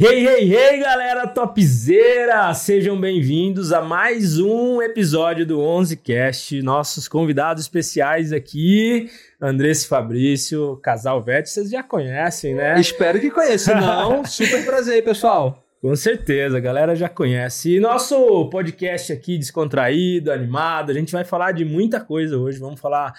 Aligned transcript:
Hey, 0.00 0.24
hey, 0.24 0.54
hey, 0.54 0.78
galera 0.78 1.26
topzera! 1.26 2.54
Sejam 2.54 3.00
bem-vindos 3.00 3.72
a 3.72 3.82
mais 3.82 4.38
um 4.38 4.80
episódio 4.80 5.44
do 5.44 5.58
11cast. 5.58 6.62
Nossos 6.62 7.08
convidados 7.08 7.64
especiais 7.64 8.32
aqui, 8.32 9.10
Andressa 9.42 9.86
e 9.86 9.88
Fabrício, 9.88 10.76
casal 10.76 11.20
Vete, 11.20 11.50
vocês 11.50 11.68
já 11.68 11.82
conhecem, 11.82 12.54
né? 12.54 12.78
Espero 12.78 13.18
que 13.18 13.28
conheçam, 13.28 13.80
não. 13.80 14.22
Super 14.24 14.64
prazer 14.64 14.94
aí, 14.94 15.02
pessoal. 15.02 15.64
Com 15.82 15.96
certeza, 15.96 16.58
a 16.58 16.60
galera 16.60 16.94
já 16.94 17.08
conhece. 17.08 17.74
E 17.74 17.80
nosso 17.80 18.48
podcast 18.50 19.12
aqui 19.12 19.36
descontraído, 19.36 20.30
animado, 20.30 20.92
a 20.92 20.94
gente 20.94 21.10
vai 21.10 21.24
falar 21.24 21.50
de 21.50 21.64
muita 21.64 21.98
coisa 21.98 22.38
hoje. 22.38 22.60
Vamos 22.60 22.78
falar 22.78 23.14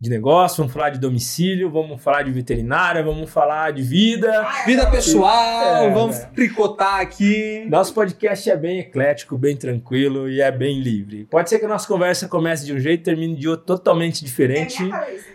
de 0.00 0.08
negócio, 0.08 0.56
vamos 0.56 0.72
falar 0.72 0.88
de 0.88 0.98
domicílio, 0.98 1.70
vamos 1.70 2.02
falar 2.02 2.22
de 2.22 2.30
veterinária, 2.30 3.02
vamos 3.02 3.28
falar 3.28 3.70
de 3.70 3.82
vida. 3.82 4.48
Vida 4.64 4.90
pessoal, 4.90 5.84
É, 5.84 5.90
vamos 5.90 6.18
né? 6.18 6.30
tricotar 6.34 7.00
aqui. 7.00 7.66
Nosso 7.68 7.92
podcast 7.92 8.48
é 8.48 8.56
bem 8.56 8.78
eclético, 8.78 9.36
bem 9.36 9.54
tranquilo 9.54 10.26
e 10.26 10.40
é 10.40 10.50
bem 10.50 10.80
livre. 10.80 11.26
Pode 11.30 11.50
ser 11.50 11.58
que 11.58 11.66
a 11.66 11.68
nossa 11.68 11.86
conversa 11.86 12.26
comece 12.28 12.64
de 12.64 12.72
um 12.72 12.78
jeito 12.78 13.02
e 13.02 13.04
termine 13.04 13.36
de 13.36 13.46
outro 13.46 13.66
totalmente 13.66 14.24
diferente. 14.24 14.78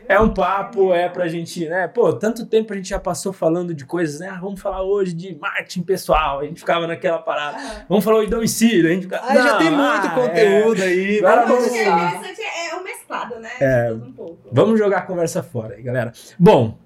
É 0.10 0.20
um 0.20 0.34
papo, 0.34 0.92
é 0.92 1.10
pra 1.10 1.28
gente, 1.28 1.68
né? 1.68 1.88
Pô, 1.88 2.12
tanto 2.14 2.44
tempo 2.48 2.74
a 2.74 2.76
gente 2.76 2.90
já 2.90 3.00
passou 3.00 3.32
falando 3.32 3.72
de 3.72 3.86
coisas, 3.86 4.20
né? 4.20 4.30
Ah, 4.32 4.40
vamos 4.42 4.60
falar 4.60 4.82
hoje 4.82 5.14
de 5.14 5.36
marketing 5.36 5.84
pessoal. 5.84 6.40
A 6.40 6.44
gente 6.44 6.60
ficava 6.62 6.88
naquela 6.88 7.20
parada. 7.20 7.86
Vamos 7.88 8.04
falar 8.04 8.18
hoje 8.18 8.30
de 8.30 8.36
domicílio. 8.36 8.90
A 8.90 8.94
gente 8.94 9.04
ficava, 9.04 9.28
Ah, 9.28 9.36
já 9.36 9.58
tem 9.58 9.70
muito 9.70 10.08
ah, 10.08 10.12
conteúdo 10.16 10.82
aí. 10.82 11.20
Agora 11.20 11.46
Vamos 11.46 11.68
é 11.68 11.84
é, 11.84 12.70
é 12.70 12.76
o 12.76 12.84
mesclado, 13.06 13.40
né? 13.40 13.52
É. 13.60 13.92
Um 13.94 14.12
pouco. 14.12 14.50
Vamos 14.52 14.80
jogar 14.80 15.00
a 15.00 15.02
conversa 15.04 15.44
fora 15.44 15.76
aí, 15.76 15.84
galera. 15.84 16.12
Bom, 16.38 16.78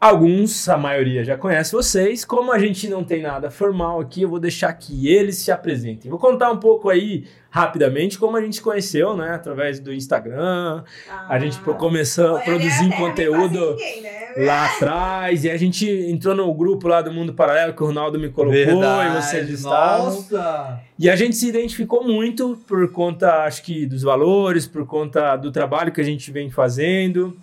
alguns, 0.00 0.68
a 0.68 0.76
maioria 0.76 1.24
já 1.24 1.36
conhece 1.36 1.72
vocês. 1.72 2.24
Como 2.24 2.52
a 2.52 2.58
gente 2.58 2.88
não 2.88 3.02
tem 3.02 3.22
nada 3.22 3.50
formal 3.50 4.00
aqui, 4.00 4.22
eu 4.22 4.28
vou 4.28 4.38
deixar 4.38 4.72
que 4.74 5.08
eles 5.08 5.36
se 5.38 5.50
apresentem. 5.50 6.10
Vou 6.10 6.18
contar 6.20 6.50
um 6.50 6.58
pouco 6.58 6.88
aí, 6.88 7.24
rapidamente, 7.50 8.18
como 8.18 8.36
a 8.36 8.40
gente 8.40 8.56
se 8.56 8.62
conheceu, 8.62 9.16
né? 9.16 9.34
Através 9.34 9.80
do 9.80 9.92
Instagram. 9.92 10.84
A 11.28 11.38
gente 11.38 11.58
Ah. 11.66 11.72
começou 11.74 12.26
a 12.28 12.32
Olha, 12.34 12.44
produzir 12.44 12.84
a 12.84 12.88
nem 12.88 12.98
conteúdo 12.98 13.70
ninguém, 13.70 14.02
né? 14.02 14.34
lá 14.36 14.66
atrás. 14.66 15.44
E 15.44 15.50
a 15.50 15.56
gente 15.56 15.88
entrou 15.88 16.34
no 16.34 16.52
grupo 16.52 16.86
lá 16.88 17.00
do 17.00 17.10
Mundo 17.12 17.32
Paralelo 17.32 17.72
que 17.72 17.82
o 17.82 17.86
Ronaldo 17.86 18.18
me 18.18 18.28
colocou 18.28 18.58
e 18.62 19.08
vocês 19.22 19.48
estavam. 19.48 20.06
Nossa. 20.06 20.80
E 20.98 21.08
a 21.08 21.16
gente 21.16 21.34
se 21.36 21.48
identificou 21.48 22.04
muito 22.04 22.58
por 22.66 22.90
conta, 22.92 23.44
acho 23.44 23.62
que, 23.62 23.86
dos 23.86 24.02
valores, 24.02 24.66
por 24.66 24.86
conta 24.86 25.36
do 25.36 25.50
trabalho 25.50 25.90
que 25.92 26.00
a 26.00 26.04
gente 26.04 26.30
vem 26.30 26.50
fazendo, 26.50 27.36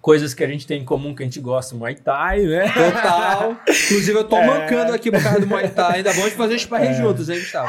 coisas 0.00 0.32
que 0.34 0.42
a 0.42 0.46
gente 0.46 0.66
tem 0.66 0.80
em 0.80 0.84
comum 0.84 1.14
que 1.14 1.22
a 1.22 1.26
gente 1.26 1.40
gosta, 1.40 1.74
Muay 1.74 1.94
Thai, 1.94 2.40
né? 2.42 2.64
Total. 2.72 3.56
Inclusive, 3.68 4.18
eu 4.18 4.24
tô 4.24 4.36
É. 4.36 4.46
mancando 4.46 4.92
aqui 4.92 5.10
por 5.10 5.22
causa 5.22 5.40
do 5.40 5.46
Muay 5.46 5.68
Thai. 5.68 5.96
Ainda 5.98 6.12
vamos 6.12 6.32
fazer 6.32 6.58
sparring 6.58 6.88
É. 6.88 6.94
juntos, 6.94 7.28
hein, 7.28 7.38
Gustavo? 7.38 7.68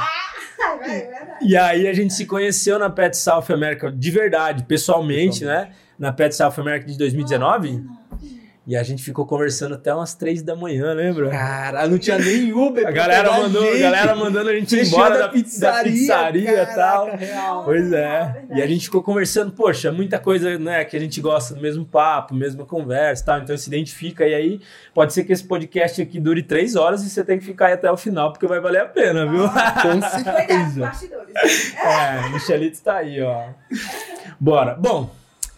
E 1.42 1.58
aí 1.58 1.88
a 1.88 1.94
gente 1.94 2.14
se 2.14 2.26
conheceu 2.26 2.78
na 2.80 2.90
Pet 2.90 3.16
South 3.18 3.46
America 3.50 3.92
de 3.92 4.12
verdade, 4.12 4.64
pessoalmente, 4.64 5.44
né? 5.44 5.70
Na 5.98 6.12
Pet 6.12 6.34
South 6.36 6.54
America 6.58 6.86
de 6.86 6.98
2019. 6.98 7.84
E 8.68 8.78
a 8.78 8.84
gente 8.84 9.02
ficou 9.02 9.26
conversando 9.26 9.74
até 9.74 9.92
umas 9.92 10.14
três 10.14 10.44
da 10.44 10.56
manhã, 10.56 10.94
lembra? 10.94 11.32
Cara, 11.32 11.88
não 11.88 11.98
tinha 11.98 12.20
nem 12.20 12.54
Uber. 12.54 12.88
A 12.88 12.92
galera 12.92 13.32
mandou, 13.32 13.68
a 13.68 13.78
galera 13.78 14.16
mandando 14.16 14.52
a 14.52 14.54
gente 14.54 14.76
ir 14.76 14.86
embora 14.86 15.18
da, 15.18 15.26
da 15.26 15.30
pizzaria 15.30 15.92
e 15.92 16.66
tal. 16.68 17.06
caraca, 17.08 17.18
real. 17.18 17.64
Pois 17.64 17.92
é. 17.92 18.20
Verdade. 18.20 18.60
E 18.60 18.62
a 18.62 18.68
gente 18.68 18.86
ficou 18.86 19.02
conversando, 19.02 19.52
poxa, 19.52 19.92
muita 19.92 20.20
coisa, 20.20 20.60
né, 20.60 20.86
que 20.86 20.96
a 20.96 21.00
gente 21.00 21.20
gosta 21.20 21.56
do 21.56 21.62
mesmo 21.62 21.84
papo, 21.84 22.36
mesma 22.36 22.64
conversa 22.64 23.26
tal, 23.26 23.40
então 23.40 23.58
se 23.58 23.68
identifica. 23.68 24.28
E 24.28 24.34
aí, 24.36 24.62
pode 24.94 25.12
ser 25.12 25.24
que 25.24 25.34
esse 25.34 25.44
podcast 25.44 26.00
aqui 26.00 26.20
dure 26.20 26.44
três 26.44 26.76
horas 26.76 27.02
e 27.04 27.10
você 27.10 27.24
tem 27.24 27.40
que 27.40 27.46
ficar 27.46 27.66
aí 27.68 27.74
até 27.74 27.92
o 27.92 27.98
final, 27.98 28.32
porque 28.32 28.46
vai 28.46 28.60
valer 28.60 28.82
a 28.84 28.86
pena, 28.86 29.26
viu? 29.26 29.50
Com 29.82 30.00
Cuidado, 30.00 30.24
certeza. 30.24 30.82
bastidores. 30.82 31.76
é, 31.84 32.30
Michelito 32.30 32.80
tá 32.84 32.98
aí, 32.98 33.20
ó. 33.24 33.46
Bora. 34.40 34.76
Bom, 34.76 35.10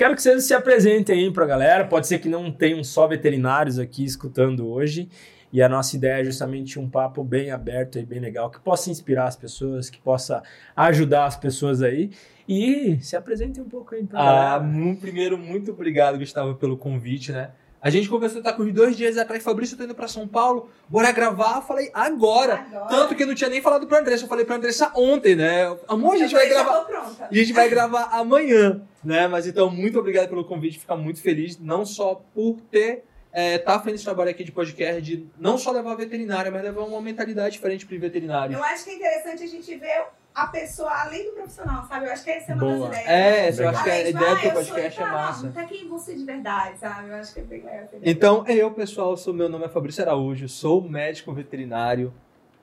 quero 0.03 0.15
que 0.17 0.21
vocês 0.21 0.43
se 0.43 0.53
apresentem 0.53 1.17
aí 1.17 1.31
pra 1.31 1.45
galera. 1.45 1.85
Pode 1.85 2.07
ser 2.07 2.19
que 2.19 2.27
não 2.27 2.51
tenham 2.51 2.83
só 2.83 3.07
veterinários 3.07 3.79
aqui 3.79 4.03
escutando 4.03 4.67
hoje. 4.67 5.07
E 5.49 5.61
a 5.61 5.69
nossa 5.69 5.95
ideia 5.95 6.19
é 6.19 6.25
justamente 6.25 6.77
um 6.77 6.89
papo 6.89 7.23
bem 7.23 7.51
aberto 7.51 7.97
e 7.97 8.03
bem 8.05 8.19
legal, 8.19 8.49
que 8.49 8.59
possa 8.59 8.89
inspirar 8.91 9.27
as 9.27 9.37
pessoas, 9.37 9.89
que 9.89 10.01
possa 10.01 10.43
ajudar 10.75 11.25
as 11.25 11.37
pessoas 11.37 11.81
aí. 11.81 12.09
E 12.49 12.97
se 12.99 13.15
apresentem 13.15 13.63
um 13.63 13.69
pouco 13.69 13.95
aí 13.95 14.03
pra 14.03 14.19
Ah, 14.19 14.59
galera. 14.59 14.95
primeiro, 14.99 15.37
muito 15.37 15.71
obrigado, 15.71 16.17
Gustavo, 16.17 16.55
pelo 16.55 16.75
convite, 16.75 17.31
né? 17.31 17.51
A 17.83 17.89
gente 17.89 18.07
conversou, 18.07 18.41
tá 18.41 18.53
com 18.53 18.65
dois 18.69 18.95
dias 18.95 19.17
atrás, 19.17 19.43
Fabrício, 19.43 19.73
eu 19.73 19.77
tô 19.79 19.83
indo 19.83 19.93
pra 19.93 20.07
São 20.07 20.25
Paulo, 20.25 20.69
bora 20.87 21.11
gravar. 21.11 21.57
Eu 21.57 21.61
falei, 21.63 21.91
agora. 21.93 22.65
Agora. 22.71 22.85
Tanto 22.87 23.13
que 23.13 23.23
eu 23.23 23.27
não 23.27 23.35
tinha 23.35 23.49
nem 23.49 23.61
falado 23.61 23.85
pra 23.85 23.99
Andressa, 23.99 24.23
eu 24.23 24.29
falei 24.29 24.45
pra 24.45 24.55
Andressa 24.55 24.89
ontem, 24.95 25.35
né? 25.35 25.65
Amor, 25.85 26.13
a 26.13 26.17
gente 26.17 26.33
Eu 26.33 26.39
vai 26.39 26.47
já 26.49 26.63
gravar. 26.63 27.27
E 27.29 27.39
a 27.39 27.43
gente 27.43 27.53
vai 27.53 27.67
gravar 27.67 28.03
amanhã, 28.13 28.81
né? 29.03 29.27
Mas 29.27 29.45
então, 29.45 29.69
muito 29.69 29.99
obrigado 29.99 30.29
pelo 30.29 30.45
convite, 30.45 30.79
ficar 30.79 30.95
muito 30.95 31.21
feliz, 31.21 31.59
não 31.59 31.85
só 31.85 32.23
por 32.33 32.61
ter. 32.71 33.03
É, 33.33 33.57
tá 33.57 33.77
fazendo 33.79 33.95
esse 33.95 34.03
trabalho 34.05 34.29
aqui 34.29 34.45
de 34.45 34.51
podcast, 34.53 35.01
de 35.01 35.27
não 35.37 35.57
só 35.57 35.71
levar 35.71 35.91
a 35.91 35.95
veterinária, 35.95 36.49
mas 36.51 36.63
levar 36.63 36.83
uma 36.83 37.01
mentalidade 37.01 37.55
diferente 37.55 37.85
pro 37.85 37.99
veterinário. 37.99 38.55
Eu 38.55 38.63
acho 38.63 38.85
que 38.85 38.91
é 38.91 38.95
interessante 38.95 39.43
a 39.43 39.47
gente 39.47 39.75
ver 39.75 40.05
a 40.33 40.47
pessoa 40.47 40.91
além 41.01 41.25
do 41.25 41.31
profissional, 41.31 41.85
sabe? 41.85 42.07
Eu 42.07 42.11
acho 42.11 42.23
que 42.23 42.31
essa 42.31 42.51
é 42.51 42.55
uma 42.55 42.65
Boa. 42.65 42.89
das 42.89 42.99
ideias. 42.99 43.09
É, 43.09 43.47
essa 43.47 43.63
eu 43.63 43.69
acho 43.69 43.83
que 43.83 43.89
a 43.89 43.93
Além 43.93 44.03
de, 44.03 44.09
ideia 44.09 44.31
ah, 44.31 44.35
do 44.35 44.45
eu 44.45 44.51
podcast 44.53 45.01
é 45.01 45.05
não, 45.05 45.11
massa. 45.11 45.51
Tá 45.51 45.63
quem 45.65 45.87
você 45.87 46.15
de 46.15 46.25
verdade, 46.25 46.79
sabe? 46.79 47.09
Eu 47.09 47.15
acho 47.15 47.33
que 47.33 47.39
é 47.39 47.43
bem 47.43 47.63
legal. 47.63 47.89
Então, 48.01 48.47
eu, 48.47 48.71
pessoal, 48.71 49.15
sou, 49.15 49.33
meu 49.33 49.47
nome 49.47 49.65
é 49.65 49.69
Fabrício 49.69 50.03
Araújo, 50.03 50.49
sou 50.49 50.81
médico 50.81 51.31
veterinário, 51.33 52.13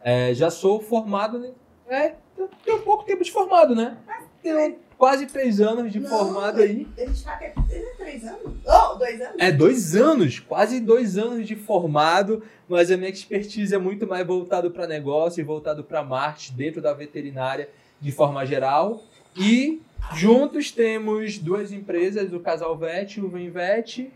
é, 0.03 0.35
já 0.35 0.51
sou 0.51 0.81
formado, 0.81 1.39
né? 1.39 1.53
É, 1.89 2.15
tenho 2.65 2.83
pouco 2.83 3.05
tempo 3.05 3.23
de 3.23 3.31
formado, 3.31 3.75
né? 3.75 3.97
Tenho 4.43 4.79
quase 5.01 5.25
três 5.25 5.63
anos 5.63 5.91
de 5.91 5.99
Não, 5.99 6.11
formado 6.11 6.61
aí. 6.61 6.87
A 6.99 7.07
gente 7.07 7.25
tá 7.25 7.33
até 7.33 7.55
três 7.97 8.23
anos? 8.23 8.53
Oh, 8.67 8.97
dois 8.97 9.19
anos? 9.19 9.37
É 9.39 9.51
dois 9.51 9.97
anos, 9.97 10.39
quase 10.39 10.79
dois 10.79 11.17
anos 11.17 11.49
de 11.49 11.57
formado, 11.57 12.43
mas 12.69 12.91
a 12.91 12.99
minha 12.99 13.09
expertise 13.09 13.75
é 13.75 13.79
muito 13.79 14.07
mais 14.07 14.27
voltado 14.27 14.71
para 14.71 14.87
negócio 14.87 15.41
e 15.41 15.43
voltado 15.43 15.83
para 15.83 16.05
marketing 16.05 16.55
dentro 16.55 16.83
da 16.83 16.93
veterinária 16.93 17.71
de 17.99 18.13
forma 18.13 18.45
geral. 18.45 19.03
E 19.35 19.81
juntos 20.15 20.71
temos 20.71 21.39
duas 21.39 21.73
empresas, 21.73 22.31
o 22.35 22.39
Casal 22.39 22.77
Vet 22.77 23.17
e 23.17 23.23
o 23.23 23.29
Vem 23.31 23.49
Vet. 23.49 24.13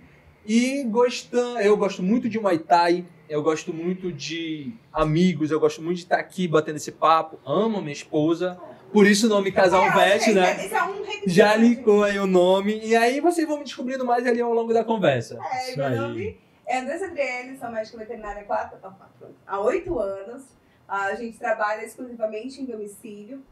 E 0.46 0.84
gostam, 0.84 1.58
eu 1.60 1.78
gosto 1.78 2.02
muito 2.02 2.28
de 2.28 2.38
Muay 2.38 2.58
Thai, 2.58 3.06
eu 3.26 3.42
gosto 3.42 3.72
muito 3.72 4.12
de 4.12 4.74
amigos, 4.92 5.50
eu 5.50 5.58
gosto 5.58 5.80
muito 5.80 5.96
de 5.96 6.02
estar 6.02 6.18
aqui 6.18 6.46
batendo 6.46 6.76
esse 6.76 6.92
papo. 6.92 7.38
Amo 7.46 7.80
minha 7.80 7.94
esposa, 7.94 8.60
por 8.94 9.06
isso 9.06 9.26
o 9.26 9.28
nome 9.28 9.50
Casal 9.52 9.82
É, 9.82 9.90
Vet, 9.90 10.22
ok, 10.22 10.34
né? 10.34 10.68
É 10.70 10.82
um. 10.84 11.04
Já 11.26 11.56
linkou 11.56 12.04
aí 12.04 12.18
o 12.18 12.26
nome, 12.26 12.80
e 12.82 12.94
aí 12.94 13.20
vocês 13.20 13.46
vão 13.46 13.58
me 13.58 13.64
descobrindo 13.64 14.04
mais 14.04 14.26
ali 14.26 14.40
ao 14.40 14.54
longo 14.54 14.72
da 14.72 14.84
conversa. 14.84 15.38
É, 15.52 15.68
Isso 15.68 15.78
meu 15.78 15.86
aí. 15.86 15.96
nome 15.96 16.40
é 16.66 16.78
Andressa 16.78 17.06
Adriele, 17.06 17.58
sou 17.58 17.70
médica 17.70 17.98
veterinária 17.98 18.42
há 18.42 18.44
quatro, 18.44 18.78
há 19.46 19.60
oito 19.60 19.98
anos. 19.98 20.44
A 20.86 21.14
gente 21.14 21.38
trabalha 21.38 21.84
exclusivamente 21.84 22.60
em 22.62 22.66
domicílio. 22.66 23.42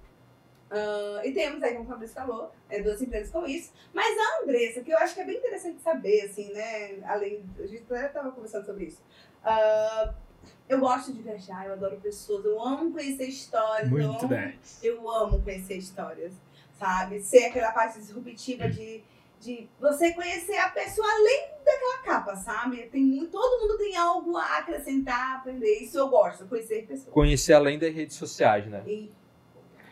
Ah, 0.70 1.20
e 1.24 1.32
temos 1.32 1.62
aí, 1.62 1.72
como 1.74 1.84
o 1.84 1.88
Fabrício 1.88 2.14
falou, 2.14 2.50
é, 2.70 2.80
duas 2.80 3.02
empresas 3.02 3.30
com 3.30 3.44
isso. 3.46 3.72
Mas 3.92 4.16
a 4.18 4.42
Andressa, 4.42 4.80
que 4.80 4.90
eu 4.90 4.98
acho 4.98 5.14
que 5.14 5.20
é 5.20 5.24
bem 5.24 5.36
interessante 5.36 5.82
saber, 5.82 6.22
assim, 6.22 6.50
né? 6.52 6.98
Além, 7.04 7.44
a 7.58 7.66
gente 7.66 7.84
até 7.90 8.06
estava 8.06 8.30
conversando 8.32 8.64
sobre 8.64 8.84
isso. 8.84 9.02
Ah, 9.44 10.14
eu 10.68 10.80
gosto 10.80 11.12
de 11.12 11.22
viajar, 11.22 11.66
eu 11.66 11.72
adoro 11.74 11.96
pessoas, 12.00 12.44
eu 12.44 12.60
amo 12.60 12.92
conhecer 12.92 13.26
histórias. 13.26 13.90
eu 13.90 13.98
Muito 13.98 14.18
amo 14.20 14.28
10. 14.28 14.78
eu 14.82 15.10
amo 15.10 15.42
conhecer 15.42 15.76
histórias, 15.76 16.32
sabe? 16.78 17.20
Ser 17.20 17.46
aquela 17.46 17.72
parte 17.72 17.98
disruptiva 17.98 18.68
de, 18.68 19.02
de 19.40 19.68
você 19.80 20.12
conhecer 20.12 20.56
a 20.58 20.70
pessoa 20.70 21.06
além 21.06 21.48
daquela 21.64 22.02
capa, 22.04 22.36
sabe? 22.36 22.86
Tem 22.86 23.26
todo 23.26 23.60
mundo 23.60 23.76
tem 23.78 23.96
algo 23.96 24.36
a 24.36 24.58
acrescentar, 24.58 25.36
aprender. 25.36 25.78
Isso 25.80 25.98
eu 25.98 26.08
gosto, 26.08 26.46
conhecer 26.46 26.86
pessoas. 26.86 27.12
Conhecer 27.12 27.52
além 27.52 27.78
das 27.78 27.94
redes 27.94 28.16
sociais, 28.16 28.66
né? 28.66 28.82
E 28.86 29.10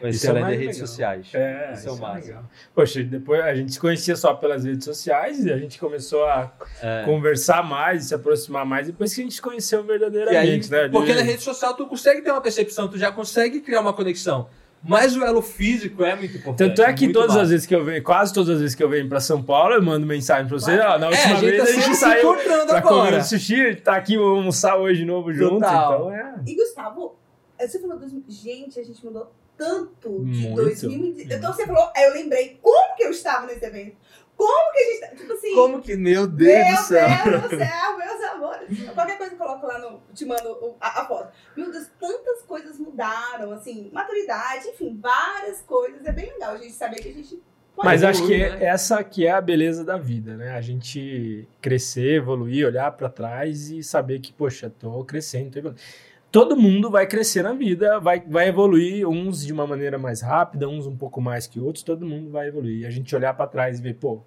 Conhecer 0.00 0.17
Isso 0.17 0.26
é 0.26 0.31
além 0.31 0.43
mais 0.43 0.55
das 0.56 0.61
redes 0.62 0.76
legal. 0.76 0.87
sociais. 0.88 1.26
É, 1.35 1.73
Isso 1.75 1.88
é 1.88 1.91
o 1.91 1.94
isso 1.94 2.05
é 2.05 2.06
máximo. 2.08 2.26
legal. 2.26 2.44
Poxa, 2.75 3.02
depois 3.02 3.41
a 3.43 3.55
gente 3.55 3.73
se 3.73 3.79
conhecia 3.81 4.17
só 4.17 4.35
pelas 4.35 4.64
redes 4.64 4.85
sociais 4.85 5.44
e 5.44 5.52
a 5.52 5.58
gente 5.58 5.79
começou 5.79 6.25
a 6.25 6.50
É. 6.82 7.05
conversar 7.05 7.62
mais, 7.62 8.05
se 8.06 8.14
aproximar 8.14 8.64
mais 8.64 8.87
depois 8.87 9.14
que 9.14 9.20
a 9.20 9.25
gente 9.25 9.35
se 9.35 9.43
conheceu 9.43 9.81
E 9.81 9.82
aí, 9.82 9.87
verdadeiramente, 9.88 10.70
né? 10.70 10.88
porque 10.88 11.14
na 11.14 11.23
rede 11.23 11.43
social 11.43 11.75
tu 11.75 11.87
consegue 11.87 12.23
ter 12.23 12.31
uma 12.31 12.41
percepção, 12.41 12.88
tu 12.88 12.97
já 12.99 13.12
consegue 13.12 13.61
criar 13.61 13.81
uma 13.81 13.93
conexão. 13.93 14.49
Mas 14.82 15.14
o 15.14 15.23
elo 15.23 15.43
físico 15.43 16.02
é 16.02 16.17
muito 16.17 16.35
importante. 16.38 16.69
Tanto 16.75 16.82
é 16.88 16.91
que 16.94 17.12
todas 17.12 17.29
massa. 17.29 17.43
as 17.43 17.50
vezes 17.50 17.67
que 17.67 17.75
eu 17.75 17.85
venho, 17.85 18.02
quase 18.02 18.32
todas 18.32 18.49
as 18.49 18.61
vezes 18.62 18.75
que 18.75 18.82
eu 18.82 18.88
venho 18.88 19.06
pra 19.11 19.20
São 19.20 19.43
Paulo, 19.43 19.75
eu 19.75 19.82
mando 19.82 20.06
mensagem 20.06 20.49
pra 20.49 20.58
você. 20.58 20.73
Ó, 20.79 20.99
na 20.99 21.08
É, 21.08 21.11
última 21.11 21.35
a 21.35 21.37
gente 21.37 21.50
vez 21.50 21.62
tá 21.62 21.69
a 21.69 21.73
gente 21.82 21.97
saiu 21.97 22.35
pra 22.35 22.64
comer 22.64 22.76
agora. 22.79 23.17
um 23.19 23.23
sushi, 23.23 23.75
tá 23.76 23.94
aqui, 23.97 24.17
vamos 24.17 24.38
almoçar 24.38 24.79
hoje 24.79 25.00
de 25.00 25.05
novo 25.05 25.31
junto. 25.35 25.56
Total. 25.61 25.93
Então 26.11 26.14
é. 26.14 26.35
E 26.47 26.55
Gustavo, 26.56 27.14
você 27.61 27.79
falou 27.79 27.99
dos... 27.99 28.11
Gente, 28.26 28.81
a 28.81 28.82
gente 28.82 29.05
mudou 29.05 29.31
tanto 29.61 30.25
de 30.25 30.49
Muito. 30.49 30.62
2000. 30.62 31.17
Então 31.19 31.53
você 31.53 31.67
falou, 31.67 31.93
aí 31.95 32.05
eu 32.05 32.15
lembrei 32.15 32.59
como 32.62 32.97
que 32.97 33.05
eu 33.05 33.11
estava 33.11 33.47
nesse 33.47 33.62
evento. 33.62 33.95
Como 34.35 34.73
que 34.73 34.79
a 34.79 34.85
gente 34.85 35.01
tá. 35.01 35.09
Tipo 35.09 35.33
assim. 35.35 35.55
Como 35.55 35.83
que, 35.83 35.97
meu 35.97 36.27
Deus 36.27 36.67
meu 36.67 36.77
do 36.77 36.83
céu. 36.83 37.09
Deus 37.25 37.43
do 37.43 37.49
céu, 37.59 37.99
meus 37.99 38.23
amores. 38.33 38.91
Qualquer 38.95 39.19
coisa 39.19 39.35
eu 39.35 39.39
coloco 39.39 39.67
lá 39.67 39.79
no. 39.79 40.01
Te 40.15 40.25
mando 40.25 40.77
a, 40.81 41.03
a 41.03 41.05
foto. 41.05 41.31
Meu 41.55 41.71
Deus, 41.71 41.89
tantas 42.01 42.41
coisas 42.45 42.79
mudaram, 42.79 43.53
assim, 43.53 43.91
maturidade, 43.93 44.69
enfim, 44.69 44.99
várias 44.99 45.61
coisas. 45.61 46.07
É 46.07 46.12
bem 46.12 46.33
legal 46.33 46.55
a 46.55 46.57
gente 46.57 46.73
saber 46.73 47.03
que 47.03 47.11
a 47.11 47.12
gente 47.12 47.43
pode 47.77 47.87
Mas 47.87 48.03
acho 48.03 48.27
que 48.27 48.39
né? 48.39 48.65
essa 48.65 49.05
que 49.05 49.27
é 49.27 49.31
a 49.31 49.43
beleza 49.43 49.85
da 49.85 49.99
vida, 49.99 50.39
né? 50.39 50.53
A 50.53 50.62
gente 50.62 51.47
crescer, 51.61 52.15
evoluir, 52.15 52.67
olhar 52.67 52.91
pra 52.93 53.11
trás 53.11 53.71
e 53.71 53.83
saber 53.83 54.21
que, 54.21 54.33
poxa, 54.33 54.71
tô 54.71 55.05
crescendo, 55.05 55.51
tô 55.51 55.59
evoluindo. 55.59 55.83
Todo 56.31 56.56
mundo 56.56 56.91
vai 56.91 57.06
crescer 57.06 57.43
na 57.43 57.53
vida, 57.53 57.99
vai, 57.99 58.21
vai 58.21 58.49
evoluir, 58.49 59.09
uns 59.09 59.44
de 59.44 59.53
uma 59.53 59.67
maneira 59.67 59.99
mais 59.99 60.21
rápida, 60.21 60.69
uns 60.69 60.87
um 60.87 60.97
pouco 60.97 61.21
mais 61.21 61.47
que 61.47 61.59
outros, 61.59 61.82
todo 61.82 62.06
mundo 62.06 62.31
vai 62.31 62.49
evoluir. 62.49 62.81
E 62.81 62.87
a 62.87 62.91
gente 62.91 63.15
olhar 63.17 63.35
pra 63.35 63.49
trás 63.49 63.81
e 63.81 63.82
ver, 63.82 63.94
pô, 63.94 64.21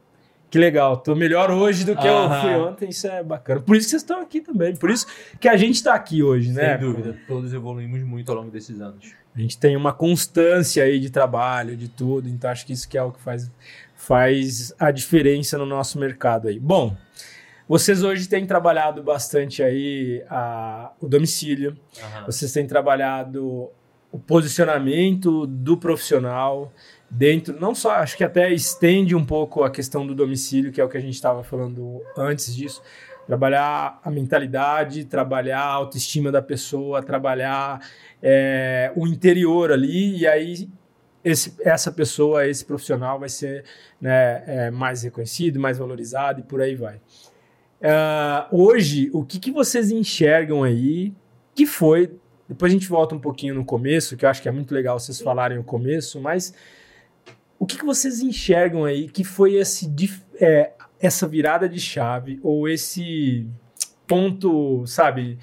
que 0.54 0.60
legal, 0.60 0.98
tô 0.98 1.16
melhor 1.16 1.50
hoje 1.50 1.84
do 1.84 1.96
que 1.96 2.06
eu 2.06 2.30
fui 2.42 2.54
ontem, 2.56 2.90
isso 2.90 3.08
é 3.08 3.24
bacana. 3.24 3.62
Por 3.62 3.76
isso 3.76 3.88
que 3.88 3.92
vocês 3.92 4.02
estão 4.04 4.22
aqui 4.22 4.40
também, 4.40 4.76
por 4.76 4.92
isso 4.92 5.08
que 5.40 5.48
a 5.48 5.58
gente 5.58 5.82
tá 5.82 5.96
aqui 5.96 6.22
hoje, 6.22 6.52
né? 6.52 6.78
Sem 6.78 6.88
dúvida, 6.88 7.18
todos 7.28 7.54
evoluímos 7.54 8.04
muito 8.04 8.30
ao 8.32 8.38
longo 8.38 8.52
desses 8.52 8.80
anos. 8.80 9.14
A 9.36 9.40
gente 9.40 9.58
tem 9.58 9.76
uma 9.76 9.92
constância 9.92 10.84
aí 10.84 11.00
de 11.00 11.10
trabalho, 11.10 11.76
de 11.76 11.88
tudo, 11.88 12.30
então 12.30 12.52
acho 12.52 12.68
que 12.68 12.74
isso 12.74 12.88
que 12.88 12.98
é 12.98 13.02
o 13.02 13.12
que 13.12 13.20
faz, 13.20 13.50
faz 13.96 14.76
a 14.78 14.92
diferença 14.92 15.58
no 15.58 15.66
nosso 15.66 15.98
mercado 15.98 16.48
aí. 16.48 16.60
Bom, 16.60 16.96
vocês 17.68 18.04
hoje 18.04 18.28
têm 18.28 18.46
trabalhado 18.46 19.02
bastante 19.02 19.64
aí 19.64 20.24
a, 20.30 20.92
o 21.00 21.08
domicílio, 21.08 21.78
vocês 22.26 22.52
têm 22.52 22.68
trabalhado 22.68 23.70
o 24.12 24.20
posicionamento 24.20 25.48
do 25.48 25.76
profissional 25.76 26.72
dentro, 27.10 27.60
não 27.60 27.74
só, 27.74 27.94
acho 27.94 28.16
que 28.16 28.24
até 28.24 28.54
estende 28.54 29.16
um 29.16 29.26
pouco 29.26 29.64
a 29.64 29.72
questão 29.72 30.06
do 30.06 30.14
domicílio, 30.14 30.72
que 30.72 30.80
é 30.80 30.84
o 30.84 30.90
que 30.90 30.98
a 30.98 31.02
gente 31.02 31.16
estava 31.16 31.44
falando 31.44 32.02
antes 32.16 32.56
disso, 32.56 32.82
trabalhar 33.26 34.00
a 34.04 34.12
mentalidade, 34.12 35.06
trabalhar 35.06 35.62
a 35.62 35.74
autoestima 35.74 36.32
da 36.32 36.42
pessoa, 36.42 37.02
trabalhar 37.02 37.80
é, 38.22 38.92
o 38.96 39.08
interior 39.08 39.72
ali, 39.72 40.20
e 40.20 40.28
aí 40.28 40.70
esse, 41.24 41.56
essa 41.62 41.92
pessoa, 41.92 42.48
esse 42.48 42.66
profissional 42.66 43.20
vai 43.20 43.30
ser 43.30 43.64
né, 44.00 44.44
é, 44.46 44.72
mais 44.72 45.04
reconhecido, 45.04 45.60
mais 45.60 45.78
valorizado 45.78 46.42
e 46.42 46.44
por 46.44 46.62
aí 46.62 46.76
vai. 46.76 47.00
Ah, 47.84 48.48
hoje, 48.50 49.10
o 49.14 49.26
que, 49.26 49.38
que 49.38 49.52
vocês 49.52 49.92
enxergam 49.92 50.64
aí 50.64 51.14
que 51.54 51.66
foi. 51.66 52.18
Depois 52.48 52.72
a 52.72 52.74
gente 52.74 52.88
volta 52.88 53.14
um 53.14 53.20
pouquinho 53.20 53.56
no 53.56 53.66
começo, 53.66 54.16
que 54.16 54.26
eu 54.26 54.30
acho 54.30 54.42
que 54.42 54.48
é 54.48 54.52
muito 54.52 54.74
legal 54.74 55.00
vocês 55.00 55.20
falarem 55.20 55.58
o 55.58 55.64
começo, 55.64 56.20
mas 56.20 56.54
o 57.60 57.66
que, 57.66 57.78
que 57.78 57.86
vocês 57.86 58.22
enxergam 58.22 58.86
aí 58.86 59.08
que 59.08 59.24
foi 59.24 59.56
esse, 59.56 59.94
é, 60.40 60.72
essa 61.00 61.28
virada 61.28 61.68
de 61.68 61.80
chave 61.80 62.40
ou 62.44 62.68
esse 62.68 63.48
ponto, 64.08 64.86
sabe, 64.86 65.38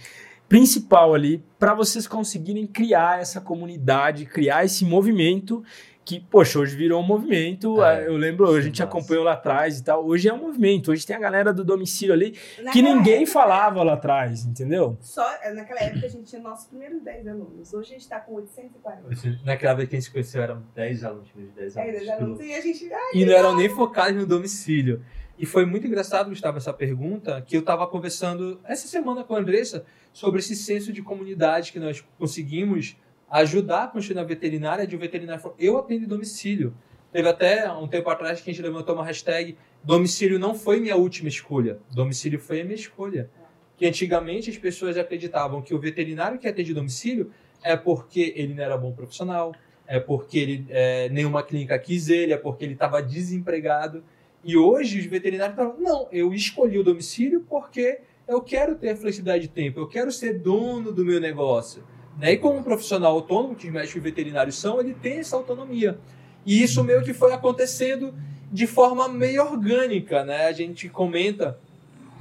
principal 0.49 1.15
ali 1.15 1.43
para 1.59 1.75
vocês 1.75 2.07
conseguirem 2.07 2.67
criar 2.67 3.21
essa 3.21 3.41
comunidade, 3.41 4.27
criar 4.27 4.65
esse 4.65 4.85
movimento 4.85 5.63
que, 6.05 6.19
poxa, 6.19 6.59
hoje 6.59 6.75
virou 6.75 7.01
um 7.01 7.07
movimento. 7.07 7.83
É, 7.85 8.07
eu 8.09 8.17
lembro, 8.17 8.47
a 8.49 8.53
isso 8.53 8.63
gente 8.63 8.83
é 8.83 8.85
massa. 8.85 8.97
acompanhou 8.99 9.23
lá 9.23 9.35
atrás 9.35 9.79
e 9.79 9.85
tal. 9.85 10.05
Hoje 10.05 10.29
é 10.29 10.33
um 10.35 10.39
movimento, 10.39 10.91
hoje 10.91 11.07
tem 11.07 11.15
a 11.15 11.19
galera 11.21 11.53
do 11.53 11.63
domicílio 11.65 12.13
ali 12.15 12.33
que 12.33 12.63
Naquela 12.63 12.95
ninguém 12.95 13.15
época, 13.23 13.31
falava 13.33 13.83
lá 13.83 13.93
atrás, 13.93 14.45
entendeu? 14.45 14.97
Só, 15.01 15.23
naquela 15.55 15.81
época 15.81 16.07
a 16.07 16.09
gente 16.09 16.25
tinha 16.25 16.43
nossos 16.43 16.67
primeiros 16.67 17.01
10 17.03 17.29
alunos. 17.29 17.73
Hoje 17.73 17.91
a 17.91 17.93
gente 17.99 18.09
tá 18.09 18.19
com 18.19 18.35
840. 18.35 19.41
Naquela 19.45 19.75
vez 19.75 19.89
que 19.89 19.95
a 19.95 19.99
gente 19.99 20.07
se 20.07 20.11
conheceu 20.13 20.43
eram 20.43 20.63
10 20.75 21.05
alunos, 21.05 21.29
10 21.55 21.77
É, 21.77 21.81
alunos. 21.81 21.99
10 22.01 22.09
alunos. 22.11 22.41
E 22.41 22.55
a 22.55 22.61
gente. 22.61 22.93
ai, 22.93 23.11
E 23.15 23.25
não 23.25 23.33
eram 23.35 23.55
nem 23.57 23.69
focados 23.69 24.17
no 24.17 24.27
domicílio. 24.27 25.03
E 25.39 25.47
foi 25.47 25.65
muito 25.65 25.87
engraçado, 25.87 26.29
Gustavo, 26.29 26.59
essa 26.59 26.73
pergunta, 26.73 27.41
que 27.41 27.57
eu 27.57 27.61
estava 27.61 27.87
conversando 27.87 28.61
essa 28.65 28.87
semana 28.89 29.25
com 29.25 29.35
a 29.35 29.39
Andressa 29.39 29.85
sobre 30.13 30.41
esse 30.41 30.55
senso 30.55 30.93
de 30.93 31.01
comunidade 31.03 31.73
que 31.73 31.79
nós 31.79 32.05
conseguimos 32.19 32.97
ajudar 33.31 33.85
a 33.85 33.89
construir 33.89 34.17
na 34.17 34.25
veterinária, 34.25 34.87
de 34.87 34.97
um 34.97 34.99
veterinário 34.99 35.55
eu 35.59 35.79
atendo 35.79 36.07
domicílio. 36.07 36.75
Teve 37.13 37.29
até 37.29 37.71
um 37.73 37.89
tempo 37.89 38.09
atrás 38.11 38.41
que 38.41 38.51
a 38.51 38.53
gente 38.53 38.63
levantou 38.63 38.95
uma 38.95 39.05
hashtag 39.05 39.57
domicílio 39.83 40.39
não 40.39 40.55
foi 40.55 40.81
minha 40.81 40.97
última 40.97 41.29
escolha, 41.29 41.79
domicílio 41.93 42.39
foi 42.39 42.61
a 42.61 42.65
minha 42.65 42.77
escolha. 42.77 43.31
Que 43.77 43.87
antigamente 43.87 44.51
as 44.51 44.59
pessoas 44.59 44.99
acreditavam 44.99 45.63
que 45.63 45.75
o 45.75 45.79
veterinário 45.79 46.39
que 46.39 46.47
atende 46.47 46.75
domicílio 46.75 47.33
é 47.63 47.77
porque 47.77 48.35
ele 48.37 48.55
não 48.55 48.63
era 48.63 48.77
bom 48.77 48.93
profissional, 48.93 49.55
é 49.87 49.99
porque 49.99 50.39
ele, 50.39 50.67
é, 50.69 51.09
nenhuma 51.09 51.43
clínica 51.43 51.79
quis 51.79 52.09
ele, 52.09 52.33
é 52.33 52.37
porque 52.37 52.65
ele 52.65 52.75
estava 52.75 53.03
desempregado. 53.03 54.05
E 54.45 54.57
hoje 54.57 54.99
os 54.99 55.07
veterinários 55.07 55.57
falam, 55.57 55.77
não, 55.79 56.09
eu 56.13 56.33
escolhi 56.33 56.79
o 56.79 56.85
domicílio 56.85 57.45
porque 57.49 58.01
eu 58.29 58.41
quero 58.41 58.77
ter 58.77 58.91
a 58.91 58.97
flexibilidade 58.97 59.43
de 59.43 59.49
tempo, 59.49 59.81
eu 59.81 59.89
quero 59.89 60.13
ser 60.13 60.39
dono 60.39 60.93
do 60.93 61.05
meu 61.05 61.21
negócio. 61.21 61.83
Né? 62.19 62.33
E 62.33 62.37
como 62.37 62.59
um 62.59 62.63
profissional 62.63 63.13
autônomo, 63.13 63.55
que 63.55 63.67
os 63.67 63.73
médicos 63.73 64.03
veterinários 64.03 64.57
são, 64.57 64.81
ele 64.81 64.95
tem 64.95 65.19
essa 65.19 65.37
autonomia. 65.37 65.99
E 66.45 66.63
isso 66.63 66.83
meio 66.83 67.03
que 67.03 67.13
foi 67.13 67.33
acontecendo 67.33 68.15
de 68.53 68.67
forma 68.67 69.09
meio 69.09 69.43
orgânica. 69.43 70.25
Né? 70.25 70.47
A 70.47 70.53
gente 70.53 70.89
comenta 70.89 71.59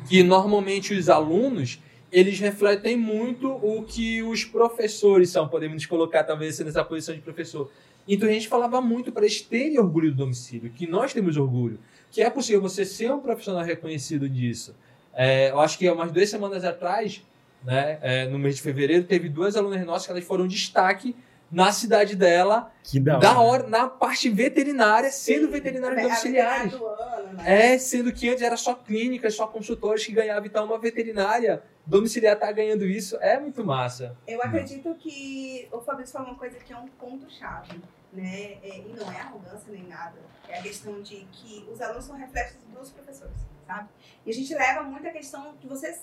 que 0.08 0.24
normalmente 0.24 0.94
os 0.94 1.10
alunos 1.10 1.80
eles 2.12 2.40
refletem 2.40 2.98
muito 2.98 3.48
o 3.48 3.84
que 3.84 4.24
os 4.24 4.44
professores 4.44 5.30
são, 5.30 5.48
podemos 5.48 5.86
colocar 5.86 6.24
talvez 6.24 6.60
nessa 6.60 6.84
posição 6.84 7.14
de 7.14 7.22
professor. 7.22 7.72
Então 8.08 8.28
a 8.28 8.32
gente 8.32 8.48
falava 8.48 8.82
muito 8.82 9.12
para 9.12 9.24
eles 9.24 9.42
terem 9.42 9.78
orgulho 9.78 10.10
do 10.10 10.18
domicílio, 10.18 10.72
que 10.72 10.88
nós 10.88 11.14
temos 11.14 11.38
orgulho, 11.38 11.80
que 12.10 12.22
é 12.22 12.30
possível 12.30 12.62
você 12.62 12.84
ser 12.84 13.12
um 13.12 13.20
profissional 13.20 13.64
reconhecido 13.64 14.28
disso. 14.28 14.76
É, 15.14 15.52
eu 15.52 15.60
acho 15.60 15.78
que 15.78 15.88
há 15.88 15.94
umas 15.94 16.12
duas 16.12 16.30
semanas 16.30 16.64
atrás, 16.64 17.24
né, 17.64 18.00
é, 18.02 18.26
no 18.28 18.40
mês 18.40 18.56
de 18.58 18.62
fevereiro, 18.62 19.04
teve 19.06 19.30
duas 19.30 19.56
alunas 19.56 19.84
nossas 19.86 20.06
que 20.06 20.12
elas 20.12 20.24
foram 20.24 20.48
destaque 20.48 21.16
na 21.52 21.72
cidade 21.72 22.16
dela, 22.16 22.72
Que 22.84 23.00
da 23.00 23.14
hora. 23.18 23.20
da 23.22 23.40
hora, 23.40 23.68
na 23.68 23.88
parte 23.90 24.30
veterinária, 24.30 25.10
sendo 25.10 25.50
veterinários 25.50 25.98
É, 25.98 26.02
a 26.02 26.04
domiciliares. 26.08 26.72
veterinária 26.74 26.78
do 26.78 26.86
ano, 27.26 27.34
né? 27.38 27.74
É, 27.74 27.78
sendo 27.80 28.12
que 28.14 28.30
antes 28.30 28.44
era 28.44 28.56
só 28.56 28.76
clínicas, 28.76 29.34
só 29.34 29.48
consultórios 29.48 30.06
que 30.06 30.12
ganhavam, 30.12 30.46
então 30.46 30.64
uma 30.66 30.78
veterinária 30.78 31.64
domiciliar 31.88 32.38
tá 32.38 32.52
ganhando 32.52 32.86
isso, 32.86 33.18
é 33.20 33.40
muito 33.40 33.66
massa. 33.66 34.16
Eu 34.28 34.44
acredito 34.44 34.94
que 35.00 35.68
o 35.72 35.82
Fabrício 35.82 36.14
falou 36.14 36.30
uma 36.30 36.38
coisa 36.38 36.56
que 36.60 36.72
é 36.72 36.78
um 36.78 36.88
ponto-chave, 36.88 37.82
né? 38.14 38.58
É, 38.64 38.78
e 38.88 38.94
não 38.96 39.12
é 39.12 39.20
arrogância 39.20 39.72
nem 39.72 39.88
nada. 39.88 40.18
É 40.48 40.60
a 40.60 40.62
questão 40.62 41.02
de 41.02 41.26
que 41.32 41.68
os 41.74 41.82
alunos 41.82 42.06
são 42.06 42.16
reflexos 42.16 42.58
dos 42.78 42.92
professores, 42.92 43.34
sabe? 43.66 43.90
E 44.24 44.30
a 44.30 44.34
gente 44.36 44.54
leva 44.54 44.84
muito 44.84 45.08
a 45.08 45.12
questão 45.12 45.56
de 45.60 45.68
você 45.68 45.98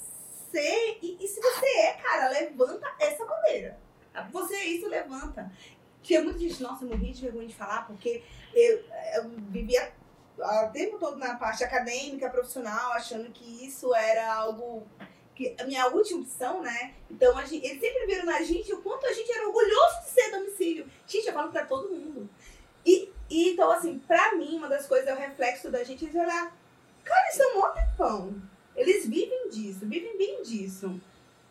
ser. 0.51 0.99
E, 1.03 1.17
e 1.21 1.29
se 1.29 1.41
você 1.41 1.67
é, 1.67 1.93
cara, 1.95 2.29
levanta 2.29 2.93
essa 3.01 3.25
bandeira. 3.25 3.79
Você 4.33 4.55
é 4.55 4.65
isso, 4.67 4.89
levanta. 4.89 5.51
Tinha 6.03 6.23
muita 6.23 6.39
gente, 6.39 6.63
nossa, 6.63 6.85
eu 6.85 6.89
morri 6.89 7.13
de 7.13 7.23
vergonha 7.23 7.49
de 7.49 7.55
falar, 7.55 7.87
porque 7.87 8.23
eu, 8.55 8.85
eu 9.17 9.29
vivia 9.51 9.93
o 10.39 10.69
tempo 10.69 10.99
todo 10.99 11.17
na 11.17 11.37
parte 11.37 11.65
acadêmica, 11.65 12.31
profissional, 12.31 12.93
achando 12.93 13.31
que 13.31 13.67
isso 13.67 13.95
era 13.95 14.35
algo 14.35 14.87
que 15.35 15.55
a 15.61 15.65
minha 15.65 15.87
última 15.89 16.23
opção, 16.23 16.63
né? 16.63 16.95
Então, 17.11 17.37
a 17.37 17.45
gente, 17.45 17.67
eles 17.67 17.81
sempre 17.81 18.07
viram 18.07 18.25
na 18.25 18.43
gente 18.43 18.73
o 18.73 18.81
quanto 18.83 19.07
a 19.07 19.13
gente 19.13 19.31
era 19.31 19.47
orgulhoso 19.47 20.01
de 20.05 20.11
ser 20.11 20.31
domicílio. 20.31 20.91
Gente, 21.07 21.27
eu 21.27 21.35
falo 21.35 21.53
pra 21.53 21.67
todo 21.67 21.91
mundo. 21.91 22.29
E, 22.85 23.13
e 23.29 23.51
então, 23.51 23.71
assim, 23.71 23.99
pra 23.99 24.35
mim, 24.35 24.57
uma 24.57 24.69
das 24.69 24.87
coisas 24.87 25.07
é 25.07 25.13
o 25.13 25.19
reflexo 25.19 25.71
da 25.71 25.85
gente 25.85 26.07
olhar, 26.07 26.57
cara, 27.05 27.23
eles 27.25 27.37
são 27.37 27.55
mó 27.61 27.69
tempão. 27.69 28.43
Eles 28.77 29.07
vivem 29.09 29.49
disso, 29.49 29.87
vivem 29.87 30.17
bem 30.19 30.43
disso. 30.43 31.01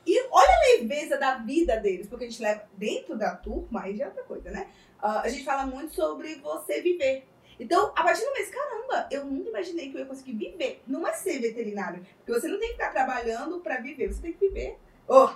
E 0.05 0.21
olha 0.29 0.49
a 0.49 0.77
leveza 0.77 1.17
da 1.17 1.37
vida 1.37 1.77
deles, 1.77 2.07
porque 2.07 2.25
a 2.25 2.29
gente 2.29 2.41
leva 2.41 2.63
dentro 2.77 3.17
da 3.17 3.35
turma, 3.35 3.83
aí 3.83 3.97
já 3.97 4.05
é 4.05 4.07
outra 4.07 4.23
coisa, 4.23 4.51
né? 4.51 4.69
Ah, 4.99 5.21
a 5.21 5.29
gente 5.29 5.43
fala 5.43 5.65
muito 5.65 5.95
sobre 5.95 6.35
você 6.35 6.81
viver. 6.81 7.27
Então, 7.59 7.91
a 7.95 8.03
partir 8.03 8.23
do 8.23 8.33
mês, 8.33 8.49
caramba, 8.49 9.07
eu 9.09 9.25
nunca 9.25 9.49
imaginei 9.49 9.89
que 9.89 9.95
eu 9.95 10.01
ia 10.01 10.05
conseguir 10.05 10.33
viver. 10.33 10.81
Não 10.85 11.07
é 11.07 11.13
ser 11.13 11.39
veterinário. 11.39 12.05
Porque 12.17 12.39
você 12.39 12.47
não 12.47 12.59
tem 12.59 12.69
que 12.69 12.75
ficar 12.75 12.91
trabalhando 12.91 13.59
pra 13.61 13.77
viver, 13.77 14.13
você 14.13 14.21
tem 14.21 14.33
que 14.33 14.47
viver. 14.47 14.77
Oh, 15.07 15.29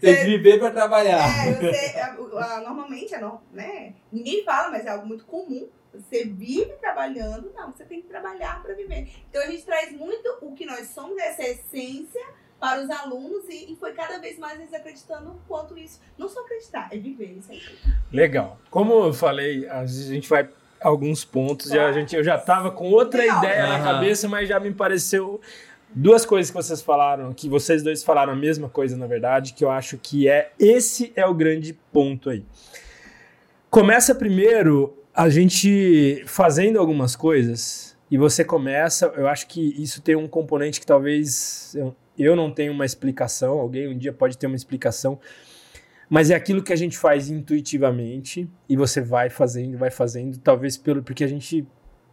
Tem 0.00 0.16
que 0.16 0.24
viver 0.24 0.58
para 0.58 0.70
trabalhar. 0.70 1.46
é, 1.46 1.52
você, 1.52 1.98
a- 1.98 2.60
normalmente, 2.60 3.14
é 3.14 3.20
né? 3.52 3.94
ninguém 4.12 4.44
fala, 4.44 4.70
mas 4.70 4.86
é 4.86 4.90
algo 4.90 5.06
muito 5.06 5.24
comum. 5.24 5.68
Você 5.92 6.24
vive 6.24 6.72
trabalhando, 6.80 7.50
não, 7.54 7.72
você 7.72 7.84
tem 7.84 8.00
que 8.00 8.06
trabalhar 8.08 8.62
para 8.62 8.74
viver. 8.74 9.08
Então 9.28 9.42
a 9.42 9.46
gente 9.46 9.64
traz 9.64 9.90
muito 9.92 10.38
o 10.40 10.52
que 10.54 10.64
nós 10.64 10.86
somos, 10.88 11.18
essa 11.18 11.42
essência, 11.42 12.24
para 12.60 12.82
os 12.82 12.90
alunos 12.90 13.48
e, 13.48 13.72
e 13.72 13.76
foi 13.76 13.92
cada 13.92 14.18
vez 14.18 14.38
mais 14.38 14.60
eles 14.60 14.72
acreditando 14.72 15.30
o 15.30 15.40
quanto 15.48 15.76
isso. 15.76 16.00
Não 16.16 16.28
só 16.28 16.40
acreditar, 16.42 16.88
é 16.92 16.96
viver 16.98 17.32
isso 17.38 17.50
aí. 17.50 17.60
Legal. 18.12 18.58
Como 18.70 18.92
eu 19.04 19.12
falei, 19.12 19.66
às 19.68 19.90
vezes 19.96 20.10
a 20.10 20.14
gente 20.14 20.28
vai 20.28 20.48
a 20.80 20.88
alguns 20.88 21.24
pontos 21.24 21.66
e 21.70 21.72
a 21.74 21.82
Claro. 21.82 21.92
gente, 21.94 22.16
eu 22.16 22.22
já 22.24 22.38
tava 22.38 22.70
com 22.70 22.90
outra 22.90 23.20
Legal. 23.20 23.38
ideia 23.38 23.66
na 23.66 23.82
cabeça, 23.82 24.28
mas 24.28 24.48
já 24.48 24.58
me 24.60 24.72
pareceu 24.72 25.40
duas 25.94 26.24
coisas 26.24 26.50
que 26.50 26.56
vocês 26.56 26.80
falaram, 26.80 27.32
que 27.32 27.48
vocês 27.48 27.82
dois 27.82 28.02
falaram 28.02 28.32
a 28.32 28.36
mesma 28.36 28.68
coisa, 28.68 28.96
na 28.96 29.06
verdade, 29.06 29.52
que 29.52 29.64
eu 29.64 29.70
acho 29.70 29.98
que 29.98 30.28
é 30.28 30.52
esse 30.58 31.12
é 31.16 31.26
o 31.26 31.34
grande 31.34 31.78
ponto 31.92 32.30
aí. 32.30 32.44
Começa 33.68 34.14
primeiro 34.14 34.96
a 35.14 35.28
gente 35.28 36.22
fazendo 36.26 36.78
algumas 36.78 37.14
coisas 37.14 37.96
e 38.10 38.18
você 38.18 38.44
começa, 38.44 39.06
eu 39.16 39.28
acho 39.28 39.46
que 39.46 39.60
isso 39.80 40.02
tem 40.02 40.16
um 40.16 40.26
componente 40.26 40.80
que 40.80 40.86
talvez 40.86 41.74
eu, 41.76 41.94
eu 42.18 42.34
não 42.34 42.50
tenha 42.50 42.72
uma 42.72 42.84
explicação, 42.84 43.58
alguém 43.58 43.88
um 43.88 43.96
dia 43.96 44.12
pode 44.12 44.36
ter 44.36 44.46
uma 44.46 44.56
explicação, 44.56 45.18
mas 46.08 46.30
é 46.30 46.34
aquilo 46.34 46.62
que 46.62 46.72
a 46.72 46.76
gente 46.76 46.98
faz 46.98 47.30
intuitivamente 47.30 48.48
e 48.68 48.76
você 48.76 49.00
vai 49.00 49.30
fazendo, 49.30 49.78
vai 49.78 49.90
fazendo, 49.90 50.38
talvez 50.38 50.76
pelo 50.76 51.02
porque 51.02 51.22
a 51.22 51.28
gente 51.28 51.66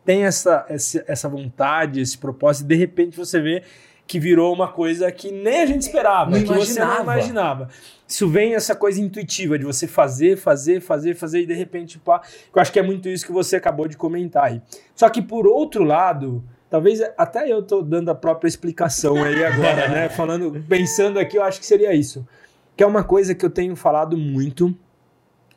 tem 0.08 0.24
essa, 0.24 0.66
essa, 0.70 1.04
essa 1.06 1.28
vontade, 1.28 2.00
esse 2.00 2.18
propósito, 2.18 2.64
e 2.64 2.68
de 2.70 2.76
repente 2.76 3.18
você 3.18 3.42
vê 3.42 3.62
que 4.08 4.22
virou 4.22 4.54
uma 4.54 4.70
coisa 4.70 5.12
que 5.12 5.30
nem 5.30 5.64
a 5.64 5.66
gente 5.66 5.82
esperava, 5.82 6.32
Não 6.32 6.40
que 6.40 6.48
você 6.48 6.80
não 6.80 7.02
imaginava. 7.02 7.04
imaginava. 7.04 7.70
Isso 8.08 8.26
vem 8.30 8.56
essa 8.56 8.74
coisa 8.74 9.02
intuitiva 9.02 9.60
de 9.60 9.66
você 9.66 9.86
fazer, 9.86 10.38
fazer, 10.38 10.80
fazer, 10.80 11.14
fazer 11.14 11.42
e 11.42 11.46
de 11.46 11.54
repente, 11.54 12.00
pá, 12.00 12.22
eu 12.56 12.62
acho 12.62 12.72
que 12.72 12.80
é 12.80 12.82
muito 12.82 13.10
isso 13.10 13.26
que 13.26 13.34
você 13.34 13.58
acabou 13.58 13.86
de 13.86 13.98
comentar 13.98 14.46
aí. 14.46 14.62
Só 14.96 15.10
que 15.10 15.22
por 15.22 15.46
outro 15.46 15.84
lado, 15.84 16.42
talvez 16.70 17.02
até 17.18 17.52
eu 17.52 17.62
tô 17.62 17.82
dando 17.82 18.10
a 18.10 18.16
própria 18.16 18.48
explicação 18.48 19.22
aí 19.22 19.44
agora, 19.44 19.90
né? 19.90 20.08
Falando, 20.16 20.64
pensando 20.70 21.20
aqui, 21.20 21.38
eu 21.38 21.44
acho 21.44 21.60
que 21.60 21.66
seria 21.66 21.94
isso. 21.94 22.26
Que 22.78 22.84
é 22.86 22.88
uma 22.88 23.04
coisa 23.04 23.36
que 23.36 23.46
eu 23.46 23.50
tenho 23.50 23.76
falado 23.76 24.18
muito 24.18 24.74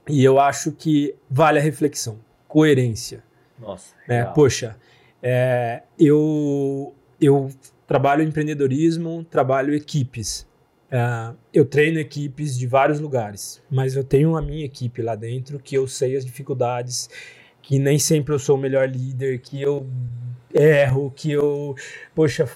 e 0.09 0.25
eu 0.25 0.41
acho 0.41 0.73
que 0.73 1.15
vale 1.31 1.61
a 1.61 1.63
reflexão. 1.63 2.19
Coerência 2.49 3.30
Nossa. 3.61 3.95
né? 4.09 4.25
Poxa, 4.27 4.77
é, 5.23 5.83
eu, 5.99 6.95
eu 7.21 7.51
trabalho 7.87 8.23
em 8.23 8.29
empreendedorismo, 8.29 9.25
trabalho 9.25 9.75
equipes. 9.75 10.47
É, 10.91 11.33
eu 11.53 11.65
treino 11.65 11.99
equipes 11.99 12.59
de 12.59 12.67
vários 12.67 12.99
lugares, 12.99 13.63
mas 13.71 13.95
eu 13.95 14.03
tenho 14.03 14.37
a 14.37 14.43
minha 14.43 14.65
equipe 14.65 15.03
lá 15.03 15.15
dentro 15.15 15.59
que 15.59 15.77
eu 15.77 15.87
sei 15.87 16.17
as 16.17 16.25
dificuldades, 16.25 17.09
que 17.63 17.79
nem 17.79 17.99
sempre 17.99 18.35
eu 18.35 18.39
sou 18.39 18.57
o 18.57 18.61
melhor 18.61 18.89
líder, 18.89 19.39
que 19.41 19.61
eu 19.61 19.87
erro, 20.53 21.13
que 21.15 21.31
eu, 21.31 21.77
poxa, 22.15 22.49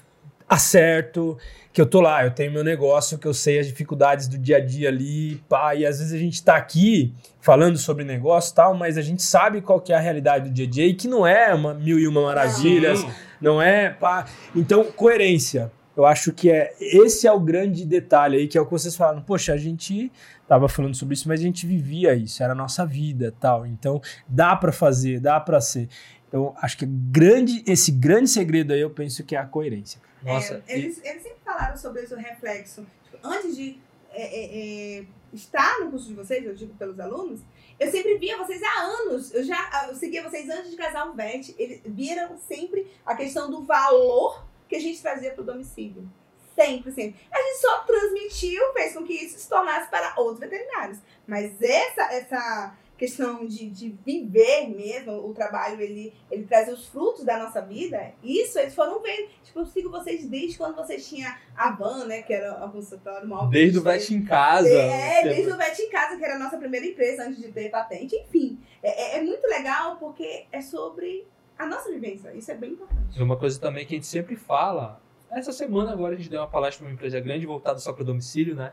acerto, 0.55 1.37
que 1.73 1.81
eu 1.81 1.87
tô 1.87 2.01
lá, 2.01 2.25
eu 2.25 2.31
tenho 2.31 2.53
meu 2.53 2.63
negócio, 2.63 3.19
que 3.19 3.27
eu 3.27 3.35
sei 3.35 3.59
as 3.59 3.67
dificuldades 3.67 4.29
do 4.29 4.39
dia 4.39 4.59
a 4.59 4.61
dia 4.61 4.89
ali, 4.89 5.43
pá, 5.49 5.75
e 5.75 5.85
às 5.85 5.99
vezes 5.99 6.13
a 6.13 6.19
gente 6.19 6.43
tá 6.43 6.57
aqui 6.57 7.13
falando 7.41 7.77
sobre 7.77 8.05
negócio 8.05 8.53
e 8.53 8.55
tal, 8.55 8.75
mas 8.75 8.97
a 8.97 9.03
gente 9.03 9.23
sabe 9.23 9.61
qual 9.61 9.81
que 9.81 9.93
é 9.93 9.97
a 9.97 10.01
realidade 10.01 10.49
do 10.49 10.55
dia 10.55 10.67
a 10.67 10.71
dia 10.71 10.87
e 10.87 10.95
que 10.95 11.09
não 11.09 11.27
é 11.27 11.53
uma 11.53 11.75
mil 11.75 11.99
e 11.99 12.07
uma 12.07 12.23
maravilhas, 12.23 13.01
Sim. 13.01 13.11
não 13.41 13.61
é, 13.61 13.91
pá. 13.91 14.25
Então, 14.55 14.85
coerência. 14.85 15.71
Eu 15.97 16.05
acho 16.05 16.33
que 16.33 16.51
é 16.51 16.75
esse 16.81 17.25
é 17.25 17.33
o 17.33 17.39
grande 17.39 17.85
detalhe 17.85 18.37
aí, 18.37 18.49
que 18.49 18.59
é 18.59 18.61
o 18.61 18.65
que 18.65 18.73
vocês 18.73 18.97
falaram. 18.97 19.23
Poxa, 19.23 19.53
a 19.53 19.57
gente 19.57 20.11
tava 20.47 20.69
falando 20.69 20.95
sobre 20.95 21.15
isso, 21.15 21.29
mas 21.29 21.39
a 21.39 21.43
gente 21.43 21.67
vivia 21.67 22.15
isso, 22.15 22.43
era 22.43 22.53
a 22.53 22.57
nossa 22.57 22.85
vida, 22.85 23.33
tal. 23.39 23.65
Então, 23.65 24.01
dá 24.29 24.57
para 24.57 24.73
fazer, 24.73 25.21
dá 25.21 25.39
para 25.39 25.61
ser. 25.61 25.89
Então, 26.29 26.53
acho 26.61 26.77
que 26.79 26.85
grande, 26.85 27.63
esse 27.65 27.93
grande 27.93 28.29
segredo 28.29 28.73
aí, 28.73 28.81
eu 28.81 28.91
penso 28.91 29.23
que 29.23 29.37
é 29.37 29.39
a 29.39 29.45
coerência. 29.45 30.01
Nossa. 30.25 30.65
É, 30.67 30.79
eles, 30.79 31.01
eles 31.05 31.23
sempre 31.23 31.39
falaram 31.45 31.77
sobre 31.77 32.03
esse 32.03 32.15
reflexo. 32.15 32.87
Tipo, 33.05 33.19
antes 33.23 33.57
de 33.57 33.79
é, 34.11 34.23
é, 34.23 34.99
é, 34.99 35.07
estar 35.33 35.81
no 35.81 35.91
curso 35.91 36.09
de 36.09 36.15
vocês, 36.15 36.45
eu 36.45 36.55
digo 36.55 36.75
pelos 36.75 36.99
alunos, 36.99 37.41
eu 37.79 37.91
sempre 37.91 38.17
via 38.19 38.39
vocês 38.39 38.63
há 38.63 38.81
anos. 38.83 39.35
Eu 39.35 39.45
já 39.45 39.89
eu 39.89 39.95
seguia 39.97 40.23
vocês 40.23 40.49
antes 40.49 40.71
de 40.71 40.77
casar 40.77 41.09
o 41.09 41.13
VET. 41.13 41.55
Eles 41.59 41.81
viram 41.85 42.39
sempre 42.39 42.91
a 43.05 43.15
questão 43.15 43.51
do 43.51 43.65
valor 43.65 44.45
que 44.69 44.77
a 44.77 44.81
gente 44.81 45.03
trazia 45.03 45.33
para 45.33 45.43
o 45.43 45.45
domicílio. 45.45 46.09
Sempre, 46.55 46.93
sempre. 46.93 47.21
A 47.33 47.43
gente 47.43 47.61
só 47.61 47.81
transmitiu, 47.81 48.73
fez 48.73 48.95
com 48.95 49.05
que 49.05 49.13
isso 49.13 49.39
se 49.39 49.49
tornasse 49.49 49.91
para 49.91 50.15
outros 50.17 50.39
veterinários. 50.39 50.99
Mas 51.27 51.61
essa, 51.61 52.03
essa 52.13 52.77
questão 52.97 53.47
de, 53.47 53.69
de 53.71 53.91
viver 54.05 54.69
mesmo, 54.69 55.13
o 55.29 55.35
trabalho, 55.35 55.81
ele, 55.81 56.13
ele 56.31 56.45
trazer 56.45 56.73
os 56.73 56.87
frutos 56.87 57.25
da 57.25 57.39
nossa 57.39 57.61
vida, 57.61 58.13
isso 58.23 58.59
eles 58.59 58.75
foram 58.75 59.03
vendo. 59.03 59.29
Tipo, 59.43 59.61
eu 59.61 59.67
sigo 59.67 59.91
vocês 59.91 60.27
desde 60.27 60.57
quando 60.57 60.77
vocês 60.77 61.07
tinham 61.09 61.33
a 61.57 61.71
Van, 61.73 62.07
né? 62.07 62.23
Que 62.23 62.33
era 62.33 62.53
a 62.65 62.69
consultório 62.69 63.27
móvel. 63.29 63.51
Desde 63.51 63.79
o 63.79 63.83
que 63.83 63.89
a 63.89 63.99
gente 63.99 64.13
Vet 64.15 64.23
em 64.23 64.25
casa. 64.27 64.69
é, 64.69 65.23
desde 65.23 65.51
o 65.53 65.57
Vet 65.57 65.79
em 65.81 65.91
Casa, 65.91 66.17
que 66.17 66.25
era 66.25 66.37
a 66.37 66.39
nossa 66.39 66.57
primeira 66.57 66.87
empresa 66.87 67.25
antes 67.25 67.41
de 67.43 67.51
ter 67.53 67.69
patente. 67.71 68.17
Enfim, 68.17 68.59
é, 68.83 69.17
é- 69.17 69.19
é 69.19 69.23
muito 69.23 69.45
legal 69.47 69.97
porque 69.97 70.45
é 70.53 70.61
sobre 70.61 71.27
a 71.59 71.67
nossa 71.67 71.91
vivência. 71.91 72.33
Isso 72.35 72.51
é 72.51 72.55
bem 72.55 72.73
importante. 72.73 73.21
Uma 73.23 73.37
coisa 73.37 73.61
também 73.61 73.85
que 73.87 73.95
a 73.95 73.97
gente 73.97 74.07
sempre 74.07 74.37
fala. 74.37 75.01
Essa 75.31 75.53
semana 75.53 75.93
agora 75.93 76.15
a 76.15 76.17
gente 76.17 76.31
deu 76.31 76.41
uma 76.41 76.49
palestra 76.49 76.79
para 76.85 76.89
uma 76.91 76.95
empresa 76.95 77.19
grande 77.19 77.45
voltada 77.45 77.79
só 77.81 77.93
para 77.93 78.03
o 78.03 78.07
domicílio, 78.07 78.55
né? 78.55 78.73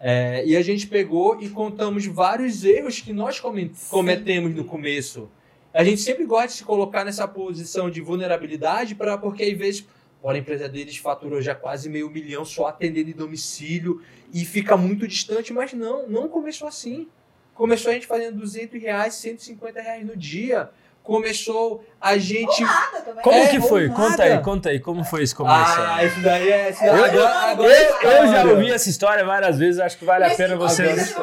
É, 0.00 0.42
e 0.46 0.56
a 0.56 0.62
gente 0.62 0.86
pegou 0.86 1.38
e 1.42 1.48
contamos 1.50 2.06
vários 2.06 2.64
erros 2.64 3.00
que 3.00 3.12
nós 3.12 3.38
come- 3.38 3.70
cometemos 3.90 4.54
no 4.54 4.64
começo. 4.64 5.28
A 5.74 5.84
gente 5.84 6.00
sempre 6.00 6.24
gosta 6.24 6.48
de 6.48 6.52
se 6.54 6.64
colocar 6.64 7.04
nessa 7.04 7.28
posição 7.28 7.90
de 7.90 8.00
vulnerabilidade, 8.00 8.94
pra, 8.94 9.18
porque 9.18 9.42
às 9.44 9.56
vezes 9.58 9.86
olha, 10.22 10.36
a 10.36 10.40
empresa 10.40 10.68
deles 10.68 10.96
faturou 10.96 11.40
já 11.40 11.54
quase 11.54 11.88
meio 11.88 12.10
milhão 12.10 12.44
só 12.44 12.66
atendendo 12.66 13.10
em 13.10 13.14
domicílio 13.14 14.02
e 14.32 14.44
fica 14.44 14.76
muito 14.76 15.06
distante, 15.06 15.52
mas 15.52 15.72
não, 15.72 16.08
não 16.08 16.28
começou 16.28 16.66
assim. 16.66 17.06
Começou 17.54 17.90
a 17.90 17.94
gente 17.94 18.06
fazendo 18.06 18.38
200 18.38 18.80
reais, 18.80 19.14
150 19.14 19.80
reais 19.80 20.06
no 20.06 20.16
dia. 20.16 20.70
Começou 21.14 21.84
a 22.00 22.16
gente 22.16 22.62
Nada. 22.62 23.20
Como 23.22 23.36
É, 23.36 23.48
que 23.48 23.60
foi? 23.60 23.88
Conta 23.88 24.22
aí, 24.22 24.38
conta 24.40 24.68
aí, 24.70 24.80
como 24.80 25.04
foi 25.04 25.22
esse 25.22 25.34
começo? 25.34 25.56
Ah, 25.80 26.04
isso 26.04 26.20
daí 26.22 26.50
é. 26.50 26.70
Isso 26.70 26.80
daí, 26.80 26.88
Eu, 26.98 27.04
agora, 27.04 27.28
agora 27.50 27.68
eu- 27.72 28.10
é 28.10 28.22
eu 28.22 28.28
já 28.28 28.44
ouvi 28.44 28.70
essa 28.70 28.88
história 28.88 29.24
várias 29.24 29.58
vezes, 29.58 29.80
acho 29.80 29.98
que 29.98 30.04
vale 30.04 30.24
a 30.24 30.28
Mas 30.28 30.36
pena 30.36 30.54
se 30.54 30.56
vocês. 30.56 31.14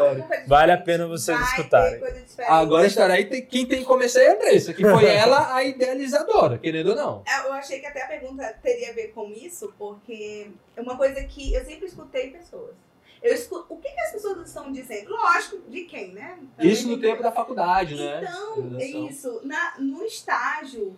Vale 0.46 0.72
a 0.72 0.78
pena 0.78 1.08
vocês 1.08 1.38
vai 1.38 1.48
escutarem. 1.50 2.02
Agora 2.48 2.84
a 2.84 2.88
história 2.88 3.16
aí, 3.16 3.26
tem- 3.26 3.46
quem 3.46 3.66
tem 3.66 3.80
que 3.80 3.86
começar 3.86 4.22
é 4.22 4.30
a 4.30 4.34
Andressa, 4.34 4.74
que 4.74 4.84
foi 4.84 5.06
ela 5.10 5.56
a 5.56 5.64
idealizadora, 5.64 6.58
querendo 6.58 6.90
ou 6.90 6.96
não. 6.96 7.24
É, 7.28 7.48
Eu 7.48 7.54
achei 7.54 7.80
que 7.80 7.86
até 7.88 8.04
a 8.04 8.08
pergunta 8.08 8.44
teria 8.62 8.90
a 8.92 8.94
ver 8.94 9.08
com 9.14 9.30
isso, 9.32 9.74
porque 9.80 10.48
é 10.76 10.82
uma 10.82 10.98
coisa 10.98 11.24
que 11.24 11.54
eu 11.54 11.64
sempre 11.66 11.88
escutei 11.88 12.30
pessoas. 12.30 12.76
Eu 13.22 13.34
escuto, 13.34 13.66
o 13.70 13.78
que, 13.78 13.90
que 13.90 14.00
as 14.00 14.12
pessoas 14.12 14.48
estão 14.48 14.72
dizendo? 14.72 15.10
Lógico, 15.10 15.58
de 15.70 15.86
quem, 15.86 16.14
né? 16.14 16.40
Isso 16.60 16.88
no 16.88 17.00
tempo 17.00 17.24
da 17.24 17.32
faculdade, 17.32 17.96
né? 17.96 18.22
Então, 18.24 18.78
é 18.80 18.86
isso. 18.86 19.42
Na, 19.44 19.80
no 19.80 20.04
estágio, 20.04 20.98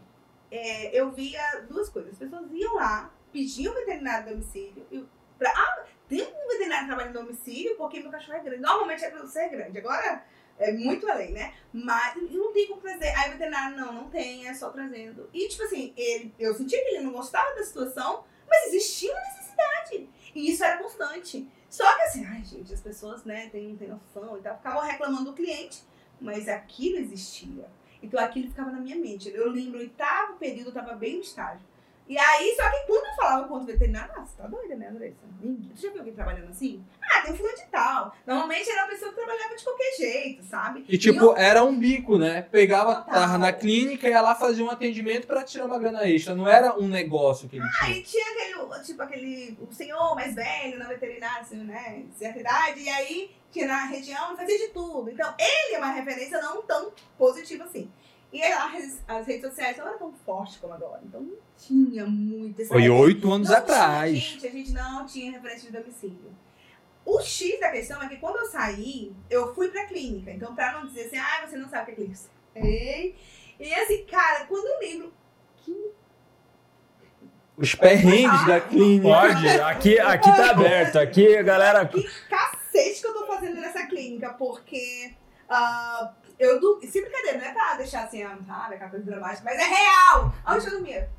é, 0.52 1.00
eu 1.00 1.12
via 1.12 1.66
duas 1.70 1.90
coisas. 1.90 2.14
As 2.14 2.20
pessoas 2.20 2.52
iam 2.52 2.76
lá, 2.76 3.12
pediam 3.32 3.74
veterinário 3.74 4.26
de 4.26 4.34
domicílio. 4.34 4.86
E 4.92 5.06
pra, 5.38 5.52
ah, 5.56 5.86
tem 6.08 6.22
um 6.22 6.48
veterinário 6.48 6.88
que 6.88 6.94
trabalha 6.94 7.10
em 7.10 7.14
domicílio 7.14 7.76
porque 7.78 8.00
meu 8.00 8.12
cachorro 8.12 8.38
é 8.38 8.42
grande. 8.42 8.62
Normalmente 8.62 9.04
é 9.04 9.10
pra 9.10 9.26
ser 9.28 9.50
grande. 9.50 9.78
Agora 9.78 10.24
é 10.58 10.72
muito 10.74 11.10
além, 11.10 11.32
né? 11.32 11.54
Mas 11.72 12.16
eu 12.18 12.24
não 12.24 12.52
tem 12.52 12.68
como 12.68 12.82
trazer. 12.82 13.08
Aí 13.16 13.30
o 13.30 13.34
veterinário, 13.34 13.78
não, 13.78 13.94
não 13.94 14.10
tem, 14.10 14.48
é 14.48 14.54
só 14.54 14.70
trazendo. 14.70 15.30
E 15.34 15.48
tipo 15.48 15.64
assim, 15.64 15.94
ele, 15.96 16.34
eu 16.38 16.54
senti 16.54 16.76
que 16.76 16.96
ele 16.96 17.04
não 17.04 17.14
gostava 17.14 17.56
da 17.56 17.64
situação, 17.64 18.26
mas 18.48 18.68
existia 18.68 19.12
uma 19.12 19.22
necessidade. 19.22 20.10
E 20.36 20.52
isso 20.52 20.64
era 20.64 20.78
constante. 20.78 21.48
Só 21.70 21.96
que 21.96 22.02
assim, 22.04 22.26
ai 22.26 22.44
gente, 22.44 22.74
as 22.74 22.82
pessoas, 22.82 23.24
né, 23.24 23.48
tem, 23.50 23.76
tem 23.76 23.88
noção 23.88 24.38
e 24.38 24.42
tal, 24.42 24.58
ficavam 24.58 24.82
reclamando 24.82 25.26
do 25.26 25.34
cliente, 25.34 25.84
mas 26.20 26.50
aquilo 26.50 26.98
existia. 26.98 27.70
Então 28.02 28.20
aquilo 28.20 28.48
ficava 28.48 28.72
na 28.72 28.80
minha 28.80 28.96
mente. 28.96 29.30
Eu 29.30 29.50
lembro, 29.50 29.80
oitavo 29.80 30.38
período, 30.38 30.70
eu 30.70 30.74
tava 30.74 30.96
bem 30.96 31.16
no 31.16 31.22
estágio. 31.22 31.68
E 32.10 32.18
aí, 32.18 32.56
só 32.56 32.68
que 32.72 32.88
quando 32.88 33.06
eu 33.06 33.14
falava 33.16 33.48
com 33.48 33.54
o 33.58 33.66
veterinário, 33.66 34.12
ah, 34.18 34.26
você 34.26 34.36
tá 34.36 34.48
doida, 34.48 34.76
né, 34.76 34.88
Andressa? 34.88 35.16
Ninguém- 35.40 35.72
Você 35.76 35.84
já 35.84 35.90
viu 35.92 36.00
alguém 36.00 36.14
trabalhando 36.16 36.50
assim? 36.50 36.84
Ah, 37.04 37.22
tem 37.22 37.34
um 37.34 37.38
fulano 37.38 37.56
de 37.56 37.66
tal. 37.68 38.16
Normalmente 38.26 38.68
era 38.68 38.82
uma 38.84 38.90
pessoa 38.90 39.12
que 39.12 39.16
trabalhava 39.18 39.56
de 39.56 39.64
qualquer 39.64 39.96
jeito, 39.96 40.44
sabe? 40.44 40.86
E 40.90 40.98
tipo, 40.98 41.36
era 41.38 41.64
um 41.64 41.78
bico, 41.78 42.18
né? 42.18 42.42
Pegava, 42.42 43.02
tava 43.04 43.38
na 43.38 43.54
clínica 43.54 44.08
e 44.08 44.12
ia 44.12 44.22
lá 44.22 44.34
fazer 44.34 44.64
um 44.64 44.72
atendimento 44.72 45.28
pra 45.28 45.44
tirar 45.44 45.66
uma 45.66 45.78
grana 45.78 46.04
extra. 46.10 46.34
Não 46.34 46.48
era 46.48 46.76
um 46.80 46.88
negócio 46.88 47.48
que 47.48 47.58
ele 47.58 47.70
tinha. 47.70 47.88
Aí 47.88 48.02
tinha 48.02 48.26
aquele, 48.32 48.84
tipo, 48.84 49.02
aquele 49.04 49.58
o 49.62 49.72
senhor 49.72 50.16
mais 50.16 50.34
velho 50.34 50.80
na 50.80 50.88
veterinária, 50.88 51.42
assim, 51.42 51.58
né? 51.64 52.06
Certa 52.18 52.40
idade, 52.40 52.80
e 52.82 52.90
aí 52.90 53.32
tinha 53.52 53.68
na 53.68 53.86
região, 53.86 54.36
fazia 54.36 54.58
de 54.58 54.70
tudo. 54.70 55.12
Então, 55.12 55.32
ele 55.38 55.76
é 55.76 55.78
uma 55.78 55.92
referência 55.92 56.42
não 56.42 56.64
tão 56.64 56.92
positiva 57.20 57.66
assim. 57.66 57.88
E 58.32 58.44
as, 58.44 59.02
as 59.08 59.26
redes 59.26 59.50
sociais 59.50 59.76
não 59.78 59.88
eram 59.88 59.98
tão 59.98 60.14
fortes 60.14 60.58
como 60.58 60.74
agora. 60.74 61.02
Então 61.04 61.22
não 61.22 61.38
tinha 61.58 62.06
muito 62.06 62.60
esse 62.60 62.70
Foi 62.70 62.88
oito 62.88 63.32
anos 63.32 63.50
Não 63.50 63.58
atrás. 63.58 64.12
Tinha, 64.12 64.32
gente, 64.32 64.48
a 64.48 64.52
gente 64.52 64.72
não 64.72 65.06
tinha 65.06 65.32
referência 65.32 65.72
de 65.72 65.78
domicílio. 65.78 66.32
O 67.04 67.20
X 67.22 67.60
da 67.60 67.72
questão 67.72 68.02
é 68.04 68.08
que 68.08 68.18
quando 68.18 68.38
eu 68.38 68.46
saí, 68.46 69.16
eu 69.30 69.54
fui 69.56 69.70
pra 69.70 69.86
clínica. 69.86 70.32
Então, 70.32 70.54
pra 70.54 70.74
não 70.74 70.86
dizer 70.86 71.06
assim, 71.06 71.18
ah, 71.18 71.48
você 71.48 71.58
não 71.58 71.68
sabe 71.68 71.84
o 71.84 71.86
que 71.86 71.92
é 71.92 71.96
clínica. 71.96 72.20
Ei. 72.56 73.16
E 73.60 73.74
assim, 73.74 74.06
cara, 74.06 74.46
quando 74.46 74.66
eu 74.68 74.80
lembro 74.80 75.14
que 75.58 75.92
Os 77.58 77.74
perrengues 77.74 78.46
da 78.46 78.62
clínica. 78.62 79.08
Pode, 79.08 79.48
aqui, 79.48 80.00
aqui 80.00 80.30
tá 80.30 80.52
aberto. 80.52 81.00
Aqui 81.00 81.36
a 81.36 81.42
galera. 81.42 81.88
que 81.88 82.04
cacete 82.30 83.02
que 83.02 83.08
eu 83.08 83.14
tô 83.14 83.26
fazendo 83.26 83.60
nessa 83.60 83.88
clínica, 83.88 84.34
porque 84.34 85.16
ah, 85.50 86.14
eu 86.40 86.60
du... 86.60 86.80
Sem 86.88 87.02
brincadeira, 87.02 87.38
não 87.38 87.46
é 87.46 87.52
pra 87.54 87.76
deixar 87.76 88.06
assim, 88.06 88.24
ah, 88.24 88.38
aquela 88.72 88.90
coisa 88.90 89.06
dramática, 89.06 89.44
mas 89.44 89.60
é 89.60 89.66
real! 89.66 90.34
Onde 90.48 90.66
eu 90.66 90.72
dormia? 90.72 91.10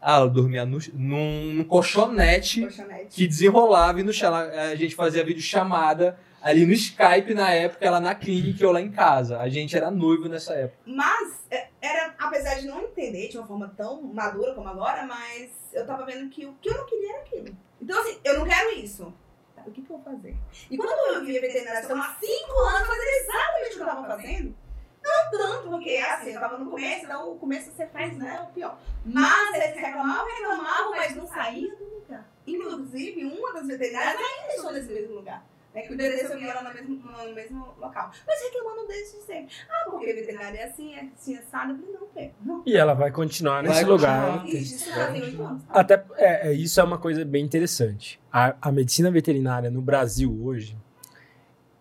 Ah, 0.00 0.16
ela 0.16 0.28
dormia 0.28 0.64
no, 0.64 0.78
num, 0.94 1.52
num 1.54 1.64
colchonete 1.64 2.62
Colchonete. 2.62 3.16
que 3.16 3.26
desenrolava 3.26 4.00
e 4.00 4.04
no 4.04 4.12
chão. 4.12 4.32
A 4.34 4.74
gente 4.76 4.94
fazia 4.94 5.24
vídeo 5.24 5.42
chamada 5.42 6.18
ali 6.40 6.64
no 6.64 6.72
Skype 6.72 7.34
na 7.34 7.50
época, 7.50 7.84
ela 7.84 7.98
na 7.98 8.14
clínica 8.14 8.62
e 8.62 8.64
eu 8.64 8.70
lá 8.70 8.80
em 8.80 8.90
casa. 8.90 9.40
A 9.40 9.48
gente 9.48 9.76
era 9.76 9.90
noivo 9.90 10.28
nessa 10.28 10.54
época. 10.54 10.78
Mas 10.86 11.40
é, 11.50 11.68
era 11.80 12.14
apesar 12.18 12.60
de 12.60 12.66
não 12.66 12.80
entender 12.80 13.28
de 13.28 13.38
uma 13.38 13.46
forma 13.46 13.72
tão 13.76 14.02
madura 14.02 14.54
como 14.54 14.68
agora, 14.68 15.04
mas 15.04 15.50
eu 15.72 15.84
tava 15.84 16.06
vendo 16.06 16.28
que 16.30 16.46
o 16.46 16.54
que 16.60 16.68
eu 16.68 16.76
não 16.76 16.86
queria 16.86 17.14
era 17.14 17.22
aquilo. 17.22 17.56
Então, 17.80 18.00
assim, 18.00 18.18
eu 18.24 18.38
não 18.38 18.46
quero 18.46 18.78
isso. 18.78 19.12
Tá, 19.58 19.64
O 19.66 19.72
que, 19.72 19.82
que 19.82 19.90
eu 19.90 19.98
vou 19.98 20.04
fazer? 20.04 20.36
E 20.70 20.76
quando 20.76 21.14
eu 21.14 21.24
vi 21.24 21.38
a 21.38 21.40
veterinação 21.40 22.00
há 22.00 22.16
cinco 22.20 22.58
anos 22.60 22.86
fazendo 22.86 23.08
exatamente 23.08 23.70
o 23.70 23.76
que 23.76 23.80
eu 23.80 23.86
tava 23.86 24.06
fazendo, 24.06 24.56
não 25.02 25.30
tanto, 25.30 25.70
porque 25.70 25.96
assim, 25.96 26.30
eu 26.30 26.40
tava 26.40 26.58
no 26.58 26.70
começo, 26.70 27.04
então 27.04 27.32
o 27.32 27.38
começo 27.38 27.70
você 27.72 27.86
faz, 27.86 28.16
né, 28.16 28.40
o 28.48 28.52
pior. 28.52 28.78
Mas 29.04 29.54
eles 29.54 29.76
reclamavam, 29.76 30.26
reclamavam, 30.26 30.90
mas 30.90 31.16
não 31.16 31.26
saía 31.26 31.74
do 31.76 31.84
lugar. 31.84 32.28
Inclusive, 32.46 33.24
uma 33.24 33.52
das 33.52 33.66
veterinárias 33.66 34.16
ainda 34.16 34.54
estou 34.54 34.72
nesse 34.72 34.92
mesmo 34.92 35.14
lugar. 35.16 35.44
É 35.74 35.82
que 35.82 35.92
o 35.92 35.94
endereço 35.94 36.32
eu 36.32 36.54
lá 36.54 36.62
no 36.62 36.74
mesmo, 36.74 36.96
no 36.96 37.34
mesmo 37.34 37.74
local. 37.78 38.10
Mas 38.26 38.42
reclamando 38.42 38.88
desde 38.88 39.18
sempre. 39.18 39.54
Ah, 39.68 39.90
porque 39.90 40.12
veterinária 40.12 40.58
é 40.58 40.64
assim, 40.64 40.94
é 40.94 41.08
assim, 41.14 41.36
assado. 41.36 41.72
Eu 41.72 41.78
falei, 41.78 41.94
não, 41.94 42.06
Pedro, 42.08 42.34
não. 42.42 42.62
E 42.66 42.76
ela 42.76 42.94
vai 42.94 43.10
continuar 43.10 43.62
Vai 43.62 43.70
nesse 43.70 43.84
lugar. 43.84 44.40
continuar. 44.40 44.60
Ixi, 44.60 44.74
isso 44.74 44.94
tem. 45.12 45.60
Até 45.68 46.04
é, 46.16 46.48
é, 46.48 46.52
isso 46.52 46.80
é 46.80 46.84
uma 46.84 46.98
coisa 46.98 47.24
bem 47.24 47.44
interessante. 47.44 48.20
A, 48.32 48.56
a 48.60 48.72
medicina 48.72 49.10
veterinária 49.10 49.70
no 49.70 49.82
Brasil 49.82 50.36
hoje 50.42 50.76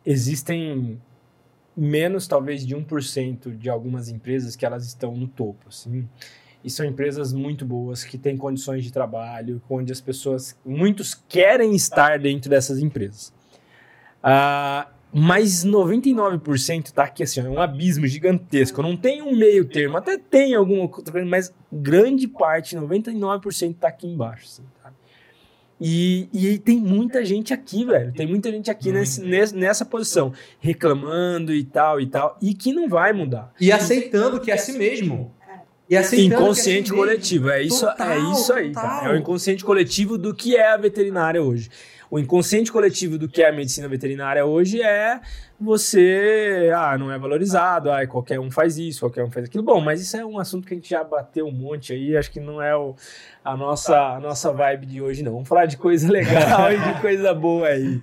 existem 0.05 1.01
menos 1.75 2.27
talvez 2.27 2.65
de 2.65 2.75
1% 2.75 3.55
de 3.57 3.69
algumas 3.69 4.09
empresas 4.09 4.55
que 4.55 4.65
elas 4.65 4.85
estão 4.85 5.15
no 5.15 5.27
topo, 5.27 5.69
assim. 5.69 6.07
E 6.63 6.69
são 6.69 6.85
empresas 6.85 7.31
muito 7.31 7.65
boas 7.65 8.03
que 8.03 8.17
têm 8.17 8.35
condições 8.35 8.83
de 8.83 8.91
trabalho, 8.91 9.61
onde 9.69 9.91
as 9.91 10.01
pessoas, 10.01 10.57
muitos 10.65 11.13
querem 11.13 11.75
estar 11.75 12.19
dentro 12.19 12.49
dessas 12.49 12.79
empresas. 12.79 13.31
Ah, 14.21 14.87
mas 15.13 15.63
99% 15.65 16.91
tá 16.91 17.03
aqui 17.03 17.23
assim, 17.23 17.39
é 17.39 17.43
um 17.43 17.59
abismo 17.61 18.05
gigantesco. 18.07 18.81
Não 18.81 18.95
tem 18.95 19.21
um 19.21 19.35
meio 19.35 19.65
termo, 19.65 19.97
até 19.97 20.17
tem 20.17 20.53
alguma 20.53 20.81
outra 20.83 21.11
coisa, 21.11 21.27
mas 21.27 21.53
grande 21.71 22.27
parte, 22.27 22.75
99% 22.75 23.75
tá 23.79 23.87
aqui 23.87 24.07
embaixo. 24.07 24.45
Assim, 24.45 24.63
sabe? 24.83 24.95
E, 25.79 26.27
e 26.33 26.57
tem 26.57 26.77
muita 26.77 27.23
gente 27.23 27.53
aqui, 27.53 27.85
velho. 27.85 28.11
Tem 28.13 28.27
muita 28.27 28.51
gente 28.51 28.69
aqui 28.69 28.91
nesse, 28.91 29.21
nesse- 29.21 29.55
nessa 29.55 29.85
posição, 29.85 30.33
reclamando 30.59 31.53
e 31.53 31.63
tal 31.63 32.01
e 32.01 32.07
tal, 32.07 32.37
e 32.41 32.53
que 32.53 32.73
não 32.73 32.89
vai 32.89 33.13
mudar. 33.13 33.53
E 33.61 33.71
aceitando 33.71 34.39
que 34.39 34.51
é 34.51 34.55
assim 34.55 34.77
mesmo. 34.77 35.31
E 35.89 35.95
aceitando 35.95 36.29
que 36.29 36.33
é 36.35 36.43
Inconsciente 36.43 36.89
assim 36.91 36.95
coletivo, 36.99 37.49
é 37.49 37.61
isso, 37.63 37.85
Total, 37.85 38.09
é 38.11 38.19
isso 38.33 38.53
aí, 38.53 38.67
total. 38.73 38.83
cara. 38.89 39.09
É 39.09 39.13
o 39.13 39.17
inconsciente 39.17 39.63
coletivo 39.63 40.17
do 40.17 40.33
que 40.35 40.57
é 40.57 40.73
a 40.73 40.77
veterinária 40.77 41.41
hoje. 41.41 41.69
O 42.09 42.17
inconsciente 42.17 42.71
coletivo 42.71 43.17
do 43.17 43.27
que 43.27 43.41
é 43.43 43.49
a 43.49 43.51
medicina 43.51 43.87
veterinária 43.87 44.45
hoje 44.45 44.81
é 44.81 45.19
você, 45.59 46.71
ah, 46.75 46.97
não 46.97 47.11
é 47.11 47.17
valorizado, 47.17 47.91
ah, 47.91 48.05
qualquer 48.07 48.39
um 48.39 48.49
faz 48.49 48.77
isso, 48.77 49.01
qualquer 49.01 49.23
um 49.23 49.31
faz 49.31 49.45
aquilo. 49.47 49.63
Bom, 49.63 49.81
mas 49.81 50.01
isso 50.01 50.15
é 50.15 50.25
um 50.25 50.39
assunto 50.39 50.67
que 50.67 50.73
a 50.73 50.77
gente 50.77 50.89
já 50.89 51.03
bateu 51.03 51.45
um 51.47 51.51
monte 51.51 51.91
aí, 51.93 52.15
acho 52.15 52.31
que 52.31 52.39
não 52.39 52.61
é 52.61 52.75
o, 52.75 52.95
a, 53.43 53.57
nossa, 53.57 53.97
a 54.15 54.19
nossa 54.19 54.51
vibe 54.53 54.85
de 54.85 55.01
hoje, 55.01 55.23
não. 55.23 55.33
Vamos 55.33 55.47
falar 55.49 55.65
de 55.65 55.77
coisa 55.77 56.09
legal 56.11 56.71
e 56.71 56.77
de 56.93 57.01
coisa 57.01 57.33
boa 57.33 57.67
aí. 57.67 58.01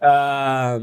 Ah, 0.00 0.78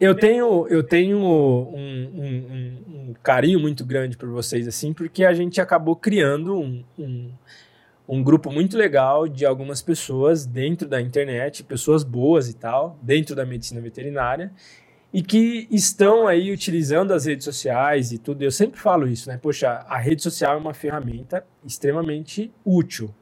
eu 0.00 0.14
tenho, 0.14 0.66
eu 0.68 0.82
tenho 0.82 1.18
um, 1.18 1.76
um- 1.76 2.10
um- 2.22 3.10
um 3.10 3.14
carinho 3.22 3.60
muito 3.60 3.84
grande 3.84 4.16
por 4.16 4.28
vocês, 4.28 4.66
assim, 4.68 4.92
porque 4.92 5.24
a 5.24 5.32
gente 5.32 5.60
acabou 5.60 5.94
criando 5.96 6.58
um, 6.58 6.84
um, 8.08 8.22
grupo 8.22 8.50
muito 8.50 8.76
legal 8.76 9.28
de 9.28 9.44
algumas 9.46 9.80
pessoas 9.82 10.44
dentro 10.46 10.88
da 10.88 11.00
internet, 11.00 11.62
pessoas 11.64 12.02
boas 12.04 12.48
e 12.48 12.54
tal, 12.54 12.98
dentro 13.02 13.34
da 13.34 13.44
medicina 13.46 13.80
veterinária, 13.80 14.52
e 15.12 15.22
que 15.22 15.68
estão 15.70 16.26
aí 16.26 16.50
utilizando 16.50 17.12
as 17.12 17.26
redes 17.26 17.44
sociais 17.44 18.12
e 18.12 18.18
tudo. 18.18 18.42
Eu 18.42 18.50
sempre 18.50 18.80
falo 18.80 19.06
isso, 19.06 19.28
né? 19.28 19.38
Poxa, 19.40 19.84
a 19.88 19.98
rede 19.98 20.22
social 20.22 20.54
é 20.54 20.56
uma 20.56 20.72
ferramenta 20.72 21.44
extremamente 21.64 22.50
útil. 22.64 23.14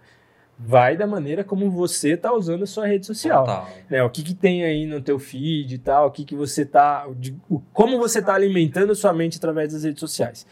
Vai 0.62 0.94
da 0.94 1.06
maneira 1.06 1.42
como 1.42 1.70
você 1.70 2.10
está 2.12 2.34
usando 2.34 2.64
a 2.64 2.66
sua 2.66 2.86
rede 2.86 3.06
social 3.06 3.46
Total. 3.46 3.68
né, 3.88 4.02
o 4.02 4.10
que, 4.10 4.22
que 4.22 4.34
tem 4.34 4.62
aí 4.62 4.84
no 4.84 5.00
teu 5.00 5.18
feed 5.18 5.74
e 5.74 5.78
tal, 5.78 6.08
o 6.08 6.10
que, 6.10 6.22
que 6.22 6.34
você 6.36 6.66
tá. 6.66 7.08
o- 7.48 7.60
como 7.72 7.98
você 7.98 8.20
tá 8.20 8.34
alimentando 8.34 8.92
a 8.92 8.94
sua 8.94 9.12
mente 9.14 9.38
através 9.38 9.72
das 9.72 9.84
redes 9.84 10.00
sociais. 10.00 10.46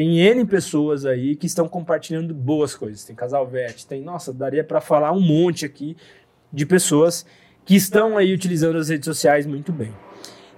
Tem 0.00 0.18
N 0.18 0.46
pessoas 0.46 1.04
aí 1.04 1.36
que 1.36 1.44
estão 1.44 1.68
compartilhando 1.68 2.32
boas 2.32 2.74
coisas. 2.74 3.04
Tem 3.04 3.14
Casal 3.14 3.46
Vet, 3.46 3.86
tem. 3.86 4.02
Nossa, 4.02 4.32
daria 4.32 4.64
para 4.64 4.80
falar 4.80 5.12
um 5.12 5.20
monte 5.20 5.66
aqui 5.66 5.94
de 6.50 6.64
pessoas 6.64 7.26
que 7.66 7.76
estão 7.76 8.16
aí 8.16 8.32
utilizando 8.32 8.78
as 8.78 8.88
redes 8.88 9.04
sociais 9.04 9.44
muito 9.44 9.70
bem. 9.74 9.92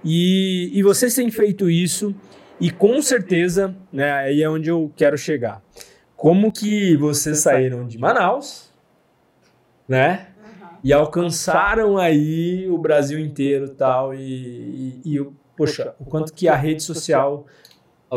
E, 0.01 0.69
e 0.71 0.81
vocês 0.81 1.13
têm 1.13 1.29
feito 1.29 1.69
isso, 1.69 2.15
e 2.57 2.71
com 2.71 3.01
certeza, 3.01 3.75
né, 3.91 4.13
aí 4.13 4.41
é 4.41 4.49
onde 4.49 4.69
eu 4.69 4.89
quero 4.95 5.17
chegar. 5.17 5.61
Como 6.15 6.49
que 6.49 6.95
vocês 6.95 7.39
saíram 7.39 7.85
de 7.85 7.97
Manaus, 7.97 8.71
né? 9.85 10.27
e 10.81 10.93
alcançaram 10.93 11.97
aí 11.97 12.65
o 12.69 12.77
Brasil 12.77 13.19
inteiro 13.19 13.67
tal, 13.71 14.15
e, 14.15 14.21
e, 14.21 15.01
e 15.03 15.19
o- 15.19 15.35
poxa, 15.57 15.93
o 15.99 16.05
quanto 16.05 16.33
que 16.33 16.47
a 16.47 16.55
rede 16.55 16.81
social 16.81 17.45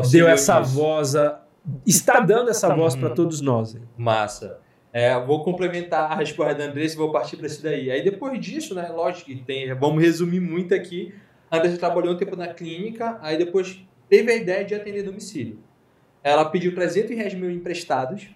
deu 0.02 0.28
essa 0.28 0.60
nisso. 0.60 0.72
voz, 0.74 1.16
a- 1.16 1.40
está 1.86 2.20
dando 2.20 2.50
essa 2.50 2.74
voz 2.74 2.94
para 2.96 3.10
todos 3.10 3.40
nós. 3.40 3.76
Massa. 3.96 4.58
É, 4.92 5.18
vou 5.20 5.44
complementar 5.44 6.10
a 6.10 6.14
resposta 6.14 6.54
da 6.54 6.64
Andressa 6.64 6.94
e 6.94 6.98
vou 6.98 7.12
partir 7.12 7.36
para 7.36 7.46
isso 7.46 7.62
daí. 7.62 7.90
Aí 7.90 8.02
depois 8.02 8.40
disso, 8.40 8.74
né, 8.74 8.88
lógico 8.88 9.26
que 9.26 9.36
tem, 9.36 9.72
vamos 9.74 10.02
resumir 10.02 10.40
muito 10.40 10.74
aqui. 10.74 11.14
A 11.50 11.58
Andressa 11.58 11.76
trabalhou 11.76 12.14
um 12.14 12.16
tempo 12.16 12.34
na 12.34 12.48
clínica, 12.48 13.18
aí 13.20 13.36
depois 13.36 13.78
teve 14.08 14.32
a 14.32 14.36
ideia 14.36 14.64
de 14.64 14.74
atender 14.74 15.02
domicílio. 15.02 15.58
Ela 16.24 16.44
pediu 16.46 16.74
300 16.74 17.14
reais 17.16 17.34
mil 17.34 17.50
emprestados. 17.50 18.26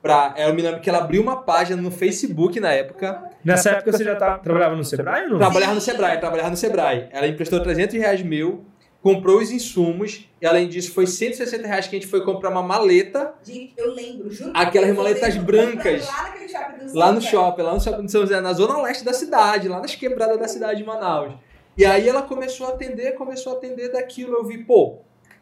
Pra, 0.00 0.34
eu 0.38 0.54
me 0.54 0.62
lembro 0.62 0.80
que 0.80 0.88
ela 0.88 1.00
abriu 1.00 1.20
uma 1.20 1.42
página 1.42 1.80
no 1.82 1.90
Facebook 1.90 2.58
na 2.58 2.72
época. 2.72 3.22
Nessa 3.44 3.70
época 3.70 3.92
você 3.92 4.02
já 4.04 4.16
tá, 4.16 4.38
trabalhava 4.38 4.74
no 4.74 4.82
Sebrae 4.84 5.24
ou 5.24 5.30
não? 5.32 5.38
Trabalhava 5.38 5.74
no 5.74 5.80
Sebrae, 5.80 6.18
trabalhava 6.18 6.48
no 6.50 6.56
Sebrae. 6.56 7.08
Ela 7.10 7.26
emprestou 7.26 7.60
300 7.60 7.96
reais 7.96 8.22
mil, 8.22 8.64
comprou 9.02 9.38
os 9.38 9.50
insumos, 9.50 10.28
e 10.40 10.46
além 10.46 10.68
disso 10.68 10.92
foi 10.92 11.06
160 11.06 11.66
reais 11.66 11.86
que 11.86 11.96
a 11.96 11.98
gente 11.98 12.10
foi 12.10 12.22
comprar 12.24 12.50
uma 12.50 12.62
maleta 12.62 13.34
Gente, 13.42 13.72
eu 13.76 13.94
lembro, 13.94 14.30
juro. 14.30 14.52
Aquelas 14.54 14.94
maletas 14.94 15.34
lembro, 15.34 15.46
brancas. 15.46 16.06
Lá 16.06 16.22
naquele 16.22 16.48
shopping 16.48 16.86
do 16.86 16.98
lá 16.98 17.12
no 17.12 17.20
shopping, 17.20 17.62
lá 17.62 17.74
no 17.74 17.80
shopping 17.80 18.06
de 18.06 18.12
São 18.12 18.20
José, 18.22 18.40
na 18.40 18.52
zona 18.52 18.82
leste 18.82 19.04
da 19.04 19.12
cidade, 19.12 19.68
lá 19.68 19.80
nas 19.80 19.94
quebradas 19.94 20.38
da 20.38 20.48
cidade 20.48 20.80
de 20.80 20.84
Manaus. 20.86 21.34
E 21.76 21.84
aí 21.84 22.08
ela 22.08 22.22
começou 22.22 22.66
a 22.66 22.70
atender, 22.70 23.14
começou 23.14 23.54
a 23.54 23.56
atender 23.56 23.90
daquilo. 23.90 24.34
Eu 24.34 24.44
vi, 24.44 24.58
pô, 24.58 24.98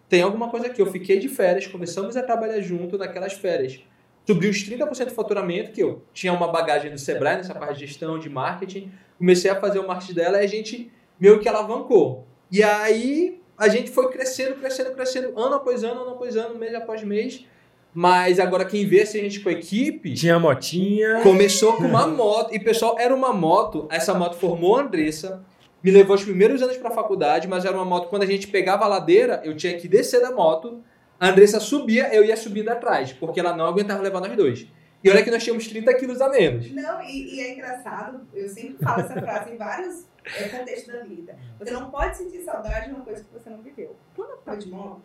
tem 0.09 0.23
alguma 0.23 0.49
coisa 0.49 0.67
aqui. 0.67 0.81
Eu 0.81 0.87
fiquei 0.87 1.19
de 1.19 1.29
férias, 1.29 1.67
começamos 1.67 2.17
a 2.17 2.23
trabalhar 2.23 2.61
junto 2.61 2.97
naquelas 2.97 3.33
férias. 3.33 3.81
Subi 4.25 4.49
uns 4.49 4.59
30% 4.59 5.07
do 5.07 5.11
faturamento, 5.11 5.73
que 5.73 5.83
eu 5.83 6.03
tinha 6.13 6.33
uma 6.33 6.49
bagagem 6.49 6.91
do 6.91 6.99
Sebrae 6.99 7.39
nessa 7.39 7.55
parte 7.55 7.79
de 7.79 7.87
gestão, 7.87 8.19
de 8.19 8.29
marketing. 8.29 8.93
Comecei 9.17 9.51
a 9.51 9.59
fazer 9.59 9.79
o 9.79 9.89
marketing 9.89 10.15
dela 10.15 10.41
e 10.41 10.45
a 10.45 10.47
gente 10.47 10.93
meio 11.19 11.41
que 11.41 11.49
alavancou. 11.49 12.27
E 12.51 12.63
aí 12.63 13.41
a 13.59 13.69
gente 13.69 13.91
foi 13.91 14.09
crescendo, 14.11 14.55
crescendo, 14.55 14.93
crescendo, 14.93 15.39
ano 15.39 15.57
após 15.57 15.83
ano, 15.83 16.03
ano 16.03 16.11
após 16.13 16.37
ano, 16.37 16.57
mês 16.57 16.75
após 16.75 17.03
mês. 17.03 17.45
Mas 17.93 18.39
agora 18.39 18.65
quem 18.65 18.87
vê 18.87 19.05
se 19.05 19.19
a 19.19 19.23
gente 19.23 19.41
com 19.41 19.49
a 19.49 19.53
equipe, 19.53 20.15
Tinha 20.15 20.39
motinha. 20.39 21.21
Começou 21.23 21.73
com 21.73 21.85
uma 21.85 22.07
moto. 22.09 22.55
E, 22.55 22.61
pessoal, 22.61 22.97
era 22.99 23.13
uma 23.13 23.33
moto. 23.33 23.89
Essa 23.91 24.15
moto 24.15 24.37
formou 24.37 24.77
a 24.77 24.83
Andressa. 24.83 25.43
Me 25.83 25.91
levou 25.91 26.15
os 26.15 26.23
primeiros 26.23 26.63
anos 26.63 26.77
pra 26.77 26.91
faculdade, 26.91 27.49
mas 27.49 27.65
era 27.65 27.75
uma 27.75 27.85
moto. 27.85 28.09
Quando 28.09 28.23
a 28.23 28.27
gente 28.27 28.47
pegava 28.47 28.85
a 28.85 28.89
ladeira, 28.89 29.41
eu 29.45 29.57
tinha 29.57 29.77
que 29.77 29.89
descer 29.89 30.21
da 30.21 30.31
moto. 30.31 30.81
A 31.19 31.31
Andressa 31.31 31.59
subia, 31.59 32.15
eu 32.15 32.25
ia 32.25 32.37
subindo 32.37 32.69
atrás, 32.69 33.13
porque 33.13 33.41
ela 33.41 33.57
não 33.57 33.67
aguentava 33.67 34.03
levar 34.03 34.21
nós 34.21 34.37
dois. 34.37 34.69
E 35.03 35.11
olha 35.11 35.23
que 35.23 35.31
nós 35.31 35.43
tínhamos 35.43 35.67
30 35.67 35.95
quilos 35.95 36.21
a 36.21 36.29
menos. 36.29 36.71
Não, 36.73 37.01
e, 37.03 37.37
e 37.37 37.41
é 37.41 37.55
engraçado, 37.55 38.21
eu 38.35 38.49
sempre 38.49 38.85
falo 38.85 39.01
essa 39.01 39.15
frase 39.15 39.53
em 39.53 39.57
vários 39.57 40.07
é, 40.37 40.49
contextos 40.49 40.93
da 40.93 41.05
vida. 41.05 41.39
Você 41.59 41.71
não 41.71 41.91
pode 41.91 42.17
sentir 42.17 42.43
saudade 42.43 42.87
de 42.87 42.95
uma 42.95 43.05
coisa 43.05 43.25
que 43.25 43.33
você 43.33 43.51
não 43.51 43.63
viveu. 43.63 43.97
Quando 44.15 44.31
eu 44.31 44.37
tava 44.39 44.57
de 44.57 44.69
moto, 44.69 45.03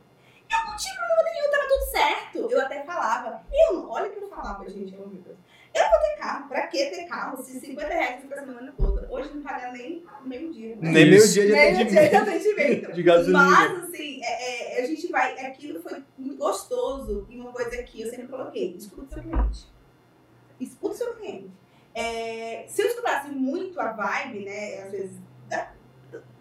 eu 0.49 0.69
não 0.69 0.77
tinha 0.77 0.95
problema 0.95 1.23
nenhum, 1.23 1.51
tava 1.51 1.67
tudo 1.67 1.91
certo. 1.91 2.51
Eu 2.51 2.61
até 2.61 2.83
falava, 2.83 3.43
eu 3.51 3.73
não, 3.73 3.89
olha 3.89 4.09
o 4.09 4.11
que 4.11 4.23
eu 4.23 4.29
falava, 4.29 4.69
gente. 4.69 4.93
Eu 4.93 5.01
não 5.01 5.89
vou 5.89 5.99
ter 6.01 6.17
carro, 6.17 6.47
pra 6.47 6.67
que 6.67 6.85
ter 6.89 7.05
carro? 7.05 7.43
Se 7.43 7.59
50 7.59 7.87
reais 7.87 8.21
fica 8.21 8.35
a 8.35 8.45
semana 8.45 8.73
toda. 8.77 9.07
Hoje 9.09 9.33
não 9.33 9.41
paga 9.41 9.71
nem 9.71 10.03
meio 10.23 10.53
dia. 10.53 10.77
Nem 10.79 10.93
meio 10.93 11.27
dia 11.27 11.45
de 11.45 11.51
Nem 11.51 11.73
o 11.73 11.77
dia 11.77 11.85
de 11.85 12.15
atendimento. 12.15 12.29
atendimento. 12.29 12.91
De 12.93 13.03
gasolina. 13.03 13.39
Mas, 13.39 13.83
assim, 13.83 14.23
é, 14.23 14.79
é, 14.79 14.83
a 14.83 14.87
gente 14.87 15.07
vai. 15.07 15.45
Aquilo 15.45 15.81
foi 15.81 16.03
muito 16.17 16.37
gostoso. 16.37 17.25
E 17.29 17.39
uma 17.39 17.51
coisa 17.51 17.81
que 17.83 18.01
eu 18.01 18.09
sempre 18.09 18.27
coloquei: 18.27 18.75
escuta 18.75 19.03
o 19.03 19.09
seu 19.09 19.23
cliente. 19.23 19.65
Escuta 20.59 20.93
o 20.93 20.97
seu 20.97 21.13
cliente. 21.15 21.51
É, 21.95 22.65
se 22.67 22.81
eu 22.81 22.87
escutasse 22.87 23.29
muito 23.29 23.79
a 23.79 23.91
vibe, 23.91 24.45
né? 24.45 24.83
Às 24.83 24.91
vezes, 24.91 25.17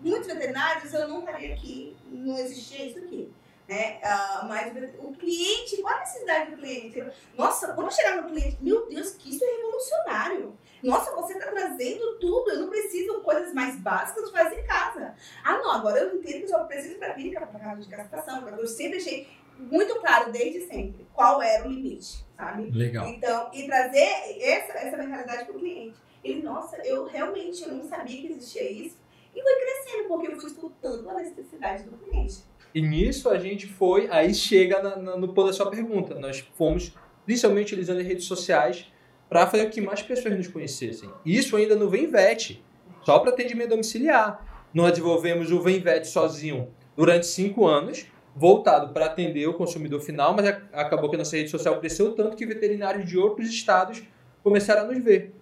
muitos 0.01 0.27
veterinários, 0.27 0.93
eu 0.93 1.09
não 1.09 1.21
estaria 1.21 1.55
aqui, 1.55 1.97
não 2.11 2.39
existia 2.39 2.87
isso 2.87 2.99
aqui. 2.99 3.33
Né? 3.69 4.01
Ah, 4.03 4.45
mas 4.49 4.73
o 4.99 5.13
cliente, 5.13 5.81
qual 5.81 5.95
a 5.95 6.01
necessidade 6.01 6.51
do 6.51 6.57
cliente? 6.57 7.03
Nossa, 7.39 7.73
quando 7.73 7.95
chegar 7.95 8.21
no 8.21 8.29
cliente, 8.29 8.59
meu 8.61 8.89
Deus, 8.89 9.13
que 9.13 9.31
isso 9.31 9.45
é 9.45 9.57
revolucionário. 9.57 10.59
Nossa, 10.83 11.15
você 11.15 11.35
está 11.35 11.49
trazendo 11.49 12.19
tudo, 12.19 12.51
eu 12.51 12.61
não 12.61 12.69
preciso 12.69 13.21
coisas 13.21 13.55
mais 13.55 13.77
básicas 13.77 14.31
fazer 14.31 14.61
em 14.61 14.67
casa. 14.67 15.15
Ah, 15.45 15.59
não, 15.59 15.71
agora 15.71 16.01
eu 16.01 16.17
entendo 16.17 16.47
que 16.47 16.53
eu 16.53 16.65
preciso 16.65 16.99
para 16.99 17.15
clínica, 17.15 17.47
para 17.47 17.61
casa 17.61 17.81
de 17.81 17.89
castração. 17.89 18.49
Eu 18.49 18.67
sempre 18.67 18.99
achei 18.99 19.29
muito 19.59 19.95
claro 20.01 20.31
desde 20.33 20.63
sempre 20.67 21.07
qual 21.15 21.41
era 21.43 21.67
o 21.67 21.71
limite, 21.71 22.25
sabe? 22.37 22.71
Legal. 22.71 23.07
Então, 23.09 23.51
e 23.53 23.67
trazer 23.67 24.09
essa, 24.41 24.73
essa 24.79 24.97
mentalidade 24.97 25.45
para 25.45 25.57
o 25.57 25.59
cliente. 25.59 25.97
Ele, 26.25 26.43
nossa, 26.43 26.77
eu 26.85 27.05
realmente 27.07 27.67
não 27.69 27.83
sabia 27.85 28.21
que 28.21 28.27
existia 28.29 28.71
isso. 28.71 28.97
E 29.35 29.43
foi 29.43 29.55
crescendo, 29.57 30.09
porque 30.09 30.29
eu 30.29 30.37
fui 30.41 30.51
escutando 30.51 31.09
a 31.11 31.15
necessidade 31.15 31.85
do 31.85 31.97
cliente. 31.99 32.39
E 32.75 32.81
nisso 32.81 33.29
a 33.29 33.39
gente 33.39 33.67
foi, 33.67 34.09
aí 34.11 34.33
chega 34.35 34.81
na- 34.83 34.97
na- 34.97 35.17
no 35.17 35.29
ponto 35.35 35.49
da 35.49 35.53
sua 35.53 35.71
pergunta. 35.71 36.15
Nós 36.19 36.39
fomos 36.57 36.93
principalmente 37.25 37.67
utilizando 37.73 38.01
as 38.01 38.07
redes 38.07 38.25
sociais 38.27 38.87
para 39.29 39.47
fazer 39.47 39.65
com 39.67 39.71
que 39.71 39.81
mais 39.81 40.03
pessoas 40.03 40.37
nos 40.37 40.49
conhecessem. 40.49 41.11
Isso 41.25 41.57
ainda 41.57 41.75
no 41.77 41.89
Venvet, 41.89 42.63
só 43.03 43.19
para 43.19 43.31
atendimento 43.31 43.71
domiciliar. 43.71 44.69
Nós 44.73 44.91
desenvolvemos 44.93 45.51
o 45.51 45.61
Venvet 45.61 46.07
sozinho 46.07 46.69
durante 46.97 47.27
cinco 47.27 47.67
anos, 47.67 48.07
voltado 48.35 48.93
para 48.93 49.07
atender 49.07 49.47
o 49.47 49.55
consumidor 49.55 50.01
final, 50.01 50.35
mas 50.35 50.47
a- 50.47 50.61
acabou 50.73 51.09
que 51.11 51.17
a 51.17 51.19
nossa 51.19 51.37
rede 51.37 51.51
social 51.51 51.79
cresceu 51.79 52.13
tanto 52.13 52.37
que 52.37 52.47
veterinários 52.47 53.09
de 53.09 53.19
outros 53.19 53.49
estados 53.49 54.03
começaram 54.43 54.83
a 54.83 54.85
nos 54.85 55.03
ver. 55.03 55.35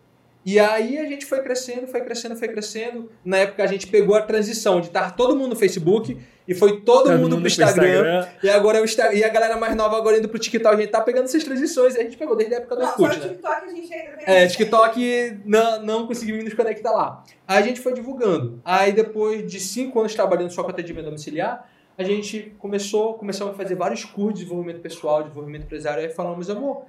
E 0.44 0.58
aí 0.58 0.96
a 0.98 1.04
gente 1.04 1.26
foi 1.26 1.42
crescendo, 1.42 1.86
foi 1.86 2.00
crescendo, 2.00 2.34
foi 2.34 2.48
crescendo. 2.48 3.10
Na 3.22 3.36
época 3.38 3.62
a 3.62 3.66
gente 3.66 3.86
pegou 3.86 4.16
a 4.16 4.22
transição 4.22 4.80
de 4.80 4.86
estar 4.86 5.14
todo 5.14 5.36
mundo 5.36 5.50
no 5.50 5.56
Facebook 5.56 6.16
e 6.48 6.54
foi 6.54 6.80
todo, 6.80 7.10
mundo, 7.12 7.36
pro 7.36 7.40
pro 7.40 7.46
Instagram. 7.48 8.26
E 8.42 8.48
agora 8.48 8.78
é 8.78 8.80
o 8.80 8.84
Insta- 8.84 9.12
e 9.12 9.22
a 9.22 9.28
galera 9.28 9.58
mais 9.58 9.76
nova 9.76 9.98
agora 9.98 10.16
indo 10.16 10.30
pro 10.30 10.38
TikTok, 10.38 10.74
a 10.74 10.78
gente 10.80 10.90
tá 10.90 11.00
pegando 11.02 11.26
essas 11.26 11.44
transições, 11.44 11.94
a 11.94 12.02
gente 12.02 12.16
pegou 12.16 12.34
desde 12.34 12.54
a 12.54 12.58
época 12.58 12.74
do 12.74 12.82
Não, 12.82 12.88
só 12.96 13.02
Orkut, 13.02 13.20
né? 13.20 13.28
TikTok 13.28 13.54
a 13.54 13.68
gente 13.68 13.94
ainda. 13.94 14.16
É, 14.24 14.46
TikTok 14.46 15.40
não, 15.44 15.82
não 15.82 16.06
conseguimos 16.06 16.42
nos 16.42 16.54
conectar 16.54 16.90
lá. 16.90 17.22
Aí 17.46 17.58
a 17.62 17.66
gente 17.66 17.80
foi 17.80 17.92
divulgando. 17.92 18.60
Aí 18.64 18.92
depois 18.92 19.46
de 19.46 19.60
cinco 19.60 20.00
anos 20.00 20.14
trabalhando 20.14 20.50
só 20.50 20.64
com 20.64 20.70
atendimento 20.70 21.04
domiciliar, 21.04 21.68
a 22.00 22.04
gente 22.04 22.54
começou, 22.58 23.14
começamos 23.14 23.52
a 23.52 23.56
fazer 23.56 23.74
vários 23.74 24.06
cursos 24.06 24.38
de 24.38 24.44
desenvolvimento 24.44 24.80
pessoal, 24.80 25.18
de 25.18 25.28
desenvolvimento 25.28 25.64
empresarial, 25.64 26.08
aí 26.08 26.14
falamos, 26.14 26.48
amor, 26.48 26.84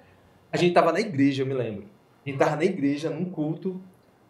a 0.49 0.55
gente 0.55 0.73
tava 0.73 0.93
na 0.93 1.01
igreja, 1.01 1.43
eu 1.43 1.45
me 1.45 1.53
lembro. 1.53 1.85
A 2.25 2.29
gente 2.29 2.39
tava 2.39 2.55
na 2.55 2.63
igreja, 2.63 3.09
num 3.09 3.25
culto, 3.25 3.81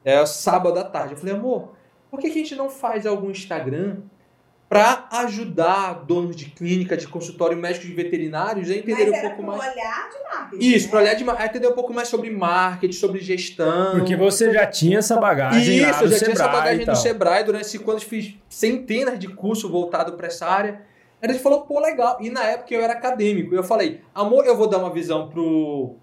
é 0.04 0.26
sábado 0.26 0.80
à 0.80 0.84
tarde. 0.84 1.13
Eu 1.13 1.17
falei, 1.20 1.36
amor, 1.36 1.74
por 2.10 2.20
que, 2.20 2.32
que 2.32 2.39
a 2.39 2.41
gente 2.41 2.56
não 2.56 2.67
faz 2.67 3.06
algum 3.06 3.30
Instagram 3.30 3.98
para 4.71 5.05
ajudar 5.12 6.05
donos 6.05 6.34
de 6.34 6.45
clínica, 6.45 6.95
de 6.95 7.05
consultório, 7.05 7.57
médicos 7.57 7.89
e 7.89 7.93
veterinários 7.93 8.69
a 8.69 8.69
Mas 8.69 8.77
entender 8.77 9.12
um 9.12 9.13
era 9.13 9.27
pouco 9.27 9.43
mais. 9.43 9.60
olhar 9.62 10.10
de 10.10 10.23
marketing. 10.23 10.65
Isso, 10.65 10.86
né? 10.86 10.91
para 10.91 10.99
olhar 11.01 11.13
de 11.13 11.23
ma- 11.25 11.36
a 11.38 11.45
entender 11.45 11.67
um 11.67 11.73
pouco 11.73 11.93
mais 11.93 12.07
sobre 12.07 12.29
marketing, 12.29 12.93
sobre 12.93 13.19
gestão. 13.19 13.99
Porque 13.99 14.15
você 14.15 14.53
já 14.53 14.65
tinha 14.65 14.99
essa 14.99 15.17
bagagem 15.19 15.81
lá 15.81 15.89
Isso, 15.89 15.99
do 15.99 16.05
eu 16.05 16.10
já 16.12 16.17
tinha 16.19 16.31
essa 16.31 16.43
Sebrae 16.45 16.57
bagagem 16.62 16.86
do. 16.86 16.95
Sebrae. 16.95 17.43
Durante 17.43 17.67
cinco 17.67 17.91
anos 17.91 18.03
fiz 18.03 18.34
centenas 18.47 19.19
de 19.19 19.27
cursos 19.27 19.69
voltados 19.69 20.15
para 20.15 20.27
essa 20.27 20.45
área. 20.47 20.81
Aí 21.21 21.29
a 21.29 21.34
gente 21.34 21.43
falou, 21.43 21.63
pô, 21.63 21.77
legal. 21.81 22.17
E 22.21 22.29
na 22.29 22.45
época 22.45 22.73
eu 22.73 22.81
era 22.81 22.93
acadêmico. 22.93 23.53
Eu 23.53 23.63
falei, 23.65 23.99
amor, 24.15 24.45
eu 24.45 24.55
vou 24.55 24.69
dar 24.69 24.77
uma 24.77 24.89
visão 24.93 25.27
pro, 25.27 25.97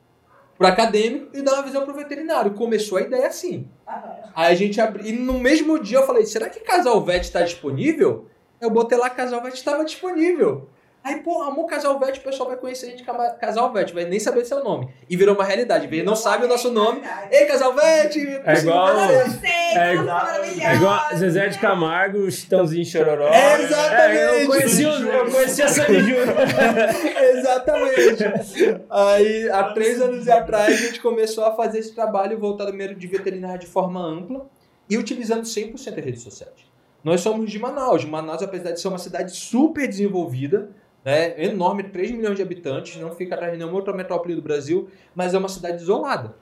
pro 0.58 0.66
acadêmico 0.66 1.28
e 1.34 1.40
dar 1.40 1.54
uma 1.54 1.62
visão 1.62 1.86
pro 1.86 1.94
veterinário. 1.94 2.50
Começou 2.50 2.98
a 2.98 3.00
ideia 3.00 3.28
assim. 3.28 3.66
Aham. 3.88 4.12
Aí 4.36 4.52
a 4.52 4.54
gente 4.54 4.78
abriu. 4.78 5.06
E 5.06 5.12
no 5.12 5.38
mesmo 5.38 5.82
dia 5.82 5.96
eu 5.96 6.06
falei, 6.06 6.26
será 6.26 6.50
que 6.50 6.60
Casal 6.60 7.02
Vet 7.02 7.22
está 7.24 7.40
disponível? 7.40 8.26
Eu 8.60 8.70
botei 8.70 8.98
lá, 8.98 9.08
Casal 9.10 9.42
Vet 9.42 9.54
estava 9.54 9.84
disponível. 9.84 10.68
Aí, 11.04 11.20
pô, 11.22 11.40
amor, 11.42 11.64
Casal 11.66 11.96
Vet, 12.00 12.18
o 12.18 12.22
pessoal 12.22 12.48
vai 12.48 12.58
conhecer 12.58 12.86
a 12.86 12.90
gente 12.90 13.04
como 13.04 13.18
Casal 13.38 13.72
Vet, 13.72 13.94
vai 13.94 14.04
nem 14.04 14.18
saber 14.18 14.44
seu 14.44 14.62
nome. 14.64 14.88
E 15.08 15.16
virou 15.16 15.34
uma 15.34 15.44
realidade. 15.44 15.86
Ele 15.86 16.02
não 16.02 16.16
sabe 16.16 16.44
o 16.44 16.48
nosso 16.48 16.70
nome. 16.72 17.00
Ei, 17.30 17.46
Casal 17.46 17.72
Vet! 17.72 18.18
É 18.44 18.54
igual- 18.58 18.88
É 18.98 19.90
é, 19.90 19.94
igual- 19.94 20.04
maravilhosa. 20.06 20.68
É 20.68 20.74
igual 20.74 21.00
Zezé 21.16 21.48
de 21.48 21.58
Camargo, 21.60 22.30
Chitãozinho 22.30 22.84
Chororó. 22.84 23.28
É, 23.28 23.62
exatamente. 23.62 24.18
É, 24.18 24.42
eu 24.44 24.48
conheci, 24.48 24.84
o- 24.84 24.88
eu 25.08 25.30
conheci 25.30 25.62
a 25.62 25.68
Sandy 25.68 26.00
Júnior. 26.00 26.26
Exatamente. 27.38 28.24
Aí, 28.90 29.48
há 29.50 29.72
três 29.72 30.00
anos 30.02 30.28
atrás, 30.28 30.74
a 30.74 30.86
gente 30.86 31.00
começou 31.00 31.44
a 31.44 31.54
fazer 31.54 31.78
esse 31.78 31.94
trabalho 31.94 32.38
voltado 32.38 32.72
mesmo 32.72 32.96
de 32.96 33.06
veterinária 33.06 33.58
de 33.58 33.66
forma 33.66 34.00
ampla 34.04 34.46
e 34.90 34.98
utilizando 34.98 35.44
100% 35.44 35.74
as 35.98 36.04
redes 36.04 36.22
sociais. 36.22 36.67
Nós 37.08 37.20
somos 37.22 37.50
de 37.50 37.58
Manaus. 37.58 38.04
Manaus, 38.04 38.42
apesar 38.42 38.72
de 38.72 38.80
ser 38.80 38.88
uma 38.88 38.98
cidade 38.98 39.34
super 39.34 39.88
desenvolvida, 39.88 40.70
né, 41.04 41.42
enorme, 41.44 41.84
3 41.84 42.10
milhões 42.10 42.36
de 42.36 42.42
habitantes, 42.42 43.00
não 43.00 43.14
fica 43.14 43.34
atrás 43.34 43.52
de 43.52 43.58
nenhuma 43.58 43.76
outra 43.76 43.94
metrópole 43.94 44.34
do 44.34 44.42
Brasil, 44.42 44.88
mas 45.14 45.32
é 45.32 45.38
uma 45.38 45.48
cidade 45.48 45.82
isolada. 45.82 46.34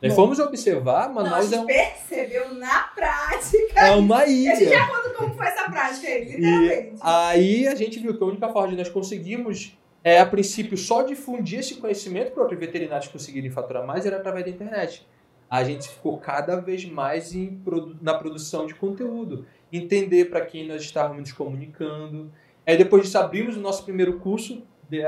Nós 0.00 0.14
fomos 0.14 0.38
observar, 0.40 1.08
Não, 1.08 1.20
a 1.20 1.22
Manaus 1.22 1.46
é, 1.46 1.56
gente 1.56 1.62
um- 1.62 1.66
percebeu 1.66 2.54
na 2.54 2.82
prática. 2.88 3.80
é 3.80 3.90
uma 3.92 4.18
A 4.22 4.26
gente 4.26 4.62
ilha. 4.64 4.68
já 4.70 4.86
conta 4.88 5.10
como 5.10 5.34
foi 5.34 5.46
essa 5.46 5.70
prática 5.70 6.06
aí, 6.08 6.22
E 6.22 6.36
literalmente. 6.36 7.00
aí 7.02 7.68
a 7.68 7.74
gente 7.76 7.98
viu 8.00 8.16
que 8.16 8.22
a 8.22 8.26
única 8.26 8.48
forma 8.48 8.68
de 8.70 8.76
nós 8.76 8.88
conseguirmos, 8.88 9.78
é, 10.02 10.18
a 10.20 10.26
princípio, 10.26 10.76
só 10.76 11.02
difundir 11.02 11.60
esse 11.60 11.76
conhecimento 11.76 12.32
para 12.32 12.42
outros 12.42 12.58
veterinários 12.58 13.06
conseguirem 13.08 13.50
faturar 13.50 13.86
mais 13.86 14.04
era 14.04 14.16
através 14.16 14.44
da 14.44 14.50
internet. 14.50 15.06
A 15.48 15.62
gente 15.62 15.88
ficou 15.88 16.18
cada 16.18 16.56
vez 16.56 16.84
mais 16.84 17.32
produ- 17.64 17.96
na 18.00 18.14
produção 18.14 18.66
de 18.66 18.74
conteúdo, 18.74 19.46
entender 19.72 20.26
para 20.26 20.42
quem 20.42 20.68
nós 20.68 20.82
estávamos 20.82 21.18
nos 21.18 21.32
comunicando. 21.32 22.30
Aí 22.66 22.76
depois 22.76 23.02
disso 23.02 23.18
abrimos 23.18 23.56
o 23.56 23.60
nosso 23.60 23.84
primeiro 23.84 24.18
curso, 24.18 24.62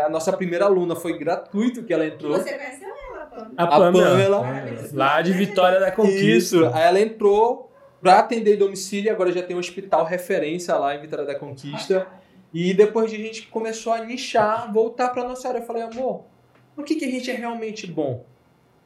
a 0.05 0.09
nossa 0.09 0.33
primeira 0.33 0.65
aluna 0.65 0.97
foi 0.97 1.19
gratuito 1.19 1.83
que 1.83 1.93
ela 1.93 2.07
entrou. 2.07 2.33
Você 2.33 2.55
conheceu 2.55 2.89
ela, 2.89 3.27
Pamela? 3.27 3.55
A 3.57 3.65
A 3.65 3.67
Pamela. 3.67 4.41
Pamela. 4.41 4.59
É, 4.59 4.89
Lá 4.93 5.21
de 5.21 5.33
Vitória 5.33 5.79
da 5.79 5.91
Conquista. 5.93 6.25
Isso, 6.25 6.67
aí 6.73 6.85
ela 6.85 7.01
entrou 7.01 7.71
para 8.01 8.19
atender 8.19 8.55
em 8.55 8.59
domicílio, 8.59 9.13
agora 9.13 9.31
já 9.31 9.43
tem 9.43 9.55
um 9.55 9.59
hospital 9.59 10.05
referência 10.05 10.75
lá 10.77 10.95
em 10.95 11.01
Vitória 11.01 11.25
da 11.25 11.35
Conquista. 11.35 12.07
E 12.53 12.73
depois 12.73 13.11
de 13.11 13.17
a 13.17 13.19
gente 13.19 13.49
começou 13.49 13.93
a 13.93 14.05
nichar, 14.05 14.73
voltar 14.73 15.09
para 15.11 15.25
nossa 15.25 15.49
área, 15.49 15.59
eu 15.59 15.67
falei, 15.67 15.83
amor, 15.83 16.25
no 16.77 16.85
que, 16.85 16.95
que 16.95 17.05
a 17.05 17.11
gente 17.11 17.31
é 17.31 17.35
realmente 17.35 17.87
bom? 17.87 18.25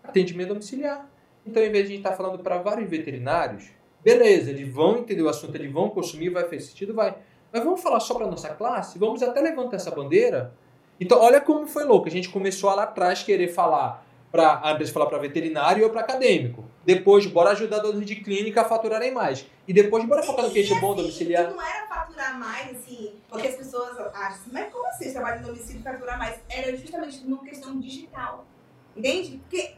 Atendimento 0.02 0.48
domiciliar. 0.48 1.08
Então, 1.46 1.62
em 1.62 1.70
vez 1.70 1.86
de 1.86 1.92
a 1.92 1.96
gente 1.96 2.04
estar 2.04 2.16
falando 2.16 2.42
para 2.42 2.58
vários 2.58 2.88
veterinários, 2.88 3.64
beleza, 4.04 4.50
eles 4.50 4.72
vão 4.72 4.98
entender 4.98 5.22
o 5.22 5.28
assunto, 5.28 5.54
eles 5.54 5.72
vão 5.72 5.88
consumir, 5.88 6.30
vai 6.30 6.44
fazer 6.44 6.60
sentido, 6.60 6.94
vai. 6.94 7.16
Mas 7.52 7.64
vamos 7.64 7.80
falar 7.80 8.00
só 8.00 8.14
para 8.14 8.26
nossa 8.26 8.50
classe? 8.50 8.98
Vamos 8.98 9.22
até 9.22 9.40
levantar 9.40 9.76
essa 9.76 9.90
bandeira? 9.90 10.54
Então, 11.00 11.20
olha 11.20 11.40
como 11.40 11.66
foi 11.66 11.84
louco. 11.84 12.08
A 12.08 12.10
gente 12.10 12.28
começou 12.28 12.74
lá 12.74 12.82
atrás 12.82 13.22
querer 13.22 13.48
falar 13.48 14.04
para 14.30 14.60
a 14.62 14.72
empresa 14.72 14.92
falar 14.92 15.06
para 15.06 15.18
veterinário 15.18 15.84
ou 15.84 15.90
para 15.90 16.00
acadêmico. 16.00 16.64
Depois, 16.84 17.26
bora 17.26 17.50
ajudar 17.50 17.78
donos 17.78 18.04
de 18.04 18.16
clínica 18.16 18.62
a 18.62 18.64
faturarem 18.64 19.12
mais. 19.12 19.46
E 19.66 19.72
depois, 19.72 20.04
bora 20.04 20.22
focar 20.22 20.44
no 20.44 20.50
que 20.50 20.72
é 20.72 20.80
bom 20.80 20.94
domiciliar. 20.94 21.50
não 21.50 21.62
era 21.62 21.86
faturar 21.86 22.38
mais, 22.38 22.76
assim, 22.76 23.12
porque 23.28 23.48
as 23.48 23.56
pessoas 23.56 23.98
acham, 24.14 24.40
mas 24.52 24.72
como 24.72 24.86
assim, 24.86 25.04
você 25.04 25.12
trabalha 25.12 25.40
em 25.40 25.42
domicílio 25.42 25.82
faturar 25.82 26.18
mais? 26.18 26.40
Era 26.48 26.76
justamente 26.76 27.24
numa 27.24 27.44
questão 27.44 27.78
digital. 27.78 28.44
Entende? 28.96 29.40
Porque 29.48 29.74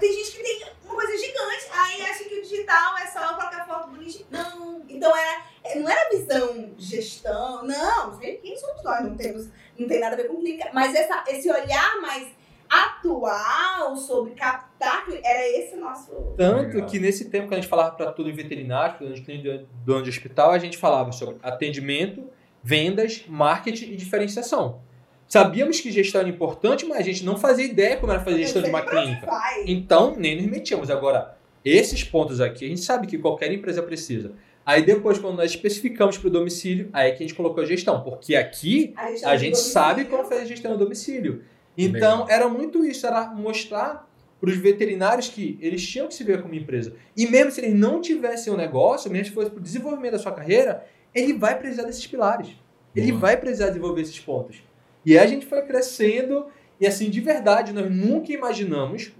tem 0.00 0.12
gente 0.12 0.36
que 0.36 0.42
tem 0.42 0.62
uma 0.84 0.94
coisa 0.94 1.16
gigante, 1.16 1.66
aí 1.72 2.02
acha 2.02 2.24
que 2.24 2.34
o 2.34 2.42
digital 2.42 2.96
é 2.98 3.06
só 3.06 3.34
colocar 3.34 3.66
foto 3.66 3.90
bonita. 3.90 4.24
Não. 4.30 4.82
Então 4.88 5.16
era, 5.16 5.42
é, 5.64 5.78
não 5.78 5.88
era 5.88 6.10
visão 6.10 6.70
gestão, 6.76 7.64
não. 7.64 8.18
Quem 8.18 8.56
somos 8.56 8.82
nós? 8.82 9.02
Não, 9.02 9.16
temos, 9.16 9.48
não 9.78 9.86
tem 9.86 10.00
nada 10.00 10.14
a 10.14 10.16
ver 10.16 10.28
com 10.28 10.36
clínica. 10.36 10.70
Mas 10.72 10.94
essa, 10.94 11.24
esse 11.28 11.50
olhar 11.50 12.00
mais 12.00 12.28
atual 12.68 13.96
sobre 13.96 14.32
captar, 14.32 15.04
era 15.24 15.48
esse 15.58 15.76
nosso. 15.76 16.12
Tanto 16.36 16.86
que 16.86 17.00
nesse 17.00 17.28
tempo 17.28 17.48
que 17.48 17.54
a 17.54 17.56
gente 17.56 17.68
falava 17.68 17.96
para 17.96 18.12
todo 18.12 18.32
veterinário, 18.32 18.96
para 18.96 19.06
dono 19.06 19.16
de 19.16 19.22
clínica, 19.22 19.66
dono 19.84 20.02
de 20.02 20.10
hospital, 20.10 20.52
a 20.52 20.58
gente 20.58 20.78
falava 20.78 21.10
sobre 21.10 21.36
atendimento, 21.42 22.30
vendas, 22.62 23.24
marketing 23.26 23.92
e 23.92 23.96
diferenciação. 23.96 24.80
Sabíamos 25.30 25.78
que 25.78 25.92
gestão 25.92 26.22
era 26.22 26.28
importante, 26.28 26.84
mas 26.84 26.98
a 26.98 27.02
gente 27.02 27.24
não 27.24 27.38
fazia 27.38 27.64
ideia 27.64 27.96
como 27.96 28.10
era 28.10 28.20
fazer 28.20 28.38
gestão 28.38 28.60
de 28.60 28.68
uma 28.68 28.82
clínica. 28.82 29.28
Então, 29.64 30.16
nem 30.16 30.34
nos 30.34 30.50
metíamos. 30.50 30.90
Agora, 30.90 31.38
esses 31.64 32.02
pontos 32.02 32.40
aqui, 32.40 32.64
a 32.64 32.68
gente 32.68 32.80
sabe 32.80 33.06
que 33.06 33.16
qualquer 33.16 33.52
empresa 33.52 33.80
precisa. 33.80 34.32
Aí 34.66 34.84
depois, 34.84 35.20
quando 35.20 35.36
nós 35.36 35.52
especificamos 35.52 36.18
para 36.18 36.26
o 36.26 36.30
domicílio, 36.32 36.90
aí 36.92 37.10
é 37.10 37.12
que 37.12 37.22
a 37.22 37.26
gente 37.28 37.36
colocou 37.36 37.62
a 37.62 37.66
gestão. 37.66 38.02
Porque 38.02 38.34
aqui, 38.34 38.92
A 38.96 39.10
gente, 39.10 39.24
a 39.24 39.36
gente 39.36 39.58
sabe 39.58 40.04
como 40.06 40.24
fazer 40.24 40.46
gestão 40.46 40.72
no 40.72 40.78
domicílio. 40.78 41.44
Então, 41.78 42.26
era 42.28 42.48
muito 42.48 42.84
isso, 42.84 43.06
era 43.06 43.26
mostrar 43.26 44.10
para 44.40 44.50
os 44.50 44.56
veterinários 44.56 45.28
que 45.28 45.56
eles 45.60 45.86
tinham 45.86 46.08
que 46.08 46.14
se 46.14 46.24
ver 46.24 46.42
como 46.42 46.54
empresa. 46.54 46.92
E 47.16 47.28
mesmo 47.28 47.52
se 47.52 47.60
eles 47.60 47.78
não 47.78 48.00
tivessem 48.00 48.52
um 48.52 48.56
negócio, 48.56 49.08
mesmo 49.08 49.26
se 49.26 49.30
fosse 49.30 49.50
para 49.50 49.60
o 49.60 49.62
desenvolvimento 49.62 50.12
da 50.12 50.18
sua 50.18 50.32
carreira, 50.32 50.84
ele 51.14 51.34
vai 51.34 51.56
precisar 51.56 51.84
desses 51.84 52.04
pilares. 52.04 52.48
Ele 52.96 53.12
Boa. 53.12 53.20
vai 53.20 53.36
precisar 53.36 53.68
desenvolver 53.68 54.02
esses 54.02 54.18
pontos. 54.18 54.68
E 55.04 55.18
aí 55.18 55.24
a 55.24 55.26
gente 55.26 55.46
foi 55.46 55.62
crescendo, 55.62 56.46
e 56.80 56.86
assim, 56.86 57.10
de 57.10 57.20
verdade, 57.20 57.72
nós 57.72 57.90
nunca 57.90 58.32
imaginamos. 58.32 59.12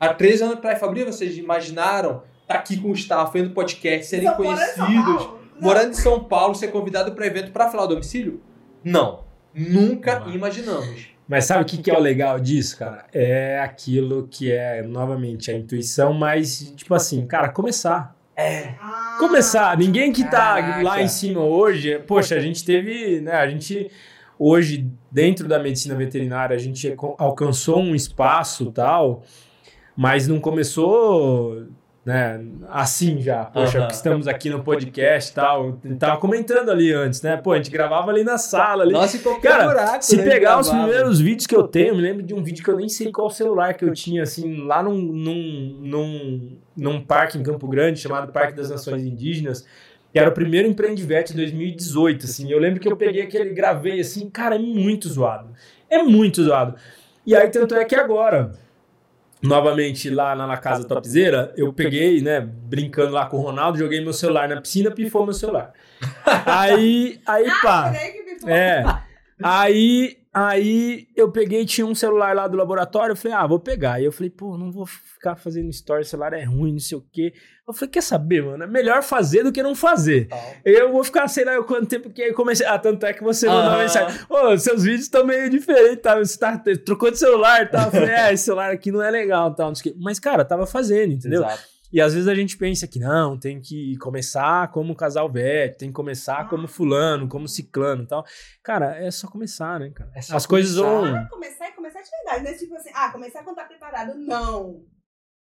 Há 0.00 0.14
três 0.14 0.40
anos 0.40 0.56
atrás, 0.56 0.78
Fabrício, 0.78 1.12
vocês 1.12 1.36
imaginaram 1.36 2.22
estar 2.42 2.54
aqui 2.54 2.76
com 2.76 2.88
o 2.90 2.94
staff, 2.94 3.32
fazendo 3.32 3.52
podcast, 3.52 4.06
serem 4.06 4.32
conhecidos? 4.34 4.78
Não. 4.86 5.38
morando 5.60 5.90
em 5.90 5.94
São 5.94 6.24
Paulo, 6.24 6.54
ser 6.54 6.68
convidado 6.68 7.12
para 7.12 7.26
evento 7.26 7.50
para 7.52 7.68
falar 7.68 7.84
o 7.84 7.88
domicílio? 7.88 8.40
Não. 8.82 9.24
Nunca 9.54 10.24
imaginamos. 10.32 11.08
Mas 11.26 11.44
sabe 11.44 11.62
o 11.62 11.66
que, 11.66 11.78
que 11.78 11.90
é 11.90 11.94
o 11.94 12.00
legal 12.00 12.40
disso, 12.40 12.78
cara? 12.78 13.04
É 13.12 13.58
aquilo 13.58 14.26
que 14.30 14.50
é, 14.50 14.82
novamente, 14.82 15.50
a 15.50 15.54
intuição, 15.54 16.14
mas, 16.14 16.72
tipo 16.74 16.94
assim, 16.94 17.26
cara, 17.26 17.50
começar. 17.50 18.16
Ah, 18.80 19.16
Começar. 19.18 19.76
Ninguém 19.76 20.12
que 20.12 20.22
tá 20.22 20.54
Caraca. 20.54 20.82
lá 20.82 21.02
em 21.02 21.08
cima 21.08 21.40
hoje, 21.40 21.98
poxa, 22.06 22.36
a 22.36 22.40
gente 22.40 22.64
teve, 22.64 23.20
né, 23.20 23.32
a 23.32 23.48
gente... 23.48 23.90
hoje, 24.38 24.86
dentro 25.10 25.48
da 25.48 25.58
medicina 25.58 25.94
veterinária, 25.94 26.54
a 26.54 26.58
gente 26.58 26.94
alcançou 27.18 27.80
um 27.80 27.94
espaço 27.94 28.70
tal, 28.70 29.22
mas 29.96 30.28
não 30.28 30.40
começou 30.40 31.66
né, 32.08 32.42
assim 32.70 33.20
já. 33.20 33.44
Poxa, 33.44 33.86
que 33.86 33.92
estamos 33.92 34.26
aqui 34.26 34.48
no 34.48 34.64
podcast 34.64 35.30
e 35.30 35.34
tal. 35.34 35.78
Tava 35.98 36.16
comentando 36.18 36.70
ali 36.70 36.90
antes, 36.90 37.20
né? 37.20 37.36
Pô, 37.36 37.52
a 37.52 37.56
gente 37.56 37.70
gravava 37.70 38.10
ali 38.10 38.24
na 38.24 38.38
sala 38.38 38.82
ali. 38.82 38.94
Nossa, 38.94 39.18
e 39.18 39.40
Cara, 39.40 39.66
buraco, 39.66 40.02
Se 40.02 40.16
né, 40.16 40.22
pegar 40.22 40.58
os 40.58 40.70
primeiros 40.70 41.20
vídeos 41.20 41.46
que 41.46 41.54
eu 41.54 41.68
tenho, 41.68 41.88
eu 41.88 41.96
me 41.96 42.00
lembro 42.00 42.22
de 42.22 42.32
um 42.32 42.42
vídeo 42.42 42.64
que 42.64 42.70
eu 42.70 42.76
nem 42.78 42.88
sei 42.88 43.12
qual 43.12 43.28
celular 43.28 43.74
que 43.74 43.84
eu 43.84 43.92
tinha, 43.92 44.22
assim, 44.22 44.64
lá 44.64 44.82
num, 44.82 44.96
num, 44.96 45.80
num, 45.82 46.58
num 46.74 47.04
parque 47.04 47.36
em 47.36 47.42
Campo 47.42 47.68
Grande, 47.68 48.00
chamado 48.00 48.32
Parque 48.32 48.54
das 48.54 48.70
Nações 48.70 49.04
Indígenas, 49.04 49.66
que 50.12 50.18
era 50.18 50.30
o 50.30 50.32
primeiro 50.32 50.68
Empreendivete 50.68 51.32
de 51.32 51.38
2018, 51.38 52.24
assim. 52.24 52.50
Eu 52.50 52.58
lembro 52.58 52.80
que 52.80 52.88
eu 52.88 52.96
peguei 52.96 53.22
aquele, 53.22 53.50
gravei, 53.50 54.00
assim, 54.00 54.28
cara, 54.30 54.56
é 54.56 54.58
muito 54.58 55.08
zoado. 55.08 55.50
É 55.90 56.02
muito 56.02 56.42
zoado. 56.42 56.76
E 57.26 57.36
aí, 57.36 57.48
tanto 57.50 57.74
é 57.74 57.84
que 57.84 57.94
agora, 57.94 58.52
novamente 59.42 60.08
lá 60.08 60.34
na, 60.34 60.46
na 60.46 60.56
casa 60.56 60.84
topzeira, 60.84 61.52
eu 61.56 61.72
peguei, 61.72 62.22
né, 62.22 62.40
brincando 62.40 63.12
lá 63.12 63.26
com 63.26 63.36
o 63.36 63.42
Ronaldo, 63.42 63.78
joguei 63.78 64.00
meu 64.00 64.12
celular 64.12 64.48
na 64.48 64.60
piscina, 64.60 64.90
pifou 64.90 65.24
meu 65.24 65.34
celular. 65.34 65.72
Aí, 66.46 67.20
aí, 67.26 67.46
pá. 67.62 67.90
Peraí 67.90 68.12
que 68.12 68.46
me 68.46 68.52
É. 68.52 68.84
Aí, 69.42 70.18
aí 70.46 71.08
eu 71.16 71.30
peguei, 71.30 71.64
tinha 71.64 71.86
um 71.86 71.94
celular 71.94 72.34
lá 72.34 72.46
do 72.46 72.56
laboratório, 72.56 73.12
eu 73.12 73.16
falei, 73.16 73.36
ah, 73.36 73.46
vou 73.46 73.58
pegar. 73.58 73.94
Aí 73.94 74.04
eu 74.04 74.12
falei, 74.12 74.28
pô, 74.30 74.58
não 74.58 74.70
vou 74.70 74.84
ficar 74.86 75.36
fazendo 75.36 75.70
story, 75.70 76.04
celular 76.04 76.32
é 76.34 76.44
ruim, 76.44 76.72
não 76.72 76.78
sei 76.78 76.98
o 76.98 77.04
quê. 77.12 77.32
Eu 77.66 77.72
falei, 77.72 77.88
quer 77.90 78.02
saber, 78.02 78.42
mano? 78.42 78.62
É 78.62 78.66
melhor 78.66 79.02
fazer 79.02 79.42
do 79.42 79.50
que 79.52 79.62
não 79.62 79.74
fazer. 79.74 80.28
Tal. 80.28 80.38
Eu 80.64 80.92
vou 80.92 81.02
ficar, 81.04 81.28
sei 81.28 81.44
lá, 81.44 81.62
quanto 81.62 81.86
tempo 81.86 82.10
que 82.10 82.22
aí 82.22 82.32
comecei. 82.32 82.66
Ah, 82.66 82.78
tanto 82.78 83.04
é 83.06 83.12
que 83.12 83.22
você 83.22 83.46
mandou 83.46 83.62
uma 83.64 83.76
Ah. 83.76 83.82
mensagem. 83.82 84.20
Ô, 84.28 84.56
seus 84.58 84.82
vídeos 84.84 85.02
estão 85.02 85.24
meio 85.26 85.48
diferentes, 85.50 86.02
tá? 86.02 86.16
Você 86.18 86.38
tá, 86.38 86.62
trocou 86.84 87.10
de 87.10 87.18
celular 87.18 87.62
e 87.62 87.66
tal. 87.66 87.86
Eu 87.86 87.90
falei, 87.90 88.10
é, 88.10 88.32
esse 88.32 88.44
celular 88.44 88.70
aqui 88.70 88.90
não 88.92 89.02
é 89.02 89.10
legal 89.10 89.54
tal. 89.54 89.72
Mas, 89.98 90.18
cara, 90.18 90.44
tava 90.44 90.66
fazendo, 90.66 91.12
entendeu? 91.12 91.42
Exato. 91.42 91.62
E 91.92 92.00
às 92.00 92.12
vezes 92.12 92.28
a 92.28 92.34
gente 92.34 92.56
pensa 92.56 92.86
que 92.86 92.98
não, 92.98 93.38
tem 93.38 93.60
que 93.60 93.96
começar 93.98 94.70
como 94.72 94.94
casal 94.94 95.30
velho, 95.30 95.76
tem 95.76 95.88
que 95.88 95.94
começar 95.94 96.48
como 96.48 96.68
fulano, 96.68 97.28
como 97.28 97.48
ciclano 97.48 98.02
e 98.02 98.06
tal. 98.06 98.24
Cara, 98.62 98.96
é 99.02 99.10
só 99.10 99.26
começar, 99.28 99.80
né, 99.80 99.90
cara? 99.94 100.10
É 100.14 100.20
só 100.20 100.36
As 100.36 100.46
coisas 100.46 100.76
começar. 100.76 101.00
vão. 101.00 101.16
Ah, 101.16 101.28
começar 101.30 101.68
e 101.68 101.72
começar 101.72 102.00
de 102.02 102.10
verdade. 102.10 102.44
Não 102.44 102.50
é 102.50 102.54
tipo 102.54 102.74
assim, 102.74 102.90
ah, 102.94 103.10
começar 103.10 103.42
quando 103.42 103.56
tá 103.56 103.64
preparado. 103.64 104.14
Não. 104.18 104.84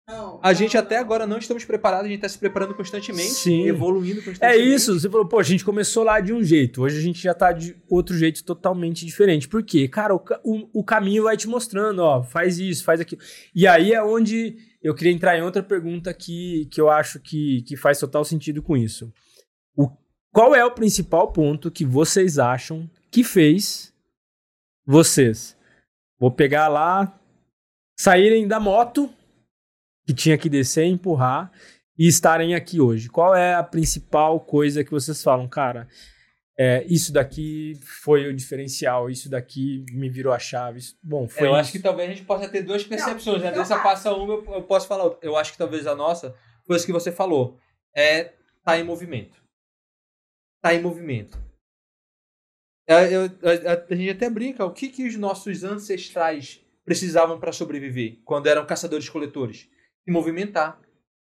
Não. 0.08 0.40
A 0.42 0.48
não, 0.48 0.54
gente 0.54 0.76
até 0.76 0.96
não. 0.96 1.02
agora 1.02 1.26
não 1.28 1.38
estamos 1.38 1.64
preparados, 1.64 2.06
a 2.06 2.08
gente 2.08 2.16
está 2.18 2.28
se 2.28 2.36
preparando 2.38 2.74
constantemente, 2.74 3.30
Sim. 3.30 3.68
evoluindo 3.68 4.20
É 4.20 4.24
constantemente. 4.24 4.74
isso, 4.74 4.98
você 4.98 5.08
falou, 5.08 5.28
pô, 5.28 5.38
a 5.38 5.44
gente 5.44 5.64
começou 5.64 6.02
lá 6.02 6.18
de 6.18 6.32
um 6.32 6.42
jeito, 6.42 6.82
hoje 6.82 6.98
a 6.98 7.00
gente 7.00 7.22
já 7.22 7.32
tá 7.32 7.52
de 7.52 7.76
outro 7.88 8.16
jeito 8.18 8.42
totalmente 8.44 9.06
diferente. 9.06 9.46
Por 9.48 9.62
quê? 9.62 9.86
Cara, 9.86 10.12
o, 10.14 10.20
o, 10.42 10.80
o 10.80 10.84
caminho 10.84 11.22
vai 11.22 11.36
te 11.36 11.46
mostrando, 11.46 12.00
ó, 12.00 12.20
faz 12.22 12.58
isso, 12.58 12.82
faz 12.82 13.00
aquilo. 13.00 13.22
E 13.54 13.64
aí 13.64 13.92
é 13.92 14.02
onde 14.02 14.56
eu 14.82 14.94
queria 14.94 15.12
entrar 15.12 15.38
em 15.38 15.42
outra 15.42 15.62
pergunta 15.62 16.12
que, 16.12 16.66
que 16.66 16.80
eu 16.80 16.90
acho 16.90 17.20
que, 17.20 17.62
que 17.62 17.76
faz 17.76 17.98
total 17.98 18.24
sentido 18.24 18.62
com 18.62 18.76
isso. 18.76 19.12
O, 19.76 19.88
qual 20.32 20.54
é 20.54 20.64
o 20.64 20.74
principal 20.74 21.32
ponto 21.32 21.70
que 21.70 21.84
vocês 21.84 22.38
acham 22.38 22.90
que 23.10 23.22
fez 23.22 23.94
vocês? 24.84 25.56
Vou 26.18 26.30
pegar 26.30 26.68
lá, 26.68 27.18
saírem 27.98 28.48
da 28.48 28.58
moto, 28.58 29.12
que 30.04 30.12
tinha 30.12 30.36
que 30.36 30.48
descer 30.48 30.84
e 30.84 30.90
empurrar, 30.90 31.52
e 31.96 32.08
estarem 32.08 32.54
aqui 32.54 32.80
hoje? 32.80 33.08
Qual 33.08 33.34
é 33.34 33.54
a 33.54 33.62
principal 33.62 34.40
coisa 34.40 34.82
que 34.82 34.90
vocês 34.90 35.22
falam, 35.22 35.48
cara? 35.48 35.88
É, 36.58 36.84
isso 36.84 37.12
daqui 37.12 37.74
foi 37.82 38.26
o 38.28 38.34
diferencial, 38.34 39.08
isso 39.08 39.30
daqui 39.30 39.84
me 39.90 40.10
virou 40.10 40.32
a 40.32 40.38
chave. 40.38 40.78
isso- 40.80 40.98
bom, 41.02 41.26
foi 41.26 41.44
É, 41.44 41.46
eu 41.46 41.52
isso. 41.52 41.60
acho 41.60 41.72
que 41.72 41.78
talvez 41.78 42.10
a 42.10 42.12
gente 42.14 42.26
possa 42.26 42.48
ter 42.48 42.62
duas 42.62 42.84
percepções, 42.84 43.40
né? 43.42 43.48
então 43.48 43.62
Dessa 43.62 43.76
tá. 43.76 43.82
passa 43.82 44.12
uma, 44.12 44.34
eu 44.34 44.44
eu 44.56 44.62
posso 44.62 44.86
falar 44.86 45.04
outra. 45.04 45.18
Eu 45.26 45.36
acho 45.36 45.52
que 45.52 45.58
talvez 45.58 45.86
a 45.86 45.94
nossa, 45.94 46.36
foi 46.66 46.76
isso 46.76 46.84
que 46.86 46.92
você 46.92 47.10
falou, 47.10 47.58
é 47.96 48.34
tá 48.64 48.78
em 48.78 48.84
movimento. 48.84 49.42
Tá 50.60 50.74
em 50.74 50.82
movimento. 50.82 51.38
É, 52.86 53.14
eu- 53.14 53.22
a, 53.24 53.92
a 53.92 53.96
gente 53.96 54.10
até 54.10 54.28
brinca, 54.28 54.64
o 54.66 54.72
que, 54.72 54.88
que 54.88 55.06
os 55.06 55.16
nossos 55.16 55.64
ancestrais 55.64 56.60
precisavam 56.84 57.38
para 57.40 57.52
sobreviver 57.52 58.18
quando 58.24 58.48
eram 58.48 58.66
caçadores-coletores? 58.66 59.68
Se 60.04 60.10
movimentar. 60.12 60.80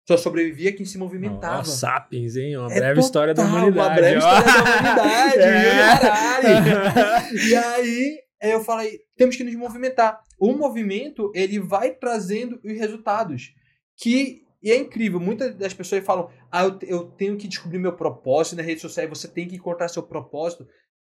Só 0.07 0.17
sobrevivia 0.17 0.73
quem 0.73 0.87
se 0.87 0.97
movimentava. 0.99 1.61
Ó, 1.61 1.65
sapiens, 1.65 2.37
hein? 2.37 2.57
Uma 2.57 2.73
É 2.73 2.79
breve 2.79 3.01
história 3.01 3.35
da 3.35 3.43
total, 3.43 3.59
humanidade. 3.59 3.89
Uma 3.89 3.95
breve 3.97 4.17
ó. 4.17 4.19
história 4.39 4.53
da 4.53 4.71
humanidade. 4.71 5.37
É. 6.47 7.49
E 7.49 7.55
aí 7.55 8.19
é, 8.41 8.55
eu 8.55 8.61
falei, 8.63 9.01
temos 9.17 9.37
que 9.37 9.43
nos 9.43 9.55
movimentar. 9.55 10.21
O 10.39 10.53
movimento, 10.53 11.33
ele 11.35 11.59
vai 11.59 11.91
trazendo 11.91 12.61
os 12.65 12.73
resultados. 12.79 13.53
Que 13.97 14.45
e 14.63 14.71
é 14.71 14.77
incrível. 14.77 15.21
Muitas 15.21 15.55
das 15.55 15.75
pessoas 15.75 16.05
falam, 16.05 16.31
ah, 16.51 16.65
eu, 16.65 16.79
eu 16.83 17.05
tenho 17.13 17.37
que 17.37 17.49
descobrir 17.49 17.79
meu 17.79 17.95
propósito 17.95 18.57
na 18.57 18.63
rede 18.63 18.81
social. 18.81 19.09
Você 19.09 19.29
tem 19.29 19.47
que 19.47 19.57
encontrar 19.57 19.89
seu 19.89 20.03
propósito. 20.03 20.67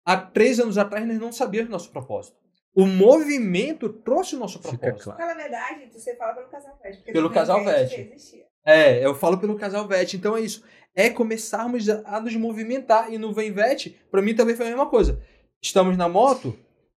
Há 0.04 0.16
três 0.16 0.58
anos 0.60 0.78
atrás, 0.78 1.06
nós 1.06 1.18
não 1.18 1.32
sabíamos 1.32 1.70
nosso 1.70 1.90
propósito. 1.90 2.36
O 2.74 2.86
movimento 2.86 3.88
trouxe 3.88 4.36
o 4.36 4.38
nosso 4.38 4.58
Fica 4.58 4.76
propósito. 4.76 5.04
claro. 5.04 5.18
Fala 5.18 5.32
a 5.32 5.34
verdade, 5.34 5.90
você 5.92 6.16
fala 6.16 6.34
pelo 6.34 6.48
casal 6.48 6.78
porque 6.80 7.12
Pelo 7.12 7.30
casal 7.30 7.68
existia. 7.68 8.46
É, 8.68 9.02
eu 9.02 9.14
falo 9.14 9.38
pelo 9.38 9.56
casal 9.56 9.88
VET. 9.88 10.14
Então 10.14 10.36
é 10.36 10.42
isso. 10.42 10.62
É 10.94 11.08
começarmos 11.08 11.88
a, 11.88 12.20
nos 12.20 12.36
movimentar. 12.36 13.10
E 13.10 13.16
no 13.16 13.32
Vem 13.32 13.50
VET, 13.50 13.96
pra 14.10 14.20
mim 14.20 14.34
também 14.34 14.54
foi 14.54 14.66
a 14.66 14.68
mesma 14.68 14.84
coisa. 14.84 15.18
Estamos 15.62 15.96
na 15.96 16.06
moto. 16.06 16.54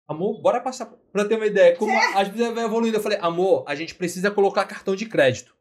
Amor, 0.08 0.42
bora 0.42 0.60
passar. 0.60 0.88
Pra 1.12 1.26
ter 1.26 1.36
uma 1.36 1.46
ideia, 1.46 1.76
como 1.76 1.96
as 2.16 2.28
pessoas 2.28 2.56
vão 2.56 2.66
evoluindo, 2.66 2.98
eu 2.98 3.02
falei, 3.02 3.20
amor, 3.22 3.64
a 3.68 3.76
gente 3.76 3.94
precisa 3.94 4.32
colocar 4.32 4.66
cartão 4.66 4.96
de 4.96 5.06
crédito. 5.06 5.56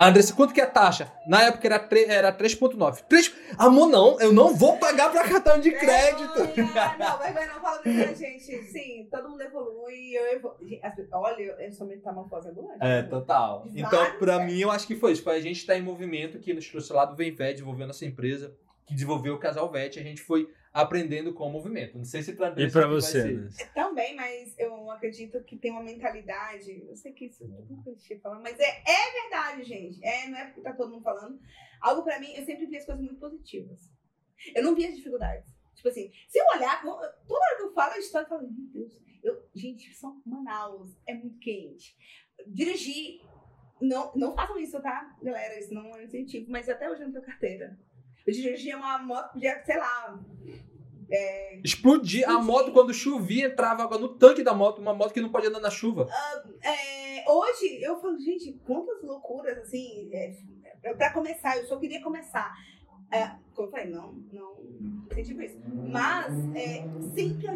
Andressa, 0.00 0.32
quanto 0.32 0.54
que 0.54 0.60
é 0.60 0.64
a 0.64 0.70
taxa? 0.70 1.12
Na 1.26 1.42
época 1.42 1.66
era, 1.66 1.78
tre- 1.80 2.04
era 2.04 2.32
3.9. 2.32 3.02
3... 3.08 3.34
Amor, 3.58 3.88
não, 3.88 4.20
eu 4.20 4.32
não 4.32 4.54
vou 4.54 4.76
pagar 4.78 5.10
pra 5.10 5.28
cartão 5.28 5.58
de 5.58 5.72
crédito. 5.72 6.34
Vergonha. 6.34 6.96
Não, 6.96 7.18
vergonha 7.18 7.46
não 7.48 7.60
fala 7.60 7.78
pra 7.80 7.90
gente. 8.14 8.62
Sim, 8.62 9.08
todo 9.10 9.28
mundo 9.28 9.42
evolui. 9.42 10.12
Eu 10.12 10.36
evolu... 10.36 10.56
Olha, 11.14 11.42
eu, 11.42 11.72
sou 11.72 11.84
metamorfose 11.84 12.48
ambulante. 12.48 12.78
É, 12.80 13.02
total. 13.02 13.66
Então, 13.74 13.90
vários, 13.90 14.18
pra 14.18 14.34
é. 14.34 14.46
mim, 14.46 14.60
eu 14.60 14.70
acho 14.70 14.86
que 14.86 14.94
foi 14.94 15.10
isso. 15.12 15.24
Foi 15.24 15.34
a 15.34 15.40
gente 15.40 15.56
estar 15.56 15.76
em 15.76 15.82
movimento 15.82 16.38
que 16.38 16.54
nos 16.54 16.68
trouxe 16.68 16.92
lá 16.92 17.04
do 17.04 17.16
Vem 17.16 17.34
VET, 17.34 17.54
desenvolveu 17.54 17.88
nossa 17.88 18.06
empresa, 18.06 18.54
que 18.86 18.94
desenvolveu 18.94 19.34
o 19.34 19.38
Casal 19.40 19.68
VET, 19.68 19.98
a 19.98 20.02
gente 20.04 20.22
foi 20.22 20.48
aprendendo 20.82 21.34
com 21.34 21.46
o 21.48 21.50
movimento. 21.52 21.96
Não 21.98 22.04
sei 22.04 22.22
se 22.22 22.34
pra 22.34 22.54
E 22.56 22.66
vai 22.68 22.86
você? 22.86 23.22
ser. 23.22 23.36
né? 23.40 23.50
Também, 23.74 24.14
mas 24.14 24.54
eu 24.58 24.90
acredito 24.90 25.42
que 25.44 25.56
tem 25.56 25.72
uma 25.72 25.82
mentalidade. 25.82 26.84
Eu 26.88 26.94
sei 26.96 27.12
que 27.12 27.26
isso 27.26 27.44
é 27.44 27.82
clichê 27.82 28.18
falar, 28.20 28.38
mas 28.40 28.58
é, 28.60 28.82
é 28.86 29.22
verdade, 29.22 29.64
gente. 29.64 30.04
É, 30.04 30.28
não 30.28 30.38
é 30.38 30.44
porque 30.46 30.60
tá 30.60 30.72
todo 30.72 30.92
mundo 30.92 31.02
falando. 31.02 31.38
Algo 31.80 32.02
pra 32.04 32.20
mim, 32.20 32.32
eu 32.34 32.44
sempre 32.44 32.66
vi 32.66 32.76
as 32.76 32.84
coisas 32.86 33.04
muito 33.04 33.18
positivas. 33.18 33.80
Eu 34.54 34.62
não 34.62 34.74
vi 34.74 34.86
as 34.86 34.94
dificuldades. 34.96 35.52
Tipo 35.74 35.88
assim, 35.88 36.10
se 36.28 36.38
eu 36.38 36.44
olhar, 36.56 36.80
toda 36.82 36.96
hora 37.40 37.56
que 37.56 37.62
eu 37.62 37.72
falo 37.72 37.92
a 37.92 37.98
história, 37.98 38.24
eu 38.24 38.28
falo, 38.28 38.42
meu 38.42 38.66
Deus, 38.72 38.92
eu, 39.22 39.48
gente, 39.54 39.92
São 39.94 40.20
Manaus 40.24 40.96
é 41.06 41.14
muito 41.14 41.38
quente. 41.38 41.96
Dirigir, 42.46 43.20
não, 43.80 44.12
não 44.14 44.34
façam 44.34 44.58
isso, 44.58 44.80
tá, 44.80 45.16
galera? 45.22 45.58
Isso 45.58 45.72
não 45.74 45.96
é 45.96 46.04
incentivo, 46.04 46.50
mas 46.50 46.68
até 46.68 46.88
hoje 46.90 47.02
eu 47.02 47.06
não 47.06 47.12
tenho 47.14 47.24
carteira. 47.26 47.78
Eu 48.26 48.32
dirigia 48.32 48.76
uma 48.76 48.98
moto, 48.98 49.32
podia, 49.32 49.64
sei 49.64 49.78
lá, 49.78 50.22
é, 51.10 51.60
Explodir 51.64 52.28
a 52.28 52.38
moto 52.38 52.72
quando 52.72 52.92
chovia, 52.92 53.46
entrava 53.46 53.82
água 53.82 53.98
no 53.98 54.08
tanque 54.10 54.42
da 54.42 54.52
moto, 54.52 54.80
uma 54.80 54.94
moto 54.94 55.12
que 55.12 55.20
não 55.20 55.30
pode 55.30 55.46
andar 55.46 55.60
na 55.60 55.70
chuva. 55.70 56.08
É, 56.62 57.24
hoje 57.30 57.82
eu 57.82 57.98
falo, 58.00 58.18
gente, 58.18 58.52
quantas 58.66 59.02
loucuras 59.02 59.58
assim. 59.58 60.10
É, 60.12 60.94
pra 60.94 61.12
começar, 61.12 61.56
eu 61.56 61.66
só 61.66 61.78
queria 61.78 62.02
começar. 62.02 62.52
É, 63.10 63.26
como 63.54 63.68
eu 63.68 63.70
falei, 63.70 63.86
não, 63.86 64.12
não 64.30 64.56
incentivo 65.10 65.42
isso. 65.42 65.58
Mas 65.90 66.34
é, 66.54 66.86
sempre 67.14 67.46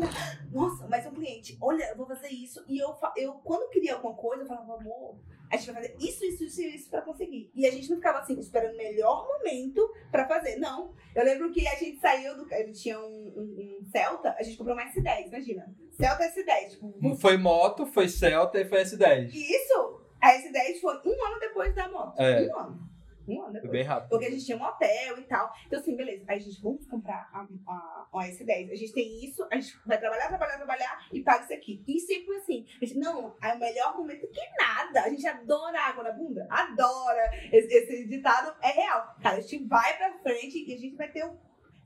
nossa, 0.51 0.87
mas 0.89 1.07
um 1.07 1.11
cliente, 1.13 1.59
olha, 1.61 1.85
eu 1.91 1.97
vou 1.97 2.07
fazer 2.07 2.29
isso. 2.29 2.65
E 2.67 2.79
eu, 2.79 2.95
eu 3.17 3.35
quando 3.35 3.63
eu 3.63 3.69
queria 3.69 3.95
alguma 3.95 4.15
coisa, 4.15 4.43
eu 4.43 4.47
falava, 4.47 4.75
amor, 4.75 5.17
a 5.53 5.57
gente 5.57 5.71
vai 5.73 5.83
fazer 5.83 5.97
isso, 6.01 6.25
isso, 6.25 6.45
isso, 6.45 6.63
isso 6.63 6.91
pra 6.91 7.03
conseguir. 7.03 7.51
E 7.55 7.67
a 7.67 7.71
gente 7.71 7.89
não 7.91 7.97
ficava 7.99 8.19
assim, 8.21 8.39
esperando 8.41 8.75
o 8.75 8.77
melhor 8.77 9.27
momento 9.29 9.89
pra 10.11 10.27
fazer. 10.27 10.57
Não. 10.57 10.95
Eu 11.15 11.25
lembro 11.25 11.53
que 11.53 11.67
a 11.69 11.75
gente 11.77 12.01
saiu 12.01 12.37
do. 12.37 12.53
Ele 12.53 12.73
tinha 12.73 12.99
um, 12.99 13.05
um- 13.37 13.79
um 13.81 13.85
Celta, 13.91 14.35
a 14.39 14.43
gente 14.43 14.57
comprou 14.57 14.75
uma 14.75 14.85
S10, 14.85 15.27
imagina. 15.29 15.75
Celta 15.91 16.25
S10, 16.25 16.71
tipo, 16.71 17.17
Foi 17.17 17.37
moto, 17.37 17.85
foi 17.87 18.09
Celta 18.09 18.59
e 18.61 18.65
foi 18.65 18.81
S10. 18.83 19.31
e 19.33 19.57
isso, 19.57 20.01
a 20.21 20.33
S10 20.33 20.81
foi 20.81 20.95
um 21.05 21.27
ano 21.27 21.39
depois 21.39 21.75
da 21.75 21.89
moto. 21.89 22.19
É. 22.21 22.47
Um 22.49 22.59
ano. 22.59 22.92
Um 23.27 23.43
ano 23.43 23.53
depois. 23.53 23.71
bem 23.71 23.83
rápido. 23.83 24.09
Porque 24.09 24.27
a 24.27 24.31
gente 24.31 24.45
tinha 24.45 24.57
um 24.57 24.63
hotel 24.63 25.19
e 25.19 25.23
tal. 25.23 25.53
Então, 25.67 25.79
assim, 25.79 25.97
beleza. 25.97 26.25
Aí 26.29 26.37
a 26.37 26.41
gente, 26.41 26.61
vamos 26.61 26.87
comprar 26.87 27.31
a, 27.33 27.47
a, 27.69 28.09
a 28.13 28.29
S10. 28.29 28.71
A 28.71 28.75
gente 28.75 28.93
tem 28.93 29.25
isso, 29.25 29.47
a 29.51 29.55
gente 29.55 29.79
vai 29.87 29.99
trabalhar, 29.99 30.29
trabalhar, 30.29 30.57
trabalhar 30.57 31.07
e 31.13 31.21
paga 31.23 31.45
isso 31.45 31.55
aqui. 31.55 31.83
E 31.87 32.01
sempre 32.01 32.27
foi 32.27 32.37
assim. 32.37 32.67
A 32.81 32.85
gente, 32.85 32.99
não, 32.99 33.37
é 33.43 33.55
o 33.55 33.59
melhor 33.59 33.97
momento 33.97 34.27
que 34.29 34.41
nada. 34.59 35.03
A 35.03 35.09
gente 35.09 35.27
adora 35.27 35.81
água 35.81 36.05
na 36.05 36.13
bunda. 36.13 36.47
Adora. 36.51 37.31
Esse, 37.53 37.73
esse 37.73 38.09
ditado 38.09 38.55
é 38.63 38.69
real. 38.69 39.17
Cara, 39.23 39.37
a 39.37 39.41
gente 39.41 39.65
vai 39.67 39.97
pra 39.97 40.19
frente 40.19 40.65
e 40.67 40.75
a 40.75 40.79
gente 40.79 40.97
vai 40.97 41.11
ter, 41.11 41.25
um, 41.25 41.37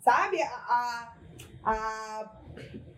sabe, 0.00 0.40
a, 0.40 0.48
a, 0.48 1.16
a, 1.64 2.40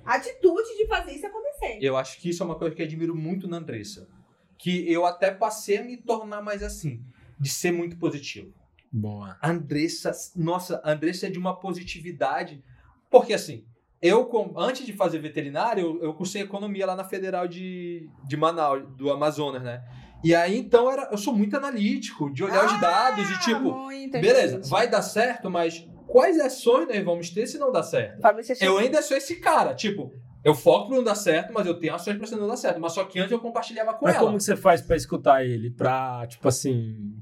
a 0.05 0.15
atitude 0.15 0.77
de 0.77 0.87
fazer 0.87 1.13
isso 1.13 1.27
acontecer. 1.27 1.79
Eu 1.81 1.97
acho 1.97 2.21
que 2.21 2.31
isso 2.31 2.43
é 2.43 2.47
uma 2.47 2.59
coisa 2.59 2.75
que 2.75 2.83
eu 2.83 2.87
admiro 2.87 3.15
muito 3.15 3.49
na 3.49 3.59
Andressa. 3.59 4.09
Que 4.57 4.91
eu 4.93 5.07
até 5.07 5.31
passei 5.31 5.79
a 5.79 5.85
me 5.85 5.97
tornar 5.97 6.43
mais 6.43 6.63
assim, 6.65 7.01
de 7.39 7.49
ser 7.49 7.73
muito 7.73 7.97
positivo. 7.97 8.53
Boa. 8.91 9.37
Andressa, 9.43 10.13
nossa, 10.35 10.81
Andressa 10.85 11.27
é 11.27 11.31
de 11.31 11.39
uma 11.39 11.55
positividade. 11.55 12.63
Porque 13.11 13.35
assim, 13.35 13.65
eu, 14.01 14.29
antes 14.57 14.87
de 14.87 14.93
fazer 14.93 15.19
veterinário, 15.19 15.83
eu, 15.83 16.03
eu 16.05 16.15
cursei 16.15 16.43
economia 16.43 16.87
lá 16.87 16.97
na 16.97 17.05
Federal 17.05 17.47
de, 17.49 18.09
de 18.27 18.37
Manaus, 18.37 18.85
do 18.97 19.11
Amazonas, 19.11 19.63
né? 19.63 19.83
E 20.23 20.35
aí, 20.35 20.59
então, 20.59 20.91
era, 20.91 21.09
eu 21.13 21.19
sou 21.19 21.33
muito 21.35 21.57
analítico, 21.57 22.33
de 22.33 22.43
olhar 22.43 22.67
os 22.67 22.81
dados 22.81 23.31
e 23.31 23.39
tipo, 23.41 23.73
Muito 23.73 24.13
beleza, 24.21 24.61
vai 24.69 24.89
dar 24.89 25.03
certo, 25.03 25.49
mas 25.49 25.87
quais 26.09 26.41
ações 26.41 26.89
nós 26.89 27.05
vamos 27.05 27.31
ter 27.31 27.47
se 27.47 27.57
não 27.57 27.71
dar 27.71 27.85
certo? 27.85 28.25
É 28.27 28.67
Eu 28.67 28.79
ainda 28.79 29.01
sou 29.01 29.17
esse 29.17 29.37
cara, 29.37 29.75
tipo, 29.75 30.13
eu 30.45 30.55
foco 30.55 30.89
pra 30.89 30.97
não 30.97 31.05
dar 31.05 31.15
certo, 31.15 31.53
mas 31.53 31.67
eu 31.67 31.79
tenho 31.79 31.95
ações 31.95 32.17
pra 32.17 32.37
não 32.37 32.49
dar 32.49 32.57
certo. 32.57 32.81
Mas 32.81 32.93
só 32.93 33.05
que 33.05 33.19
antes 33.19 33.33
eu 33.33 33.39
compartilhava 33.39 33.95
com 33.95 34.07
Mas 34.07 34.17
ela. 34.17 34.25
como 34.25 34.39
que 34.39 34.45
você 34.45 34.57
faz 34.57 34.81
pra 34.81 34.97
escutar 34.97 35.45
ele? 35.45 35.71
Pra, 35.71 36.27
tipo 36.27 36.49
assim. 36.49 37.17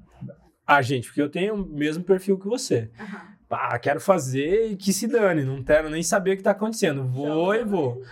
Ah, 0.67 0.83
gente, 0.83 1.07
porque 1.07 1.23
eu 1.23 1.31
tenho 1.31 1.55
o 1.55 1.67
mesmo 1.67 2.03
perfil 2.03 2.39
que 2.39 2.47
você. 2.47 2.91
Aham. 2.99 3.37
Ah, 3.49 3.79
quero 3.79 4.01
fazer 4.01 4.73
e 4.73 4.77
que 4.77 4.93
se 4.93 5.07
dane, 5.07 5.45
não 5.45 5.63
quero 5.63 5.89
nem 5.89 6.03
saber 6.03 6.33
o 6.33 6.37
que 6.37 6.43
tá 6.43 6.51
acontecendo. 6.51 7.07
Vou 7.07 7.55
e 7.55 7.65
vou. 7.65 8.03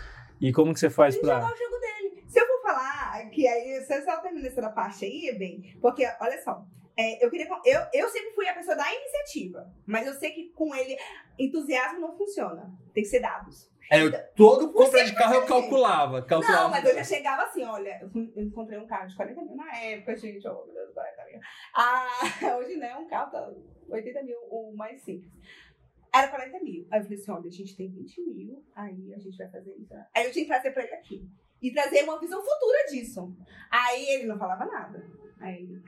E 0.40 0.52
como 0.52 0.72
que 0.72 0.78
você 0.78 0.88
faz 0.88 1.16
Ele 1.16 1.24
jogar 1.24 1.52
o 1.52 1.56
jogo 1.56 1.80
dele. 1.80 2.24
Se 2.28 2.38
eu 2.38 2.46
for 2.46 2.62
falar, 2.62 3.28
que 3.30 3.46
aí 3.46 3.84
você 3.84 4.02
só 4.04 4.18
termina 4.18 4.46
essa 4.46 4.70
parte 4.70 5.04
aí, 5.04 5.36
bem, 5.36 5.76
porque, 5.80 6.06
olha 6.20 6.40
só, 6.42 6.64
é, 6.96 7.24
eu 7.24 7.30
queria. 7.30 7.48
Eu, 7.64 7.80
eu 7.92 8.08
sempre 8.08 8.30
fui 8.32 8.46
a 8.46 8.54
pessoa 8.54 8.76
da 8.76 8.84
iniciativa, 8.94 9.68
mas 9.84 10.06
eu 10.06 10.14
sei 10.14 10.30
que 10.30 10.50
com 10.50 10.72
ele, 10.74 10.96
entusiasmo 11.36 12.00
não 12.00 12.16
funciona. 12.16 12.72
Tem 12.92 13.02
que 13.02 13.08
ser 13.08 13.20
dados. 13.20 13.68
É, 13.90 14.02
eu, 14.02 14.10
todo 14.34 14.72
compra 14.72 15.04
de 15.04 15.14
carro 15.14 15.34
eu 15.34 15.46
calculava. 15.46 16.22
calculava. 16.22 16.62
Não, 16.62 16.70
mas 16.70 16.84
eu 16.84 16.94
já 16.94 17.04
chegava 17.04 17.42
assim, 17.42 17.64
olha, 17.64 18.00
eu 18.34 18.42
encontrei 18.42 18.78
um 18.78 18.86
carro 18.86 19.08
de 19.08 19.16
40 19.16 19.42
mil 19.42 19.56
na 19.56 19.76
época, 19.76 20.16
gente, 20.16 20.46
oh, 20.48 20.64
meu 20.66 20.74
Deus, 20.74 20.94
40 20.94 21.24
mil. 21.26 21.40
Ah, 21.74 22.08
hoje 22.58 22.76
né, 22.76 22.96
um 22.96 23.06
carro 23.06 23.30
tá 23.30 23.52
80 23.88 24.22
mil, 24.22 24.38
o 24.50 24.74
mais 24.76 25.00
simples. 25.02 25.30
Era 26.14 26.28
40 26.28 26.60
mil. 26.60 26.86
Aí 26.90 27.00
eu 27.00 27.04
falei 27.04 27.18
assim, 27.18 27.30
olha, 27.32 27.48
a 27.48 27.52
gente 27.52 27.76
tem 27.76 27.90
20 27.90 28.20
mil, 28.22 28.64
aí 28.74 29.12
a 29.14 29.18
gente 29.18 29.36
vai 29.36 29.48
fazer 29.50 29.74
isso. 29.76 29.92
Aí 30.14 30.24
eu 30.24 30.32
tinha 30.32 30.44
que 30.44 30.50
trazer 30.50 30.70
pra 30.70 30.84
ele 30.84 30.94
aqui. 30.94 31.28
E 31.60 31.72
trazer 31.72 32.04
uma 32.04 32.20
visão 32.20 32.40
futura 32.40 32.86
disso. 32.90 33.34
Aí 33.70 34.06
ele 34.10 34.26
não 34.26 34.38
falava 34.38 34.64
nada. 34.66 35.04
Aí, 35.40 35.62
ele- 35.62 35.82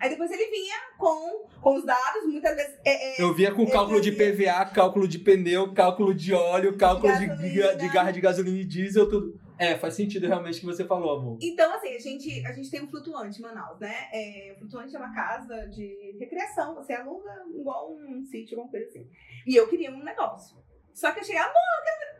aí 0.00 0.10
depois 0.10 0.30
ele 0.30 0.46
vinha 0.50 0.76
com, 0.98 1.46
com 1.60 1.76
os 1.76 1.84
dados, 1.84 2.24
muitas 2.24 2.56
vezes. 2.56 2.78
é, 2.84 3.20
é, 3.20 3.22
Eu 3.22 3.34
via 3.34 3.52
com 3.52 3.62
Eu 3.62 3.70
cálculo 3.70 4.00
de 4.00 4.10
fazia. 4.10 4.52
PVA, 4.52 4.64
cálculo 4.66 5.06
de 5.06 5.18
pneu, 5.18 5.72
cálculo 5.74 6.14
de 6.14 6.32
óleo, 6.32 6.76
cálculo 6.76 7.12
de, 7.18 7.26
gasolina. 7.26 7.76
de 7.76 7.88
garra 7.88 8.10
de 8.10 8.20
gasolina 8.20 8.58
e 8.58 8.64
diesel, 8.64 9.08
tudo. 9.08 9.38
É, 9.58 9.76
faz 9.76 9.92
sentido 9.92 10.26
realmente 10.26 10.56
o 10.56 10.60
que 10.60 10.66
você 10.66 10.86
falou, 10.86 11.18
amor. 11.18 11.38
Então, 11.42 11.70
assim, 11.74 11.94
a 11.94 11.98
gente, 11.98 12.46
a 12.46 12.52
gente 12.52 12.70
tem 12.70 12.82
um 12.82 12.88
flutuante 12.88 13.38
em 13.38 13.42
Manaus, 13.42 13.78
né? 13.78 14.08
É, 14.10 14.54
o 14.56 14.58
flutuante 14.58 14.96
é 14.96 14.98
uma 14.98 15.14
casa 15.14 15.66
de 15.66 16.16
recreação, 16.18 16.74
você 16.74 16.94
aluga 16.94 17.30
igual 17.54 17.92
um 17.92 18.24
sítio, 18.24 18.56
alguma 18.56 18.70
coisa 18.70 18.86
assim. 18.86 19.06
E 19.46 19.54
eu 19.54 19.68
queria 19.68 19.90
um 19.90 20.02
negócio. 20.02 20.56
Só 20.94 21.12
que 21.12 21.20
eu 21.20 21.24
cheguei, 21.24 21.40
amor, 21.40 21.54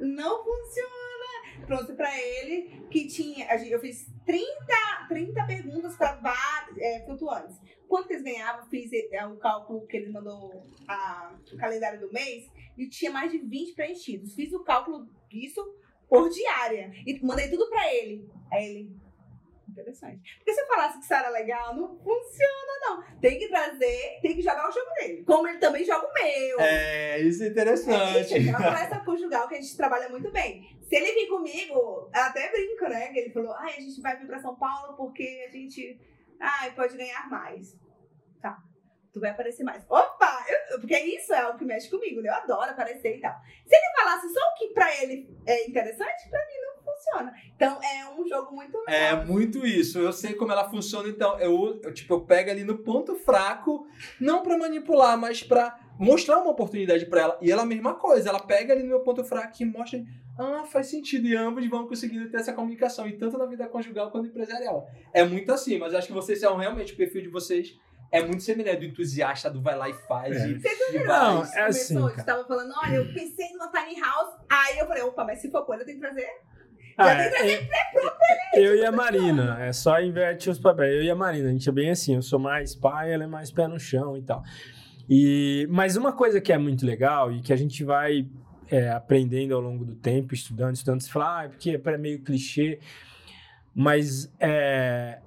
não 0.01 0.45
funciona. 0.45 1.19
Trouxe 1.66 1.92
pra 1.94 2.11
ele 2.20 2.83
que 2.90 3.07
tinha. 3.07 3.46
Eu 3.66 3.81
fiz 3.81 4.07
30, 4.27 4.46
30 5.09 5.44
perguntas 5.46 5.96
para 5.96 6.16
vários 6.16 6.79
é, 6.79 7.05
flutuantes. 7.05 7.57
Quanto 7.88 8.11
eles 8.11 8.23
ganhavam? 8.23 8.68
Fiz 8.68 8.90
é, 9.12 9.27
o 9.27 9.37
cálculo 9.37 9.87
que 9.87 9.96
ele 9.96 10.11
mandou 10.11 10.62
a- 10.88 11.35
o 11.53 11.57
calendário 11.57 12.01
do 12.01 12.12
mês 12.12 12.51
e 12.77 12.88
tinha 12.88 13.11
mais 13.11 13.31
de 13.31 13.38
20 13.38 13.75
preenchidos. 13.75 14.35
Fiz 14.35 14.53
o 14.53 14.62
cálculo 14.64 15.09
disso 15.29 15.61
por 16.09 16.29
diária. 16.29 16.92
E 17.07 17.18
mandei 17.25 17.49
tudo 17.49 17.68
pra 17.68 17.92
ele. 17.94 18.29
Aí 18.53 18.64
ele. 18.66 18.99
Interessante. 19.70 20.37
Porque 20.38 20.52
se 20.52 20.61
eu 20.61 20.66
falasse 20.66 20.98
que 20.98 21.04
isso 21.04 21.14
era 21.14 21.28
legal, 21.30 21.74
não 21.74 21.88
funciona, 21.98 22.72
não. 22.83 23.20
Tem 23.20 23.38
que 23.38 23.48
trazer, 23.48 24.18
tem 24.20 24.35
que 24.35 24.42
jogar 24.42 24.68
o 24.68 24.72
jogo 24.72 24.90
dele. 24.94 25.24
Como 25.24 25.46
ele 25.48 25.59
também 25.59 25.85
joga 25.85 26.06
o 26.06 26.12
meu. 26.12 26.61
É, 26.61 27.18
isso 27.20 27.42
é 27.42 27.46
É, 27.46 27.50
interessante. 27.50 28.20
isso, 28.20 28.48
é 28.48 28.50
uma 28.50 28.59
conversa 28.64 28.98
conjugal 29.04 29.48
que 29.48 29.54
a 29.54 29.61
gente 29.61 29.76
trabalha 29.76 30.09
muito 30.09 30.30
bem. 30.33 30.76
Se 30.88 30.96
ele 30.96 31.12
vir 31.12 31.28
comigo, 31.28 31.74
eu 31.74 32.11
até 32.12 32.50
brinco, 32.50 32.88
né? 32.88 33.09
Que 33.12 33.20
ele 33.20 33.30
falou, 33.33 33.52
ai, 33.54 33.76
a 33.76 33.80
gente 33.80 34.00
vai 34.00 34.16
vir 34.18 34.26
pra 34.26 34.40
São 34.40 34.56
Paulo 34.56 34.96
porque 34.96 35.44
a 35.46 35.50
gente 35.50 36.00
ai, 36.40 36.72
pode 36.72 36.96
ganhar 36.96 37.28
mais. 37.30 37.76
Tá. 38.42 38.59
Tu 39.12 39.20
vai 39.20 39.30
aparecer 39.30 39.62
mais. 39.64 39.85
Opa! 39.88 40.44
eu- 40.48 40.80
porque 40.80 40.96
isso 40.98 41.33
é 41.35 41.46
o 41.48 41.56
que 41.59 41.64
mexe 41.64 41.90
comigo, 41.90 42.20
né? 42.20 42.28
Eu 42.30 42.35
adoro 42.35 42.70
aparecer 42.70 43.16
e 43.16 43.20
tal. 43.20 43.35
Se 43.66 43.74
ele 43.74 43.96
falasse 43.96 44.28
só 44.33 44.40
o 44.40 44.54
que 44.56 44.68
pra 44.72 45.02
ele 45.02 45.28
é 45.46 45.66
interessante, 45.68 46.28
pra 46.30 46.38
mim 46.46 46.61
não 46.62 46.69
funciona. 47.00 47.32
Então 47.56 47.78
é 47.82 48.08
um 48.18 48.28
jogo 48.28 48.54
muito 48.54 48.78
É 48.88 49.10
legal. 49.12 49.26
muito 49.26 49.66
isso. 49.66 49.98
Eu 49.98 50.12
sei 50.12 50.34
como 50.34 50.52
ela 50.52 50.68
funciona, 50.68 51.08
então 51.08 51.38
eu, 51.38 51.80
eu, 51.82 51.92
tipo 51.94 52.14
eu 52.14 52.20
pego 52.20 52.50
ali 52.50 52.64
no 52.64 52.78
ponto 52.78 53.14
fraco, 53.16 53.86
não 54.20 54.42
pra 54.42 54.56
manipular, 54.58 55.18
mas 55.18 55.42
pra 55.42 55.78
mostrar 55.98 56.38
uma 56.38 56.50
oportunidade 56.50 57.06
pra 57.06 57.20
ela. 57.22 57.38
E 57.40 57.50
ela 57.50 57.62
a 57.62 57.66
mesma 57.66 57.94
coisa, 57.94 58.28
ela 58.28 58.40
pega 58.40 58.72
ali 58.72 58.82
no 58.82 58.88
meu 58.88 59.00
ponto 59.00 59.22
fraco 59.24 59.54
e 59.60 59.64
mostra, 59.64 60.02
ah, 60.38 60.64
faz 60.64 60.86
sentido 60.88 61.26
e 61.26 61.36
ambos 61.36 61.68
vão 61.68 61.86
conseguindo 61.86 62.28
ter 62.30 62.38
essa 62.38 62.52
comunicação 62.52 63.06
e 63.06 63.12
tanto 63.18 63.36
na 63.36 63.46
vida 63.46 63.66
conjugal 63.68 64.10
quanto 64.10 64.28
empresarial. 64.28 64.88
É 65.12 65.24
muito 65.24 65.52
assim, 65.52 65.78
mas 65.78 65.92
eu 65.92 65.98
acho 65.98 66.06
que 66.08 66.12
vocês 66.14 66.40
são 66.40 66.56
realmente 66.56 66.92
o 66.94 66.96
perfil 66.96 67.22
de 67.22 67.28
vocês 67.28 67.78
é 68.12 68.20
muito 68.22 68.42
semelhante 68.42 68.80
do 68.80 68.86
entusiasta 68.86 69.48
do 69.48 69.62
vai 69.62 69.76
lá 69.76 69.88
e 69.88 69.94
faz 69.94 70.36
É. 70.36 70.48
e, 70.48 70.58
Vocês 70.58 70.78
viram. 70.90 71.06
Não, 71.06 71.44
é 71.44 71.60
assim, 71.62 71.94
começou, 71.94 72.08
cara. 72.10 72.14
Você 72.20 72.24
tava 72.26 72.44
falando, 72.44 72.72
olha, 72.82 72.96
eu 72.96 73.12
pensei 73.14 73.50
numa 73.52 73.68
tiny 73.70 74.00
house. 74.00 74.34
Aí 74.50 74.78
eu 74.80 74.86
falei, 74.88 75.02
opa, 75.04 75.22
mas 75.24 75.40
se 75.40 75.48
for 75.48 75.64
coisa, 75.64 75.82
eu 75.82 75.86
tenho 75.86 76.00
que 76.00 76.04
trazer. 76.04 76.26
Ah, 77.00 77.12
é, 77.12 77.30
tem 77.30 77.50
é, 77.52 78.60
eu 78.60 78.76
e 78.76 78.84
a 78.84 78.92
Marina, 78.92 79.58
é 79.60 79.72
só 79.72 80.00
inverte 80.00 80.50
os 80.50 80.58
papéis. 80.58 80.96
Eu 80.96 81.02
e 81.02 81.10
a 81.10 81.14
Marina, 81.14 81.48
a 81.48 81.52
gente 81.52 81.68
é 81.68 81.72
bem 81.72 81.90
assim, 81.90 82.14
eu 82.14 82.22
sou 82.22 82.38
mais 82.38 82.74
pai, 82.74 83.12
ela 83.12 83.24
é 83.24 83.26
mais 83.26 83.50
pé 83.50 83.66
no 83.66 83.78
chão 83.78 84.16
e 84.16 84.22
tal. 84.22 84.42
E, 85.08 85.66
mas 85.70 85.96
uma 85.96 86.12
coisa 86.12 86.40
que 86.40 86.52
é 86.52 86.58
muito 86.58 86.84
legal 86.84 87.32
e 87.32 87.40
que 87.40 87.52
a 87.52 87.56
gente 87.56 87.82
vai 87.82 88.26
é, 88.70 88.90
aprendendo 88.90 89.54
ao 89.54 89.60
longo 89.60 89.84
do 89.84 89.94
tempo, 89.94 90.34
estudando, 90.34 90.74
estudando, 90.74 91.00
você 91.00 91.10
fala, 91.10 91.40
ah, 91.40 91.44
é 91.44 91.48
porque 91.48 91.80
é 91.82 91.98
meio 91.98 92.22
clichê, 92.22 92.78
mas 93.74 94.32
é, 94.38 95.18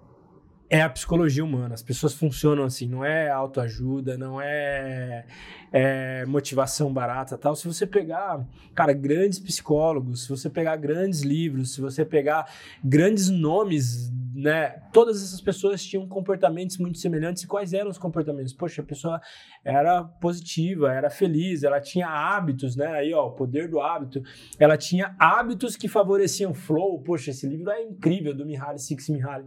é 0.73 0.81
a 0.81 0.89
psicologia 0.89 1.45
humana. 1.45 1.75
As 1.75 1.83
pessoas 1.83 2.15
funcionam 2.15 2.63
assim, 2.63 2.87
não 2.87 3.05
é 3.05 3.29
autoajuda, 3.29 4.17
não 4.17 4.41
é, 4.41 5.23
é 5.71 6.25
motivação 6.25 6.91
barata 6.91 7.37
tal. 7.37 7.55
Se 7.55 7.67
você 7.67 7.85
pegar, 7.85 8.43
cara, 8.73 8.91
grandes 8.91 9.37
psicólogos, 9.37 10.23
se 10.23 10.29
você 10.29 10.49
pegar 10.49 10.75
grandes 10.77 11.21
livros, 11.21 11.75
se 11.75 11.79
você 11.79 12.03
pegar 12.03 12.51
grandes 12.83 13.29
nomes, 13.29 14.11
né? 14.33 14.69
Todas 14.91 15.21
essas 15.21 15.39
pessoas 15.39 15.83
tinham 15.85 16.07
comportamentos 16.07 16.79
muito 16.79 16.97
semelhantes. 16.97 17.43
E 17.43 17.47
quais 17.47 17.71
eram 17.71 17.91
os 17.91 17.99
comportamentos? 17.99 18.51
Poxa, 18.51 18.81
a 18.81 18.85
pessoa 18.85 19.21
era 19.63 20.03
positiva, 20.03 20.91
era 20.91 21.11
feliz, 21.11 21.61
ela 21.61 21.79
tinha 21.79 22.07
hábitos, 22.07 22.75
né? 22.75 22.87
Aí, 22.87 23.13
ó, 23.13 23.27
o 23.27 23.31
poder 23.33 23.69
do 23.69 23.79
hábito. 23.79 24.23
Ela 24.57 24.75
tinha 24.75 25.15
hábitos 25.19 25.75
que 25.75 25.87
favoreciam 25.87 26.51
flow. 26.51 26.99
Poxa, 27.03 27.29
esse 27.29 27.45
livro 27.45 27.69
é 27.69 27.83
incrível, 27.83 28.33
do 28.33 28.43
Mihaly 28.43 28.79
Csikszentmihalyi. 28.79 29.45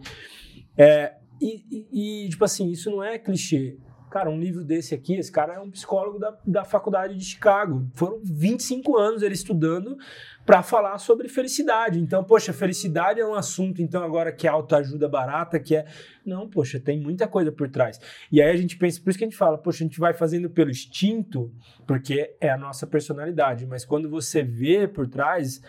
É, 0.76 1.14
e, 1.40 2.24
e- 2.24 2.28
tipo 2.28 2.44
assim, 2.44 2.70
isso 2.70 2.90
não 2.90 3.02
é 3.02 3.18
clichê. 3.18 3.78
Cara, 4.10 4.30
um 4.30 4.38
livro 4.38 4.64
desse 4.64 4.94
aqui, 4.94 5.16
esse 5.16 5.30
cara 5.30 5.54
é 5.54 5.60
um 5.60 5.70
psicólogo 5.70 6.18
da, 6.18 6.34
da 6.46 6.64
faculdade 6.64 7.16
de 7.16 7.24
Chicago. 7.24 7.86
Foram 7.94 8.20
25 8.24 8.96
anos 8.96 9.20
ele 9.20 9.34
estudando 9.34 9.98
para 10.46 10.62
falar 10.62 10.96
sobre 10.98 11.28
felicidade. 11.28 11.98
Então, 11.98 12.22
poxa, 12.22 12.52
felicidade 12.52 13.20
é 13.20 13.26
um 13.26 13.34
assunto, 13.34 13.82
então, 13.82 14.02
agora 14.02 14.32
que 14.32 14.46
é 14.46 14.50
autoajuda 14.50 15.08
barata, 15.08 15.58
que 15.58 15.74
é. 15.76 15.84
Não, 16.24 16.48
poxa, 16.48 16.80
tem 16.80 16.98
muita 16.98 17.26
coisa 17.26 17.50
por 17.50 17.68
trás. 17.68 18.00
E 18.30 18.40
aí 18.40 18.50
a 18.50 18.56
gente 18.56 18.78
pensa, 18.78 19.00
por 19.02 19.10
isso 19.10 19.18
que 19.18 19.24
a 19.24 19.28
gente 19.28 19.36
fala, 19.36 19.58
poxa, 19.58 19.82
a 19.82 19.86
gente 19.86 19.98
vai 19.98 20.14
fazendo 20.14 20.48
pelo 20.48 20.70
instinto, 20.70 21.52
porque 21.86 22.36
é 22.40 22.48
a 22.48 22.56
nossa 22.56 22.86
personalidade. 22.86 23.66
Mas 23.66 23.84
quando 23.84 24.08
você 24.08 24.42
vê 24.42 24.86
por 24.86 25.08
trás, 25.08 25.60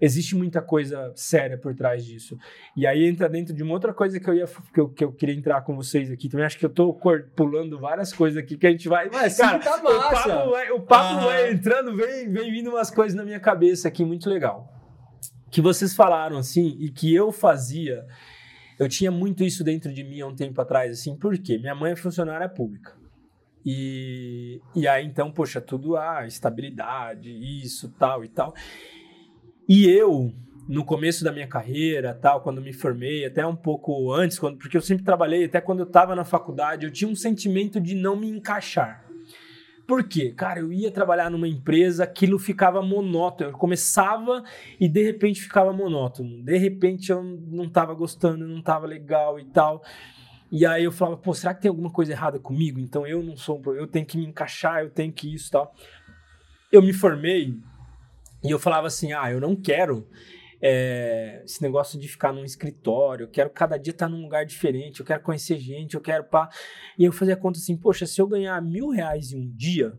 existe 0.00 0.34
muita 0.36 0.60
coisa 0.60 1.12
séria 1.14 1.56
por 1.56 1.74
trás 1.74 2.04
disso. 2.04 2.36
E 2.76 2.86
aí 2.86 3.04
entra 3.04 3.28
dentro 3.28 3.54
de 3.54 3.62
uma 3.62 3.72
outra 3.72 3.92
coisa 3.94 4.18
que 4.18 4.28
eu, 4.28 4.34
ia, 4.34 4.46
que 4.72 4.80
eu, 4.80 4.88
que 4.88 5.04
eu 5.04 5.12
queria 5.12 5.34
entrar 5.34 5.62
com 5.62 5.74
vocês 5.74 6.10
aqui 6.10 6.28
também. 6.28 6.46
Acho 6.46 6.58
que 6.58 6.66
eu 6.66 6.70
tô 6.70 6.98
pulando 7.36 7.78
várias 7.78 8.12
coisas 8.12 8.42
aqui 8.42 8.56
que 8.56 8.66
a 8.66 8.70
gente 8.70 8.88
vai. 8.88 9.08
Mas 9.10 9.36
Cara, 9.36 9.58
sim, 9.58 9.64
tá 9.64 9.76
o 9.76 9.84
massa. 9.84 10.28
papo, 10.28 10.50
vai, 10.50 10.70
o 10.70 10.80
papo 10.80 11.14
Aham. 11.14 11.24
vai 11.24 11.52
entrando, 11.52 11.96
vem, 11.96 12.28
vem 12.28 12.52
vindo 12.52 12.70
umas 12.70 12.90
coisas 12.90 13.14
na 13.16 13.24
minha 13.24 13.40
cabeça 13.40 13.88
aqui 13.88 14.04
muito 14.04 14.28
legal. 14.28 14.68
Que 15.50 15.60
vocês 15.60 15.94
falaram 15.94 16.36
assim 16.38 16.76
e 16.80 16.90
que 16.90 17.14
eu 17.14 17.30
fazia. 17.30 18.04
Eu 18.78 18.88
tinha 18.88 19.10
muito 19.10 19.44
isso 19.44 19.62
dentro 19.62 19.92
de 19.92 20.02
mim 20.02 20.20
há 20.20 20.26
um 20.26 20.34
tempo 20.34 20.60
atrás, 20.60 20.90
assim, 20.98 21.16
por 21.16 21.38
quê? 21.38 21.58
Minha 21.58 21.76
mãe 21.76 21.92
é 21.92 21.96
funcionária 21.96 22.48
pública. 22.48 22.92
E, 23.64 24.60
e 24.74 24.86
aí, 24.86 25.06
então, 25.06 25.30
poxa, 25.32 25.60
tudo, 25.60 25.96
ah, 25.96 26.26
estabilidade, 26.26 27.30
isso, 27.30 27.88
tal 27.98 28.22
e 28.24 28.28
tal. 28.28 28.52
E 29.68 29.88
eu, 29.88 30.32
no 30.68 30.84
começo 30.84 31.24
da 31.24 31.32
minha 31.32 31.46
carreira, 31.46 32.14
tal, 32.14 32.42
quando 32.42 32.60
me 32.60 32.72
formei, 32.72 33.24
até 33.24 33.46
um 33.46 33.56
pouco 33.56 34.12
antes, 34.12 34.38
quando, 34.38 34.58
porque 34.58 34.76
eu 34.76 34.82
sempre 34.82 35.04
trabalhei, 35.04 35.44
até 35.44 35.60
quando 35.60 35.80
eu 35.80 35.86
estava 35.86 36.14
na 36.14 36.24
faculdade, 36.24 36.84
eu 36.84 36.92
tinha 36.92 37.10
um 37.10 37.16
sentimento 37.16 37.80
de 37.80 37.94
não 37.94 38.16
me 38.16 38.28
encaixar. 38.28 39.04
Por 39.86 40.04
quê? 40.04 40.32
Cara, 40.34 40.60
eu 40.60 40.72
ia 40.72 40.90
trabalhar 40.90 41.30
numa 41.30 41.46
empresa, 41.46 42.04
aquilo 42.04 42.38
ficava 42.38 42.80
monótono. 42.80 43.50
Eu 43.50 43.58
começava 43.58 44.42
e 44.80 44.88
de 44.88 45.02
repente 45.02 45.42
ficava 45.42 45.72
monótono. 45.74 46.42
De 46.42 46.56
repente 46.56 47.10
eu 47.12 47.22
não 47.22 47.68
tava 47.68 47.92
gostando, 47.92 48.46
não 48.46 48.62
tava 48.62 48.86
legal 48.86 49.38
e 49.38 49.44
tal. 49.44 49.82
E 50.50 50.64
aí 50.64 50.84
eu 50.84 50.92
falava, 50.92 51.18
pô, 51.18 51.34
será 51.34 51.52
que 51.52 51.62
tem 51.62 51.68
alguma 51.68 51.90
coisa 51.90 52.12
errada 52.12 52.38
comigo? 52.38 52.80
Então 52.80 53.06
eu 53.06 53.22
não 53.22 53.36
sou, 53.36 53.60
eu 53.74 53.86
tenho 53.86 54.06
que 54.06 54.16
me 54.16 54.24
encaixar, 54.24 54.82
eu 54.82 54.90
tenho 54.90 55.12
que 55.12 55.34
isso 55.34 55.48
e 55.48 55.50
tal. 55.50 55.74
Eu 56.72 56.80
me 56.80 56.92
formei 56.92 57.54
e 58.44 58.50
eu 58.50 58.58
falava 58.58 58.86
assim, 58.86 59.12
ah, 59.12 59.32
eu 59.32 59.40
não 59.40 59.56
quero 59.56 60.06
é, 60.60 61.42
esse 61.44 61.62
negócio 61.62 61.98
de 61.98 62.06
ficar 62.08 62.32
num 62.32 62.44
escritório, 62.44 63.24
eu 63.24 63.28
quero 63.30 63.50
cada 63.50 63.78
dia 63.78 63.90
estar 63.90 64.08
num 64.08 64.22
lugar 64.22 64.44
diferente, 64.44 65.00
eu 65.00 65.06
quero 65.06 65.22
conhecer 65.22 65.58
gente, 65.58 65.94
eu 65.94 66.00
quero 66.00 66.24
pá. 66.24 66.48
E 66.98 67.04
eu 67.04 67.12
fazia 67.12 67.36
conta 67.36 67.58
assim, 67.58 67.76
poxa, 67.76 68.06
se 68.06 68.20
eu 68.20 68.26
ganhar 68.26 68.60
mil 68.62 68.90
reais 68.90 69.32
em 69.32 69.38
um 69.38 69.50
dia, 69.54 69.96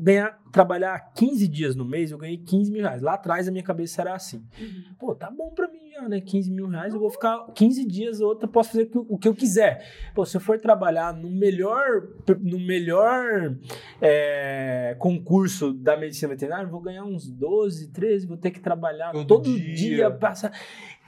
ganhar, 0.00 0.39
trabalhar 0.50 1.12
15 1.14 1.48
dias 1.48 1.76
no 1.76 1.84
mês, 1.84 2.10
eu 2.10 2.18
ganhei 2.18 2.38
15 2.38 2.70
mil 2.70 2.82
reais. 2.82 3.02
Lá 3.02 3.14
atrás 3.14 3.48
a 3.48 3.50
minha 3.50 3.62
cabeça 3.62 4.00
era 4.00 4.14
assim. 4.14 4.44
Uhum. 4.58 4.94
Pô, 4.98 5.14
tá 5.14 5.30
bom 5.30 5.50
pra 5.50 5.68
mim 5.68 5.90
já, 5.92 6.08
né? 6.08 6.20
15 6.20 6.50
mil 6.50 6.68
reais, 6.68 6.94
eu 6.94 7.00
vou 7.00 7.10
ficar 7.10 7.46
15 7.54 7.86
dias, 7.86 8.20
outra, 8.20 8.48
posso 8.48 8.70
fazer 8.70 8.90
o 8.94 9.18
que 9.18 9.28
eu 9.28 9.34
quiser. 9.34 9.84
Pô, 10.14 10.24
se 10.24 10.36
eu 10.36 10.40
for 10.40 10.58
trabalhar 10.58 11.14
no 11.14 11.30
melhor, 11.30 12.08
no 12.40 12.58
melhor 12.58 13.56
é, 14.00 14.96
concurso 14.98 15.72
da 15.72 15.96
medicina 15.96 16.28
veterinária, 16.28 16.66
vou 16.66 16.80
ganhar 16.80 17.04
uns 17.04 17.30
12, 17.30 17.88
13, 17.88 18.26
vou 18.26 18.36
ter 18.36 18.50
que 18.50 18.60
trabalhar 18.60 19.12
todo, 19.12 19.26
todo 19.26 19.44
dia. 19.44 19.74
dia 19.74 20.10
passa... 20.10 20.52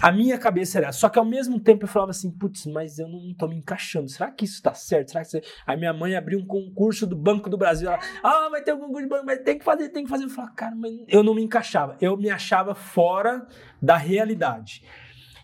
A 0.01 0.11
minha 0.11 0.37
cabeça 0.37 0.79
era, 0.79 0.91
só 0.91 1.09
que 1.09 1.17
ao 1.17 1.25
mesmo 1.25 1.61
tempo 1.61 1.85
eu 1.85 1.89
falava 1.89 2.11
assim, 2.11 2.29
putz, 2.29 2.67
mas 2.67 2.99
eu 2.99 3.07
não 3.07 3.33
tô 3.35 3.47
me 3.47 3.55
encaixando. 3.55 4.09
Será 4.09 4.33
que 4.33 4.45
isso 4.45 4.61
tá 4.61 4.75
certo? 4.75 5.13
Será 5.13 5.23
que 5.23 5.29
isso... 5.29 5.53
Aí 5.65 5.77
minha 5.77 5.93
mãe 5.93 6.17
abriu 6.17 6.41
um 6.41 6.45
concurso 6.45 7.07
do 7.07 7.15
Banco 7.15 7.49
do 7.49 7.57
Brasil. 7.57 7.89
Ela, 7.89 8.01
ah, 8.21 8.49
vai 8.51 8.65
ter 8.65 8.75
um 8.75 8.81
concurso 8.81 9.03
de 9.05 9.09
banco, 9.09 9.25
mas 9.33 9.45
tem 9.45 9.59
que 9.59 9.65
fazer, 9.65 9.89
tem 9.89 10.05
que 10.05 10.11
fazer. 10.11 10.25
Eu 10.25 10.31
falava, 10.31 10.55
cara, 10.55 10.75
mas 10.75 10.93
eu 11.09 11.23
não 11.23 11.35
me 11.35 11.43
encaixava. 11.43 11.97
Eu 12.01 12.17
me 12.17 12.31
achava 12.31 12.75
fora 12.75 13.47
da 13.81 13.97
realidade. 13.97 14.83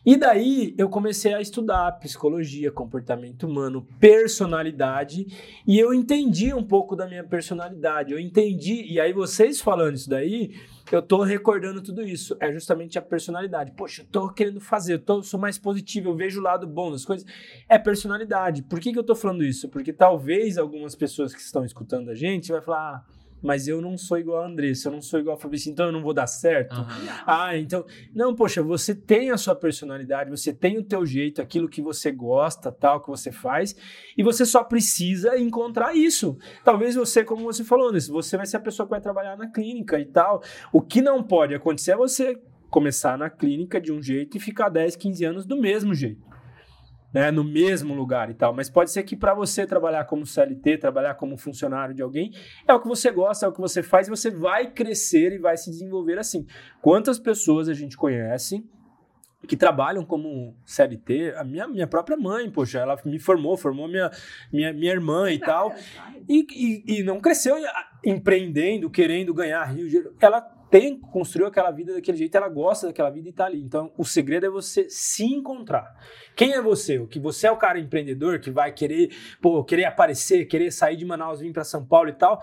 E 0.07 0.17
daí 0.17 0.75
eu 0.79 0.89
comecei 0.89 1.35
a 1.35 1.41
estudar 1.41 1.93
psicologia, 1.99 2.73
comportamento 2.73 3.47
humano, 3.47 3.87
personalidade, 4.01 5.27
e 5.67 5.79
eu 5.79 5.93
entendi 5.93 6.55
um 6.55 6.63
pouco 6.63 6.97
da 6.97 7.07
minha 7.07 7.25
personalidade. 7.25 8.13
Eu 8.13 8.19
entendi, 8.19 8.87
e 8.91 8.99
aí 8.99 9.13
vocês 9.13 9.61
falando 9.61 9.97
isso 9.97 10.09
daí, 10.09 10.55
eu 10.91 11.03
tô 11.03 11.23
recordando 11.23 11.83
tudo 11.83 12.03
isso. 12.03 12.37
É 12.41 12.51
justamente 12.53 12.99
a 12.99 13.03
personalidade. 13.03 13.73
Poxa, 13.73 14.03
eu 14.03 14.07
tô 14.07 14.33
querendo 14.33 14.61
fazer, 14.61 14.95
eu 14.95 14.99
tô, 14.99 15.23
sou 15.23 15.39
mais 15.39 15.59
positivo, 15.59 16.09
eu 16.09 16.17
vejo 16.17 16.41
o 16.41 16.43
lado 16.43 16.67
bom 16.67 16.91
das 16.91 17.05
coisas. 17.05 17.27
É 17.69 17.79
personalidade. 17.79 18.63
Por 18.63 18.81
que, 18.81 18.93
que 18.93 18.99
eu 18.99 19.05
tô 19.05 19.15
falando 19.15 19.45
isso? 19.45 19.69
Porque 19.69 19.93
talvez 19.93 20.57
algumas 20.57 20.95
pessoas 20.95 21.35
que 21.35 21.41
estão 21.41 21.65
escutando 21.65 22.09
a 22.09 22.15
gente 22.15 22.51
vai 22.51 22.63
falar. 22.63 23.05
Ah, 23.05 23.18
mas 23.43 23.69
eu 23.69 23.81
não 23.81 23.97
sou 23.97 24.19
igual 24.19 24.43
a 24.43 24.47
Andressa, 24.47 24.89
eu 24.89 24.93
não 24.93 25.01
sou 25.01 25.21
igual 25.21 25.37
a 25.37 25.41
Fabrício, 25.41 25.71
então 25.71 25.87
eu 25.87 25.93
não 25.93 26.03
vou 26.03 26.13
dar 26.13 26.27
certo. 26.27 26.77
Uhum. 26.77 26.87
Ah, 27.27 27.57
então. 27.57 27.85
Não, 28.15 28.35
poxa, 28.35 28.63
você 28.63 28.95
tem 28.95 29.31
a 29.31 29.37
sua 29.37 29.55
personalidade, 29.55 30.31
você 30.31 30.53
tem 30.53 30.79
o 30.79 30.83
teu 30.83 31.05
jeito, 31.07 31.41
aquilo 31.41 31.69
que 31.69 31.81
você 31.81 32.11
gosta, 32.11 32.73
tal, 32.73 33.01
que 33.01 33.09
você 33.09 33.31
faz, 33.31 33.77
e 34.17 34.23
você 34.23 34.45
só 34.45 34.63
precisa 34.65 35.39
encontrar 35.39 35.95
isso. 35.95 36.37
Talvez 36.65 36.95
você, 36.95 37.25
como 37.25 37.45
você 37.45 37.65
falou, 37.65 37.93
você 37.93 38.37
vai 38.37 38.47
ser 38.47 38.57
a 38.57 38.61
pessoa 38.61 38.87
que 38.87 38.91
vai 38.91 39.01
trabalhar 39.01 39.37
na 39.37 39.51
clínica 39.51 39.99
e 39.99 40.07
tal. 40.07 40.43
O 40.73 40.81
que 40.81 41.01
não 41.01 41.23
pode 41.23 41.55
acontecer 41.55 41.93
é 41.93 41.97
você 41.97 42.41
começar 42.71 43.17
na 43.17 43.31
clínica 43.31 43.81
de 43.81 43.91
um 43.93 44.03
jeito 44.03 44.37
e 44.37 44.41
ficar 44.41 44.69
10, 44.69 44.97
15 44.97 45.25
anos 45.25 45.47
do 45.47 45.57
mesmo 45.57 45.95
jeito 45.95 46.28
né, 47.13 47.31
no 47.31 47.43
mesmo 47.43 47.95
lugar 47.95 48.31
e 48.31 48.35
tal. 48.35 48.53
Mas 48.53 48.69
pode 48.69 48.91
ser 48.91 49.03
que 49.03 49.17
para 49.17 49.35
você 49.35 49.67
trabalhar 49.67 50.05
como 50.05 50.27
CLT, 50.27 50.79
trabalhar 50.79 51.15
como 51.15 51.37
funcionário 51.37 51.95
de 51.95 52.03
alguém, 52.03 52.33
é 52.67 52.75
o 52.75 52.81
que 52.81 52.89
você 52.89 53.11
gosta, 53.11 53.47
é 53.47 53.49
o 53.49 53.53
que 53.53 53.61
você 53.61 53.83
faz 53.83 54.07
e 54.07 54.11
você 54.11 54.31
vai 54.31 54.71
crescer 54.71 55.33
e 55.33 55.39
vai 55.39 55.57
se 55.57 55.71
desenvolver 55.71 56.19
assim. 56.19 56.47
Quantas 56.81 57.19
pessoas 57.19 57.69
a 57.69 57.75
gente 57.75 57.97
conhece 57.97 58.65
que 59.47 59.57
trabalham 59.57 60.05
como 60.05 60.57
CLT, 60.65 61.35
a 61.37 61.45
minha, 61.45 61.69
minha 61.69 61.87
própria 61.87 62.17
mãe, 62.17 62.51
poxa, 62.51 62.81
ela 62.81 63.01
me 63.05 63.21
formou, 63.21 63.57
formou 63.57 63.87
minha, 63.87 64.11
minha, 64.53 64.73
minha 64.73 64.93
irmã 64.93 65.31
e 65.31 65.39
tal, 65.39 65.73
e, 66.29 66.45
e, 66.51 66.99
e 66.99 67.03
não 67.05 67.21
cresceu 67.21 67.55
empreendendo, 68.05 68.91
querendo 68.91 69.33
ganhar 69.33 69.63
Rio 69.65 69.87
de 69.87 69.93
Janeiro. 69.93 70.17
Ela 70.21 70.58
tem, 70.71 71.01
construiu 71.01 71.47
aquela 71.47 71.71
vida 71.71 71.95
daquele 71.95 72.17
jeito, 72.17 72.37
ela 72.37 72.49
gosta 72.49 72.89
daquela 72.89 73.11
vida 73.11 73.29
e 73.29 73.33
tá 73.33 73.47
ali. 73.47 73.61
Então, 73.61 73.93
o 73.97 74.05
segredo 74.05 74.47
é 74.47 74.51
você 74.51 74.89
se 74.89 75.25
encontrar. 75.25 75.95
Quem 76.37 76.53
é 76.53 76.61
você? 76.61 76.99
O 76.99 77.07
que 77.07 77.19
você 77.19 77.47
é 77.47 77.51
o 77.51 77.57
cara 77.57 77.79
empreendedor 77.79 78.39
que 78.39 78.51
vai 78.51 78.73
querer, 78.73 79.11
pô, 79.41 79.65
querer 79.65 79.87
aparecer, 79.87 80.45
querer 80.47 80.71
sair 80.71 80.97
de 80.97 81.05
Manaus, 81.05 81.41
vir 81.41 81.53
para 81.53 81.65
São 81.65 81.85
Paulo 81.85 82.11
e 82.11 82.15
tal. 82.15 82.43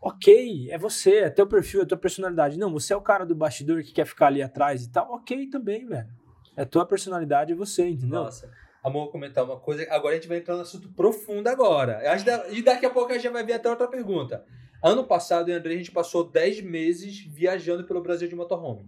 Ok, 0.00 0.68
é 0.70 0.76
você, 0.76 1.20
é 1.20 1.30
teu 1.30 1.46
perfil, 1.46 1.82
é 1.82 1.86
tua 1.86 1.96
personalidade. 1.96 2.58
Não, 2.58 2.70
você 2.70 2.92
é 2.92 2.96
o 2.96 3.00
cara 3.00 3.24
do 3.24 3.34
bastidor 3.34 3.82
que 3.82 3.92
quer 3.92 4.06
ficar 4.06 4.26
ali 4.26 4.42
atrás 4.42 4.84
e 4.84 4.90
tal. 4.90 5.10
Ok 5.12 5.48
também, 5.48 5.86
velho. 5.86 6.08
É 6.56 6.64
tua 6.64 6.86
personalidade, 6.86 7.52
é 7.52 7.56
você, 7.56 7.88
entendeu? 7.88 8.22
Nossa. 8.22 8.50
Amor, 8.84 9.10
comentar 9.10 9.42
uma 9.42 9.58
coisa. 9.58 9.86
Agora 9.90 10.12
a 10.12 10.16
gente 10.16 10.28
vai 10.28 10.36
entrar 10.36 10.56
no 10.56 10.60
assunto 10.60 10.90
profundo 10.90 11.48
agora. 11.48 12.02
E 12.50 12.62
daqui 12.62 12.84
a 12.84 12.90
pouco 12.90 13.12
a 13.12 13.14
gente 13.18 13.32
vai 13.32 13.42
ver 13.42 13.54
até 13.54 13.70
outra 13.70 13.88
pergunta. 13.88 14.44
Ano 14.84 15.02
passado, 15.02 15.48
eu 15.48 15.54
e 15.54 15.58
André, 15.58 15.72
a 15.72 15.76
gente 15.78 15.90
passou 15.90 16.28
10 16.28 16.60
meses 16.60 17.18
viajando 17.18 17.84
pelo 17.84 18.02
Brasil 18.02 18.28
de 18.28 18.34
motorhome. 18.34 18.86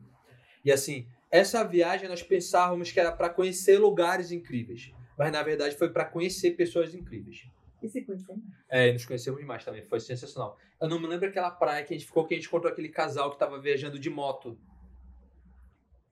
E 0.63 0.71
assim, 0.71 1.09
essa 1.31 1.65
viagem 1.65 2.07
nós 2.07 2.23
pensávamos 2.23 2.93
que 2.93 3.01
era 3.01 3.11
para 3.11 3.31
conhecer 3.31 3.79
lugares 3.79 4.31
incríveis. 4.31 4.93
Mas 5.17 5.33
na 5.33 5.43
verdade 5.43 5.75
foi 5.75 5.89
para 5.89 6.05
conhecer 6.05 6.51
pessoas 6.51 6.95
incríveis. 6.95 7.49
E 7.83 7.89
se 7.89 8.03
conhecemos? 8.03 8.45
É, 8.69 8.93
nos 8.93 9.07
conhecemos 9.07 9.43
mais 9.47 9.65
também. 9.65 9.83
Foi 9.85 9.99
sensacional. 9.99 10.59
Eu 10.79 10.87
não 10.87 11.01
me 11.01 11.07
lembro 11.07 11.31
aquela 11.31 11.51
praia 11.51 11.83
que 11.83 11.95
a 11.95 11.97
gente 11.97 12.07
ficou, 12.07 12.27
que 12.27 12.35
a 12.35 12.37
gente 12.37 12.47
encontrou 12.47 12.71
aquele 12.71 12.91
casal 12.91 13.31
que 13.31 13.37
estava 13.37 13.59
viajando 13.59 13.99
de 13.99 14.11
moto. 14.11 14.59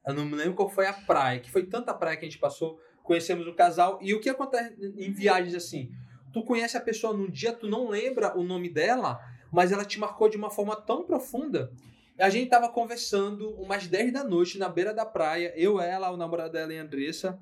Eu 0.06 0.14
não 0.14 0.24
me 0.24 0.34
lembro 0.34 0.54
qual 0.54 0.70
foi 0.70 0.86
a 0.86 0.94
praia, 0.94 1.40
que 1.40 1.50
foi 1.50 1.66
tanta 1.66 1.92
praia 1.92 2.16
que 2.16 2.24
a 2.24 2.28
gente 2.28 2.40
passou. 2.40 2.80
Conhecemos 3.02 3.46
o 3.46 3.52
casal. 3.52 3.98
E 4.00 4.14
o 4.14 4.20
que 4.20 4.30
acontece 4.30 4.74
em 4.96 5.12
viagens 5.12 5.54
assim? 5.54 5.92
Tu 6.32 6.42
conhece 6.42 6.74
a 6.74 6.80
pessoa 6.80 7.14
num 7.14 7.30
dia, 7.30 7.52
tu 7.52 7.68
não 7.68 7.90
lembra 7.90 8.34
o 8.34 8.42
nome 8.42 8.70
dela, 8.70 9.20
mas 9.54 9.70
ela 9.70 9.84
te 9.84 10.00
marcou 10.00 10.28
de 10.28 10.36
uma 10.36 10.50
forma 10.50 10.74
tão 10.74 11.04
profunda. 11.04 11.72
A 12.18 12.28
gente 12.28 12.50
tava 12.50 12.68
conversando 12.68 13.50
umas 13.50 13.86
10 13.86 14.12
da 14.12 14.24
noite 14.24 14.58
na 14.58 14.68
beira 14.68 14.92
da 14.92 15.06
praia, 15.06 15.52
eu, 15.56 15.80
ela, 15.80 16.10
o 16.10 16.16
namorado 16.16 16.52
dela 16.52 16.74
e 16.74 16.78
a 16.78 16.82
Andressa. 16.82 17.38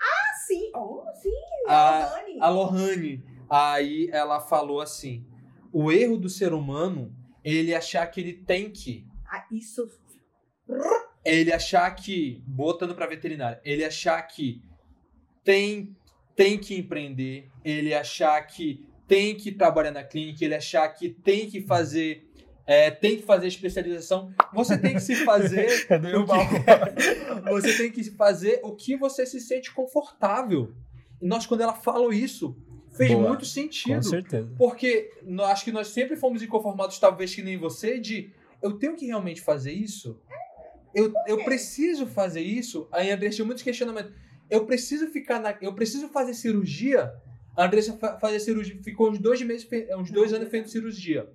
Ah, 0.00 0.34
sim! 0.46 0.72
Oh, 0.74 1.04
sim! 1.14 1.30
A 1.68 2.08
Lohane. 2.08 2.40
A 2.40 2.48
Lohane. 2.48 3.24
Aí 3.48 4.08
ela 4.12 4.40
falou 4.40 4.80
assim: 4.80 5.24
o 5.72 5.92
erro 5.92 6.16
do 6.16 6.28
ser 6.28 6.52
humano 6.52 7.14
ele 7.44 7.72
achar 7.72 8.04
que 8.08 8.20
ele 8.20 8.32
tem 8.32 8.68
que. 8.68 9.06
Ah, 9.24 9.46
isso. 9.52 9.88
Ele 11.24 11.52
achar 11.52 11.88
que, 11.94 12.42
botando 12.46 12.96
pra 12.96 13.06
veterinária, 13.06 13.60
ele 13.64 13.84
achar 13.84 14.20
que 14.22 14.60
tem, 15.44 15.96
tem 16.34 16.58
que 16.58 16.76
empreender, 16.76 17.48
ele 17.64 17.94
achar 17.94 18.40
que 18.44 18.88
tem 19.06 19.34
que 19.34 19.52
trabalhar 19.52 19.90
na 19.90 20.02
clínica, 20.02 20.44
ele 20.44 20.54
achar 20.54 20.88
que 20.88 21.08
tem 21.08 21.48
que 21.48 21.60
fazer 21.60 22.26
é, 22.66 22.90
tem 22.90 23.16
que 23.16 23.22
fazer 23.22 23.46
especialização, 23.46 24.32
você 24.52 24.78
tem 24.78 24.94
que 24.94 25.00
se 25.00 25.16
fazer 25.16 25.68
o 26.16 26.24
que, 26.24 27.44
você 27.50 27.76
tem 27.76 27.90
que 27.90 28.04
fazer 28.12 28.60
o 28.62 28.74
que 28.74 28.96
você 28.96 29.26
se 29.26 29.38
sente 29.40 29.72
confortável. 29.72 30.72
E 31.20 31.26
nós, 31.26 31.46
quando 31.46 31.60
ela 31.60 31.74
falou 31.74 32.12
isso, 32.12 32.56
fez 32.96 33.12
Boa, 33.12 33.28
muito 33.28 33.44
sentido. 33.44 33.96
Com 33.96 34.02
certeza. 34.02 34.50
Porque 34.56 35.10
nós, 35.24 35.50
acho 35.50 35.64
que 35.64 35.72
nós 35.72 35.88
sempre 35.88 36.16
fomos 36.16 36.42
inconformados, 36.42 36.98
talvez 36.98 37.34
que 37.34 37.42
nem 37.42 37.58
você, 37.58 38.00
de 38.00 38.32
eu 38.62 38.72
tenho 38.72 38.96
que 38.96 39.06
realmente 39.06 39.42
fazer 39.42 39.72
isso? 39.72 40.18
Eu, 40.94 41.12
eu 41.26 41.44
preciso 41.44 42.06
fazer 42.06 42.40
isso? 42.40 42.88
Aí 42.90 43.10
André 43.10 43.28
tinha 43.28 43.44
muitos 43.44 43.62
questionamentos. 43.62 44.12
Eu 44.48 44.64
preciso 44.64 45.08
ficar 45.08 45.40
na. 45.40 45.54
Eu 45.60 45.74
preciso 45.74 46.08
fazer 46.08 46.34
cirurgia? 46.34 47.12
A 47.56 47.66
Andressa 47.66 47.96
fazia 48.20 48.40
cirurgia, 48.40 48.80
ficou 48.82 49.10
uns 49.10 49.18
dois 49.18 49.40
meses, 49.42 49.68
uns 49.96 50.10
dois 50.10 50.32
anos 50.32 50.48
fazendo 50.50 50.68
cirurgia. 50.68 51.28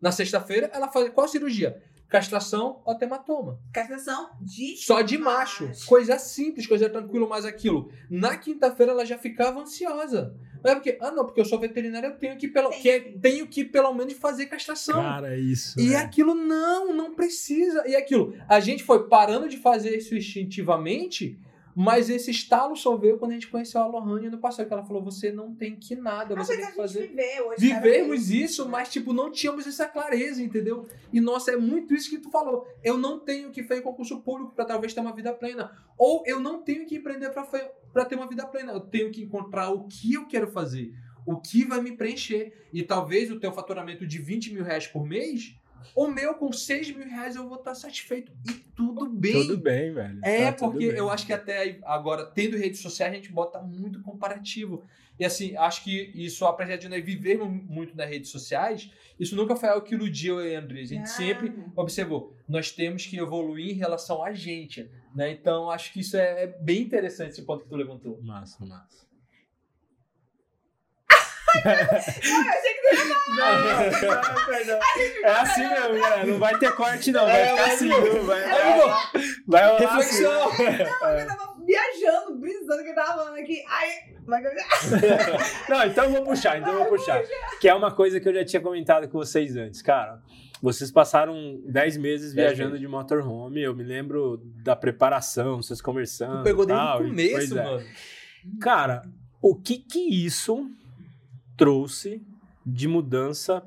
Na 0.00 0.12
sexta-feira, 0.12 0.70
ela 0.72 0.88
fazia 0.88 1.10
qual 1.10 1.28
cirurgia? 1.28 1.82
Castração 2.08 2.80
ou 2.84 2.96
hematoma. 3.00 3.58
Castração 3.72 4.30
de 4.40 4.76
Só 4.76 5.02
de 5.02 5.18
macho. 5.18 5.70
Coisa 5.86 6.18
simples, 6.18 6.66
coisa 6.66 6.88
tranquila, 6.88 7.26
mas 7.26 7.44
aquilo. 7.44 7.90
Na 8.08 8.36
quinta-feira 8.36 8.92
ela 8.92 9.04
já 9.04 9.18
ficava 9.18 9.60
ansiosa. 9.60 10.34
Não 10.62 10.70
é 10.70 10.74
porque, 10.76 10.96
ah 11.00 11.10
não, 11.10 11.24
porque 11.24 11.40
eu 11.40 11.44
sou 11.44 11.58
veterinária, 11.58 12.06
eu 12.06 12.16
tenho 12.16 12.36
que, 12.36 12.48
pelo, 12.48 12.70
que, 12.70 12.88
é, 12.88 13.00
tenho 13.00 13.46
que 13.46 13.64
pelo 13.64 13.92
menos 13.92 14.14
fazer 14.14 14.46
castração. 14.46 15.02
Cara, 15.02 15.34
é 15.34 15.38
isso. 15.38 15.78
E 15.78 15.92
é. 15.92 15.96
aquilo 15.98 16.34
não, 16.34 16.94
não 16.94 17.14
precisa. 17.14 17.86
E 17.86 17.96
aquilo, 17.96 18.34
a 18.48 18.60
gente 18.60 18.82
foi 18.82 19.08
parando 19.08 19.48
de 19.48 19.58
fazer 19.58 19.96
isso 19.96 20.14
instintivamente 20.14 21.38
mas 21.74 22.08
esse 22.08 22.30
estalo 22.30 22.76
só 22.76 22.96
veio 22.96 23.18
quando 23.18 23.32
a 23.32 23.34
gente 23.34 23.48
conheceu 23.48 23.80
a 23.80 23.86
Lohane 23.86 24.30
no 24.30 24.38
passado, 24.38 24.66
que 24.66 24.72
ela 24.72 24.84
falou: 24.84 25.02
você 25.02 25.32
não 25.32 25.54
tem 25.54 25.74
que 25.74 25.96
nada, 25.96 26.34
você 26.36 26.56
tem 26.56 26.66
que 26.66 26.76
fazer. 26.76 27.08
Viveu, 27.08 27.54
Vivemos 27.58 28.30
isso, 28.30 28.68
mas 28.68 28.88
tipo, 28.88 29.12
não 29.12 29.30
tínhamos 29.30 29.66
essa 29.66 29.86
clareza, 29.86 30.42
entendeu? 30.42 30.86
E 31.12 31.20
nossa, 31.20 31.50
é 31.50 31.56
muito 31.56 31.92
isso 31.92 32.08
que 32.08 32.18
tu 32.18 32.30
falou. 32.30 32.66
Eu 32.82 32.96
não 32.96 33.18
tenho 33.18 33.50
que 33.50 33.64
fazer 33.64 33.82
concurso 33.82 34.20
público 34.20 34.54
para 34.54 34.64
talvez 34.64 34.94
ter 34.94 35.00
uma 35.00 35.14
vida 35.14 35.32
plena. 35.32 35.72
Ou 35.98 36.22
eu 36.26 36.38
não 36.38 36.62
tenho 36.62 36.86
que 36.86 36.96
empreender 36.96 37.30
para 37.30 38.04
ter 38.04 38.14
uma 38.14 38.28
vida 38.28 38.46
plena. 38.46 38.72
Eu 38.72 38.80
tenho 38.80 39.10
que 39.10 39.22
encontrar 39.22 39.70
o 39.70 39.88
que 39.88 40.14
eu 40.14 40.26
quero 40.26 40.50
fazer 40.50 40.92
o 41.26 41.40
que 41.40 41.64
vai 41.64 41.80
me 41.80 41.92
preencher. 41.92 42.52
E 42.72 42.82
talvez 42.82 43.30
o 43.30 43.38
teu 43.38 43.52
faturamento 43.52 44.06
de 44.06 44.18
20 44.18 44.52
mil 44.52 44.64
reais 44.64 44.86
por 44.86 45.06
mês, 45.06 45.56
o 45.94 46.08
meu 46.08 46.34
com 46.34 46.52
6 46.52 46.94
mil 46.96 47.08
reais 47.08 47.36
eu 47.36 47.48
vou 47.48 47.58
estar 47.58 47.74
satisfeito. 47.74 48.32
E 48.48 48.52
tudo 48.76 49.08
bem. 49.08 49.32
Tudo 49.32 49.56
bem, 49.58 49.92
velho. 49.92 50.20
É, 50.22 50.52
Tá 50.52 50.66
porque 50.68 50.84
eu 50.84 51.10
acho 51.10 51.26
que 51.26 51.32
até 51.32 51.78
agora, 51.84 52.26
tendo 52.26 52.56
redes 52.56 52.80
sociais, 52.80 53.12
a 53.12 53.16
gente 53.16 53.32
bota 53.32 53.60
muito 53.60 54.00
comparativo. 54.02 54.84
E 55.18 55.24
assim, 55.24 55.56
acho 55.56 55.84
que 55.84 56.10
isso, 56.14 56.44
apesar 56.44 56.76
de 56.76 56.88
nós 56.88 57.04
vivermos 57.04 57.48
muito 57.48 57.96
nas 57.96 58.08
redes 58.08 58.30
sociais, 58.30 58.90
isso 59.18 59.36
nunca 59.36 59.54
foi 59.54 59.68
algo 59.68 59.86
que 59.86 59.94
iludiu 59.94 60.40
eu 60.40 60.50
e 60.50 60.56
a 60.56 60.60
André. 60.60 60.80
A 60.80 60.84
gente 60.86 61.02
Ah, 61.02 61.06
sempre 61.06 61.54
observou, 61.76 62.34
nós 62.48 62.72
temos 62.72 63.06
que 63.06 63.16
evoluir 63.16 63.70
em 63.70 63.78
relação 63.78 64.24
a 64.24 64.32
gente. 64.32 64.90
Né? 65.14 65.30
Então, 65.30 65.70
acho 65.70 65.92
que 65.92 66.00
isso 66.00 66.16
é, 66.16 66.42
é 66.44 66.46
bem 66.46 66.82
interessante 66.82 67.30
esse 67.30 67.42
ponto 67.42 67.62
que 67.62 67.70
tu 67.70 67.76
levantou. 67.76 68.20
Massa, 68.22 68.64
massa. 68.66 69.03
Eu 71.64 72.40
achei 74.82 75.10
que 75.10 75.22
É 75.22 75.30
assim 75.30 75.68
mesmo, 75.68 76.00
galera. 76.00 76.26
Não 76.26 76.38
vai 76.38 76.58
ter 76.58 76.72
corte, 76.74 77.12
não. 77.12 77.24
Vai 77.24 77.40
É, 77.42 77.48
ficar 77.48 77.62
mas, 77.62 77.74
assim? 77.74 77.88
Vai, 77.88 78.80
pô, 78.80 79.20
vai 79.46 79.66
rolar 79.66 79.78
reflexão! 79.78 80.48
assim. 80.48 80.62
eu 80.62 81.26
tava 81.26 81.54
viajando, 81.64 82.38
brisando 82.38 82.82
que 82.82 82.90
eu 82.90 82.94
tava 82.94 83.14
falando 83.14 83.38
aqui. 83.38 83.64
Aí, 83.68 84.14
vai 84.26 84.42
Não, 85.68 85.86
então 85.86 86.04
eu 86.04 86.10
vou 86.10 86.24
puxar, 86.24 86.58
então 86.58 86.72
eu 86.72 86.78
vou 86.80 86.88
puxar. 86.88 87.22
Que 87.60 87.68
é 87.68 87.74
uma 87.74 87.90
coisa 87.90 88.20
que 88.20 88.28
eu 88.28 88.34
já 88.34 88.44
tinha 88.44 88.60
comentado 88.60 89.08
com 89.08 89.18
vocês 89.18 89.56
antes. 89.56 89.80
Cara, 89.82 90.20
vocês 90.60 90.90
passaram 90.90 91.60
10 91.66 91.96
meses 91.98 92.34
Dez 92.34 92.56
viajando 92.56 92.78
de 92.78 92.88
motorhome. 92.88 93.62
Eu 93.62 93.74
me 93.74 93.82
lembro 93.82 94.40
da 94.62 94.74
preparação, 94.76 95.62
vocês 95.62 95.80
conversando. 95.80 96.38
Tu 96.38 96.44
pegou 96.44 96.66
desde 96.66 96.84
o 96.84 96.96
começo, 96.98 97.58
é. 97.58 97.64
mano. 97.64 97.86
Cara, 98.60 99.02
o 99.40 99.54
que 99.54 99.78
que 99.78 100.24
isso 100.24 100.70
trouxe 101.56 102.22
de 102.64 102.88
mudança 102.88 103.62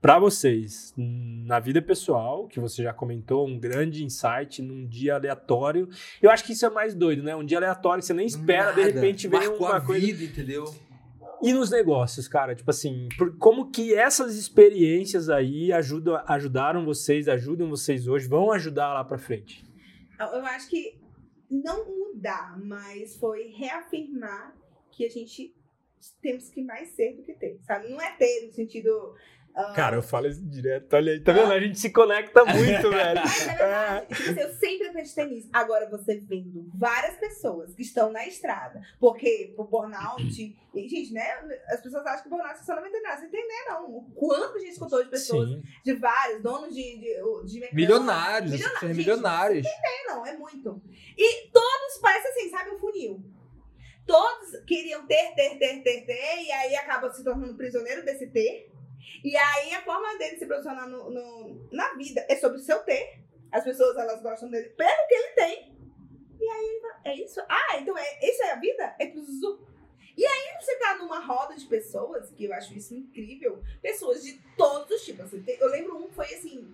para 0.00 0.18
vocês 0.18 0.92
na 0.96 1.58
vida 1.58 1.80
pessoal, 1.80 2.46
que 2.46 2.60
você 2.60 2.82
já 2.82 2.92
comentou, 2.92 3.46
um 3.48 3.58
grande 3.58 4.04
insight 4.04 4.60
num 4.60 4.86
dia 4.86 5.14
aleatório. 5.14 5.88
Eu 6.20 6.30
acho 6.30 6.44
que 6.44 6.52
isso 6.52 6.66
é 6.66 6.70
mais 6.70 6.94
doido, 6.94 7.22
né? 7.22 7.34
Um 7.34 7.44
dia 7.44 7.56
aleatório 7.56 8.00
que 8.02 8.06
você 8.06 8.12
nem 8.12 8.26
espera, 8.26 8.72
de 8.72 8.80
Nada. 8.82 8.92
repente 8.92 9.26
vem 9.26 9.40
Marcou 9.40 9.66
uma 9.66 9.76
a 9.76 9.80
coisa. 9.80 10.04
vida, 10.06 10.24
entendeu? 10.24 10.64
E 11.42 11.52
nos 11.54 11.70
negócios, 11.70 12.28
cara, 12.28 12.54
tipo 12.54 12.70
assim, 12.70 13.08
por- 13.16 13.36
como 13.38 13.70
que 13.70 13.94
essas 13.94 14.36
experiências 14.36 15.30
aí 15.30 15.72
ajudam, 15.72 16.22
ajudaram 16.26 16.84
vocês, 16.84 17.26
ajudam 17.26 17.68
vocês 17.70 18.06
hoje, 18.06 18.28
vão 18.28 18.52
ajudar 18.52 18.92
lá 18.92 19.04
pra 19.04 19.16
frente? 19.18 19.64
Eu 20.20 20.44
acho 20.46 20.68
que 20.68 20.98
não 21.50 21.84
mudar, 21.86 22.58
mas 22.62 23.16
foi 23.16 23.48
reafirmar 23.56 24.54
que 24.92 25.04
a 25.04 25.08
gente 25.08 25.54
temos 26.22 26.48
que 26.50 26.62
mais 26.62 26.90
ser 26.90 27.14
do 27.16 27.22
que 27.22 27.34
ter, 27.34 27.58
sabe? 27.66 27.88
Não 27.88 28.00
é 28.00 28.12
ter 28.16 28.46
no 28.46 28.52
sentido. 28.52 29.14
ah, 29.54 29.72
Cara, 29.74 29.96
eu 29.96 30.02
falo 30.02 30.26
isso 30.26 30.42
direto, 30.44 30.94
olha 30.94 31.12
aí, 31.12 31.20
tá 31.20 31.32
vendo? 31.32 31.52
A 31.52 31.60
gente 31.60 31.78
se 31.78 31.90
conecta 31.90 32.44
muito, 32.46 32.90
velho. 32.90 33.14
Na 33.14 33.24
verdade, 33.24 34.06
tipo 34.14 34.30
assim, 34.30 34.40
eu 34.40 34.54
sempre 34.54 34.86
acreditei 34.88 35.26
nisso. 35.26 35.48
Agora, 35.52 35.88
você 35.88 36.16
vendo 36.20 36.68
várias 36.74 37.16
pessoas 37.16 37.74
que 37.74 37.82
estão 37.82 38.10
na 38.10 38.26
estrada, 38.26 38.80
porque 38.98 39.52
por 39.56 39.68
burnout, 39.68 40.22
e, 40.74 40.88
gente, 40.88 41.12
né? 41.12 41.24
As 41.68 41.80
pessoas 41.80 42.04
acham 42.04 42.24
que 42.24 42.28
burnout 42.28 42.58
é 42.58 42.62
só 42.64 42.74
na 42.74 42.82
veterinária. 42.82 43.20
Você 43.20 43.26
entender, 43.26 43.64
não. 43.68 43.90
O 43.90 44.10
quanto 44.14 44.56
a 44.56 44.58
gente 44.58 44.72
escutou 44.72 45.04
de 45.04 45.10
pessoas, 45.10 45.48
Sim. 45.48 45.62
de 45.84 45.92
vários, 45.94 46.42
donos 46.42 46.74
de, 46.74 46.82
de, 46.82 47.00
de 47.46 47.60
mecânica. 47.60 47.74
Milionários, 47.76 48.52
as 48.52 48.58
Milionários, 48.58 48.80
pessoas 48.80 48.96
gente, 48.96 48.96
milionárias. 48.96 49.66
É, 49.66 50.08
não, 50.08 50.26
é 50.26 50.36
muito. 50.36 50.82
E 51.16 51.48
todos 51.50 51.98
parecem 52.02 52.30
assim, 52.32 52.50
sabe, 52.50 52.70
um 52.70 52.78
funil. 52.78 53.22
Todos 54.06 54.60
queriam 54.66 55.06
ter, 55.06 55.34
ter, 55.34 55.58
ter, 55.58 55.82
ter, 55.82 56.00
ter, 56.06 56.42
e 56.42 56.52
aí 56.52 56.76
acaba 56.76 57.10
se 57.12 57.24
tornando 57.24 57.56
prisioneiro 57.56 58.04
desse 58.04 58.26
ter. 58.28 58.70
E 59.24 59.36
aí 59.36 59.72
a 59.74 59.82
forma 59.82 60.16
dele 60.18 60.36
se 60.38 60.46
posicionar 60.46 60.88
no, 60.88 61.10
no- 61.10 61.68
na 61.72 61.94
vida 61.94 62.24
é 62.28 62.36
sobre 62.36 62.58
o 62.58 62.62
seu 62.62 62.80
ter. 62.80 63.18
As 63.50 63.64
pessoas, 63.64 63.96
elas 63.96 64.20
gostam 64.22 64.50
dele 64.50 64.68
pelo 64.70 65.06
que 65.08 65.14
ele 65.14 65.28
tem. 65.34 65.74
E 66.40 66.48
aí 66.48 66.80
é 67.04 67.14
isso? 67.14 67.40
Ah, 67.48 67.78
então 67.78 67.96
é, 67.96 68.18
isso 68.28 68.42
é 68.42 68.50
a 68.52 68.56
vida? 68.56 68.94
É 68.98 69.06
tudo. 69.06 69.66
E 70.16 70.24
aí 70.26 70.54
você 70.60 70.76
tá 70.78 70.96
numa 70.96 71.18
roda 71.20 71.54
de 71.56 71.64
pessoas, 71.66 72.30
que 72.30 72.44
eu 72.44 72.52
acho 72.52 72.74
isso 72.76 72.94
incrível, 72.94 73.62
pessoas 73.82 74.22
de 74.22 74.38
todos 74.56 74.90
os 74.90 75.04
tipos. 75.04 75.24
Assim, 75.24 75.42
Eu 75.46 75.68
lembro 75.68 75.96
um 75.96 76.10
foi 76.12 76.26
assim, 76.26 76.72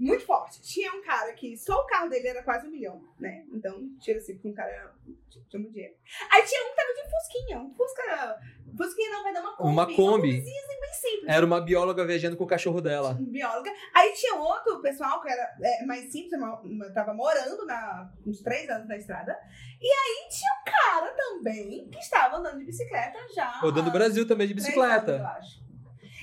muito 0.00 0.24
forte. 0.24 0.60
Tinha 0.62 0.92
um 0.92 1.02
cara 1.02 1.32
que 1.34 1.56
só 1.56 1.74
o 1.74 1.86
carro 1.86 2.08
dele 2.08 2.28
era 2.28 2.42
quase 2.42 2.66
um 2.66 2.70
milhão, 2.70 3.02
né? 3.18 3.44
Então, 3.52 3.88
tira 4.00 4.18
assim, 4.18 4.34
porque 4.34 4.48
um 4.48 4.54
cara 4.54 4.70
era- 4.70 4.94
tinha 5.28 5.60
muito 5.60 5.72
dinheiro. 5.72 5.94
Aí 6.32 6.42
tinha 6.44 6.64
um 6.64 6.70
que 6.70 6.76
tava 6.76 6.94
de 6.94 7.10
Fusquinha. 7.10 7.58
Um 7.58 7.74
Fusca. 7.74 8.36
Fusquinha 8.76 9.10
não, 9.10 9.22
vai 9.22 9.32
dar 9.32 9.40
uma 9.42 9.56
Kombi. 9.56 9.70
Uma 9.72 9.86
Kombi. 9.86 10.30
Uma 10.30 10.38
assim, 10.38 10.80
bem 10.80 10.92
simples. 10.94 11.28
Era 11.28 11.44
uma 11.46 11.60
bióloga 11.60 12.06
viajando 12.06 12.36
com 12.36 12.44
o 12.44 12.46
cachorro 12.46 12.80
dela. 12.80 13.10
Um 13.20 13.24
bióloga. 13.30 13.70
Aí 13.94 14.12
tinha 14.14 14.34
outro 14.36 14.80
pessoal 14.80 15.20
que 15.20 15.28
era 15.28 15.42
é, 15.62 15.84
mais 15.84 16.10
simples, 16.10 16.40
ma- 16.40 16.60
ma- 16.64 16.90
tava 16.90 17.12
morando 17.12 17.66
na, 17.66 18.10
uns 18.26 18.40
três 18.42 18.68
anos 18.70 18.88
na 18.88 18.96
estrada. 18.96 19.36
E 19.80 19.86
aí 19.86 20.28
tinha 20.30 20.50
um 20.52 20.64
cara 20.64 21.12
também 21.14 21.88
que 21.90 21.98
estava 21.98 22.36
andando 22.36 22.58
de 22.58 22.64
bicicleta 22.64 23.18
já. 23.34 23.58
Rodando 23.60 23.88
o 23.90 23.92
Brasil 23.92 24.26
também 24.26 24.46
de 24.46 24.54
bicicleta. 24.54 25.12
anos, 25.12 25.20
eu 25.20 25.26
acho. 25.26 25.60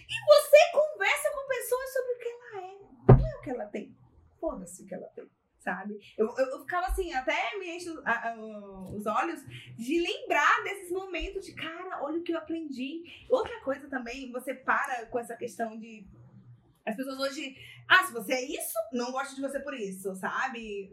E 0.09 0.25
você 0.25 0.57
conversa 0.71 1.30
com 1.32 1.47
pessoas 1.47 1.93
sobre 1.93 2.11
o 2.13 2.17
que 2.17 2.28
ela 2.30 2.63
é. 2.63 3.17
Não 3.21 3.28
é 3.30 3.36
o 3.36 3.37
que 3.48 3.52
ela 3.54 3.66
tem. 3.66 3.95
Foda-se 4.39 4.84
o 4.84 4.86
que 4.86 4.93
ela 4.93 5.08
tem. 5.16 5.26
Sabe? 5.60 5.98
Eu, 6.18 6.28
eu, 6.38 6.45
eu 6.52 6.60
ficava 6.62 6.88
assim, 6.88 7.14
até 7.14 7.58
me 7.60 7.76
enche 7.76 7.89
os- 7.89 8.06
a- 8.06 8.30
a- 8.30 8.36
os 8.39 9.06
olhos 9.06 9.41
de 9.76 10.00
lembrar 10.00 10.64
desses 10.64 10.91
momentos 10.91 11.45
de, 11.45 11.54
cara, 11.54 12.04
olha 12.04 12.20
o 12.20 12.24
que 12.24 12.32
eu 12.34 12.38
aprendi. 12.38 13.04
Outra 13.30 13.60
coisa 13.62 13.88
também, 13.89 14.32
você 14.32 14.54
para 14.54 15.06
com 15.08 15.20
essa 15.20 15.36
questão 15.36 15.78
de. 15.78 16.06
As 16.86 16.95
pessoas 16.95 17.20
hoje. 17.20 17.58
Ah, 17.89 18.03
se 18.05 18.11
você 18.13 18.33
é 18.33 18.43
isso, 18.43 18.73
não 18.91 19.11
gosto 19.11 19.35
de 19.35 19.41
você 19.41 19.59
por 19.59 19.73
isso, 19.73 20.13
sabe? 20.15 20.91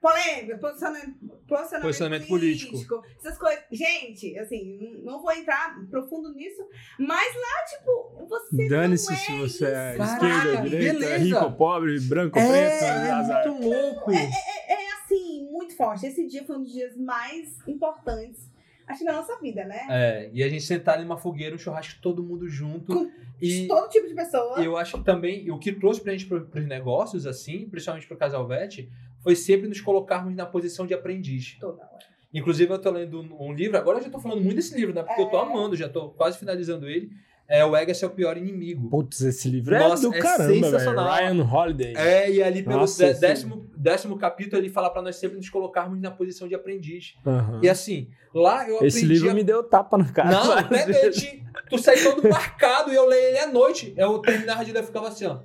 Polêmica, 0.00 0.58
posicionamento, 0.58 1.14
posicionamento, 1.46 1.82
Posicionamento 1.82 2.26
político. 2.28 2.72
político. 2.72 3.02
Essas 3.18 3.38
coisas. 3.38 3.62
Gente, 3.70 4.36
assim, 4.38 5.00
não 5.04 5.20
vou 5.22 5.30
entrar 5.32 5.76
profundo 5.90 6.32
nisso, 6.34 6.66
mas 6.98 7.34
lá, 7.34 7.64
tipo, 7.78 8.26
você. 8.28 8.68
Dane-se 8.68 9.06
não 9.06 9.14
é 9.14 9.16
se 9.18 9.32
você 9.38 9.64
é 9.66 9.94
isso, 9.94 10.02
esquerda, 10.02 10.54
sabe? 10.56 10.70
direita, 10.70 10.98
beleza. 10.98 11.16
rico, 11.18 11.52
pobre, 11.52 12.00
branco, 12.00 12.38
É, 12.38 12.48
preto, 12.48 12.84
é 12.84 13.10
azar. 13.10 13.48
muito 13.48 13.68
louco. 13.68 14.10
É 14.12 14.92
assim, 15.04 15.48
muito 15.50 15.76
forte. 15.76 16.06
Esse 16.06 16.26
dia 16.26 16.44
foi 16.44 16.56
um 16.56 16.62
dos 16.62 16.72
dias 16.72 16.96
mais 16.96 17.56
importantes, 17.68 18.50
acho 18.86 18.98
que 19.00 19.04
da 19.04 19.12
nossa 19.12 19.38
vida, 19.40 19.64
né? 19.64 19.80
É, 19.88 20.30
e 20.32 20.42
a 20.42 20.48
gente 20.48 20.62
sentar 20.64 21.00
numa 21.00 21.16
fogueira, 21.16 21.54
um 21.54 21.58
churrasco, 21.58 22.00
todo 22.00 22.22
mundo 22.22 22.48
junto. 22.48 22.92
Com 22.94 23.10
E 23.40 23.66
Todo 23.66 23.88
tipo 23.88 24.06
de 24.08 24.14
pessoa. 24.14 24.62
eu 24.62 24.76
acho 24.76 24.98
que 24.98 25.04
também, 25.04 25.50
o 25.50 25.58
que 25.58 25.72
trouxe 25.72 26.00
pra 26.00 26.12
gente 26.12 26.26
pro, 26.26 26.46
pros 26.46 26.66
negócios, 26.66 27.26
assim, 27.26 27.68
principalmente 27.68 28.06
pro 28.06 28.16
Casal 28.16 28.46
Vet, 28.46 28.88
foi 29.22 29.34
sempre 29.36 29.68
nos 29.68 29.80
colocarmos 29.80 30.34
na 30.34 30.46
posição 30.46 30.86
de 30.86 30.94
aprendiz. 30.94 31.56
Toda 31.60 31.82
hora. 31.82 32.04
Inclusive, 32.32 32.72
eu 32.72 32.78
tô 32.80 32.90
lendo 32.90 33.20
um 33.40 33.52
livro, 33.52 33.76
agora 33.78 33.98
eu 33.98 34.02
já 34.04 34.10
tô 34.10 34.18
falando 34.18 34.40
muito 34.42 34.56
desse 34.56 34.74
livro, 34.74 34.92
né? 34.94 35.02
Porque 35.02 35.20
eu 35.20 35.26
tô 35.26 35.36
É. 35.38 35.42
amando, 35.42 35.76
já 35.76 35.88
tô 35.88 36.08
quase 36.10 36.38
finalizando 36.38 36.88
ele. 36.88 37.10
É 37.46 37.64
O 37.64 37.76
Ego 37.76 37.90
é 37.90 37.94
Seu 37.94 38.08
Pior 38.08 38.36
Inimigo. 38.38 38.88
Putz, 38.88 39.20
esse 39.20 39.48
livro 39.50 39.78
Nossa, 39.78 40.06
é 40.06 40.10
do 40.10 40.14
é 40.16 40.18
caramba, 40.18 40.54
sensacional. 40.66 41.12
Ryan 41.14 41.44
Holiday. 41.44 41.94
É, 41.96 42.30
e 42.30 42.42
ali 42.42 42.62
pelo 42.62 42.78
Nossa, 42.78 43.04
dé- 43.04 43.10
esse- 43.10 43.20
décimo, 43.20 43.66
décimo 43.76 44.16
capítulo 44.16 44.60
ele 44.62 44.70
fala 44.70 44.88
pra 44.88 45.02
nós 45.02 45.16
sempre 45.16 45.36
nos 45.36 45.48
colocarmos 45.50 46.00
na 46.00 46.10
posição 46.10 46.48
de 46.48 46.54
aprendiz. 46.54 47.14
Aham. 47.26 47.60
E 47.62 47.68
assim, 47.68 48.08
lá 48.34 48.66
eu 48.68 48.76
aprendi 48.76 48.96
Esse 48.96 49.04
livro 49.04 49.30
a 49.30 49.34
me 49.34 49.44
deu 49.44 49.62
tapa 49.62 49.98
na 49.98 50.10
cara. 50.10 50.30
Não, 50.30 50.52
até 50.52 50.86
mente. 50.86 51.44
Tu 51.68 51.78
sai 51.78 51.96
todo 52.02 52.26
marcado 52.28 52.90
e 52.90 52.94
eu 52.94 53.06
leio 53.06 53.28
ele 53.28 53.38
à 53.38 53.46
noite. 53.46 53.92
Eu 53.96 54.18
terminava 54.20 54.64
de 54.64 54.72
ler 54.72 54.82
e 54.82 54.86
ficava 54.86 55.08
assim, 55.08 55.26
ó. 55.26 55.40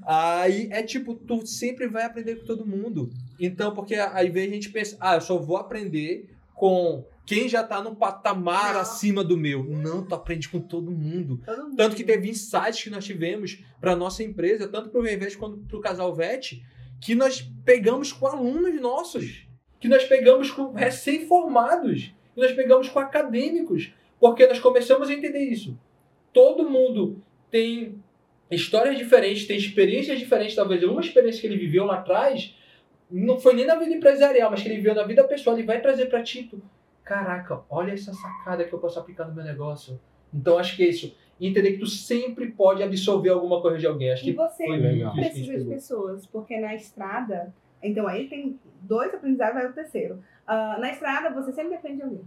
Aí 0.06 0.68
é 0.70 0.82
tipo, 0.82 1.14
tu 1.14 1.44
sempre 1.46 1.88
vai 1.88 2.04
aprender 2.04 2.36
com 2.36 2.44
todo 2.46 2.66
mundo. 2.66 3.10
Então, 3.40 3.74
porque 3.74 3.94
aí 3.94 4.30
vem 4.30 4.48
a 4.48 4.52
gente 4.52 4.70
pensa, 4.70 4.96
ah, 5.00 5.16
eu 5.16 5.20
só 5.20 5.36
vou 5.38 5.56
aprender 5.56 6.28
com 6.54 7.04
quem 7.26 7.48
já 7.48 7.64
tá 7.64 7.82
num 7.82 7.94
patamar 7.94 8.74
Não. 8.74 8.80
acima 8.80 9.24
do 9.24 9.36
meu. 9.36 9.64
Não, 9.64 10.06
tu 10.06 10.14
aprende 10.14 10.48
com 10.48 10.60
todo 10.60 10.92
mundo. 10.92 11.42
Todo 11.44 11.64
mundo. 11.64 11.76
Tanto 11.76 11.96
que 11.96 12.04
teve 12.04 12.30
insights 12.30 12.84
que 12.84 12.88
nós 12.88 13.04
tivemos 13.04 13.64
para 13.80 13.96
nossa 13.96 14.22
empresa, 14.22 14.68
tanto 14.68 14.90
para 14.90 15.00
o 15.00 15.02
Reinvest 15.02 15.36
quanto 15.36 15.58
para 15.58 15.76
o 15.76 15.80
Casal 15.80 16.14
Vet, 16.14 16.62
que 17.00 17.16
nós 17.16 17.42
pegamos 17.64 18.12
com 18.12 18.28
alunos 18.28 18.80
nossos, 18.80 19.46
que 19.80 19.88
nós 19.88 20.04
pegamos 20.04 20.52
com 20.52 20.72
recém-formados, 20.72 22.14
que 22.32 22.40
nós 22.40 22.52
pegamos 22.52 22.88
com 22.88 23.00
acadêmicos, 23.00 23.92
porque 24.20 24.46
nós 24.46 24.60
começamos 24.60 25.08
a 25.08 25.12
entender 25.12 25.44
isso. 25.50 25.76
Todo 26.32 26.70
mundo 26.70 27.20
tem 27.50 28.00
histórias 28.48 28.96
diferentes, 28.96 29.46
tem 29.46 29.56
experiências 29.56 30.18
diferentes, 30.18 30.54
talvez 30.54 30.82
uma 30.84 31.00
experiência 31.00 31.40
que 31.40 31.46
ele 31.48 31.56
viveu 31.58 31.84
lá 31.84 31.96
atrás, 31.96 32.54
não 33.10 33.38
foi 33.38 33.54
nem 33.54 33.66
na 33.66 33.74
vida 33.74 33.94
empresarial, 33.94 34.50
mas 34.50 34.62
que 34.62 34.68
ele 34.68 34.76
viveu 34.76 34.94
na 34.94 35.02
vida 35.02 35.24
pessoal, 35.24 35.56
ele 35.56 35.66
vai 35.66 35.80
trazer 35.80 36.06
para 36.06 36.22
ti. 36.22 36.50
Caraca, 37.06 37.62
olha 37.70 37.92
essa 37.92 38.12
sacada 38.12 38.64
que 38.64 38.72
eu 38.72 38.80
posso 38.80 38.98
aplicar 38.98 39.24
no 39.26 39.32
meu 39.34 39.44
negócio. 39.44 39.98
Então 40.34 40.58
acho 40.58 40.76
que 40.76 40.82
é 40.82 40.88
isso. 40.88 41.16
Entender 41.40 41.72
que 41.74 41.78
tu 41.78 41.86
sempre 41.86 42.50
pode 42.50 42.82
absorver 42.82 43.28
alguma 43.30 43.62
coisa 43.62 43.78
de 43.78 43.86
alguém. 43.86 44.12
Acho 44.12 44.24
E 44.24 44.32
que 44.32 44.36
você 44.36 44.66
foi 44.66 44.76
legal. 44.76 45.12
precisa 45.14 45.56
de 45.58 45.64
pessoas, 45.66 46.26
porque 46.26 46.58
na 46.58 46.74
estrada, 46.74 47.54
então 47.82 48.08
aí 48.08 48.26
tem 48.28 48.58
dois 48.82 49.14
aprendizados, 49.14 49.54
vai 49.54 49.66
o 49.66 49.72
terceiro. 49.72 50.18
Ah, 50.46 50.78
na 50.80 50.90
estrada, 50.90 51.30
você 51.30 51.52
sempre 51.52 51.76
depende 51.76 51.96
de 51.98 52.02
alguém. 52.02 52.22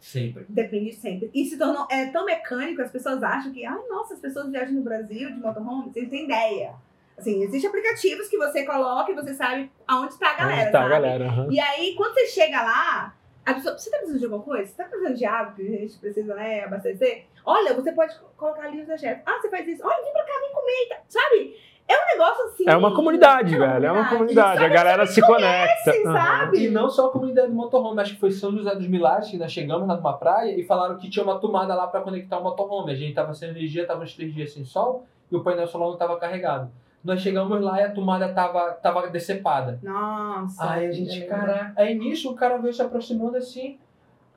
Sempre. 0.00 0.44
Depende 0.48 0.92
sempre. 0.92 1.30
E 1.32 1.44
se 1.44 1.56
tornou 1.56 1.86
é 1.90 2.06
tão 2.06 2.24
mecânico, 2.24 2.82
as 2.82 2.90
pessoas 2.90 3.22
acham 3.22 3.52
que, 3.52 3.64
ai, 3.64 3.78
nossa, 3.88 4.14
as 4.14 4.20
pessoas 4.20 4.50
viajam 4.50 4.74
no 4.74 4.82
Brasil 4.82 5.30
de 5.32 5.38
motorhome, 5.38 5.90
vocês 5.92 6.04
não 6.04 6.10
têm 6.10 6.24
ideia. 6.24 6.74
Assim, 7.16 7.42
existem 7.42 7.68
aplicativos 7.68 8.28
que 8.28 8.36
você 8.36 8.64
coloca 8.64 9.10
e 9.10 9.14
você 9.14 9.32
sabe 9.34 9.70
aonde 9.86 10.12
está 10.14 10.32
a 10.32 10.36
galera. 10.36 10.62
Onde 10.62 10.72
tá 10.72 10.78
a 10.78 10.82
sabe? 10.82 10.92
galera? 10.94 11.26
aham. 11.26 11.48
E 11.50 11.60
aí, 11.60 11.94
quando 11.96 12.12
você 12.14 12.26
chega 12.26 12.60
lá, 12.62 13.14
pessoa, 13.54 13.76
você 13.78 13.90
tá 13.90 13.96
precisando 13.98 14.18
de 14.20 14.24
alguma 14.26 14.42
coisa? 14.42 14.66
Você 14.70 14.76
tá 14.76 14.84
precisando 14.84 15.14
de 15.16 15.24
água 15.24 15.52
que 15.54 15.62
a 15.62 15.64
gente 15.80 15.98
precisa, 15.98 16.34
né, 16.34 16.64
abastecer? 16.64 17.24
Olha, 17.44 17.74
você 17.74 17.92
pode 17.92 18.18
co- 18.18 18.26
colocar 18.36 18.62
ali 18.66 18.82
os 18.82 18.88
objetos. 18.88 19.22
Ah, 19.26 19.38
você 19.40 19.48
faz 19.48 19.66
isso. 19.68 19.82
Olha, 19.86 20.02
vem 20.02 20.12
pra 20.12 20.24
cá, 20.24 20.32
vem 20.40 20.52
comer. 20.52 20.88
tá- 20.88 21.00
Sabe? 21.08 21.56
É 21.88 21.94
um 21.94 22.06
negócio 22.18 22.44
assim. 22.46 22.64
É 22.68 22.76
uma 22.76 22.92
comunidade, 22.92 23.56
velho. 23.56 23.86
É 23.86 23.92
uma 23.92 24.08
comunidade. 24.08 24.64
A 24.64 24.68
galera 24.68 25.06
se 25.06 25.20
conecta. 25.22 25.90
Assim, 25.90 26.04
Aham. 26.04 26.12
sabe? 26.18 26.64
E 26.64 26.68
não 26.68 26.90
só 26.90 27.06
a 27.06 27.12
comunidade 27.12 27.46
do 27.46 27.54
motorhome, 27.54 28.00
acho 28.02 28.14
que 28.14 28.20
foi 28.20 28.32
São 28.32 28.50
José 28.50 28.74
dos 28.74 28.88
Milagres, 28.88 29.30
que 29.30 29.36
nós 29.36 29.52
chegamos 29.52 29.86
lá 29.86 29.94
numa 29.96 30.18
praia 30.18 30.58
e 30.58 30.64
falaram 30.64 30.96
que 30.98 31.08
tinha 31.08 31.22
uma 31.24 31.38
tomada 31.38 31.72
lá 31.76 31.86
para 31.86 32.00
conectar 32.00 32.38
o 32.38 32.42
motorhome. 32.42 32.90
A 32.90 32.96
gente 32.96 33.14
tava 33.14 33.32
sem 33.34 33.50
energia, 33.50 33.86
tava 33.86 34.02
uns 34.02 34.12
três 34.16 34.34
dias 34.34 34.52
sem 34.52 34.64
sol 34.64 35.06
e 35.30 35.36
o 35.36 35.44
painel 35.44 35.68
solar 35.68 35.86
não 35.86 35.94
estava 35.94 36.16
carregado. 36.18 36.68
Nós 37.06 37.20
chegamos 37.20 37.60
lá 37.62 37.80
e 37.80 37.84
a 37.84 37.92
tomada 37.92 38.28
tava, 38.30 38.72
tava 38.72 39.08
decepada. 39.08 39.78
Nossa. 39.80 40.72
Aí 40.72 40.86
a 40.86 40.90
gente, 40.90 41.24
caraca. 41.26 41.72
Aí 41.76 41.96
nisso 41.96 42.32
o 42.32 42.34
cara 42.34 42.58
veio 42.58 42.74
se 42.74 42.82
aproximando 42.82 43.36
assim. 43.36 43.78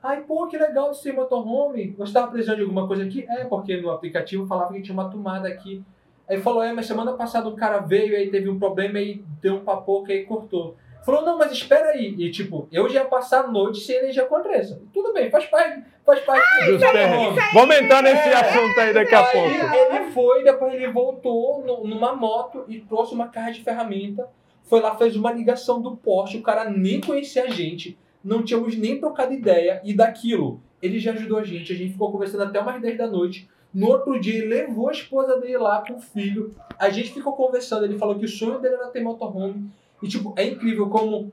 Ai, 0.00 0.20
pô, 0.20 0.46
que 0.46 0.56
legal 0.56 0.92
esse 0.92 1.10
motorhome. 1.10 1.90
Você 1.98 2.10
estava 2.10 2.30
precisando 2.30 2.58
de 2.58 2.62
alguma 2.62 2.86
coisa 2.86 3.02
aqui? 3.02 3.26
É, 3.28 3.44
porque 3.44 3.76
no 3.80 3.90
aplicativo 3.90 4.46
falava 4.46 4.72
que 4.72 4.82
tinha 4.82 4.94
uma 4.94 5.10
tomada 5.10 5.48
aqui. 5.48 5.82
Aí 6.28 6.40
falou, 6.40 6.62
é, 6.62 6.72
mas 6.72 6.86
semana 6.86 7.12
passada 7.14 7.48
um 7.48 7.56
cara 7.56 7.80
veio, 7.80 8.16
aí 8.16 8.30
teve 8.30 8.48
um 8.48 8.56
problema 8.56 9.00
e 9.00 9.24
deu 9.42 9.56
um 9.56 9.64
papoca 9.64 10.12
e 10.12 10.24
cortou. 10.24 10.76
Falou, 11.04 11.22
não, 11.22 11.36
mas 11.36 11.50
espera 11.50 11.90
aí. 11.90 12.14
E 12.16 12.30
tipo, 12.30 12.68
eu 12.70 12.88
já 12.88 13.00
ia 13.00 13.04
passar 13.06 13.46
a 13.46 13.48
noite 13.48 13.80
sem 13.80 13.96
energia 13.96 14.26
com 14.26 14.36
a 14.36 14.38
Andressa. 14.38 14.80
Tudo 14.92 15.12
bem, 15.12 15.28
faz 15.28 15.46
parte, 15.46 15.82
faz 16.10 16.20
parte 16.24 16.64
do 16.66 16.72
Dos 16.78 16.90
terrenos. 16.90 17.44
Vamos 17.54 17.76
entrar 17.76 18.02
nesse 18.02 18.28
assunto 18.28 18.78
aí 18.80 18.92
daqui 18.92 19.14
a 19.14 19.20
Aí 19.26 19.32
pouco. 19.32 19.94
ele 19.94 20.10
foi, 20.12 20.44
depois 20.44 20.74
ele 20.74 20.88
voltou 20.90 21.64
no- 21.64 21.86
numa 21.86 22.14
moto 22.14 22.64
e 22.68 22.80
trouxe 22.80 23.14
uma 23.14 23.28
caixa 23.28 23.52
de 23.52 23.62
ferramenta. 23.64 24.28
Foi 24.64 24.80
lá, 24.80 24.94
fez 24.96 25.16
uma 25.16 25.32
ligação 25.32 25.80
do 25.80 25.96
poste. 25.96 26.36
O 26.38 26.42
cara 26.42 26.68
nem 26.70 27.00
conhecia 27.00 27.44
a 27.44 27.48
gente. 27.50 27.98
Não 28.22 28.42
tínhamos 28.42 28.76
nem 28.76 28.98
trocado 29.00 29.32
ideia. 29.32 29.80
E 29.84 29.94
daquilo, 29.94 30.60
ele 30.82 30.98
já 30.98 31.12
ajudou 31.12 31.38
a 31.38 31.44
gente. 31.44 31.72
A 31.72 31.76
gente 31.76 31.92
ficou 31.92 32.12
conversando 32.12 32.44
até 32.44 32.60
umas 32.60 32.80
10 32.80 32.96
da 32.98 33.06
noite. 33.06 33.48
No 33.72 33.88
outro 33.88 34.18
dia, 34.20 34.34
ele 34.34 34.46
levou 34.46 34.88
a 34.88 34.92
esposa 34.92 35.38
dele 35.40 35.56
lá 35.58 35.82
com 35.86 35.94
o 35.94 36.00
filho. 36.00 36.54
A 36.78 36.90
gente 36.90 37.12
ficou 37.12 37.32
conversando. 37.34 37.84
Ele 37.84 37.98
falou 37.98 38.18
que 38.18 38.24
o 38.24 38.28
sonho 38.28 38.58
dele 38.58 38.74
era 38.74 38.88
ter 38.88 39.00
motorhome. 39.00 39.70
E, 40.02 40.08
tipo, 40.08 40.34
é 40.36 40.44
incrível 40.44 40.88
como. 40.88 41.32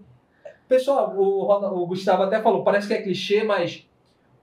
Pessoal, 0.68 1.14
o, 1.16 1.50
o 1.50 1.86
Gustavo 1.88 2.24
até 2.24 2.42
falou, 2.42 2.62
parece 2.64 2.88
que 2.90 2.94
é 2.94 3.02
clichê, 3.02 3.42
mas 3.44 3.87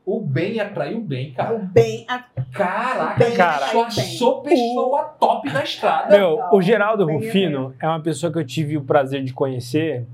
o 0.06 0.20
bem 0.20 0.60
atrai 0.60 0.94
o 0.94 1.00
bem, 1.00 1.30
O 1.30 1.34
cara. 1.34 1.58
bem 1.72 2.04
a 2.08 2.18
Caraca, 2.54 3.24
Bem, 3.24 3.36
cara. 3.36 3.66
só 3.66 3.90
sou 3.90 4.42
pessoa 4.42 5.02
top 5.18 5.50
na 5.52 5.64
estrada. 5.64 6.16
Meu, 6.16 6.38
o 6.52 6.62
Geraldo 6.62 7.04
Bem 7.04 7.16
Rufino 7.16 7.74
é 7.80 7.88
uma 7.88 8.00
pessoa 8.00 8.32
que 8.32 8.38
eu 8.38 8.46
tive 8.46 8.76
o 8.76 8.84
prazer 8.84 9.24
de 9.24 9.32
conhecer 9.32 10.06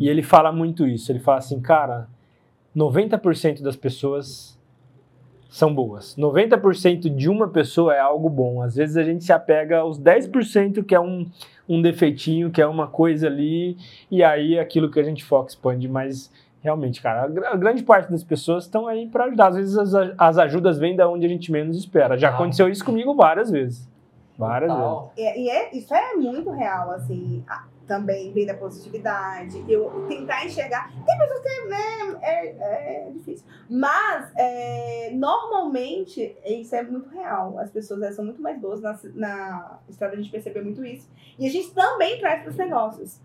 e 0.00 0.08
ele 0.08 0.22
fala 0.22 0.50
muito 0.50 0.84
isso. 0.86 1.12
Ele 1.12 1.20
fala 1.20 1.38
assim, 1.38 1.60
cara, 1.60 2.08
90% 2.76 3.62
das 3.62 3.76
pessoas 3.76 4.58
são 5.48 5.72
boas. 5.72 6.16
90% 6.16 7.14
de 7.14 7.28
uma 7.28 7.46
pessoa 7.46 7.94
é 7.94 8.00
algo 8.00 8.28
bom. 8.28 8.60
Às 8.60 8.74
vezes 8.74 8.96
a 8.96 9.04
gente 9.04 9.22
se 9.22 9.32
apega 9.32 9.78
aos 9.78 10.00
10% 10.00 10.82
que 10.84 10.96
é 10.96 11.00
um, 11.00 11.30
um 11.68 11.80
defeitinho, 11.80 12.50
que 12.50 12.60
é 12.60 12.66
uma 12.66 12.88
coisa 12.88 13.28
ali, 13.28 13.76
e 14.10 14.24
aí 14.24 14.56
é 14.56 14.60
aquilo 14.60 14.90
que 14.90 14.98
a 14.98 15.04
gente 15.04 15.22
foca 15.22 15.50
expande. 15.50 15.86
Mas 15.88 16.28
realmente, 16.62 17.02
cara, 17.02 17.24
a, 17.24 17.28
gr- 17.28 17.44
a 17.46 17.56
grande 17.56 17.82
parte 17.82 18.10
das 18.10 18.22
pessoas 18.24 18.64
estão 18.64 18.86
aí 18.86 19.08
para 19.08 19.24
ajudar. 19.24 19.48
Às 19.48 19.56
vezes 19.56 19.76
as, 19.76 19.92
as 20.16 20.38
ajudas 20.38 20.78
vêm 20.78 20.94
da 20.96 21.08
onde 21.08 21.26
a 21.26 21.28
gente 21.28 21.50
menos 21.50 21.76
espera. 21.76 22.16
Já 22.16 22.28
Ah. 22.30 22.34
aconteceu 22.34 22.68
isso 22.68 22.84
comigo 22.84 23.14
várias 23.14 23.50
vezes. 23.50 23.88
Várias 24.38 24.72
vezes. 24.72 24.98
E, 25.16 25.42
e 25.44 25.50
é, 25.50 25.76
isso 25.76 25.92
é 25.94 26.14
muito 26.14 26.50
real, 26.50 26.90
assim, 26.92 27.44
a- 27.48 27.64
também 27.86 28.32
vem 28.32 28.46
da 28.46 28.54
positividade, 28.54 29.62
eu 29.68 30.06
tentar 30.08 30.46
enxergar. 30.46 30.90
Tem 31.04 31.18
pessoas 31.18 31.40
que, 31.40 31.68
né, 31.68 32.18
é, 32.22 32.46
é 33.06 33.10
difícil. 33.12 33.44
Mas, 33.68 34.32
é, 34.38 35.10
normalmente, 35.12 36.34
isso 36.46 36.74
é 36.74 36.82
muito 36.82 37.08
real. 37.10 37.58
As 37.58 37.70
pessoas 37.70 38.00
elas 38.00 38.14
são 38.14 38.24
muito 38.24 38.40
mais 38.40 38.58
boas 38.58 38.80
na, 38.80 38.98
na 39.14 39.78
estrada, 39.88 40.14
a 40.14 40.16
gente 40.16 40.30
percebeu 40.30 40.64
muito 40.64 40.82
isso. 40.84 41.10
E 41.38 41.46
a 41.46 41.50
gente 41.50 41.72
também 41.72 42.18
traz 42.18 42.42
para 42.42 42.50
os 42.50 42.56
negócios. 42.56 43.20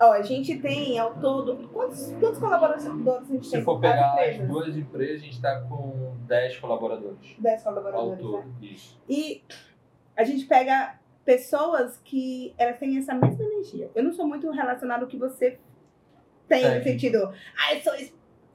Ó, 0.00 0.12
a 0.12 0.22
gente 0.22 0.58
tem 0.58 0.98
ao 0.98 1.14
todo. 1.14 1.68
Quantos, 1.68 2.12
quantos 2.20 2.38
colaboradores 2.38 2.86
a 2.86 3.24
gente 3.32 3.46
Se 3.46 3.52
tem? 3.52 3.62
for 3.64 3.74
As 3.76 3.80
pegar 3.80 4.06
as 4.06 4.12
empresas? 4.14 4.48
duas 4.48 4.76
empresas, 4.76 5.16
a 5.16 5.24
gente 5.24 5.34
está 5.34 5.60
com 5.62 6.14
10 6.26 6.58
colaboradores. 6.58 7.36
10 7.38 7.66
Ao 7.66 7.72
colaboradores, 7.74 8.24
né? 8.24 8.30
todo. 8.30 8.44
Isso. 8.64 8.98
E 9.08 9.42
a 10.16 10.24
gente 10.24 10.44
pega 10.46 10.98
pessoas 11.24 12.00
que 12.04 12.54
elas 12.58 12.78
têm 12.78 12.98
essa 12.98 13.14
mesma 13.14 13.42
energia. 13.44 13.90
Eu 13.94 14.04
não 14.04 14.12
sou 14.12 14.26
muito 14.26 14.50
relacionado 14.50 15.02
ao 15.02 15.08
que 15.08 15.16
você 15.16 15.58
tem, 16.48 16.62
Tem. 16.62 16.78
no 16.78 16.84
sentido, 16.84 17.32
ah, 17.58 17.74
eu 17.74 17.80
sou. 17.80 17.92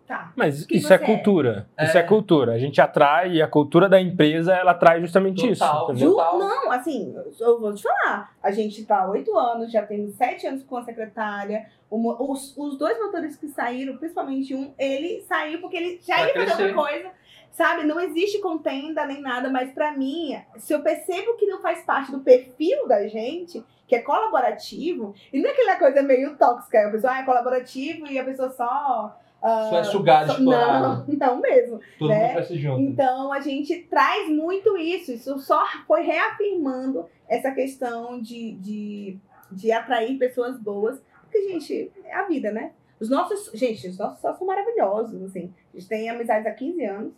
Tá. 0.09 0.33
Mas 0.35 0.65
que 0.65 0.77
isso 0.77 0.91
é 0.91 0.97
você 0.97 1.03
é. 1.03 1.05
cultura. 1.05 1.69
Isso 1.79 1.95
é 1.95 2.01
cultura. 2.01 2.53
A 2.53 2.57
gente 2.57 2.81
atrai 2.81 3.33
e 3.33 3.41
a 3.43 3.47
cultura 3.47 3.87
da 3.87 4.01
empresa 4.01 4.55
ela 4.55 4.73
traz 4.73 4.99
justamente 5.01 5.47
isso. 5.47 5.63
Total. 5.63 5.95
Ju, 5.95 6.09
Total. 6.13 6.39
não, 6.39 6.71
assim, 6.71 7.15
eu 7.39 7.59
vou 7.59 7.75
te 7.75 7.83
falar. 7.83 8.33
A 8.41 8.49
gente 8.49 8.83
tá 8.85 9.01
há 9.03 9.09
oito 9.11 9.37
anos, 9.37 9.71
já 9.71 9.85
temos 9.85 10.15
sete 10.15 10.47
anos 10.47 10.63
com 10.63 10.77
a 10.77 10.83
secretária. 10.83 11.67
Mo- 11.91 12.17
os, 12.31 12.57
os 12.57 12.75
dois 12.75 12.97
motores 12.97 13.35
que 13.35 13.49
saíram, 13.49 13.97
principalmente 13.97 14.55
um, 14.55 14.73
ele 14.79 15.21
saiu 15.27 15.61
porque 15.61 15.77
ele 15.77 15.99
já 16.01 16.15
Vai 16.15 16.25
ia 16.29 16.33
fazer 16.33 16.45
crescer. 16.45 16.63
outra 16.63 16.73
coisa. 16.75 17.11
Sabe, 17.51 17.83
não 17.83 17.99
existe 17.99 18.39
contenda 18.39 19.05
nem 19.05 19.21
nada, 19.21 19.47
mas 19.51 19.71
pra 19.73 19.91
mim, 19.95 20.35
se 20.57 20.73
eu 20.73 20.81
percebo 20.81 21.35
que 21.37 21.45
não 21.45 21.61
faz 21.61 21.83
parte 21.83 22.11
do 22.11 22.21
perfil 22.21 22.87
da 22.87 23.07
gente, 23.07 23.63
que 23.87 23.93
é 23.95 23.99
colaborativo, 24.01 25.13
e 25.31 25.39
não 25.39 25.49
é 25.49 25.53
aquela 25.53 25.75
coisa 25.75 26.01
meio 26.01 26.35
tóxica, 26.35 26.87
a 26.87 26.89
pessoa 26.89 27.13
ah, 27.13 27.19
é 27.19 27.23
colaborativo 27.25 28.07
e 28.07 28.17
a 28.17 28.23
pessoa 28.23 28.49
só. 28.49 29.15
Ah, 29.41 29.67
Só 29.69 29.79
é 29.79 29.83
sugado, 29.83 30.27
só- 30.27 30.37
explorado. 30.37 31.05
Não, 31.07 31.17
não 31.27 31.41
mesmo. 31.41 31.79
Todo 31.97 32.09
né? 32.09 32.19
mundo 32.19 32.33
cresce 32.33 32.57
junto. 32.57 32.81
Então 32.81 33.31
a 33.31 33.39
gente 33.39 33.77
traz 33.89 34.29
muito 34.29 34.77
isso. 34.77 35.11
Isso 35.11 35.39
só 35.39 35.63
foi 35.87 36.01
reafirmando 36.01 37.05
essa 37.27 37.51
questão 37.51 38.21
de, 38.21 38.53
de, 38.53 39.17
de 39.51 39.71
atrair 39.71 40.17
pessoas 40.17 40.59
boas. 40.59 41.01
Porque, 41.23 41.49
gente, 41.49 41.91
é 42.05 42.15
a 42.15 42.23
vida, 42.23 42.51
né? 42.51 42.71
Os 42.99 43.09
nossos. 43.09 43.51
Gente, 43.53 43.87
os 43.87 43.97
nossos 43.97 44.19
sócios 44.19 44.39
são 44.39 44.47
maravilhosos. 44.47 45.21
Assim. 45.23 45.53
A 45.73 45.77
gente 45.77 45.87
tem 45.87 46.09
amizades 46.09 46.45
há 46.45 46.51
15 46.51 46.85
anos. 46.85 47.13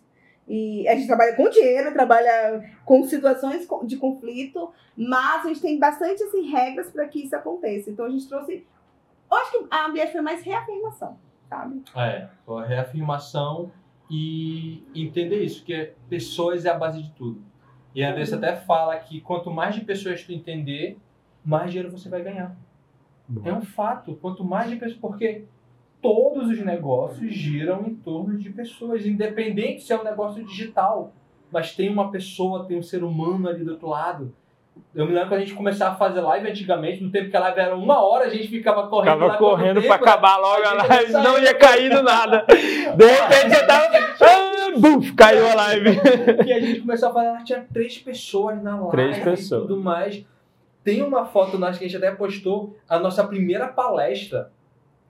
E 0.47 0.87
a 0.87 0.95
gente 0.95 1.07
trabalha 1.07 1.35
com 1.35 1.49
dinheiro, 1.49 1.93
trabalha 1.93 2.69
com 2.83 3.03
situações 3.03 3.67
de 3.85 3.97
conflito, 3.97 4.71
mas 4.97 5.45
a 5.45 5.47
gente 5.47 5.61
tem 5.61 5.79
bastante 5.79 6.21
assim, 6.23 6.49
regras 6.51 6.89
para 6.89 7.07
que 7.07 7.23
isso 7.23 7.35
aconteça. 7.35 7.89
Então 7.89 8.05
a 8.05 8.09
gente 8.09 8.27
trouxe. 8.27 8.65
Eu 9.29 9.37
acho 9.37 9.51
que 9.51 9.65
a 9.69 9.85
ambiente 9.85 10.11
foi 10.11 10.21
mais 10.21 10.41
reafirmação, 10.41 11.17
sabe? 11.51 11.81
É, 11.93 12.29
foi 12.45 12.63
a 12.63 12.65
reafirmação 12.65 13.69
e 14.09 14.83
entender 14.95 15.43
isso, 15.43 15.65
que 15.65 15.93
pessoas 16.09 16.65
é 16.65 16.69
a 16.69 16.77
base 16.77 17.03
de 17.03 17.11
tudo. 17.11 17.41
E 17.93 18.01
a 18.01 18.11
Andressa 18.11 18.37
até 18.37 18.55
fala 18.55 18.95
que 18.97 19.19
quanto 19.19 19.51
mais 19.51 19.75
de 19.75 19.81
pessoas 19.81 20.23
tu 20.23 20.31
entender, 20.31 20.97
mais 21.43 21.71
dinheiro 21.71 21.91
você 21.91 22.07
vai 22.07 22.23
ganhar. 22.23 22.55
É 23.43 23.53
um 23.53 23.61
fato. 23.61 24.15
Quanto 24.15 24.43
mais 24.43 24.69
de 24.69 24.77
pessoas. 24.77 24.99
Porque 24.99 25.45
todos 26.01 26.49
os 26.49 26.59
negócios 26.63 27.33
giram 27.33 27.85
em 27.85 27.95
torno 27.95 28.37
de 28.37 28.49
pessoas, 28.49 29.05
independente 29.05 29.83
se 29.83 29.91
é 29.91 29.99
um 29.99 30.03
negócio 30.03 30.43
digital. 30.45 31.13
Mas 31.51 31.75
tem 31.75 31.89
uma 31.89 32.11
pessoa, 32.11 32.65
tem 32.65 32.77
um 32.77 32.83
ser 32.83 33.03
humano 33.03 33.49
ali 33.49 33.63
do 33.63 33.71
outro 33.71 33.89
lado. 33.89 34.33
Eu 34.93 35.05
me 35.05 35.13
lembro 35.13 35.29
quando 35.29 35.39
a 35.41 35.45
gente 35.45 35.53
começava 35.53 35.93
a 35.93 35.97
fazer 35.97 36.19
live 36.19 36.49
antigamente, 36.49 37.01
no 37.01 37.09
tempo 37.09 37.29
que 37.29 37.37
a 37.37 37.39
live 37.39 37.59
era 37.59 37.75
uma 37.75 38.01
hora, 38.05 38.25
a 38.25 38.29
gente 38.29 38.47
ficava 38.47 38.87
correndo. 38.87 39.13
Ficava 39.13 39.37
correndo 39.37 39.81
tempo, 39.81 39.87
pra 39.87 39.97
né? 39.97 40.03
acabar 40.03 40.37
logo 40.37 40.63
a 40.67 40.73
live, 40.73 41.13
não 41.13 41.39
ia 41.41 41.53
cair 41.53 41.89
do 41.89 42.03
nada. 42.03 42.45
De 42.47 43.05
repente 43.05 43.55
você 43.55 43.65
tava. 43.65 43.97
Ah, 43.97 44.77
buf, 44.77 45.13
caiu 45.13 45.49
a 45.49 45.55
live. 45.55 45.89
E 46.45 46.53
a 46.53 46.59
gente 46.59 46.81
começou 46.81 47.09
a 47.09 47.13
falar, 47.13 47.43
tinha 47.43 47.65
três 47.73 47.97
pessoas 47.97 48.61
na 48.61 48.75
live 48.75 48.91
Três 48.91 49.17
e 49.17 49.21
pessoas. 49.21 49.61
tudo 49.61 49.77
mais. 49.77 50.25
Tem 50.83 51.01
uma 51.01 51.25
foto 51.25 51.57
nossa 51.57 51.77
que 51.77 51.85
a 51.85 51.87
gente 51.87 51.97
até 51.97 52.11
postou, 52.11 52.75
a 52.89 52.97
nossa 52.99 53.23
primeira 53.23 53.67
palestra 53.67 54.51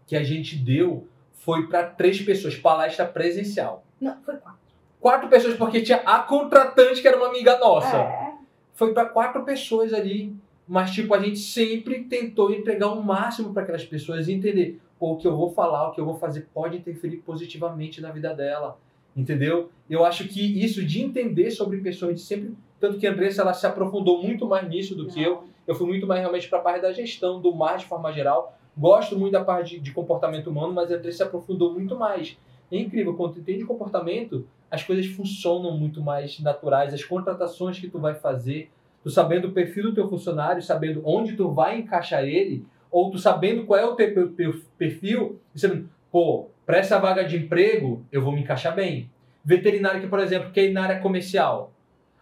que 0.06 0.16
a 0.16 0.24
gente 0.24 0.56
deu 0.58 1.08
foi 1.34 1.68
para 1.68 1.84
três 1.84 2.22
pessoas, 2.22 2.56
palestra 2.56 3.06
presencial. 3.06 3.84
Não, 4.00 4.16
foi 4.24 4.36
quatro. 4.36 4.60
Quatro 5.00 5.30
pessoas, 5.30 5.56
porque 5.56 5.82
tinha 5.82 6.02
a 6.06 6.20
contratante 6.20 7.02
que 7.02 7.08
era 7.08 7.18
uma 7.18 7.28
amiga 7.28 7.58
nossa. 7.58 7.98
É. 7.98 8.31
Foi 8.74 8.94
para 8.94 9.06
quatro 9.06 9.44
pessoas 9.44 9.94
ali, 9.94 10.36
mas 10.68 10.92
tipo, 10.92 11.14
a 11.14 11.20
gente 11.20 11.40
sempre 11.40 12.04
tentou 12.06 12.52
entregar 12.52 12.88
o 12.88 13.04
máximo 13.04 13.54
para 13.54 13.64
aquelas 13.64 13.86
pessoas 13.86 14.28
e 14.28 14.34
entender 14.34 14.80
o 15.00 15.18
que 15.18 15.28
eu 15.28 15.36
vou 15.36 15.50
falar, 15.50 15.90
o 15.90 15.92
que 15.92 16.00
eu 16.00 16.06
vou 16.06 16.16
fazer 16.16 16.48
pode 16.54 16.78
interferir 16.78 17.18
positivamente 17.18 18.00
na 18.00 18.12
vida 18.12 18.34
dela. 18.34 18.78
Entendeu? 19.16 19.70
Eu 19.90 20.06
acho 20.06 20.28
que 20.28 20.64
isso 20.64 20.86
de 20.86 21.02
entender 21.02 21.52
sobre 21.52 21.78
pessoas, 21.80 22.16
de 22.16 22.22
sempre. 22.22 22.54
Tanto 22.80 22.98
que 22.98 23.06
a 23.06 23.12
Andressa 23.12 23.42
ela 23.42 23.54
se 23.54 23.66
aprofundou 23.68 24.24
muito 24.24 24.48
mais 24.48 24.68
nisso 24.70 24.96
do 24.96 25.08
que 25.08 25.22
eu. 25.22 25.44
Eu 25.68 25.76
fui 25.76 25.88
muito 25.88 26.08
mais 26.08 26.22
realmente 26.22 26.48
para 26.48 26.60
a 26.60 26.62
parte 26.62 26.82
da 26.82 26.94
gestão, 26.94 27.42
do 27.42 27.54
mar 27.54 27.78
de 27.78 27.86
forma 27.86 28.12
geral. 28.12 28.58
Gosto 28.78 29.18
muito 29.20 29.34
da 29.34 29.44
parte 29.44 29.76
de, 29.76 29.80
de 29.82 29.92
comportamento 29.92 30.50
humano, 30.50 30.74
mas 30.74 30.92
a 30.92 30.96
Andressa 30.96 31.18
se 31.18 31.24
aprofundou 31.24 31.74
muito 31.74 31.96
mais. 31.98 32.38
É 32.72 32.78
incrível, 32.78 33.14
quando 33.16 33.34
tu 33.34 33.40
entende 33.42 33.66
comportamento, 33.66 34.48
as 34.72 34.84
coisas 34.84 35.06
funcionam 35.08 35.78
muito 35.78 36.02
mais 36.02 36.40
naturais, 36.40 36.94
as 36.94 37.04
contratações 37.04 37.78
que 37.78 37.90
tu 37.90 38.00
vai 38.00 38.16
fazer, 38.16 38.72
tu 39.04 39.10
sabendo 39.10 39.50
o 39.50 39.52
perfil 39.52 39.84
do 39.84 39.94
teu 39.94 40.10
funcionário, 40.10 40.62
sabendo 40.62 41.02
onde 41.04 41.36
tu 41.36 41.52
vai 41.52 41.78
encaixar 41.78 42.24
ele, 42.24 42.66
ou 42.90 43.12
tu 43.12 43.18
sabendo 43.20 43.66
qual 43.66 43.80
é 43.80 43.86
o 43.86 43.96
teu 43.96 44.32
perfil, 44.78 45.40
e 45.54 45.60
sabendo, 45.60 45.90
pô, 46.12 46.48
para 46.66 46.78
essa 46.78 46.98
vaga 46.98 47.24
de 47.26 47.38
emprego, 47.38 48.06
eu 48.12 48.22
vou 48.22 48.32
me 48.32 48.42
encaixar 48.42 48.74
bem. 48.74 49.10
Veterinário 49.44 50.00
que, 50.00 50.08
por 50.08 50.20
exemplo, 50.20 50.52
quer 50.52 50.66
ir 50.66 50.72
na 50.72 50.84
área 50.84 51.00
comercial. 51.00 51.74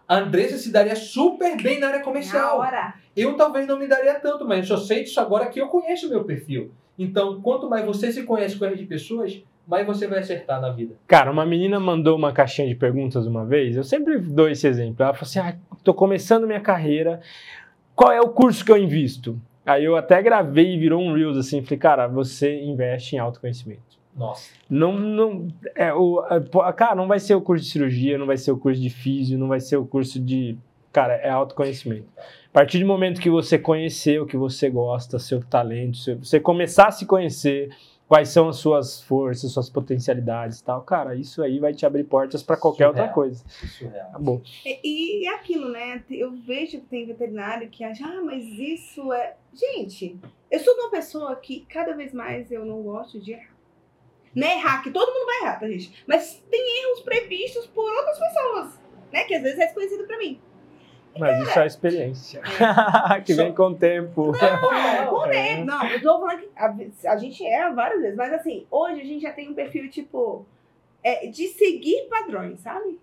A 0.08 0.16
Andressa 0.18 0.58
se 0.58 0.72
daria 0.72 0.96
super 0.96 1.56
bem 1.62 1.78
na 1.78 1.86
área 1.86 1.98
Na 2.00 2.04
comercial. 2.04 2.58
hora. 2.58 2.94
Eu 3.16 3.36
talvez 3.36 3.66
não 3.66 3.78
me 3.78 3.86
daria 3.86 4.14
tanto, 4.18 4.44
mas 4.44 4.68
eu 4.68 4.76
só 4.76 4.84
sei 4.84 5.04
disso 5.04 5.20
agora 5.20 5.46
que 5.46 5.60
eu 5.60 5.68
conheço 5.68 6.08
o 6.08 6.10
meu 6.10 6.24
perfil. 6.24 6.72
Então, 6.98 7.40
quanto 7.40 7.68
mais 7.68 7.84
você 7.84 8.10
se 8.12 8.24
conhece 8.24 8.56
com 8.56 8.66
de 8.74 8.84
pessoas, 8.86 9.40
mais 9.70 9.86
você 9.86 10.06
vai 10.08 10.18
acertar 10.18 10.60
na 10.60 10.70
vida. 10.70 10.96
Cara, 11.06 11.30
uma 11.30 11.46
menina 11.46 11.78
mandou 11.78 12.16
uma 12.16 12.32
caixinha 12.32 12.66
de 12.66 12.74
perguntas 12.74 13.26
uma 13.26 13.46
vez, 13.46 13.76
eu 13.76 13.84
sempre 13.84 14.18
dou 14.18 14.48
esse 14.48 14.66
exemplo. 14.66 15.02
Ela 15.04 15.14
falou 15.14 15.22
assim: 15.28 15.38
ah, 15.38 15.56
tô 15.84 15.94
começando 15.94 16.46
minha 16.46 16.60
carreira, 16.60 17.20
qual 17.94 18.10
é 18.10 18.20
o 18.20 18.28
curso 18.28 18.64
que 18.64 18.72
eu 18.72 18.76
invisto? 18.76 19.40
Aí 19.64 19.84
eu 19.84 19.94
até 19.94 20.20
gravei 20.20 20.74
e 20.74 20.78
virou 20.78 21.00
um 21.00 21.14
Reels 21.14 21.36
assim, 21.36 21.62
falei, 21.62 21.78
cara, 21.78 22.08
você 22.08 22.60
investe 22.60 23.14
em 23.14 23.18
autoconhecimento. 23.20 24.00
Nossa. 24.16 24.50
Não, 24.68 24.92
não, 24.98 25.48
é, 25.76 25.94
o, 25.94 26.24
é, 26.28 26.72
cara, 26.72 26.96
não 26.96 27.06
vai 27.06 27.20
ser 27.20 27.34
o 27.36 27.40
curso 27.40 27.64
de 27.64 27.70
cirurgia, 27.70 28.18
não 28.18 28.26
vai 28.26 28.36
ser 28.36 28.50
o 28.50 28.58
curso 28.58 28.80
de 28.80 28.90
físio, 28.90 29.38
não 29.38 29.46
vai 29.46 29.60
ser 29.60 29.76
o 29.76 29.86
curso 29.86 30.18
de. 30.18 30.58
Cara, 30.92 31.14
é 31.14 31.30
autoconhecimento. 31.30 32.08
A 32.18 32.52
partir 32.52 32.80
do 32.80 32.86
momento 32.86 33.20
que 33.20 33.30
você 33.30 33.56
conhecer 33.56 34.20
o 34.20 34.26
que 34.26 34.36
você 34.36 34.68
gosta, 34.68 35.20
seu 35.20 35.40
talento, 35.40 35.96
seu- 35.98 36.18
você 36.18 36.40
começar 36.40 36.88
a 36.88 36.90
se 36.90 37.06
conhecer, 37.06 37.70
quais 38.10 38.30
são 38.30 38.48
as 38.48 38.56
suas 38.56 39.00
forças, 39.00 39.52
suas 39.52 39.70
potencialidades 39.70 40.58
e 40.58 40.64
tal, 40.64 40.82
cara, 40.82 41.14
isso 41.14 41.40
aí 41.44 41.60
vai 41.60 41.72
te 41.72 41.86
abrir 41.86 42.02
portas 42.02 42.42
para 42.42 42.56
qualquer 42.56 42.88
outra 42.88 43.02
Surreal. 43.02 43.14
coisa. 43.14 43.44
Surreal. 43.48 44.08
Acabou. 44.08 44.42
E, 44.66 45.22
e 45.22 45.26
é 45.28 45.34
aquilo, 45.36 45.68
né? 45.68 46.02
Eu 46.10 46.32
vejo 46.32 46.80
que 46.80 46.86
tem 46.86 47.06
veterinário 47.06 47.70
que 47.70 47.84
acha, 47.84 48.04
ah, 48.04 48.20
mas 48.20 48.44
isso 48.44 49.12
é. 49.12 49.36
Gente, 49.54 50.18
eu 50.50 50.58
sou 50.58 50.74
uma 50.74 50.90
pessoa 50.90 51.36
que 51.36 51.64
cada 51.68 51.92
vez 51.94 52.12
mais 52.12 52.50
eu 52.50 52.66
não 52.66 52.82
gosto 52.82 53.20
de 53.20 53.30
errar. 53.30 53.54
Não 54.34 54.44
é 54.44 54.58
errar, 54.58 54.82
que 54.82 54.90
todo 54.90 55.12
mundo 55.12 55.26
vai 55.26 55.42
errar, 55.42 55.60
tá, 55.60 55.68
gente? 55.68 56.04
Mas 56.04 56.42
tem 56.50 56.82
erros 56.82 57.02
previstos 57.02 57.68
por 57.68 57.88
outras 57.92 58.18
pessoas, 58.18 58.80
né? 59.12 59.22
Que 59.22 59.36
às 59.36 59.42
vezes 59.42 59.60
é 59.60 59.66
desconhecido 59.66 60.04
pra 60.08 60.18
mim. 60.18 60.40
Mas 61.18 61.48
isso 61.48 61.58
é 61.58 61.66
experiência. 61.66 62.42
que 63.24 63.34
vem 63.34 63.52
com 63.52 63.68
o 63.68 63.74
tempo. 63.74 64.32
É, 64.40 65.06
com 65.06 65.28
tempo. 65.28 65.64
Não, 65.64 65.86
eu 65.86 66.00
tô 66.00 66.20
falando 66.20 66.40
que 66.40 66.48
a, 66.56 67.12
a 67.12 67.16
gente 67.16 67.44
erra 67.44 67.70
várias 67.70 68.00
vezes, 68.00 68.16
mas 68.16 68.32
assim, 68.32 68.66
hoje 68.70 69.00
a 69.00 69.04
gente 69.04 69.22
já 69.22 69.32
tem 69.32 69.48
um 69.48 69.54
perfil, 69.54 69.90
tipo, 69.90 70.46
é, 71.02 71.26
de 71.26 71.48
seguir 71.48 72.08
padrões, 72.08 72.60
sabe? 72.60 72.98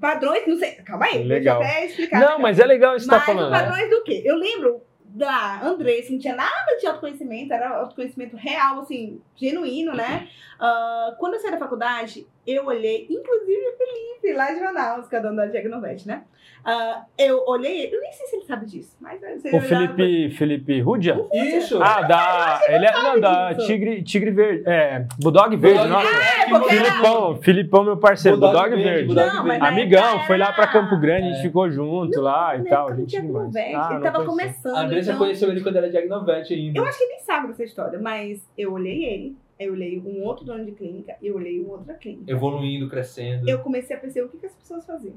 Padrões, 0.00 0.46
não 0.46 0.58
sei. 0.58 0.72
Calma 0.76 1.06
aí, 1.06 1.22
Legal. 1.24 1.58
deixa 1.58 1.72
eu 1.72 1.76
até 1.76 1.86
explicar. 1.86 2.20
Não, 2.20 2.38
mas 2.38 2.58
é 2.58 2.66
legal 2.66 2.96
isso 2.96 3.08
que 3.08 3.14
tá 3.14 3.20
falando. 3.20 3.50
padrões 3.50 3.88
do 3.88 4.02
quê? 4.02 4.22
Eu 4.24 4.36
lembro 4.36 4.82
da 5.16 5.62
Andressa, 5.62 6.12
não 6.12 6.18
tinha 6.18 6.34
nada 6.34 6.76
de 6.78 6.86
autoconhecimento, 6.86 7.52
era 7.52 7.70
autoconhecimento 7.78 8.36
real, 8.36 8.80
assim, 8.80 9.20
genuíno, 9.34 9.94
né? 9.94 10.28
Ah, 10.58 11.14
quando 11.18 11.34
eu 11.34 11.40
saí 11.40 11.50
da 11.50 11.58
faculdade, 11.58 12.26
eu 12.46 12.66
olhei, 12.66 13.06
inclusive 13.10 13.68
o 13.68 13.76
Felipe, 13.76 14.36
lá 14.36 14.52
de 14.52 14.60
Manaus, 14.60 15.08
que 15.08 15.16
é 15.16 15.20
dono 15.20 15.36
da 15.36 15.46
Diagnovete, 15.46 16.06
né? 16.06 16.22
Ah, 16.68 17.04
eu 17.16 17.44
olhei 17.46 17.82
ele, 17.84 17.94
eu 17.94 18.00
nem 18.00 18.12
sei 18.12 18.26
se 18.26 18.36
ele 18.36 18.44
sabe 18.44 18.66
disso, 18.66 18.96
mas 19.00 19.22
eu 19.22 19.38
sei 19.38 19.54
O 19.56 19.60
Felipe, 19.60 20.30
Felipe 20.30 20.80
Rudia? 20.80 21.16
Isso! 21.32 21.80
Ah, 21.80 22.02
da. 22.02 22.60
Ele 22.68 22.84
é 22.86 22.92
não, 22.92 23.20
da. 23.20 23.54
Tigre, 23.54 24.02
Tigre 24.02 24.32
Verde. 24.32 24.64
É, 24.66 25.06
Bulldog 25.20 25.54
Verde, 25.56 25.78
Bulldog 25.78 25.88
nossa. 25.88 26.08
Verde. 26.12 26.26
É, 26.42 26.48
porque 26.58 26.74
era- 26.74 26.84
Filipão, 26.86 27.36
Filipão, 27.36 27.84
meu 27.84 27.96
parceiro, 27.98 28.36
Bulldog 28.36 28.70
Bulldog, 28.70 28.82
Verde, 28.82 28.90
Verde. 28.90 29.06
Bulldog 29.14 29.36
Não, 29.36 29.44
Verde. 29.44 29.64
Amigão, 29.66 30.08
época 30.10 30.26
foi 30.26 30.38
lá 30.38 30.52
pra 30.52 30.66
Campo 30.66 30.96
Grande, 30.98 31.22
a 31.22 31.28
gente 31.30 31.38
É. 31.38 31.42
ficou 31.42 31.70
junto 31.70 32.20
lá 32.20 32.56
e 32.56 32.64
tal. 32.64 32.90
não 32.90 32.96
Gente 32.96 33.16
Ah, 33.16 33.20
ele 33.22 33.94
não 33.94 34.00
tava 34.02 34.24
começando. 34.24 34.74
A 34.76 34.80
Andressa 34.82 35.10
então- 35.10 35.18
conheceu 35.18 35.48
ele 35.50 35.60
quando 35.60 35.76
era 35.76 35.88
Diagnovete 35.88 36.52
ainda. 36.52 36.78
Eu 36.80 36.84
acho 36.84 36.98
que 36.98 37.04
ele 37.04 37.12
nem 37.12 37.20
sabe 37.20 37.46
dessa 37.48 37.62
história, 37.62 37.98
mas 38.00 38.44
eu 38.58 38.72
olhei 38.72 39.04
ele, 39.04 39.36
eu 39.58 39.72
olhei 39.72 39.98
um 39.98 40.22
outro 40.22 40.44
dono 40.44 40.64
de 40.64 40.72
clínica, 40.72 41.16
eu 41.22 41.34
olhei 41.36 41.64
outra 41.64 41.94
clínica. 41.94 42.30
Evoluindo, 42.30 42.88
crescendo. 42.88 43.48
eu 43.48 43.58
comecei 43.60 43.96
a 43.96 43.98
perceber 44.00 44.26
o 44.26 44.28
que, 44.30 44.38
que 44.38 44.46
as 44.46 44.54
pessoas 44.54 44.84
faziam. 44.86 45.16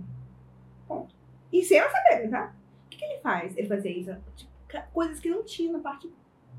Ponto. 0.88 1.14
E 1.52 1.64
sem 1.64 1.78
elas 1.78 1.92
saberem, 1.92 2.30
tá? 2.30 2.54
O 2.86 2.90
que, 2.90 2.98
que 2.98 3.06
ele 3.06 3.20
faz? 3.22 3.58
Ele 3.58 3.68
fazia 3.68 3.92
isso, 3.92 4.16
tipo, 4.36 4.52
coisas 4.94 5.20
que 5.20 5.30
não 5.30 5.44
tinha 5.44 5.72
na 5.72 5.80
parte 5.80 6.10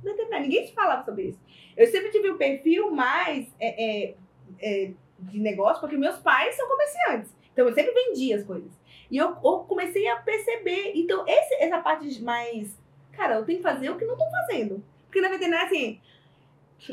veterinária. 0.02 0.42
Ninguém 0.46 0.64
te 0.66 0.72
falava 0.74 1.04
sobre 1.04 1.24
isso. 1.28 1.40
Eu 1.76 1.86
sempre 1.86 2.10
tive 2.10 2.30
um 2.30 2.36
perfil 2.38 2.90
mais 2.90 3.52
é, 3.60 4.08
é, 4.08 4.14
é, 4.60 4.92
de 5.20 5.38
negócio, 5.38 5.80
porque 5.80 5.96
meus 5.96 6.18
pais 6.18 6.54
são 6.56 6.68
comerciantes. 6.68 7.34
Então 7.52 7.68
eu 7.68 7.74
sempre 7.74 7.92
vendia 7.92 8.36
as 8.36 8.44
coisas. 8.44 8.70
E 9.10 9.16
eu, 9.16 9.28
eu 9.28 9.58
comecei 9.68 10.06
a 10.08 10.16
perceber. 10.16 10.92
Então, 10.94 11.24
esse- 11.26 11.54
essa 11.56 11.78
parte 11.80 12.22
mais. 12.22 12.78
Cara, 13.12 13.34
eu 13.36 13.44
tenho 13.44 13.58
que 13.58 13.62
fazer 13.62 13.90
o 13.90 13.96
que 13.98 14.04
não 14.04 14.16
tô 14.16 14.24
fazendo. 14.30 14.82
Porque 15.06 15.20
na 15.20 15.28
veterinária, 15.28 15.66
assim. 15.66 16.00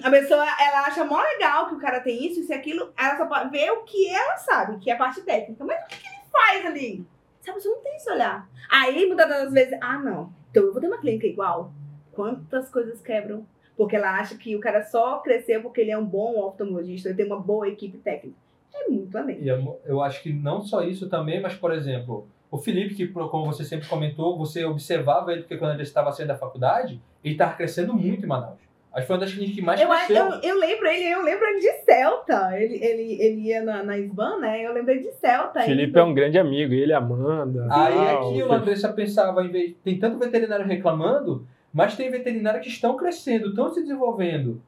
A 0.03 0.09
pessoa, 0.09 0.43
ela 0.59 0.85
acha 0.87 1.03
mó 1.05 1.21
legal 1.21 1.67
que 1.67 1.75
o 1.75 1.79
cara 1.79 1.99
tem 2.01 2.25
isso, 2.25 2.39
isso 2.41 2.51
e 2.51 2.55
aquilo, 2.55 2.91
ela 2.97 3.17
só 3.17 3.25
pode 3.25 3.49
ver 3.49 3.71
o 3.71 3.83
que 3.83 4.09
ela 4.09 4.37
sabe, 4.37 4.77
que 4.79 4.89
é 4.89 4.93
a 4.93 4.97
parte 4.97 5.21
técnica. 5.21 5.63
Mas 5.63 5.83
o 5.83 5.87
que, 5.87 5.97
que 5.97 6.07
ele 6.07 6.21
faz 6.31 6.65
ali? 6.65 7.05
Sabe, 7.41 7.61
você 7.61 7.69
não 7.69 7.81
tem 7.81 7.95
esse 7.95 8.09
olhar. 8.11 8.49
Aí, 8.69 9.05
muitas 9.05 9.29
das 9.29 9.53
vezes, 9.53 9.77
ah, 9.81 9.97
não, 9.99 10.33
então 10.51 10.63
eu 10.63 10.71
vou 10.73 10.81
ter 10.81 10.87
uma 10.87 10.97
clínica 10.99 11.25
igual. 11.27 11.71
Quantas 12.11 12.69
coisas 12.69 13.01
quebram? 13.01 13.45
Porque 13.77 13.95
ela 13.95 14.19
acha 14.19 14.35
que 14.35 14.55
o 14.55 14.59
cara 14.59 14.83
só 14.83 15.19
cresceu 15.19 15.61
porque 15.61 15.81
ele 15.81 15.91
é 15.91 15.97
um 15.97 16.05
bom 16.05 16.39
oftalmologista, 16.39 17.09
ele 17.09 17.17
tem 17.17 17.25
uma 17.27 17.39
boa 17.39 17.67
equipe 17.67 17.97
técnica. 17.99 18.35
É 18.73 18.89
muito 18.89 19.15
além. 19.17 19.39
E 19.41 19.47
eu- 19.47 19.79
eu 19.85 20.01
acho 20.01 20.21
que 20.21 20.33
não 20.33 20.61
só 20.61 20.81
isso 20.83 21.07
também, 21.09 21.39
mas, 21.41 21.53
por 21.55 21.71
exemplo, 21.73 22.27
o 22.51 22.57
Felipe, 22.57 22.95
que 22.95 23.07
como 23.07 23.45
você 23.45 23.63
sempre 23.63 23.87
comentou, 23.87 24.37
você 24.37 24.65
observava 24.65 25.31
ele, 25.31 25.41
porque 25.43 25.57
quando 25.57 25.73
ele 25.73 25.83
estava 25.83 26.11
saindo 26.11 26.29
da 26.29 26.37
faculdade, 26.37 27.01
ele 27.23 27.35
estava 27.35 27.53
crescendo 27.53 27.93
muito 27.93 28.23
em 28.25 28.27
Manaus. 28.27 28.59
Acho 28.97 29.03
que 29.03 29.07
foi 29.07 29.15
uma 29.15 29.19
das 29.19 29.31
clínicas 29.31 29.55
que 29.55 29.61
mais 29.61 29.79
Eu, 29.79 29.91
acho- 29.91 30.07
cresceu. 30.07 30.25
eu, 30.25 30.41
eu 30.41 30.59
lembro 30.59 30.87
ele, 30.87 31.03
eu 31.13 31.21
lembro 31.21 31.45
ele 31.45 31.59
de 31.59 31.71
Celta. 31.83 32.49
Ele, 32.59 32.83
ele, 32.83 33.21
ele 33.21 33.41
ia 33.41 33.61
na, 33.61 33.83
na 33.83 33.95
SBAN, 33.99 34.39
né? 34.39 34.65
Eu 34.65 34.73
lembrei 34.73 34.99
de 34.99 35.11
Celta. 35.11 35.61
Felipe 35.61 35.99
é 35.99 36.03
um 36.03 36.15
grande 36.15 36.39
amigo, 36.39 36.73
ele, 36.73 36.91
Amanda. 36.93 37.67
Aí 37.69 37.93
tal. 37.93 38.29
aquilo, 38.31 38.51
a 38.51 38.55
Andressa 38.55 38.91
pensava, 38.91 39.43
em 39.45 39.49
vez, 39.51 39.75
tem 39.83 39.99
tanto 39.99 40.17
veterinário 40.17 40.65
reclamando, 40.65 41.47
mas 41.71 41.95
tem 41.95 42.09
veterinários 42.09 42.63
que 42.63 42.69
estão 42.69 42.97
crescendo, 42.97 43.49
estão 43.49 43.69
se 43.71 43.81
desenvolvendo. 43.81 44.59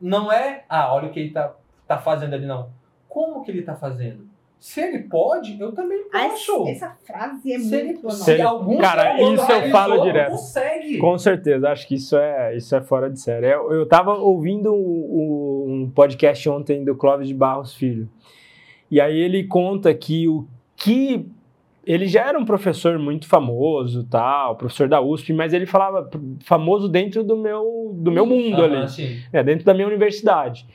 Não 0.00 0.32
é, 0.32 0.64
ah, 0.68 0.92
olha 0.92 1.06
o 1.06 1.12
que 1.12 1.20
ele 1.20 1.30
tá, 1.30 1.54
tá 1.86 1.98
fazendo 1.98 2.34
ali, 2.34 2.46
não. 2.46 2.70
Como 3.08 3.44
que 3.44 3.52
ele 3.52 3.62
tá 3.62 3.76
fazendo? 3.76 4.25
Se 4.68 4.80
ele 4.80 4.98
pode, 5.04 5.60
eu 5.60 5.70
também 5.70 6.02
Ah, 6.12 6.28
posso. 6.28 6.66
essa, 6.66 6.86
essa 6.86 6.96
frase 7.06 7.52
é 7.52 7.58
Se 7.60 7.72
ele- 7.72 7.84
muito 7.84 8.00
boa. 8.02 8.12
Se 8.12 8.32
ele- 8.32 8.42
algum 8.42 8.78
Cara, 8.78 9.22
isso 9.22 9.52
eu 9.52 9.70
falo 9.70 10.02
direto. 10.02 10.32
Consegue. 10.32 10.98
Com 10.98 11.16
certeza, 11.16 11.70
acho 11.70 11.86
que 11.86 11.94
isso 11.94 12.16
é, 12.16 12.56
isso 12.56 12.74
é 12.74 12.80
fora 12.82 13.08
de 13.08 13.20
série. 13.20 13.46
Eu, 13.46 13.70
eu 13.72 13.86
tava 13.86 14.14
ouvindo 14.14 14.74
um, 14.74 15.84
um 15.84 15.90
podcast 15.94 16.48
ontem 16.48 16.84
do 16.84 16.96
Clóvis 16.96 17.28
de 17.28 17.34
Barros 17.34 17.74
Filho. 17.74 18.08
E 18.90 19.00
aí 19.00 19.16
ele 19.16 19.44
conta 19.44 19.94
que 19.94 20.26
o 20.26 20.44
que. 20.74 21.24
Ele 21.86 22.08
já 22.08 22.28
era 22.28 22.36
um 22.36 22.44
professor 22.44 22.98
muito 22.98 23.28
famoso, 23.28 24.02
tal, 24.10 24.56
professor 24.56 24.88
da 24.88 25.00
USP, 25.00 25.32
mas 25.32 25.52
ele 25.54 25.66
falava 25.66 26.10
famoso 26.44 26.88
dentro 26.88 27.22
do 27.22 27.36
meu, 27.36 27.94
do 27.96 28.10
meu 28.10 28.26
mundo 28.26 28.60
Aham, 28.60 28.78
ali. 28.80 28.88
sim. 28.90 29.16
É, 29.32 29.44
dentro 29.44 29.64
da 29.64 29.72
minha 29.72 29.86
universidade. 29.86 30.66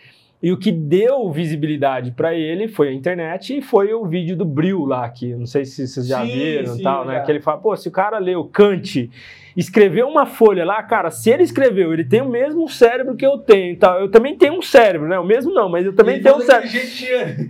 E 0.42 0.52
o 0.52 0.58
que 0.58 0.72
deu 0.72 1.30
visibilidade 1.32 2.12
para 2.12 2.34
ele 2.34 2.68
foi 2.68 2.90
a 2.90 2.94
internet 2.94 3.58
e 3.58 3.62
foi 3.62 3.94
o 3.94 4.06
vídeo 4.06 4.36
do 4.36 4.44
Bril 4.44 4.86
lá, 4.86 5.08
que 5.08 5.36
não 5.36 5.46
sei 5.46 5.66
se 5.66 5.88
vocês 5.88 6.08
já 6.08 6.26
Sim, 6.26 6.32
viram 6.32 6.74
e 6.74 6.78
sim, 6.78 6.84
tal, 6.84 7.06
né? 7.06 7.20
Que 7.20 7.32
ele 7.32 7.42
fala, 7.42 7.60
pô, 7.60 7.76
se 7.76 7.88
o 7.88 7.92
cara 7.92 8.18
leu 8.18 8.44
Kant, 8.46 9.08
escreveu 9.56 10.08
uma 10.08 10.26
folha 10.26 10.66
lá, 10.66 10.82
cara, 10.82 11.12
se 11.12 11.30
ele 11.30 11.44
escreveu, 11.44 11.94
ele 11.94 12.04
tem 12.04 12.22
o 12.22 12.30
mesmo 12.30 12.68
cérebro 12.68 13.16
que 13.16 13.26
eu 13.26 13.38
tenho 13.38 13.74
e 13.74 13.76
tal. 13.76 14.00
Eu 14.00 14.10
também 14.10 14.36
tenho 14.36 14.58
um 14.58 14.62
cérebro, 14.64 15.08
né? 15.08 15.20
O 15.20 15.26
mesmo 15.26 15.54
não, 15.54 15.70
mas 15.70 15.86
eu 15.86 15.94
também 15.94 16.16
Ele 16.16 16.24
tenho 16.24 16.38
um 16.38 16.42
cérebro. 16.42 16.70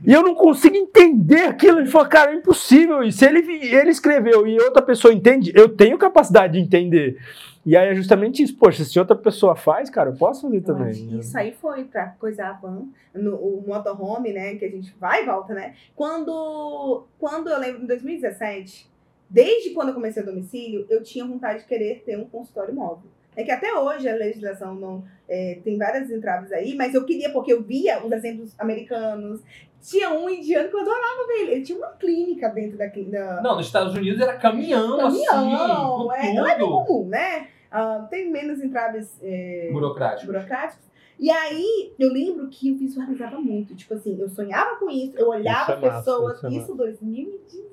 E 0.05 0.11
eu 0.11 0.21
não 0.21 0.35
consigo 0.35 0.75
entender 0.75 1.45
aquilo. 1.45 1.79
Ele 1.79 1.87
falou, 1.87 2.09
cara, 2.09 2.31
é 2.31 2.35
impossível 2.35 3.01
isso. 3.03 3.19
Se 3.19 3.25
ele, 3.25 3.39
ele 3.67 3.89
escreveu 3.89 4.45
e 4.45 4.59
outra 4.59 4.81
pessoa 4.81 5.13
entende, 5.13 5.51
eu 5.55 5.69
tenho 5.69 5.97
capacidade 5.97 6.53
de 6.53 6.59
entender. 6.59 7.17
E 7.65 7.77
aí 7.77 7.89
é 7.89 7.95
justamente 7.95 8.41
isso. 8.41 8.55
Poxa, 8.57 8.83
se 8.83 8.97
outra 8.99 9.15
pessoa 9.15 9.55
faz, 9.55 9.89
cara, 9.89 10.09
eu 10.09 10.15
posso 10.15 10.41
fazer 10.41 10.61
também. 10.61 10.93
que 10.93 11.19
Isso 11.19 11.37
aí 11.37 11.51
foi 11.53 11.83
pra 11.83 12.07
coisar 12.19 12.49
a 12.49 12.53
van, 12.53 12.87
no 13.13 13.35
o 13.35 13.63
motorhome, 13.67 14.33
né? 14.33 14.55
Que 14.55 14.65
a 14.65 14.69
gente 14.69 14.95
vai 14.99 15.23
e 15.23 15.25
volta, 15.25 15.53
né? 15.53 15.75
Quando, 15.95 17.05
quando 17.19 17.49
eu 17.49 17.59
lembro, 17.59 17.83
em 17.83 17.85
2017, 17.85 18.89
desde 19.29 19.71
quando 19.71 19.89
eu 19.89 19.93
comecei 19.93 20.23
a 20.23 20.25
domicílio, 20.25 20.85
eu 20.89 21.03
tinha 21.03 21.25
vontade 21.25 21.59
de 21.59 21.65
querer 21.65 22.03
ter 22.05 22.17
um 22.17 22.25
consultório 22.25 22.73
móvel. 22.73 23.09
É 23.35 23.43
que 23.43 23.51
até 23.51 23.73
hoje 23.73 24.09
a 24.09 24.15
legislação 24.15 24.75
não 24.75 25.03
é, 25.27 25.59
tem 25.63 25.77
várias 25.77 26.09
entraves 26.11 26.51
aí, 26.51 26.75
mas 26.75 26.93
eu 26.93 27.05
queria, 27.05 27.29
porque 27.31 27.53
eu 27.53 27.61
via 27.63 28.03
os 28.05 28.11
exemplos 28.11 28.53
americanos. 28.59 29.41
Tinha 29.81 30.11
um 30.11 30.29
indiano 30.29 30.69
que 30.69 30.75
eu 30.75 30.81
adorava 30.81 31.27
ver 31.27 31.33
ele. 31.41 31.51
Ele 31.53 31.61
tinha 31.63 31.77
uma 31.77 31.87
clínica 31.93 32.49
dentro 32.49 32.77
da 32.77 32.89
clínica. 32.89 33.39
Não, 33.41 33.55
nos 33.55 33.65
Estados 33.65 33.95
Unidos 33.95 34.19
era 34.21 34.37
caminhão, 34.37 34.97
Caminhão, 34.97 36.11
assim, 36.11 36.27
é, 36.27 36.35
com 36.35 36.59
tudo. 36.59 36.85
comum, 36.85 37.07
né? 37.07 37.47
Ah, 37.71 38.05
tem 38.09 38.29
menos 38.29 38.61
entraves 38.61 39.17
é, 39.23 39.69
Burocrático. 39.71 40.27
burocráticos. 40.31 40.85
E 41.17 41.29
aí, 41.31 41.93
eu 41.97 42.09
lembro 42.11 42.47
que 42.49 42.69
eu 42.69 42.75
visualizava 42.75 43.39
muito. 43.39 43.75
Tipo 43.75 43.93
assim, 43.93 44.19
eu 44.19 44.27
sonhava 44.27 44.75
com 44.77 44.89
isso, 44.89 45.17
eu 45.17 45.29
olhava 45.29 45.61
Isso 45.61 45.71
é 45.85 45.87
massa, 45.89 45.97
pessoas. 45.99 46.37
isso 46.37 46.45
é 46.47 46.49
Isso, 46.49 46.75
2017. 46.75 47.70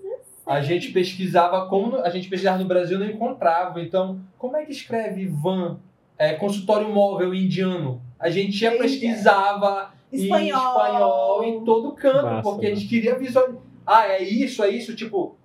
A 0.49 0.61
gente 0.63 0.91
pesquisava 0.93 1.67
como 1.69 1.97
a 1.97 2.09
gente 2.11 2.29
pesquisava 2.29 2.59
no 2.59 2.65
Brasil 2.65 2.97
e 2.97 3.01
não 3.05 3.11
encontrava. 3.11 3.81
Então, 3.81 4.21
como 4.39 4.57
é 4.57 4.65
que 4.65 4.73
escreve 4.73 5.27
van, 5.27 5.79
é, 6.17 6.33
consultório 6.35 6.89
móvel 6.89 7.35
indiano? 7.35 8.01
A 8.19 8.31
gente 8.31 8.61
ia 8.63 8.77
pesquisava 8.79 9.93
Espanhol. 10.13 10.41
em 10.41 10.49
espanhol 10.49 11.45
em 11.45 11.65
todo 11.65 11.93
canto, 11.93 12.25
Massa, 12.25 12.43
porque 12.43 12.67
a 12.67 12.71
massa. 12.71 12.81
gente 12.81 12.89
queria 12.89 13.19
visualizar. 13.19 13.61
Ah, 13.87 14.07
é 14.09 14.23
isso, 14.23 14.63
é 14.63 14.69
isso, 14.71 14.95
tipo, 14.97 15.37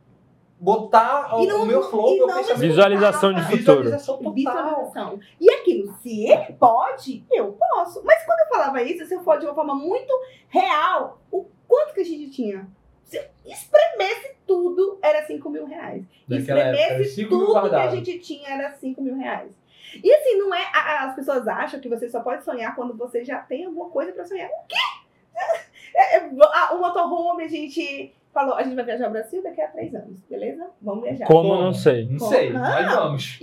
botar 0.59 1.35
o, 1.35 1.45
não- 1.45 1.63
o 1.63 1.65
meu 1.65 1.83
flow, 1.83 2.15
meu 2.17 2.27
pensamento. 2.27 2.59
Visualização 2.59 3.33
de 3.33 3.41
futuro. 3.41 3.57
Visualização 3.83 4.17
total. 4.17 4.33
Visualização. 4.33 5.19
E 5.39 5.51
aquilo, 5.51 5.93
se 6.01 6.25
ele 6.25 6.53
pode, 6.53 7.25
eu 7.31 7.51
posso. 7.53 8.01
Mas 8.05 8.25
quando 8.25 8.39
eu 8.39 8.47
falava 8.47 8.81
isso, 8.81 9.05
se 9.05 9.13
eu 9.13 9.21
for 9.23 9.37
de 9.37 9.45
uma 9.45 9.53
forma 9.53 9.75
muito 9.75 10.11
real, 10.47 11.19
o 11.31 11.45
quanto 11.67 11.93
que 11.93 12.01
a 12.01 12.05
gente 12.05 12.29
tinha? 12.31 12.67
Se 13.13 13.51
espremesse 13.51 14.35
tudo, 14.47 14.97
era 15.01 15.25
5 15.25 15.49
mil 15.49 15.65
reais. 15.65 16.03
Daquela 16.27 16.59
época, 16.59 16.81
espremesse 16.81 17.15
5 17.15 17.35
mil 17.35 17.45
tudo 17.47 17.69
que 17.69 17.75
a 17.75 17.89
gente 17.89 18.19
tinha, 18.19 18.49
era 18.49 18.73
5 18.73 19.01
mil 19.01 19.15
reais. 19.15 19.51
E 20.03 20.11
assim, 20.11 20.37
não 20.37 20.53
é. 20.53 20.63
As 20.73 21.15
pessoas 21.15 21.47
acham 21.47 21.79
que 21.79 21.89
você 21.89 22.09
só 22.09 22.21
pode 22.21 22.43
sonhar 22.43 22.75
quando 22.75 22.95
você 22.95 23.23
já 23.23 23.39
tem 23.39 23.65
alguma 23.65 23.89
coisa 23.89 24.11
pra 24.11 24.25
sonhar. 24.25 24.49
O 24.49 24.67
quê? 24.67 24.75
É, 25.95 26.17
é, 26.17 26.21
o 26.71 26.79
motorhome, 26.79 27.43
a 27.43 27.47
gente 27.47 28.15
falou, 28.33 28.55
a 28.55 28.63
gente 28.63 28.75
vai 28.75 28.83
viajar 28.85 29.05
ao 29.05 29.11
Brasil 29.11 29.41
daqui 29.43 29.61
a 29.61 29.67
três 29.67 29.93
anos, 29.93 30.17
beleza? 30.29 30.67
Vamos 30.81 31.03
viajar. 31.03 31.25
Como 31.27 31.49
Como? 31.49 31.61
não 31.61 31.73
sei. 31.73 32.05
Não 32.09 32.17
Como? 32.17 32.31
sei, 32.31 32.51
Não. 32.51 32.59
mas 32.61 32.95
vamos. 32.95 33.39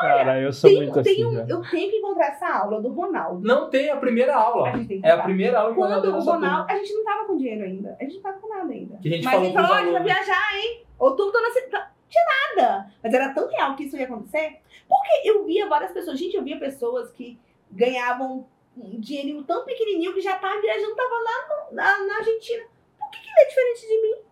Cara, 0.00 0.40
eu 0.40 0.50
sou 0.50 0.70
Tem- 0.70 0.78
muito 0.78 1.02
tem 1.02 1.12
assim, 1.12 1.24
um- 1.26 1.46
eu 1.46 1.60
tenho 1.70 1.90
que 1.90 1.96
encontrar 1.98 2.28
essa 2.28 2.48
aula 2.48 2.80
do 2.80 2.88
Ronaldo. 2.90 3.46
Não 3.46 3.68
tem 3.68 3.90
a 3.90 3.96
primeira 3.98 4.34
aula. 4.34 4.70
A 4.70 4.76
gente 4.78 4.88
tem 4.88 5.00
que 5.02 5.06
É 5.06 5.10
a 5.10 5.22
primeira 5.22 5.58
aula 5.58 5.74
que 5.74 5.76
Quando 5.78 5.90
o 6.08 6.20
Ronaldo, 6.20 6.72
a 6.72 6.74
gente 6.76 6.94
não 6.94 7.04
tava 7.04 7.24
com 7.26 7.36
dinheiro 7.36 7.64
ainda. 7.64 7.96
A 8.00 8.04
gente 8.04 8.14
não 8.14 8.22
tava 8.22 8.38
com 8.38 8.48
nada 8.48 8.72
ainda. 8.72 8.96
Que 8.96 9.08
a 9.08 9.10
gente 9.12 9.24
Mas 9.24 9.34
falou 9.34 9.46
ele 9.46 9.54
falou, 9.54 9.72
a 9.74 9.82
gente 9.82 9.92
vai 9.92 10.02
viajar, 10.04 10.56
hein? 10.56 10.84
Outubro 10.98 11.32
tô 11.32 11.40
na 11.42 11.50
cidade. 11.50 11.90
Tinha 12.08 12.24
nada. 12.56 12.86
Mas 13.02 13.12
era 13.12 13.34
tão 13.34 13.46
real 13.46 13.76
que 13.76 13.84
isso 13.84 13.96
ia 13.98 14.06
acontecer. 14.06 14.56
Porque 14.88 15.28
eu 15.28 15.44
via 15.44 15.68
várias 15.68 15.92
pessoas. 15.92 16.18
Gente, 16.18 16.34
eu 16.34 16.42
via 16.42 16.58
pessoas 16.58 17.10
que 17.12 17.38
ganhavam 17.70 18.46
um 18.76 18.98
dinheirinho 19.00 19.42
tão 19.44 19.64
pequenininho 19.66 20.14
que 20.14 20.20
já 20.22 20.36
tava 20.38 20.60
viajando, 20.62 20.94
tava 20.96 21.14
lá 21.14 21.48
no- 21.70 21.76
na, 21.76 22.06
na 22.06 22.16
Argentina. 22.20 22.64
Por 23.10 23.20
que, 23.20 23.20
que 23.20 23.28
ele 23.28 23.40
é 23.40 23.48
diferente 23.48 23.80
de 23.86 24.02
mim? 24.02 24.30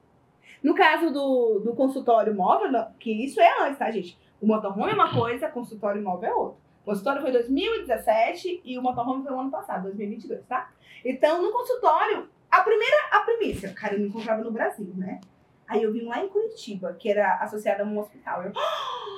No 0.62 0.74
caso 0.74 1.12
do, 1.12 1.61
do 1.61 1.74
consultório 1.74 2.35
móvel, 2.35 2.70
que 2.99 3.11
isso 3.24 3.41
é 3.41 3.62
antes, 3.62 3.79
tá, 3.79 3.91
gente? 3.91 4.18
O 4.41 4.47
motorhome 4.47 4.91
é 4.91 4.95
uma 4.95 5.12
coisa, 5.12 5.49
consultório 5.49 6.03
móvel 6.03 6.31
é 6.31 6.35
outra. 6.35 6.59
O 6.83 6.91
consultório 6.91 7.20
foi 7.20 7.33
2017 7.33 8.62
e 8.64 8.79
o 8.79 8.83
motorhome 8.83 9.22
foi 9.22 9.33
o 9.33 9.41
ano 9.41 9.51
passado, 9.51 9.83
2022, 9.85 10.45
tá? 10.47 10.70
Então, 11.05 11.43
no 11.43 11.53
consultório, 11.53 12.29
a 12.51 12.61
primeira, 12.61 12.97
a 13.12 13.20
primícia, 13.20 13.72
cara, 13.72 13.95
eu 13.95 14.01
não 14.01 14.07
encontrava 14.07 14.43
no 14.43 14.51
Brasil, 14.51 14.91
né? 14.97 15.20
Aí 15.66 15.83
eu 15.83 15.93
vim 15.93 16.07
lá 16.07 16.24
em 16.24 16.29
Curitiba, 16.29 16.95
que 16.95 17.11
era 17.11 17.37
associada 17.37 17.83
a 17.83 17.87
um 17.87 17.99
hospital. 17.99 18.43
Eu, 18.43 18.53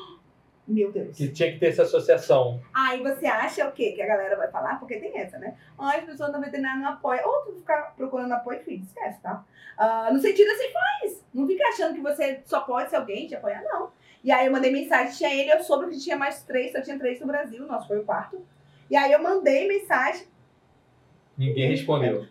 meu 0.70 0.90
Deus. 0.92 1.16
Que 1.16 1.28
tinha 1.28 1.52
que 1.52 1.58
ter 1.58 1.66
essa 1.68 1.82
associação. 1.82 2.60
Aí 2.72 3.02
você 3.02 3.26
acha 3.26 3.66
o 3.68 3.72
quê? 3.72 3.92
Que 3.92 4.02
a 4.02 4.06
galera 4.06 4.36
vai 4.36 4.50
falar? 4.50 4.78
Porque 4.78 4.98
tem 4.98 5.18
essa, 5.18 5.38
né? 5.38 5.56
Ai, 5.78 5.98
as 6.00 6.04
pessoas 6.04 6.32
da 6.32 6.38
veterinária 6.38 6.80
não 6.80 6.90
apoiam. 6.90 7.28
Ou 7.28 7.44
tu 7.46 7.52
ficar 7.58 7.94
procurando 7.96 8.32
apoio, 8.32 8.60
filho, 8.64 8.82
esquece, 8.82 9.20
tá? 9.20 9.44
Ah, 9.76 10.10
no 10.12 10.18
sentido 10.20 10.48
assim, 10.50 10.70
faz. 10.72 11.24
Não 11.34 11.46
fica 11.46 11.66
achando 11.68 11.94
que 11.94 12.00
você 12.00 12.40
só 12.44 12.60
pode 12.60 12.90
ser 12.90 12.96
alguém 12.96 13.26
te 13.26 13.34
apoiar, 13.34 13.62
não. 13.64 13.90
E 14.22 14.30
aí 14.30 14.46
eu 14.46 14.52
mandei 14.52 14.70
mensagem, 14.70 15.12
tinha 15.14 15.34
ele, 15.34 15.50
eu 15.52 15.62
soube 15.62 15.90
que 15.90 15.98
tinha 15.98 16.16
mais 16.16 16.42
três, 16.42 16.72
só 16.72 16.80
tinha 16.82 16.98
três 16.98 17.18
no 17.20 17.26
Brasil, 17.26 17.66
nosso 17.66 17.88
foi 17.88 17.98
o 17.98 18.04
quarto. 18.04 18.44
E 18.90 18.96
aí 18.96 19.12
eu 19.12 19.22
mandei 19.22 19.66
mensagem, 19.66 20.26
Ninguém 21.38 21.70
respondeu. 21.70 22.26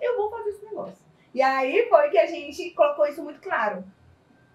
eu 0.00 0.16
vou 0.16 0.30
fazer 0.30 0.50
esse 0.50 0.64
negócio. 0.64 1.04
E 1.34 1.42
aí 1.42 1.86
foi 1.88 2.08
que 2.08 2.16
a 2.18 2.26
gente 2.26 2.70
colocou 2.70 3.06
isso 3.06 3.22
muito 3.22 3.40
claro. 3.40 3.84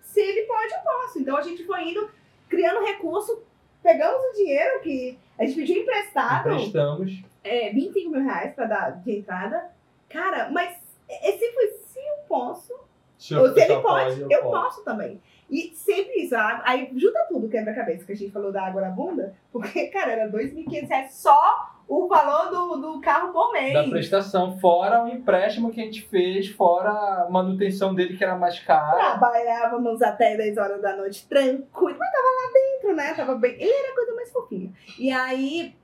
Se 0.02 0.20
ele 0.20 0.48
pode, 0.48 0.74
eu 0.74 0.80
posso. 0.80 1.20
Então 1.20 1.38
a 1.38 1.42
gente 1.42 1.64
foi 1.66 1.84
indo, 1.90 2.10
criando 2.50 2.84
recurso, 2.84 3.42
pegamos 3.82 4.22
o 4.22 4.34
dinheiro 4.34 4.82
que 4.82 5.18
a 5.38 5.46
gente 5.46 5.56
pediu 5.56 5.82
emprestado. 5.84 6.50
Emprestamos. 6.50 7.24
é, 7.44 7.72
25 7.72 8.10
mil 8.10 8.24
reais 8.24 8.54
pra 8.54 8.66
dar 8.66 8.90
de 9.02 9.18
entrada. 9.18 9.70
Cara, 10.10 10.50
mas 10.50 10.78
é 11.08 11.32
sempre 11.32 11.68
se 11.72 12.00
eu 12.00 12.26
posso, 12.28 12.74
Se, 13.18 13.36
ou 13.36 13.54
se 13.54 13.62
ele 13.62 13.80
pode, 13.80 14.26
eu, 14.30 14.42
posso 14.42 14.84
também. 14.84 15.22
E 15.50 15.74
sempre 15.74 16.24
isso, 16.24 16.36
aí 16.36 16.92
junta 16.96 17.26
tudo 17.30 17.50
quebra-cabeça 17.50 18.06
que 18.06 18.12
a 18.12 18.16
gente 18.16 18.32
falou 18.32 18.52
da 18.52 18.66
água 18.66 18.82
na 18.82 18.90
bunda, 18.90 19.36
porque, 19.52 19.88
cara, 19.94 20.12
era 20.12 20.32
2.500 20.32 20.88
reais 20.88 21.14
só 21.14 21.79
o 21.90 22.08
valor 22.08 22.52
do, 22.52 22.78
do 22.78 23.02
carro 23.02 23.34
por 23.34 23.52
mês. 23.52 23.74
Da 23.74 23.84
prestação, 23.90 24.60
fora 24.60 25.04
o 25.04 25.08
empréstimo 25.08 25.72
que 25.72 25.82
a 25.82 25.84
gente 25.84 26.04
fez, 26.04 26.48
fora 26.48 26.92
a 26.92 27.28
manutenção 27.32 27.96
dele 27.96 28.16
que 28.16 28.24
era 28.24 28.38
mais 28.38 28.60
cara. 28.60 28.96
Trabalhávamos 28.96 30.00
até 30.04 30.38
10 30.38 30.58
horas 30.60 30.82
da 30.84 30.96
noite, 30.96 31.28
tranquilo, 31.28 31.98
mas 31.98 32.12
tava 32.12 32.28
lá 32.28 32.54
dentro, 32.54 32.96
né? 32.96 33.14
Tava 33.16 33.36
bem. 33.36 33.54
Ele 33.54 33.72
era 33.72 33.92
a 33.92 33.96
coisa 33.96 34.14
mais 34.14 34.32
fofinha. 34.32 34.72
E 35.00 35.12
aí, 35.12 35.76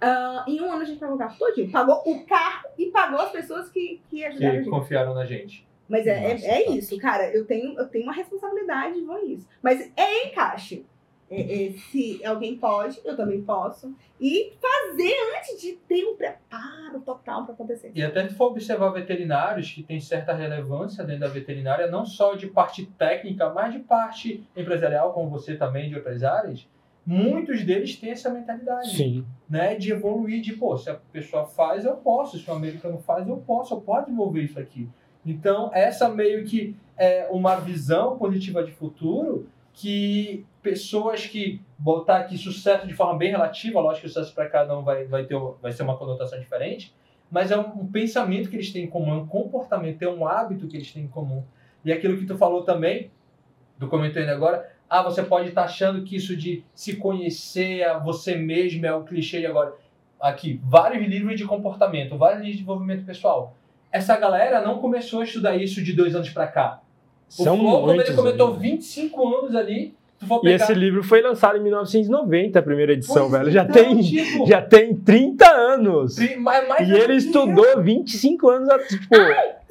ah, 0.00 0.44
em 0.48 0.60
um 0.60 0.72
ano 0.72 0.82
a 0.82 0.84
gente 0.84 0.98
pagou 0.98 1.14
o 1.14 1.18
carro 1.18 1.38
todinho. 1.38 1.70
Pagou 1.70 2.02
o 2.04 2.26
carro 2.26 2.68
e 2.76 2.86
pagou 2.86 3.20
as 3.20 3.30
pessoas 3.30 3.70
que, 3.70 4.02
que 4.10 4.24
ajudaram 4.24 4.64
Que 4.64 4.68
confiaram 4.68 5.14
na 5.14 5.24
gente. 5.24 5.64
Mas 5.88 6.04
é, 6.06 6.32
Nossa, 6.32 6.46
é, 6.46 6.62
é 6.62 6.70
isso, 6.70 6.98
cara. 6.98 7.30
Eu 7.30 7.46
tenho, 7.46 7.78
eu 7.78 7.86
tenho 7.86 8.04
uma 8.04 8.12
responsabilidade 8.12 9.00
com 9.02 9.18
isso. 9.18 9.46
Mas 9.62 9.88
é 9.96 10.26
encaixe. 10.26 10.84
É, 11.30 11.66
é, 11.66 11.72
se 11.72 12.24
alguém 12.24 12.56
pode, 12.56 13.00
eu 13.04 13.16
também 13.16 13.42
posso. 13.42 13.94
E 14.20 14.52
fazer 14.60 15.14
antes 15.36 15.60
de 15.60 15.72
ter 15.88 16.04
um 16.04 16.16
preparo 16.16 17.00
total 17.04 17.44
para 17.44 17.54
acontecer. 17.54 17.90
E 17.94 18.02
até 18.02 18.28
se 18.28 18.34
for 18.34 18.46
observar 18.46 18.90
veterinários 18.90 19.70
que 19.70 19.82
têm 19.82 20.00
certa 20.00 20.34
relevância 20.34 21.02
dentro 21.02 21.22
da 21.22 21.28
veterinária, 21.28 21.86
não 21.86 22.04
só 22.04 22.34
de 22.34 22.46
parte 22.46 22.86
técnica, 22.98 23.50
mas 23.50 23.72
de 23.72 23.80
parte 23.80 24.44
empresarial, 24.56 25.12
como 25.12 25.30
você 25.30 25.56
também, 25.56 25.88
de 25.88 25.96
outras 25.96 26.22
áreas, 26.22 26.68
muitos 27.06 27.64
deles 27.64 27.96
têm 27.96 28.10
essa 28.10 28.30
mentalidade. 28.30 28.96
Sim. 28.96 29.26
né, 29.48 29.74
de 29.74 29.92
evoluir, 29.92 30.40
de, 30.40 30.54
pô, 30.54 30.76
se 30.76 30.90
a 30.90 30.94
pessoa 31.12 31.46
faz, 31.46 31.84
eu 31.84 31.96
posso, 31.96 32.38
se 32.38 32.50
o 32.50 32.54
americano 32.54 32.98
faz, 32.98 33.26
eu 33.26 33.36
posso, 33.38 33.74
eu 33.74 33.80
posso 33.80 34.06
desenvolver 34.06 34.42
isso 34.42 34.58
aqui. 34.58 34.88
Então, 35.24 35.70
essa 35.72 36.08
meio 36.08 36.44
que 36.44 36.76
é 36.96 37.28
uma 37.30 37.56
visão 37.56 38.18
positiva 38.18 38.62
de 38.62 38.72
futuro 38.72 39.48
que 39.72 40.46
pessoas 40.64 41.26
que 41.26 41.60
botar 41.78 42.16
aqui 42.16 42.38
sucesso 42.38 42.86
de 42.86 42.94
forma 42.94 43.18
bem 43.18 43.30
relativa, 43.30 43.80
lógico 43.80 44.00
que 44.00 44.06
o 44.06 44.08
sucesso 44.08 44.34
para 44.34 44.48
cada 44.48 44.76
um 44.76 44.82
vai, 44.82 45.04
vai, 45.04 45.24
ter, 45.24 45.38
vai 45.60 45.70
ser 45.70 45.82
uma 45.82 45.96
conotação 45.96 46.40
diferente, 46.40 46.92
mas 47.30 47.50
é 47.50 47.56
um, 47.56 47.82
um 47.82 47.86
pensamento 47.86 48.48
que 48.48 48.56
eles 48.56 48.72
têm 48.72 48.84
em 48.84 48.88
comum, 48.88 49.12
é 49.12 49.16
um 49.16 49.26
comportamento, 49.26 50.02
é 50.02 50.08
um 50.08 50.26
hábito 50.26 50.66
que 50.66 50.76
eles 50.76 50.90
têm 50.90 51.04
em 51.04 51.08
comum. 51.08 51.44
E 51.84 51.92
aquilo 51.92 52.16
que 52.16 52.24
tu 52.24 52.36
falou 52.38 52.62
também, 52.62 53.10
tu 53.78 53.86
comentou 53.88 54.20
ainda 54.20 54.32
agora, 54.32 54.72
ah, 54.88 55.02
você 55.02 55.22
pode 55.22 55.48
estar 55.48 55.64
achando 55.64 56.02
que 56.02 56.16
isso 56.16 56.34
de 56.34 56.64
se 56.74 56.96
conhecer 56.96 57.82
a 57.84 57.98
você 57.98 58.34
mesmo 58.34 58.86
é 58.86 58.94
o 58.94 59.04
clichê 59.04 59.40
de 59.40 59.46
agora. 59.46 59.74
Aqui, 60.18 60.60
vários 60.64 61.06
livros 61.06 61.36
de 61.36 61.44
comportamento, 61.44 62.16
vários 62.16 62.38
livros 62.38 62.56
de 62.56 62.62
desenvolvimento 62.62 63.04
pessoal. 63.04 63.54
Essa 63.92 64.16
galera 64.16 64.62
não 64.62 64.78
começou 64.78 65.20
a 65.20 65.24
estudar 65.24 65.56
isso 65.56 65.82
de 65.84 65.92
dois 65.92 66.14
anos 66.14 66.30
pra 66.30 66.46
cá. 66.46 66.80
O 67.28 67.44
São 67.44 67.58
Flow, 67.58 67.80
como 67.80 67.92
ele 67.92 68.14
comentou, 68.14 68.54
né? 68.54 68.60
25 68.60 69.36
anos 69.36 69.54
ali, 69.54 69.94
for 70.24 70.38
E 70.38 70.42
pegar... 70.42 70.64
esse 70.64 70.74
livro 70.74 71.02
foi 71.02 71.20
lançado 71.22 71.56
em 71.56 71.60
1990, 71.62 72.58
a 72.58 72.62
primeira 72.62 72.92
edição, 72.92 73.28
Pois 73.28 73.32
velho. 73.32 73.50
Já 73.50 73.62
então, 73.62 73.74
tem, 73.74 74.00
tipo, 74.00 74.46
já 74.46 74.62
tem 74.62 74.94
30 74.96 75.50
anos. 75.50 76.14
tri- 76.16 76.36
mais- 76.36 76.68
mais 76.68 76.88
E 76.88 76.92
ele 76.92 77.06
menos 77.08 77.24
estudou 77.24 77.82
25 77.82 78.48
anos. 78.48 78.68
a- 78.68 78.78
Tipo, 78.78 79.14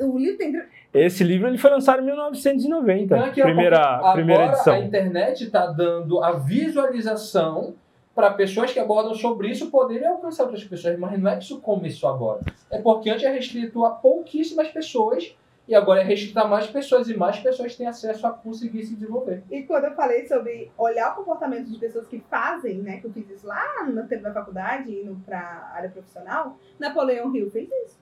O 0.06 0.18
livro 0.18 0.38
tem. 0.38 0.54
esse 0.93 1.24
livro 1.24 1.47
ele 1.47 1.58
foi 1.58 1.70
lançado 1.72 2.01
em 2.01 2.06
1990. 2.06 3.16
Então, 3.16 3.28
aqui, 3.28 3.41
primeira, 3.41 3.80
agora 3.80 4.14
primeira 4.14 4.43
a 4.43 4.47
edição. 4.49 4.78
internet 4.84 5.43
está 5.43 5.66
dando 5.68 6.24
a 6.24 6.32
visualização 6.34 7.74
para 8.16 8.30
pessoas 8.32 8.72
que 8.72 8.80
abordam 8.80 9.14
sobre 9.16 9.49
isso 9.49 9.72
poderem 9.72 10.08
alcançar 10.08 10.43
outras 10.43 10.64
pessoas, 10.64 10.97
mas 10.99 11.20
não 11.20 11.32
é 11.32 11.36
que 11.36 11.43
isso 11.43 11.60
começou 11.60 12.10
agora. 12.10 12.41
É 12.70 12.78
porque 12.80 13.10
antes 13.10 13.24
é 13.24 13.32
restrito 13.32 13.84
a 13.86 13.89
pouquíssimas 13.89 14.68
pessoas 14.68 15.36
e 15.66 15.74
agora 15.74 16.01
é 16.01 16.16
a 16.36 16.47
mais 16.47 16.68
pessoas 16.68 17.09
e 17.09 17.16
mais 17.16 17.39
pessoas 17.39 17.76
têm 17.76 17.88
acesso 17.88 18.28
a 18.28 18.32
conseguir 18.32 18.84
se 18.84 18.95
desenvolver. 18.95 19.43
E 19.49 19.64
quando 19.64 19.86
eu 19.86 19.93
falei 19.93 20.28
sobre 20.28 20.70
olhar 20.78 21.14
o 21.14 21.16
comportamento 21.16 21.70
de 21.70 21.80
pessoas 21.80 22.05
que 22.05 22.20
fazem, 22.30 22.80
né? 22.80 22.99
Que 22.99 23.07
eu 23.07 23.11
fiz 23.14 23.30
isso 23.30 23.47
lá 23.47 23.86
no 23.86 24.05
tempo 24.05 24.24
da 24.24 24.34
faculdade, 24.34 24.93
indo 24.93 25.16
pra 25.26 25.72
área 25.74 25.89
profissional, 25.89 26.57
Napoleão 26.78 27.34
Hill 27.34 27.49
fez 27.49 27.70
isso. 27.86 27.97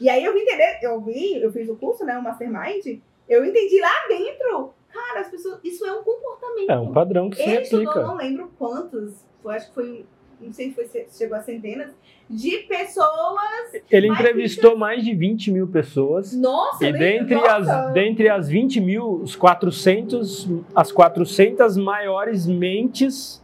E 0.00 0.08
aí 0.08 0.24
eu 0.24 0.32
vim 0.32 0.40
entender, 0.40 0.78
eu 0.82 0.98
vi, 1.02 1.42
eu 1.42 1.52
fiz 1.52 1.68
o 1.68 1.76
curso, 1.76 2.04
né? 2.04 2.16
O 2.16 2.22
Mastermind, 2.22 3.00
eu 3.28 3.44
entendi 3.44 3.78
lá 3.78 4.08
dentro, 4.08 4.72
cara, 4.88 5.20
as 5.20 5.28
pessoas, 5.28 5.60
isso 5.62 5.84
é 5.84 5.92
um 5.92 6.02
comportamento. 6.02 6.70
É 6.70 6.78
um 6.78 6.92
padrão 6.92 7.28
que 7.28 7.36
se 7.36 7.42
Ele 7.42 7.60
estudou, 7.60 7.90
aplica. 7.90 8.06
não 8.06 8.16
lembro 8.16 8.50
quantos, 8.58 9.22
eu 9.44 9.50
acho 9.50 9.68
que 9.68 9.74
foi, 9.74 10.06
não 10.40 10.52
sei 10.52 10.70
se 10.70 10.74
foi, 10.74 10.86
se 10.86 11.06
chegou 11.10 11.36
a 11.36 11.42
centenas, 11.42 11.94
de 12.30 12.58
pessoas. 12.58 13.72
Ele 13.90 14.06
mais 14.08 14.20
entrevistou 14.20 14.76
mais 14.76 15.04
de 15.04 15.12
20 15.14 15.50
mil 15.50 15.66
pessoas. 15.66 16.32
Nossa, 16.32 16.86
E 16.86 16.92
dentre 16.92 17.34
nossa, 17.34 17.86
as, 17.88 17.92
dentre 17.92 18.28
as 18.28 18.48
20 18.48 18.80
mil, 18.80 19.04
os 19.14 19.34
400, 19.34 20.48
as 20.74 20.92
400 20.92 21.76
maiores 21.76 22.46
mentes 22.46 23.42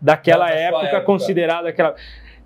daquela 0.00 0.48
época, 0.50 0.86
época. 0.86 1.00
considerada 1.02 1.68
aquela. 1.68 1.96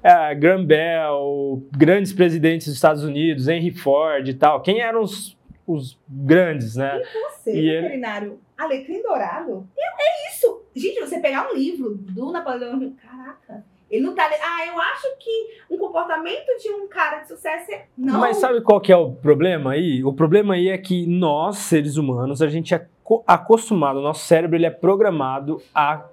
é, 0.03 0.35
Graham 0.35 0.65
Bell, 0.65 1.63
grandes 1.77 2.13
presidentes 2.13 2.67
dos 2.67 2.77
Estados 2.77 3.05
Unidos, 3.05 3.47
Henry 3.47 3.71
Ford 3.73 4.27
e 4.27 4.35
tal. 4.35 4.63
Quem 4.63 4.81
eram 4.81 5.03
os, 5.03 5.37
os 5.67 5.99
grandes, 6.09 6.75
né? 6.75 7.03
Você, 7.31 7.53
E 7.53 7.69
ele- 7.69 7.83
veterinário, 7.83 8.41
alecrim 8.57 9.03
dourado? 9.03 9.69
É 9.79 9.83
é 10.03 10.31
isso. 10.31 10.63
Gente, 10.75 11.01
você 11.01 11.21
pegar 11.21 11.51
um 11.53 11.55
livro 11.55 11.95
do 11.95 12.33
Napoleão, 12.33 12.95
caraca. 12.97 13.63
Ele 13.93 14.07
não 14.07 14.15
tá. 14.15 14.25
Ah, 14.43 14.67
eu 14.67 14.81
acho 14.81 15.07
que 15.21 15.75
um 15.75 15.77
comportamento 15.79 16.47
de 16.61 16.71
um 16.71 16.89
cara 16.89 17.19
de 17.21 17.29
sucesso 17.29 17.71
é. 17.71 17.85
Não. 17.97 18.19
Mas 18.21 18.39
sabe 18.39 18.63
qual 18.63 18.81
que 18.81 18.91
é 18.91 18.97
o 18.97 19.13
problema 19.13 19.73
aí? 19.73 20.03
O 20.03 20.15
problema 20.15 20.55
aí 20.55 20.69
é 20.71 20.79
que 20.79 21.07
nós, 21.07 21.59
seres 21.59 21.99
humanos, 21.99 22.41
a 22.41 22.49
gente 22.49 22.75
é 22.75 22.87
co- 23.05 23.23
acostumado, 23.27 23.99
o 23.99 24.03
nosso 24.03 24.25
cérebro 24.25 24.57
ele 24.57 24.65
é 24.65 24.71
programado 24.71 25.61
a 25.75 26.05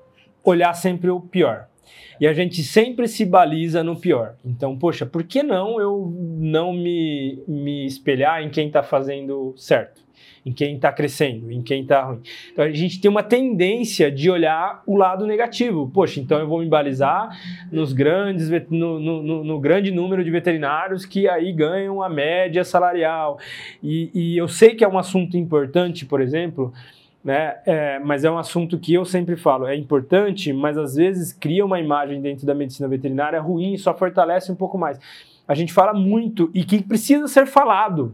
olhar 0.44 0.74
sempre 0.74 1.10
o 1.10 1.22
pior. 1.22 1.68
E 2.20 2.28
a 2.28 2.34
gente 2.34 2.62
sempre 2.64 3.08
se 3.08 3.26
baliza 3.26 3.82
no 3.82 3.98
pior. 3.98 4.36
Então, 4.44 4.78
poxa, 4.78 5.06
por 5.06 5.24
que 5.24 5.42
não 5.42 5.80
eu 5.80 6.14
não 6.38 6.74
me, 6.74 7.42
me 7.48 7.86
espelhar 7.86 8.44
em 8.44 8.50
quem 8.50 8.68
está 8.68 8.84
fazendo 8.84 9.54
certo? 9.56 10.02
Em 10.46 10.54
quem 10.54 10.76
está 10.76 10.92
crescendo, 10.92 11.52
em 11.52 11.62
quem 11.62 11.82
está 11.82 12.02
ruim. 12.04 12.22
Então 12.54 12.64
a 12.66 12.72
gente 12.72 13.00
tem 13.02 13.12
uma 13.12 13.22
tendência 13.22 14.10
de 14.12 14.30
olhar 14.30 14.82
o 14.88 14.96
lado 14.96 15.28
negativo. 15.28 15.90
Poxa, 15.94 16.20
então 16.20 16.40
eu 16.40 16.48
vou 16.48 16.60
me 16.60 16.68
balizar 16.68 17.38
nos 17.72 17.92
grandes, 17.94 18.50
no- 18.70 19.00
no- 19.00 19.44
no 19.44 19.60
grande 19.60 19.92
número 19.92 20.24
de 20.24 20.32
veterinários 20.32 21.06
que 21.06 21.28
aí 21.28 21.52
ganham 21.52 22.02
a 22.02 22.10
média 22.10 22.64
salarial. 22.64 23.38
E, 23.84 24.10
e 24.14 24.38
eu 24.38 24.48
sei 24.48 24.76
que 24.76 24.84
é 24.84 24.88
um 24.88 24.98
assunto 24.98 25.36
importante, 25.36 26.06
por 26.06 26.22
exemplo, 26.22 26.74
né? 27.24 27.58
é, 27.66 28.00
mas 28.00 28.24
é 28.24 28.32
um 28.32 28.38
assunto 28.38 28.80
que 28.80 28.94
eu 28.94 29.04
sempre 29.04 29.36
falo, 29.36 29.68
é 29.68 29.76
importante, 29.76 30.54
mas 30.54 30.78
às 30.78 30.96
vezes 30.96 31.34
cria 31.34 31.66
uma 31.66 31.80
imagem 31.80 32.22
dentro 32.22 32.46
da 32.46 32.56
medicina 32.56 32.88
veterinária 32.88 33.42
ruim 33.42 33.74
e 33.74 33.78
só 33.78 33.94
fortalece 33.94 34.52
um 34.52 34.56
pouco 34.56 34.78
mais. 34.78 34.98
A 35.46 35.54
gente 35.54 35.74
fala 35.74 35.94
muito 35.94 36.50
e 36.54 36.64
que 36.64 36.82
precisa 36.82 37.28
ser 37.28 37.46
falado, 37.46 38.14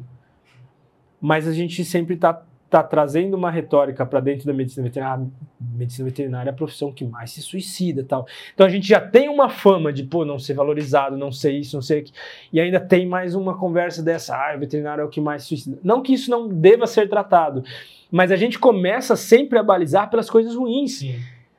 mas 1.26 1.48
a 1.48 1.52
gente 1.52 1.84
sempre 1.84 2.14
está 2.14 2.40
tá 2.70 2.84
trazendo 2.84 3.36
uma 3.36 3.50
retórica 3.50 4.06
para 4.06 4.20
dentro 4.20 4.46
da 4.46 4.54
medicina 4.54 4.84
veterinária. 4.84 5.26
Ah, 5.26 5.66
medicina 5.76 6.08
veterinária 6.08 6.52
é 6.52 6.54
a 6.54 6.56
profissão 6.56 6.92
que 6.92 7.04
mais 7.04 7.32
se 7.32 7.42
suicida 7.42 8.04
tal. 8.04 8.28
Então 8.54 8.64
a 8.64 8.70
gente 8.70 8.88
já 8.88 9.02
tem 9.02 9.28
uma 9.28 9.50
fama 9.50 9.92
de, 9.92 10.04
pô, 10.04 10.24
não 10.24 10.38
ser 10.38 10.54
valorizado, 10.54 11.18
não 11.18 11.32
ser 11.32 11.54
isso, 11.54 11.76
não 11.76 11.82
ser 11.82 12.02
aquilo. 12.02 12.16
E 12.54 12.60
ainda 12.60 12.80
tem 12.80 13.08
mais 13.08 13.34
uma 13.34 13.58
conversa 13.58 14.04
dessa, 14.04 14.36
ah, 14.36 14.56
o 14.56 14.60
veterinário 14.60 15.02
é 15.02 15.06
o 15.06 15.10
que 15.10 15.20
mais 15.20 15.42
se 15.42 15.48
suicida. 15.48 15.80
Não 15.84 16.04
que 16.04 16.14
isso 16.14 16.30
não 16.30 16.48
deva 16.48 16.86
ser 16.86 17.10
tratado, 17.10 17.64
mas 18.12 18.32
a 18.32 18.36
gente 18.36 18.60
começa 18.60 19.16
sempre 19.16 19.58
a 19.58 19.64
balizar 19.64 20.12
pelas 20.12 20.30
coisas 20.30 20.54
ruins. 20.54 21.00
Sim. 21.00 21.16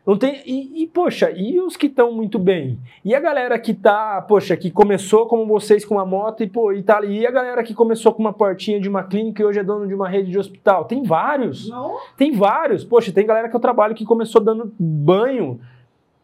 Não 0.06 0.16
tem, 0.16 0.40
e, 0.46 0.84
e, 0.84 0.86
poxa, 0.86 1.32
e 1.32 1.60
os 1.60 1.76
que 1.76 1.86
estão 1.86 2.12
muito 2.12 2.38
bem? 2.38 2.78
E 3.04 3.12
a 3.12 3.18
galera 3.18 3.58
que 3.58 3.74
tá, 3.74 4.22
poxa, 4.22 4.56
que 4.56 4.70
começou 4.70 5.26
como 5.26 5.44
vocês 5.46 5.84
com 5.84 5.96
uma 5.96 6.06
moto 6.06 6.44
e, 6.44 6.46
pô, 6.46 6.72
e 6.72 6.80
tá 6.80 6.98
ali. 6.98 7.18
E 7.18 7.26
a 7.26 7.30
galera 7.32 7.60
que 7.64 7.74
começou 7.74 8.12
com 8.12 8.20
uma 8.20 8.32
portinha 8.32 8.78
de 8.78 8.88
uma 8.88 9.02
clínica 9.02 9.42
e 9.42 9.44
hoje 9.44 9.58
é 9.58 9.64
dono 9.64 9.88
de 9.88 9.94
uma 9.94 10.08
rede 10.08 10.30
de 10.30 10.38
hospital? 10.38 10.84
Tem 10.84 11.02
vários. 11.02 11.68
Não. 11.68 11.96
Tem 12.16 12.30
vários. 12.30 12.84
Poxa, 12.84 13.10
tem 13.10 13.26
galera 13.26 13.48
que 13.48 13.56
eu 13.56 13.60
trabalho 13.60 13.96
que 13.96 14.04
começou 14.04 14.40
dando 14.40 14.72
banho 14.78 15.58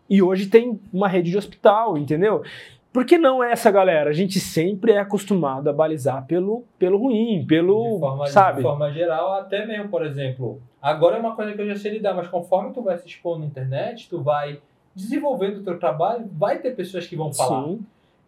e 0.08 0.22
hoje 0.22 0.46
tem 0.46 0.78
uma 0.92 1.08
rede 1.08 1.32
de 1.32 1.36
hospital, 1.36 1.98
entendeu? 1.98 2.42
Por 2.92 3.06
que 3.06 3.16
não 3.16 3.42
essa 3.42 3.70
galera? 3.70 4.10
A 4.10 4.12
gente 4.12 4.38
sempre 4.38 4.92
é 4.92 4.98
acostumado 4.98 5.70
a 5.70 5.72
balizar 5.72 6.26
pelo, 6.26 6.64
pelo 6.78 6.98
ruim, 6.98 7.44
pelo, 7.46 7.94
de 7.94 8.00
forma, 8.00 8.26
sabe? 8.26 8.56
de 8.58 8.62
forma 8.62 8.92
geral, 8.92 9.32
até 9.32 9.64
mesmo, 9.64 9.88
por 9.88 10.04
exemplo, 10.04 10.60
agora 10.80 11.16
é 11.16 11.20
uma 11.20 11.34
coisa 11.34 11.54
que 11.54 11.60
eu 11.62 11.66
já 11.66 11.76
sei 11.76 11.92
lidar, 11.92 12.12
mas 12.12 12.28
conforme 12.28 12.72
tu 12.72 12.82
vai 12.82 12.98
se 12.98 13.06
expor 13.06 13.38
na 13.38 13.46
internet, 13.46 14.10
tu 14.10 14.20
vai 14.20 14.60
desenvolvendo 14.94 15.58
o 15.58 15.64
teu 15.64 15.78
trabalho, 15.78 16.28
vai 16.32 16.58
ter 16.58 16.76
pessoas 16.76 17.06
que 17.06 17.16
vão 17.16 17.32
falar. 17.32 17.64
Sim. 17.64 17.80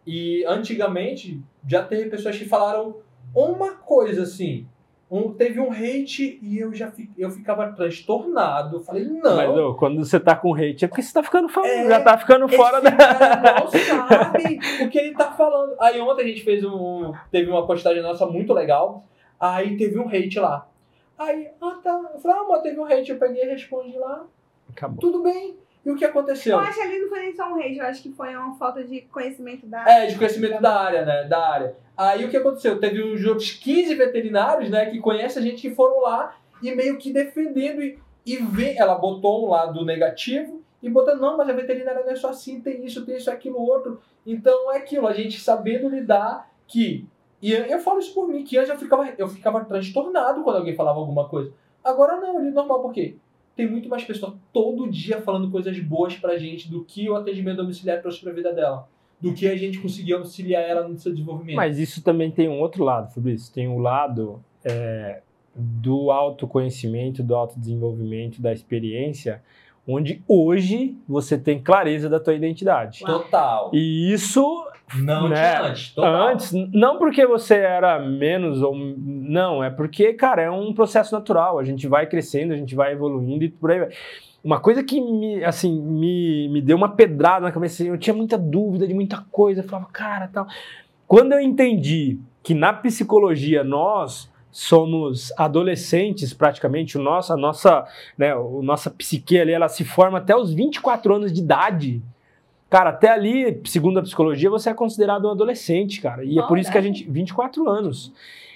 E 0.07 0.43
antigamente 0.45 1.39
já 1.67 1.83
teve 1.83 2.09
pessoas 2.09 2.37
que 2.37 2.45
falaram 2.45 2.95
uma 3.35 3.71
coisa 3.75 4.23
assim. 4.23 4.65
Um, 5.09 5.31
teve 5.33 5.59
um 5.59 5.71
hate 5.71 6.39
e 6.41 6.57
eu 6.57 6.73
já 6.73 6.89
fi- 6.89 7.11
eu 7.17 7.29
ficava 7.29 7.71
transtornado. 7.73 8.79
Falei, 8.79 9.05
não. 9.05 9.35
Mas 9.35 9.49
ô, 9.57 9.75
quando 9.75 10.03
você 10.03 10.19
tá 10.19 10.35
com 10.35 10.53
hate 10.55 10.83
é 10.85 10.87
porque 10.87 11.01
você 11.03 11.13
tá 11.13 11.21
ficando 11.21 11.47
famoso, 11.47 11.71
É, 11.73 11.87
já 11.87 12.01
tá 12.01 12.17
ficando 12.17 12.47
fora 12.49 12.81
da. 12.81 12.91
cara 12.91 13.61
não 13.61 13.67
sabe 13.69 14.59
o 14.83 14.89
que 14.89 14.97
ele 14.97 15.13
tá 15.13 15.31
falando. 15.31 15.75
Aí 15.79 15.99
ontem 16.01 16.23
a 16.23 16.27
gente 16.27 16.43
fez 16.43 16.63
um. 16.63 17.13
Teve 17.31 17.51
uma 17.51 17.67
postagem 17.67 18.01
nossa 18.01 18.25
muito 18.25 18.51
legal. 18.51 19.05
Aí 19.39 19.77
teve 19.77 19.99
um 19.99 20.07
hate 20.07 20.39
lá. 20.39 20.67
Aí, 21.19 21.49
ah 21.61 21.77
tá. 21.83 22.01
Eu 22.13 22.19
falei, 22.19 22.37
ah, 22.39 22.45
mas 22.49 22.61
teve 22.61 22.79
um 22.79 22.85
hate. 22.85 23.11
Eu 23.11 23.17
peguei 23.19 23.43
e 23.43 23.47
respondi 23.51 23.97
lá. 23.97 24.25
Acabou. 24.71 24.99
Tudo 24.99 25.21
bem. 25.21 25.55
E 25.85 25.91
o 25.91 25.95
que 25.95 26.03
Eu 26.03 26.09
aconteceu? 26.09 26.57
acho 26.57 26.73
que 26.73 26.81
ali 26.81 26.97
não 26.99 27.09
foi 27.09 27.19
nem 27.19 27.35
só 27.35 27.47
um 27.47 27.55
rage, 27.61 27.77
eu 27.77 27.85
acho 27.85 28.01
que 28.01 28.11
foi 28.11 28.35
uma 28.35 28.55
falta 28.57 28.83
de 28.83 29.01
conhecimento 29.01 29.67
da. 29.67 29.87
É, 29.87 30.07
de 30.07 30.17
conhecimento 30.17 30.59
da 30.59 30.81
área, 30.81 31.05
né? 31.05 31.25
Da 31.25 31.47
área. 31.47 31.75
Aí 31.97 32.25
o 32.25 32.29
que 32.29 32.37
aconteceu? 32.37 32.79
Teve 32.79 33.01
uns 33.03 33.23
outros 33.25 33.51
15 33.51 33.95
veterinários, 33.95 34.69
né, 34.69 34.87
que 34.87 34.99
conhecem 34.99 35.41
a 35.41 35.45
gente 35.45 35.61
que 35.61 35.75
foram 35.75 36.01
lá 36.01 36.35
e 36.61 36.73
meio 36.75 36.97
que 36.97 37.13
defendendo 37.13 37.81
e, 37.81 37.97
e 38.25 38.37
vê, 38.37 38.75
ela 38.77 38.95
botou 38.95 39.45
um 39.45 39.49
lado 39.49 39.85
negativo 39.85 40.61
e 40.81 40.89
botou, 40.89 41.15
não, 41.15 41.37
mas 41.37 41.49
a 41.49 41.53
veterinária 41.53 42.03
não 42.03 42.11
é 42.11 42.15
só 42.15 42.29
assim, 42.29 42.59
tem 42.59 42.85
isso, 42.85 43.05
tem 43.05 43.15
isso, 43.15 43.31
aquilo, 43.31 43.59
outro. 43.59 43.99
Então 44.25 44.71
é 44.71 44.77
aquilo, 44.77 45.07
a 45.07 45.13
gente 45.13 45.39
sabendo 45.39 45.89
lidar 45.89 46.49
que. 46.67 47.07
E 47.41 47.51
eu, 47.51 47.79
falo 47.79 47.99
isso 47.99 48.13
por 48.13 48.27
mim, 48.27 48.43
que 48.43 48.57
antes 48.57 48.69
eu 48.69 48.77
ficava, 48.77 49.13
eu 49.17 49.27
ficava 49.27 49.63
transtornado 49.63 50.43
quando 50.43 50.57
alguém 50.57 50.75
falava 50.75 50.99
alguma 50.99 51.29
coisa. 51.29 51.53
Agora 51.83 52.19
não, 52.19 52.39
ele 52.39 52.49
é 52.49 52.51
normal, 52.51 52.81
por 52.81 52.91
quê? 52.91 53.15
Tem 53.55 53.69
muito 53.69 53.87
mais 53.87 54.03
pessoas 54.03 54.33
todo 54.51 54.89
dia 54.89 55.21
falando 55.21 55.51
coisas 55.51 55.79
boas 55.79 56.15
pra 56.17 56.37
gente 56.37 56.69
do 56.69 56.83
que 56.83 57.09
o 57.09 57.15
atendimento 57.15 57.57
domiciliar 57.57 58.01
trouxe 58.01 58.21
pra 58.21 58.33
vida 58.33 58.51
dela 58.51 58.87
do 59.19 59.33
que 59.33 59.47
a 59.47 59.55
gente 59.55 59.79
conseguiu 59.79 60.17
auxiliar 60.17 60.63
ela 60.63 60.87
no 60.87 60.97
seu 60.97 61.11
desenvolvimento. 61.11 61.55
Mas 61.55 61.79
isso 61.79 62.03
também 62.03 62.29
tem 62.31 62.47
um 62.47 62.59
outro 62.59 62.83
lado, 62.83 63.13
Fabrício. 63.13 63.53
Tem 63.53 63.67
o 63.67 63.77
lado 63.77 64.43
é, 64.63 65.21
do 65.55 66.11
autoconhecimento, 66.11 67.23
do 67.23 67.35
autodesenvolvimento, 67.35 68.41
da 68.41 68.51
experiência, 68.51 69.41
onde 69.87 70.21
hoje 70.27 70.97
você 71.07 71.37
tem 71.37 71.61
clareza 71.61 72.09
da 72.09 72.19
tua 72.19 72.33
identidade. 72.33 73.01
Total. 73.05 73.71
E 73.73 74.11
isso 74.11 74.43
Não 74.95 75.29
né, 75.29 75.35
tinha 75.35 75.61
antes. 75.69 75.93
Total. 75.93 76.27
antes, 76.27 76.51
não 76.73 76.97
porque 76.97 77.25
você 77.25 77.55
era 77.55 77.99
menos 77.99 78.61
ou 78.61 78.75
não, 78.75 79.63
é 79.63 79.69
porque, 79.69 80.13
cara, 80.13 80.41
é 80.41 80.51
um 80.51 80.73
processo 80.73 81.13
natural. 81.13 81.57
A 81.59 81.63
gente 81.63 81.87
vai 81.87 82.07
crescendo, 82.07 82.53
a 82.53 82.57
gente 82.57 82.75
vai 82.75 82.91
evoluindo 82.91 83.43
e 83.43 83.49
por 83.49 83.71
aí 83.71 83.79
vai. 83.79 83.89
Uma 84.45 84.59
coisa 84.59 84.83
que 84.83 85.01
me, 85.01 85.43
assim, 85.43 85.81
me, 85.81 86.47
me 86.49 86.61
deu 86.61 86.77
uma 86.77 86.89
pedrada 86.89 87.47
na 87.47 87.51
cabeça, 87.51 87.83
eu 87.83 87.97
tinha 87.97 88.13
muita 88.13 88.37
dúvida 88.37 88.87
de 88.87 88.93
muita 88.93 89.25
coisa, 89.31 89.61
eu 89.61 89.67
falava, 89.67 89.89
cara, 89.91 90.29
tal. 90.31 90.45
Quando 91.07 91.33
eu 91.33 91.39
entendi 91.39 92.19
que 92.43 92.53
na 92.53 92.71
psicologia 92.71 93.63
nós 93.63 94.31
somos 94.51 95.33
adolescentes 95.35 96.31
praticamente, 96.31 96.95
o 96.95 97.01
nosso, 97.01 97.33
a 97.33 97.35
nossa, 97.35 97.87
né, 98.15 98.35
o 98.35 98.61
nossa 98.61 98.91
psique 98.91 99.39
ali, 99.39 99.51
ela 99.51 99.67
se 99.67 99.83
forma 99.83 100.19
até 100.19 100.35
os 100.35 100.53
24 100.53 101.15
anos 101.15 101.33
de 101.33 101.41
idade. 101.41 102.03
Cara, 102.69 102.91
até 102.91 103.09
ali, 103.09 103.59
segundo 103.65 103.97
a 103.97 104.03
psicologia, 104.03 104.47
você 104.47 104.69
é 104.69 104.75
considerado 104.75 105.25
um 105.25 105.31
adolescente, 105.31 105.99
cara. 105.99 106.23
E 106.23 106.37
é 106.37 106.43
por 106.43 106.59
isso 106.59 106.71
que 106.71 106.77
a 106.77 106.81
gente. 106.81 107.03
24 107.09 107.67
anos. 107.67 108.13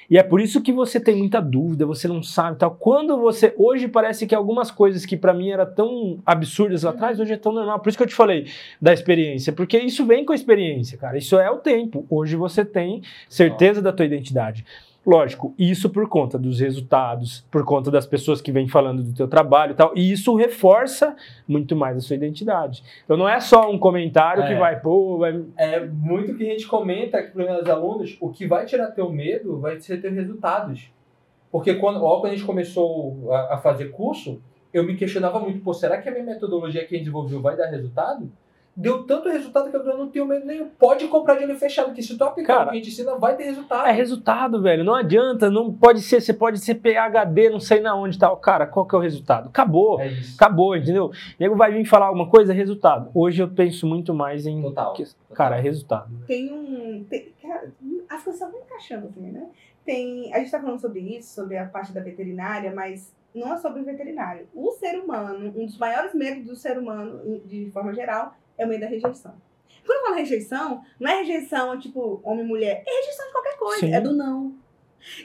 E 0.10 0.18
é 0.18 0.24
por 0.24 0.42
isso 0.42 0.62
que 0.62 0.74
você 0.74 1.00
tem 1.00 1.16
muita 1.16 1.40
dúvida, 1.40 1.86
você 1.86 2.08
não 2.08 2.24
sabe 2.24 2.58
tal. 2.58 2.72
Quando 2.72 3.18
você. 3.18 3.54
Hoje 3.58 3.88
parece 3.88 4.26
que 4.26 4.34
algumas 4.34 4.72
coisas 4.72 5.06
que 5.06 5.16
pra 5.16 5.34
mim 5.34 5.50
eram 5.50 5.72
tão 5.72 6.20
absurdas 6.26 6.84
lá 6.84 6.90
atrás, 6.90 7.20
hoje 7.20 7.34
é 7.34 7.38
tão 7.38 7.52
normal. 7.52 7.80
Por 7.80 7.90
isso 7.90 7.98
que 7.98 8.04
eu 8.04 8.08
te 8.08 8.16
falei 8.16 8.48
da 8.82 8.92
experiência. 8.92 9.54
Porque 9.54 9.78
isso 9.78 10.06
vem 10.06 10.26
com 10.26 10.34
a 10.34 10.36
experiência, 10.36 10.98
cara. 10.98 11.18
Isso 11.18 11.38
é 11.38 11.50
o 11.52 11.58
tempo. 11.58 12.08
Hoje 12.10 12.36
você 12.36 12.66
tem 12.66 13.04
certeza 13.28 13.82
da 13.82 13.94
tua 13.94 14.06
identidade. 14.06 14.66
Lógico, 15.10 15.56
isso 15.58 15.90
por 15.90 16.08
conta 16.08 16.38
dos 16.38 16.60
resultados, 16.60 17.44
por 17.50 17.66
conta 17.66 17.90
das 17.90 18.06
pessoas 18.06 18.42
que 18.42 18.52
vêm 18.52 18.68
falando 18.68 19.02
do 19.02 19.12
teu 19.12 19.28
trabalho 19.28 19.72
e 19.72 19.76
tal, 19.76 19.92
e 19.96 20.12
isso 20.12 20.36
reforça 20.36 21.16
muito 21.48 21.76
mais 21.76 21.98
a 21.98 22.00
sua 22.00 22.16
identidade. 22.16 22.84
Então 23.06 23.18
não 23.18 23.28
é 23.28 23.40
só 23.40 23.72
um 23.72 23.80
comentário 23.80 24.46
que 24.46 24.54
É. 24.54 24.60
vai, 24.60 24.80
pô, 24.80 25.18
vai... 25.18 25.44
É 25.58 25.84
muito 25.84 26.36
que 26.36 26.44
a 26.48 26.52
gente 26.52 26.68
comenta 26.68 27.18
aqui 27.18 27.32
para 27.32 27.60
os 27.60 27.68
alunos, 27.68 28.18
o 28.22 28.30
que 28.30 28.46
vai 28.46 28.68
tirar 28.68 28.92
teu 28.92 29.12
medo 29.12 29.60
vai 29.60 29.80
ser 29.80 30.00
teus 30.00 30.14
resultados. 30.14 30.92
Porque 31.52 31.74
quando, 31.74 32.00
logo 32.00 32.22
quando 32.22 32.34
a 32.34 32.36
gente 32.36 32.46
começou 32.46 33.34
a, 33.34 33.56
a 33.56 33.58
fazer 33.58 33.86
curso, 33.86 34.40
eu 34.72 34.84
me 34.84 34.96
questionava 34.96 35.40
muito, 35.40 35.60
pô, 35.62 35.74
será 35.74 36.00
que 36.00 36.08
a 36.08 36.12
minha 36.12 36.24
metodologia 36.24 36.86
que 36.86 36.94
a 36.94 36.98
gente 36.98 37.06
desenvolveu 37.06 37.42
vai 37.42 37.58
dar 37.58 37.66
resultado? 37.72 38.32
Deu 38.76 39.04
tanto 39.04 39.28
resultado 39.28 39.70
que 39.70 39.76
eu 39.76 39.98
não 39.98 40.08
tenho 40.08 40.26
medo 40.26 40.46
nenhum. 40.46 40.70
Pode 40.80 41.06
comprar 41.10 41.36
de 41.36 41.44
olho 41.44 41.58
fechado, 41.58 41.94
que 41.94 42.02
se 42.02 42.18
tu 42.18 42.24
aplicar 42.24 42.54
Cara, 42.56 42.68
o 42.68 42.72
que 42.72 42.78
a 42.78 42.80
gente 42.80 42.90
ensina, 42.92 43.16
vai 43.18 43.36
ter 43.36 43.44
resultado. 43.44 43.86
É 43.88 43.92
resultado, 43.92 44.62
velho. 44.62 44.84
Não 44.86 44.96
adianta, 44.96 45.50
não 45.52 45.74
pode 45.74 46.02
ser, 46.02 46.22
você 46.22 46.34
pode 46.34 46.60
ser 46.60 46.76
PHD, 46.76 47.50
não 47.50 47.60
sei 47.60 47.82
na 47.82 47.94
onde 47.96 48.18
tal. 48.18 48.38
Cara, 48.38 48.66
qual 48.66 48.86
que 48.88 48.96
é 48.96 48.98
o 48.98 49.02
resultado? 49.02 49.50
Acabou. 49.50 50.00
É 50.00 50.08
isso. 50.08 50.36
Acabou, 50.36 50.78
entendeu? 50.78 51.08
O 51.08 51.12
nego 51.40 51.56
vai 51.58 51.72
vir 51.74 51.84
falar 51.86 52.06
alguma 52.06 52.30
coisa, 52.30 52.54
resultado. 52.54 53.10
Hoje 53.14 53.42
eu 53.44 53.50
penso 53.50 53.86
muito 53.86 54.14
mais 54.14 54.46
em. 54.46 54.62
Total. 54.62 54.94
que- 54.94 55.06
Cara, 55.34 55.58
é 55.58 55.62
resultado. 55.62 56.10
Tem 56.26 56.52
um. 56.54 57.04
tem- 57.10 57.34
cara, 57.42 57.72
as 58.10 58.24
coisas 58.24 58.42
estão 58.42 58.60
encaixando 58.62 59.08
assim, 59.08 59.22
né? 59.32 59.46
Tem, 59.86 60.34
a 60.34 60.40
gente 60.40 60.52
tá 60.52 60.60
falando 60.60 60.80
sobre 60.80 61.00
isso, 61.02 61.34
sobre 61.34 61.58
a 61.58 61.66
parte 61.66 61.92
da 61.92 62.00
veterinária, 62.02 62.72
mas 62.74 63.14
não 63.34 63.54
é 63.54 63.58
sobre 63.58 63.82
o 63.82 63.86
veterinário. 63.86 64.48
O 64.54 64.72
ser 64.72 65.00
humano, 65.00 65.52
um 65.56 65.66
dos 65.66 65.78
maiores 65.78 66.14
medos 66.14 66.46
do 66.46 66.56
ser 66.56 66.78
humano, 66.78 67.42
de 67.46 67.70
forma 67.72 67.94
geral, 67.94 68.34
é 68.60 68.66
o 68.66 68.70
medo 68.70 68.82
da 68.82 68.88
rejeição. 68.88 69.34
Quando 69.86 69.98
eu 69.98 70.04
falo 70.04 70.16
rejeição, 70.18 70.84
não 71.00 71.10
é 71.10 71.16
rejeição 71.20 71.80
tipo 71.80 72.20
homem 72.24 72.46
e 72.46 72.48
mulher, 72.48 72.84
é 72.86 72.98
rejeição 72.98 73.26
de 73.26 73.32
qualquer 73.32 73.58
coisa, 73.58 73.80
Sim. 73.80 73.94
é 73.94 74.02
do 74.02 74.14
não. 74.14 74.54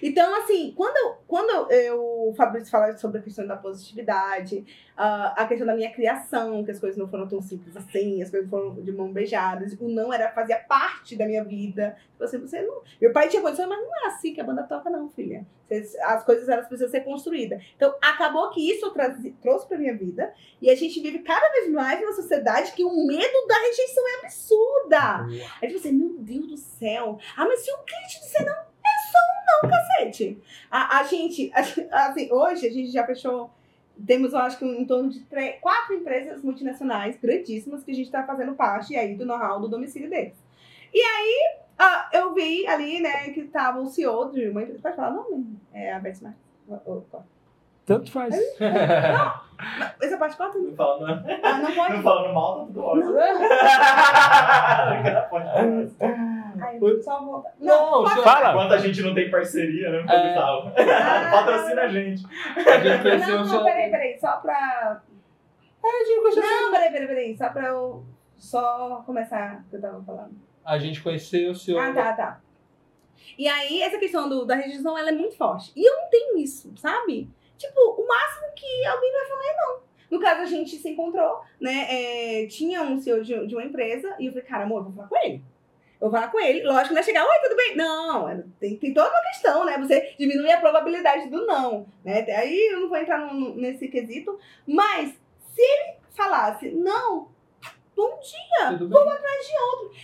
Então, 0.03 0.35
assim, 0.43 0.73
quando, 0.77 1.17
quando 1.27 1.71
eu, 1.73 2.29
o 2.29 2.35
Fabrício 2.37 2.71
fala 2.71 2.97
sobre 2.97 3.19
a 3.19 3.23
questão 3.23 3.47
da 3.47 3.57
positividade, 3.57 4.65
ah, 4.97 5.35
a 5.37 5.47
questão 5.47 5.67
da 5.67 5.75
minha 5.75 5.93
criação, 5.93 6.65
que 6.65 6.71
as 6.71 6.79
coisas 6.79 6.97
não 6.99 7.09
foram 7.09 7.29
tão 7.29 7.41
simples 7.43 7.77
assim, 7.77 8.23
as 8.23 8.31
coisas 8.31 8.49
foram 8.49 8.75
de 8.83 8.93
mão 8.93 9.13
beijadas, 9.13 9.73
o 9.81 9.89
não 9.89 10.13
era 10.13 10.31
fazia 10.33 10.57
parte 10.59 11.17
da 11.17 11.27
minha 11.27 11.45
vida. 11.45 11.97
Tipo 12.13 12.25
assim, 12.25 12.39
você 12.39 12.63
não. 12.63 12.83
Meu 13.01 13.13
pai 13.13 13.29
tinha 13.29 13.43
condição, 13.43 13.69
mas 13.69 13.79
não 13.81 14.05
é 14.05 14.07
assim 14.09 14.33
que 14.33 14.41
a 14.41 14.45
banda 14.45 14.63
toca, 14.63 14.89
não, 14.91 15.09
filha. 15.11 15.47
As 16.05 16.25
coisas 16.25 16.49
elas 16.49 16.69
precisam 16.69 16.91
ser 16.91 17.01
construídas. 17.01 17.61
Então, 17.75 17.95
acabou 18.01 18.51
que 18.51 18.71
isso 18.71 18.87
eu 18.87 18.91
trazi- 18.91 19.35
trouxe 19.43 19.67
pra 19.67 19.79
minha 19.79 19.97
vida, 19.97 20.33
e 20.63 20.71
a 20.71 20.75
gente 20.77 21.01
vive 21.01 21.19
cada 21.21 21.51
vez 21.51 21.71
mais 21.71 22.01
numa 22.01 22.13
sociedade 22.13 22.73
que 22.73 22.85
o 22.85 23.07
medo 23.07 23.47
da 23.49 23.55
rejeição 23.59 24.05
é 24.09 24.25
absurda. 24.25 25.27
Aí 25.61 25.69
tipo 25.69 25.81
assim, 25.81 25.93
meu 25.93 26.17
Deus 26.19 26.47
do 26.47 26.57
céu. 26.57 27.19
Ah, 27.37 27.45
mas 27.47 27.61
se 27.61 27.71
o 27.73 27.79
cliente 27.79 28.21
disser 28.21 28.45
não, 28.47 28.53
é 28.53 28.65
não, 29.63 29.71
cacete. 29.71 30.39
A, 30.71 30.99
a 30.99 31.03
gente, 31.05 31.53
a- 31.55 32.07
assim, 32.09 32.31
hoje 32.33 32.67
a 32.67 32.73
gente 32.73 32.91
já 32.91 33.07
fechou. 33.07 33.51
Temos, 34.07 34.33
eu 34.33 34.41
acho 34.41 34.59
que 34.59 34.65
em 34.65 34.85
torno 34.85 35.09
de 35.09 35.21
três, 35.21 35.55
quatro 35.61 35.95
empresas 35.95 36.43
multinacionais 36.43 37.17
grandíssimas 37.21 37.85
que 37.85 37.93
a 37.93 37.95
gente 37.95 38.07
está 38.07 38.25
fazendo 38.25 38.53
parte 38.55 38.97
aí 38.97 39.15
do 39.15 39.25
know-how 39.25 39.61
do 39.61 39.69
domicílio 39.69 40.11
deles. 40.11 40.35
E 40.93 40.99
aí, 41.01 41.57
ah, 41.79 42.09
eu 42.13 42.35
vi 42.35 42.67
ali, 42.67 43.01
né, 43.01 43.31
que 43.31 43.45
tava 43.45 43.79
o 43.81 43.87
CEO 43.87 44.33
de 44.33 44.49
uma 44.49 44.63
empresa. 44.63 44.81
Pode 44.83 44.97
falar 44.97 45.11
o 45.11 45.31
nome? 45.31 45.57
É 45.73 45.93
a 45.93 46.01
Betsmart. 46.01 46.35
Tanto 47.87 48.11
faz. 48.11 48.35
Essa 50.01 50.17
parte 50.19 50.37
corta? 50.37 50.59
Não 50.59 50.75
falando, 50.75 51.25
Ah, 51.43 51.59
não 51.59 51.73
pode? 51.75 51.93
não 51.95 52.03
falando 52.03 52.35
mal, 52.35 52.61
tá 52.61 52.67
tudo 52.67 52.81
ótimo. 52.83 53.15
Ai, 56.67 56.79
só 57.03 57.25
volta. 57.25 57.51
Não, 57.61 58.03
pode 58.03 58.15
só- 58.15 58.23
Fala. 58.23 58.51
Enquanto 58.51 58.73
a 58.73 58.79
gente 58.79 59.03
não 59.03 59.15
tem 59.15 59.31
parceria, 59.31 59.91
né? 59.91 60.05
É. 60.09 60.39
Ah. 60.39 61.29
Patrocina 61.33 61.83
a 61.83 61.89
gente. 61.89 62.23
A 62.57 62.79
gente 62.81 63.27
Não, 63.31 63.35
o 63.35 63.39
não, 63.39 63.47
seu. 63.49 63.65
peraí, 63.65 63.91
peraí, 63.91 64.19
só 64.19 64.37
pra. 64.39 65.03
A 65.83 66.05
gente 66.07 66.21
conheceu 66.21 66.43
o 66.43 66.47
seu- 66.47 66.63
Não, 66.63 66.73
peraí, 66.73 66.93
peraí, 66.93 67.07
peraí, 67.09 67.37
só 67.37 67.49
pra 67.51 67.67
eu 67.69 68.05
só 68.37 69.03
começar 69.07 69.63
o 69.67 69.71
que 69.71 69.77
eu 69.77 69.81
tava 69.81 70.03
falando. 70.03 70.35
A 70.65 70.79
gente 70.79 71.03
conheceu 71.03 71.51
o 71.51 71.55
seu. 71.55 71.79
Ah, 71.79 71.93
tá, 71.93 72.13
tá. 72.13 72.41
E 73.39 73.49
aí, 73.49 73.83
essa 73.83 73.99
questão 73.99 74.29
do, 74.29 74.45
da 74.45 74.55
rejeição, 74.55 74.97
ela 74.97 75.09
é 75.09 75.13
muito 75.13 75.37
forte. 75.37 75.73
E 75.77 75.89
eu 75.89 75.97
não 75.97 76.09
tenho 76.11 76.39
isso, 76.39 76.73
sabe? 76.77 77.29
Tipo, 77.57 77.81
o 78.03 78.07
máximo 78.07 78.47
que 78.55 78.87
alguém 78.87 79.13
vai 79.13 79.27
falar 79.27 79.45
é 79.45 79.57
não. 79.57 79.85
No 80.11 80.21
caso, 80.21 80.43
a 80.43 80.47
gente 80.47 80.77
se 80.77 80.89
encontrou, 80.91 81.41
né? 81.61 81.87
é, 82.43 82.47
tinha 82.47 82.83
um 82.83 82.99
CEO 83.01 83.23
de, 83.23 83.47
de 83.47 83.55
uma 83.55 83.65
empresa, 83.65 84.15
e 84.19 84.27
eu 84.27 84.33
falei, 84.33 84.47
cara, 84.47 84.65
amor, 84.65 84.79
eu 84.79 84.85
vou 84.85 84.93
falar 84.95 85.09
com 85.09 85.17
ele. 85.17 85.43
Eu 86.05 86.11
vou 86.11 86.19
falar 86.21 86.31
com 86.31 86.39
ele. 86.39 86.63
Lógico 86.63 86.93
não 86.93 87.01
é 87.01 87.03
chegar, 87.03 87.23
oi, 87.25 87.39
tudo 87.43 87.57
bem? 87.57 87.77
Não, 87.77 88.29
é- 88.29 88.45
tem, 88.61 88.77
tem 88.77 88.93
toda 88.93 89.09
uma 89.09 89.23
questão, 89.23 89.65
né? 89.65 89.79
Você 89.79 90.15
diminui 90.19 90.51
a 90.51 90.61
probabilidade 90.61 91.31
do 91.31 91.47
não, 91.47 91.87
né? 92.05 92.27
Aí 92.37 92.73
eu 92.73 92.81
não 92.81 92.89
vou 92.91 92.99
entrar 92.99 93.19
no- 93.33 93.55
nesse 93.57 93.89
quesito. 93.89 94.39
Mas, 94.67 95.11
se 95.55 95.63
ele 95.63 95.95
falasse, 96.11 96.71
não, 96.73 97.29
bom 97.97 98.19
dia, 98.21 98.77
Tudo 98.77 98.89
bem? 98.89 98.99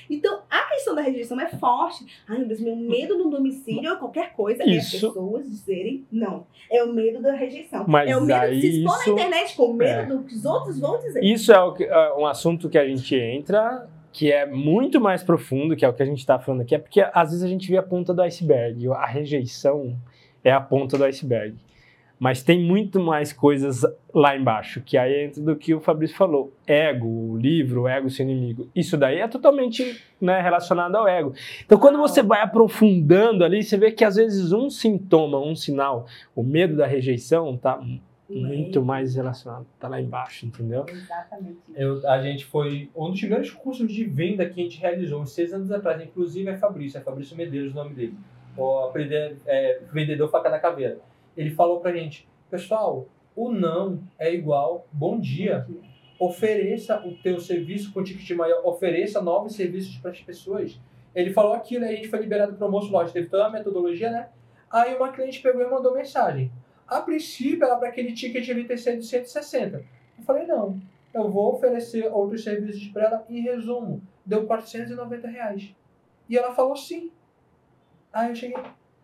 então, 0.09 0.43
a 0.49 0.61
questão 0.71 0.95
da 0.95 1.03
rejeição 1.03 1.39
é 1.41 1.49
forte. 1.49 2.07
Ai, 2.27 2.39
meu 2.39 2.49
Deus, 2.49 2.61
meu 2.61 2.77
medo 2.77 3.19
no 3.19 3.29
domicílio 3.31 3.91
ou 3.91 3.97
qualquer 3.99 4.33
coisa 4.33 4.63
é 4.63 4.67
as 4.71 4.85
Isso- 4.87 5.09
pessoas 5.09 5.49
dizerem 5.51 6.07
não. 6.11 6.47
É 6.71 6.83
o 6.83 6.93
medo 6.93 7.21
da 7.21 7.33
rejeição. 7.33 7.85
Mas 7.87 8.09
é 8.11 8.17
o 8.17 8.23
medo 8.23 8.51
de 8.55 8.61
se 8.61 8.81
expor 8.81 8.97
isso- 9.01 9.07
na 9.09 9.13
internet 9.23 9.57
com 9.57 9.73
medo 9.73 10.01
é. 10.01 10.07
do 10.07 10.23
que 10.25 10.35
os 10.35 10.45
outros 10.45 10.79
vão 10.81 10.99
dizer. 10.99 11.23
Isso 11.23 11.53
é 11.53 11.75
que- 11.77 11.85
é 11.85 12.15
um 12.15 12.27
assunto 12.27 12.69
que 12.71 12.79
a 12.79 12.87
gente 12.87 13.15
entra, 13.15 13.89
que 14.13 14.33
é 14.33 14.47
muito 14.47 15.01
mais 15.01 15.23
profundo, 15.23 15.77
que 15.77 15.85
é 15.85 15.89
o 15.89 15.93
que 15.93 16.03
a 16.03 16.07
gente 16.07 16.19
está 16.19 16.39
falando 16.39 16.63
aqui, 16.63 16.75
é 16.75 16.79
porque 16.79 17.01
às 17.01 17.31
vezes 17.31 17.43
a 17.45 17.49
gente 17.49 17.69
vê 17.71 17.77
a 17.77 17.83
ponta 17.83 18.13
do 18.13 18.23
iceberg. 18.23 18.89
A 18.89 19.07
rejeição 19.07 19.97
é 20.45 20.51
a 20.51 20.61
ponta 20.61 20.99
do 20.99 21.05
iceberg. 21.05 21.57
Mas 22.19 22.43
tem 22.43 22.63
muito 22.63 23.01
mais 23.01 23.33
coisas 23.33 23.83
lá 24.13 24.37
embaixo, 24.37 24.83
que 24.83 24.99
aí 24.99 25.25
entra 25.25 25.43
do 25.43 25.57
que 25.57 25.75
o 25.75 25.81
Fabrício 25.81 26.15
falou. 26.15 26.53
Ego, 26.67 27.07
o 27.07 27.39
livro, 27.39 27.89
ego 27.89 28.11
seu 28.11 28.29
inimigo. 28.29 28.69
Isso 28.77 28.99
daí 28.99 29.21
é 29.21 29.27
totalmente 29.27 30.05
né, 30.21 30.39
relacionado 30.43 30.97
ao 30.97 31.09
ego. 31.09 31.33
Então, 31.65 31.79
quando 31.79 31.97
você 31.97 32.23
vai 32.23 32.43
aprofundando 32.43 33.43
ali, 33.43 33.63
você 33.63 33.79
vê 33.79 33.91
que 33.91 34.05
às 34.05 34.17
vezes 34.17 34.53
um 34.53 34.69
sintoma, 34.69 35.39
um 35.39 35.57
sinal, 35.57 36.05
o 36.37 36.43
medo 36.43 36.77
da 36.77 36.87
rejeição, 36.87 37.57
tá 37.57 37.81
muito 38.31 38.83
mais 38.83 39.14
relacionado, 39.14 39.66
tá 39.78 39.89
lá 39.89 40.01
embaixo, 40.01 40.47
entendeu? 40.47 40.87
Exatamente. 40.89 41.59
Eu, 41.74 42.09
a 42.09 42.22
gente 42.22 42.45
foi 42.45 42.91
um 42.95 43.11
dos 43.11 43.20
primeiros 43.20 43.51
cursos 43.51 43.93
de 43.93 44.05
venda 44.05 44.49
que 44.49 44.61
a 44.61 44.62
gente 44.62 44.81
realizou, 44.81 45.20
uns 45.20 45.33
seis 45.33 45.53
anos 45.53 45.70
atrás. 45.70 46.01
Inclusive 46.03 46.49
é 46.49 46.57
Fabrício, 46.57 46.99
é 46.99 47.01
Fabrício 47.01 47.37
Medeiros 47.37 47.72
o 47.72 47.76
nome 47.76 47.95
dele. 47.95 48.14
O 48.57 48.81
aprender, 48.81 49.37
é, 49.47 49.81
vendedor 49.93 50.31
faca 50.31 50.51
da 50.51 50.59
caveira. 50.59 50.99
Ele 51.37 51.51
falou 51.51 51.81
pra 51.81 51.93
gente, 51.93 52.28
pessoal, 52.51 53.09
o 53.35 53.51
não 53.51 54.03
é 54.18 54.33
igual 54.33 54.87
bom 54.93 55.18
dia. 55.18 55.66
Ofereça 56.18 57.01
o 57.07 57.14
teu 57.16 57.41
serviço 57.41 57.93
com 57.93 58.05
ticket 58.05 58.31
maior, 58.37 58.61
ofereça 58.64 59.22
novos 59.22 59.55
serviços 59.55 59.97
para 59.99 60.11
as 60.11 60.20
pessoas. 60.20 60.78
Ele 61.14 61.33
falou 61.33 61.55
aquilo, 61.55 61.85
aí 61.85 61.95
a 61.95 61.97
gente 61.97 62.09
foi 62.09 62.20
liberado 62.20 62.55
para 62.55 62.62
o 62.62 62.64
almoço, 62.66 62.93
lógico, 62.93 63.14
teve 63.14 63.28
toda 63.28 63.47
a 63.47 63.51
metodologia, 63.51 64.11
né? 64.11 64.28
Aí 64.70 64.95
uma 64.95 65.11
cliente 65.11 65.41
pegou 65.41 65.62
e 65.62 65.68
mandou 65.68 65.95
mensagem. 65.95 66.53
A 66.91 67.01
princípio, 67.01 67.64
era 67.64 67.76
para 67.76 67.88
aquele 67.88 68.12
ticket 68.12 68.49
ali 68.49 68.64
ter 68.64 68.76
sido 68.76 69.01
160. 69.01 69.76
Eu 69.76 70.24
falei, 70.24 70.45
não, 70.45 70.76
eu 71.14 71.30
vou 71.30 71.55
oferecer 71.55 72.12
outros 72.12 72.43
serviços 72.43 72.88
para 72.88 73.05
ela. 73.05 73.24
Em 73.30 73.41
resumo, 73.41 74.03
deu 74.26 74.45
490 74.45 75.28
reais. 75.28 75.72
E 76.28 76.36
ela 76.36 76.53
falou 76.53 76.74
sim. 76.74 77.12
Aí 78.12 78.30
eu 78.30 78.34
cheguei, 78.34 78.57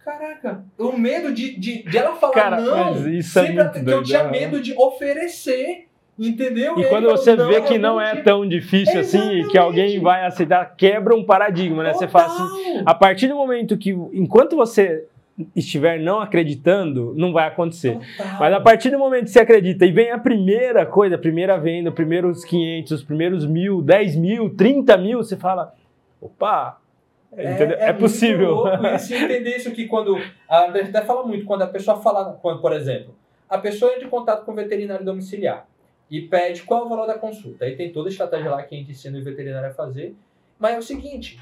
caraca, 0.04 0.64
o 0.76 0.92
medo 0.92 1.32
de, 1.32 1.56
de, 1.56 1.84
de 1.84 1.96
ela 1.96 2.16
falar 2.16 2.32
Cara, 2.32 2.60
não, 2.60 3.08
isso 3.08 3.38
é 3.38 3.46
sempre 3.46 3.62
muito 3.62 3.84
que 3.84 3.90
eu 3.90 4.02
tinha 4.02 4.24
né? 4.24 4.30
medo 4.30 4.60
de 4.60 4.74
oferecer, 4.76 5.86
entendeu? 6.18 6.76
E 6.78 6.88
quando 6.88 7.08
você 7.08 7.36
vê 7.36 7.60
que 7.60 7.78
não 7.78 8.00
é 8.00 8.16
tão 8.22 8.48
difícil 8.48 8.98
assim 8.98 9.18
e 9.18 9.20
que 9.20 9.56
Exatamente. 9.56 9.58
alguém 9.58 10.00
vai 10.00 10.26
aceitar, 10.26 10.64
quebra 10.76 11.14
um 11.14 11.24
paradigma, 11.24 11.84
né? 11.84 11.92
Você 11.92 12.08
fala 12.08 12.26
assim, 12.26 12.64
Total. 12.64 12.82
a 12.84 12.94
partir 12.94 13.28
do 13.28 13.36
momento 13.36 13.78
que, 13.78 13.90
enquanto 13.90 14.56
você 14.56 15.06
estiver 15.54 16.00
não 16.00 16.20
acreditando, 16.20 17.14
não 17.16 17.32
vai 17.32 17.46
acontecer. 17.46 17.98
Total. 18.16 18.40
Mas 18.40 18.54
a 18.54 18.60
partir 18.60 18.90
do 18.90 18.98
momento 18.98 19.24
que 19.24 19.30
você 19.30 19.40
acredita 19.40 19.84
e 19.84 19.92
vem 19.92 20.10
a 20.10 20.18
primeira 20.18 20.86
coisa, 20.86 21.16
a 21.16 21.18
primeira 21.18 21.58
venda, 21.58 21.90
os 21.90 21.94
primeiros 21.94 22.44
500, 22.44 22.92
os 22.92 23.02
primeiros 23.02 23.46
mil, 23.46 23.82
10 23.82 24.16
mil, 24.16 24.54
30 24.54 24.96
mil, 24.96 25.18
você 25.18 25.36
fala, 25.36 25.74
opa, 26.20 26.80
entendeu? 27.32 27.76
é, 27.78 27.86
muito 27.88 28.00
possível. 28.00 28.54
louco 28.54 28.86
isso, 28.96 29.14
entender 29.14 29.56
isso 29.56 29.70
que 29.72 29.86
quando. 29.86 30.16
A 30.48 30.70
gente 30.72 30.96
até 30.96 31.02
fala 31.02 31.26
muito, 31.26 31.44
quando 31.44 31.62
a 31.62 31.66
pessoa 31.66 32.00
fala, 32.00 32.38
quando, 32.40 32.60
por 32.60 32.72
exemplo, 32.72 33.14
a 33.48 33.58
pessoa 33.58 33.92
entra 33.92 34.06
em 34.06 34.10
contato 34.10 34.44
com 34.44 34.52
o 34.52 34.54
veterinário 34.54 35.04
domiciliar 35.04 35.66
e 36.10 36.22
pede 36.22 36.62
qual 36.62 36.82
é 36.82 36.86
o 36.86 36.88
valor 36.88 37.06
da 37.06 37.18
consulta. 37.18 37.64
Aí 37.64 37.76
tem 37.76 37.92
toda 37.92 38.08
a 38.08 38.10
estratégia 38.10 38.50
lá 38.50 38.62
que 38.62 38.74
a 38.74 38.78
gente 38.78 38.90
ensina 38.90 39.18
o 39.18 39.22
veterinário 39.22 39.68
a 39.68 39.74
fazer. 39.74 40.14
Mas 40.58 40.74
é 40.74 40.78
o 40.78 40.82
seguinte. 40.82 41.38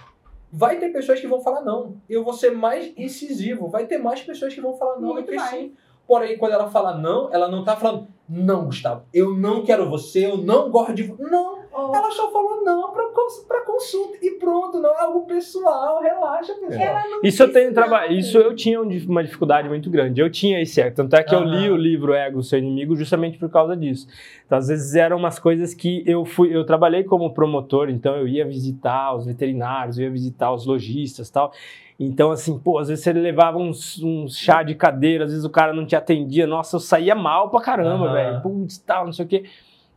Vai 0.57 0.79
ter 0.79 0.91
pessoas 0.91 1.19
que 1.19 1.27
vão 1.27 1.41
falar 1.41 1.63
não. 1.63 1.97
Eu 2.09 2.23
vou 2.23 2.33
ser 2.33 2.51
mais 2.51 2.93
incisivo. 2.97 3.67
Vai 3.67 3.87
ter 3.87 3.99
mais 3.99 4.23
pessoas 4.23 4.55
que 4.55 4.61
vão 4.61 4.73
falar 4.73 4.95
não 5.01 5.09
do 5.09 5.15
Muito 5.15 5.29
que 5.29 5.35
mais. 5.35 5.51
sim. 5.51 5.73
Porém, 6.07 6.39
quando 6.39 6.53
ela 6.53 6.71
fala 6.71 6.97
não, 6.97 7.33
ela 7.33 7.49
não 7.49 7.65
tá 7.65 7.75
falando, 7.75 8.07
não, 8.29 8.67
Gustavo, 8.67 9.03
eu 9.13 9.35
não 9.35 9.65
quero 9.65 9.89
você, 9.91 10.27
eu 10.27 10.37
não 10.37 10.71
gosto 10.71 10.95
de 10.95 11.03
você. 11.03 11.23
Não, 11.25 11.54
Ou- 11.75 11.95
ela 11.95 12.11
só 12.11 12.31
falou 12.31 12.63
não 12.65 12.93
pra, 12.93 13.09
cons- 13.09 13.45
pra 13.49 13.61
consulta 13.63 14.19
e 14.23 14.31
pronto, 14.39 14.79
não 14.81 14.91
é 14.91 15.01
algo 15.01 15.27
pessoal, 15.27 16.01
relaxa, 16.01 16.55
pessoal. 16.55 16.81
Ela 16.81 17.09
não 17.09 17.21
Isso 17.23 17.43
eu 17.43 17.53
tenho 17.53 17.73
trabalho. 17.75 18.13
Isso 18.13 18.39
eu 18.39 18.55
tinha 18.55 18.81
um 18.81 18.89
uma 19.09 19.25
dificuldade 19.25 19.69
muito 19.69 19.91
grande. 19.91 20.21
Eu 20.21 20.31
tinha 20.31 20.61
esse 20.63 20.81
ego. 20.81 20.95
Tanto 20.97 21.15
é 21.17 21.23
que 21.23 21.35
eu 21.35 21.41
li 21.43 21.71
o 21.71 21.77
livro 21.77 22.15
Ego, 22.15 22.43
seu 22.43 22.59
inimigo, 22.59 22.95
justamente 22.97 23.39
por 23.39 23.51
causa 23.51 23.77
disso. 23.77 24.07
Então, 24.47 24.57
às 24.59 24.69
vezes 24.69 24.95
eram 24.95 25.17
umas 25.17 25.39
coisas 25.39 25.75
que 25.75 26.03
eu 26.07 26.25
fui. 26.25 26.55
Eu 26.55 26.65
trabalhei 26.65 27.03
como 27.05 27.33
promotor, 27.35 27.91
então 27.91 28.17
eu 28.17 28.29
ia 28.29 28.45
visitar 28.47 29.15
os 29.17 29.27
veterinários, 29.27 29.99
eu 29.99 30.05
ia 30.05 30.11
visitar 30.11 30.53
os 30.53 30.65
lojistas 30.67 31.29
tal. 31.31 31.53
Então, 31.99 32.31
assim, 32.33 32.59
pô, 32.59 32.79
às 32.79 32.89
vezes 32.89 33.05
você 33.05 33.13
levava 33.13 33.59
uns, 33.59 34.03
uns 34.03 34.37
chá 34.37 34.63
de 34.63 34.75
cadeira, 34.75 35.25
às 35.25 35.31
vezes 35.31 35.45
o 35.45 35.51
cara 35.51 35.73
não 35.73 35.87
te 35.87 35.95
atendia. 35.95 36.47
Nossa, 36.47 36.77
eu 36.77 36.81
saía 36.81 37.15
mal 37.15 37.51
pra 37.51 37.61
caramba, 37.61 38.07
Aham. 38.07 38.13
velho. 38.13 38.43
Putz, 38.43 38.79
tal, 38.79 39.05
não 39.07 39.13
sei 39.13 39.25
o 39.25 39.29
quê. 39.29 39.45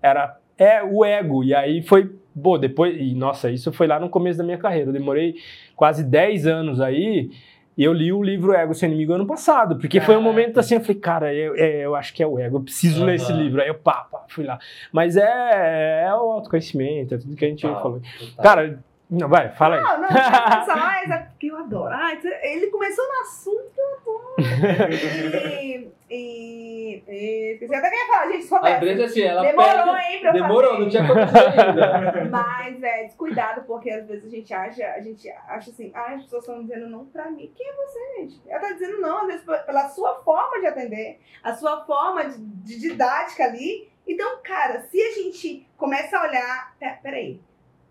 Era 0.01 0.37
é 0.57 0.83
o 0.83 1.03
ego. 1.05 1.43
E 1.43 1.53
aí 1.53 1.81
foi, 1.81 2.11
pô, 2.41 2.57
depois. 2.57 2.95
E 2.99 3.13
nossa, 3.13 3.49
isso 3.51 3.71
foi 3.71 3.87
lá 3.87 3.99
no 3.99 4.09
começo 4.09 4.37
da 4.37 4.43
minha 4.43 4.57
carreira. 4.57 4.89
Eu 4.89 4.93
demorei 4.93 5.35
quase 5.75 6.03
10 6.03 6.47
anos 6.47 6.81
aí. 6.81 7.29
E 7.77 7.83
eu 7.83 7.93
li 7.93 8.11
o 8.11 8.23
livro 8.23 8.53
Ego 8.53 8.73
Seu 8.73 8.87
Inimigo 8.87 9.13
ano 9.13 9.27
passado, 9.27 9.77
porque 9.77 10.01
foi 10.01 10.17
um 10.17 10.21
momento 10.21 10.59
assim, 10.59 10.73
eu 10.73 10.81
falei, 10.81 10.95
cara, 10.95 11.31
eu, 11.31 11.55
é, 11.55 11.85
eu 11.85 11.93
acho 11.93 12.11
que 12.11 12.23
é 12.23 12.27
o 12.27 12.39
ego, 12.39 12.57
eu 12.57 12.63
preciso 12.63 13.05
ler 13.05 13.17
esse 13.17 13.31
livro. 13.31 13.61
Aí 13.61 13.67
eu, 13.67 13.75
pá, 13.75 14.07
pá, 14.11 14.25
fui 14.29 14.45
lá. 14.45 14.57
Mas 14.91 15.15
é, 15.15 16.05
é 16.07 16.11
o 16.15 16.31
autoconhecimento, 16.31 17.13
é 17.13 17.19
tudo 17.19 17.35
que 17.35 17.45
a 17.45 17.49
gente 17.49 17.61
falou. 17.61 18.01
total. 18.17 18.43
Cara, 18.43 18.83
não, 19.09 19.29
vai, 19.29 19.49
fala 19.55 19.75
aí. 19.77 19.81
Não, 19.81 20.01
não, 20.01 20.07
só 20.09 20.91
essa 21.03 21.17
porque 21.31 21.47
eu 21.51 21.57
adoro. 21.57 21.93
Ah, 21.93 22.11
ele 22.43 22.67
começou 22.67 23.05
no 23.07 23.21
assunto 23.21 23.71
que 23.73 23.79
eu 23.79 23.95
adoro. 23.95 24.35
e, 25.61 25.89
e, 26.09 27.03
e, 27.07 27.57
você 27.67 27.75
até 27.75 27.89
quer 27.89 28.07
falar, 28.07 28.31
gente, 28.31 28.43
só 28.45 28.57
A 28.57 28.75
Andressa, 28.75 29.05
assim, 29.05 29.21
ela 29.21 29.41
Demorou, 29.41 29.71
pega... 29.95 30.01
hein, 30.09 30.19
pra 30.19 30.29
eu 30.29 30.33
Demorou, 30.33 30.69
fazer. 30.71 30.81
não 30.83 30.89
tinha 30.89 31.03
acontecido 31.03 31.61
ainda. 31.83 32.25
Mas 32.29 32.83
é 32.83 33.03
descuidado, 33.05 33.61
porque 33.63 33.89
às 33.89 34.05
vezes 34.07 34.25
a 34.25 34.29
gente 34.29 34.53
acha, 34.53 34.85
a 34.87 35.01
gente 35.01 35.29
acha 35.29 35.69
assim, 35.71 35.91
ah, 35.93 36.13
as 36.13 36.23
pessoas 36.23 36.43
estão 36.43 36.61
dizendo 36.61 36.89
não 36.89 37.05
pra 37.05 37.29
mim. 37.31 37.51
Quem 37.55 37.67
é 37.67 37.73
você, 37.73 37.99
gente? 38.19 38.41
Ela 38.47 38.59
tá 38.59 38.71
dizendo 38.73 38.99
não, 38.99 39.19
às 39.21 39.27
vezes 39.27 39.43
pe- 39.45 39.57
pela 39.65 39.89
sua 39.89 40.15
forma 40.23 40.59
de 40.59 40.67
atender, 40.67 41.19
a 41.43 41.53
sua 41.53 41.85
forma 41.85 42.25
de, 42.25 42.37
de 42.39 42.79
didática 42.79 43.43
ali. 43.45 43.89
Então, 44.07 44.39
cara, 44.43 44.81
se 44.81 45.01
a 45.01 45.11
gente 45.11 45.67
começa 45.77 46.17
a 46.17 46.23
olhar, 46.27 46.75
pe- 46.79 46.99
peraí, 47.03 47.41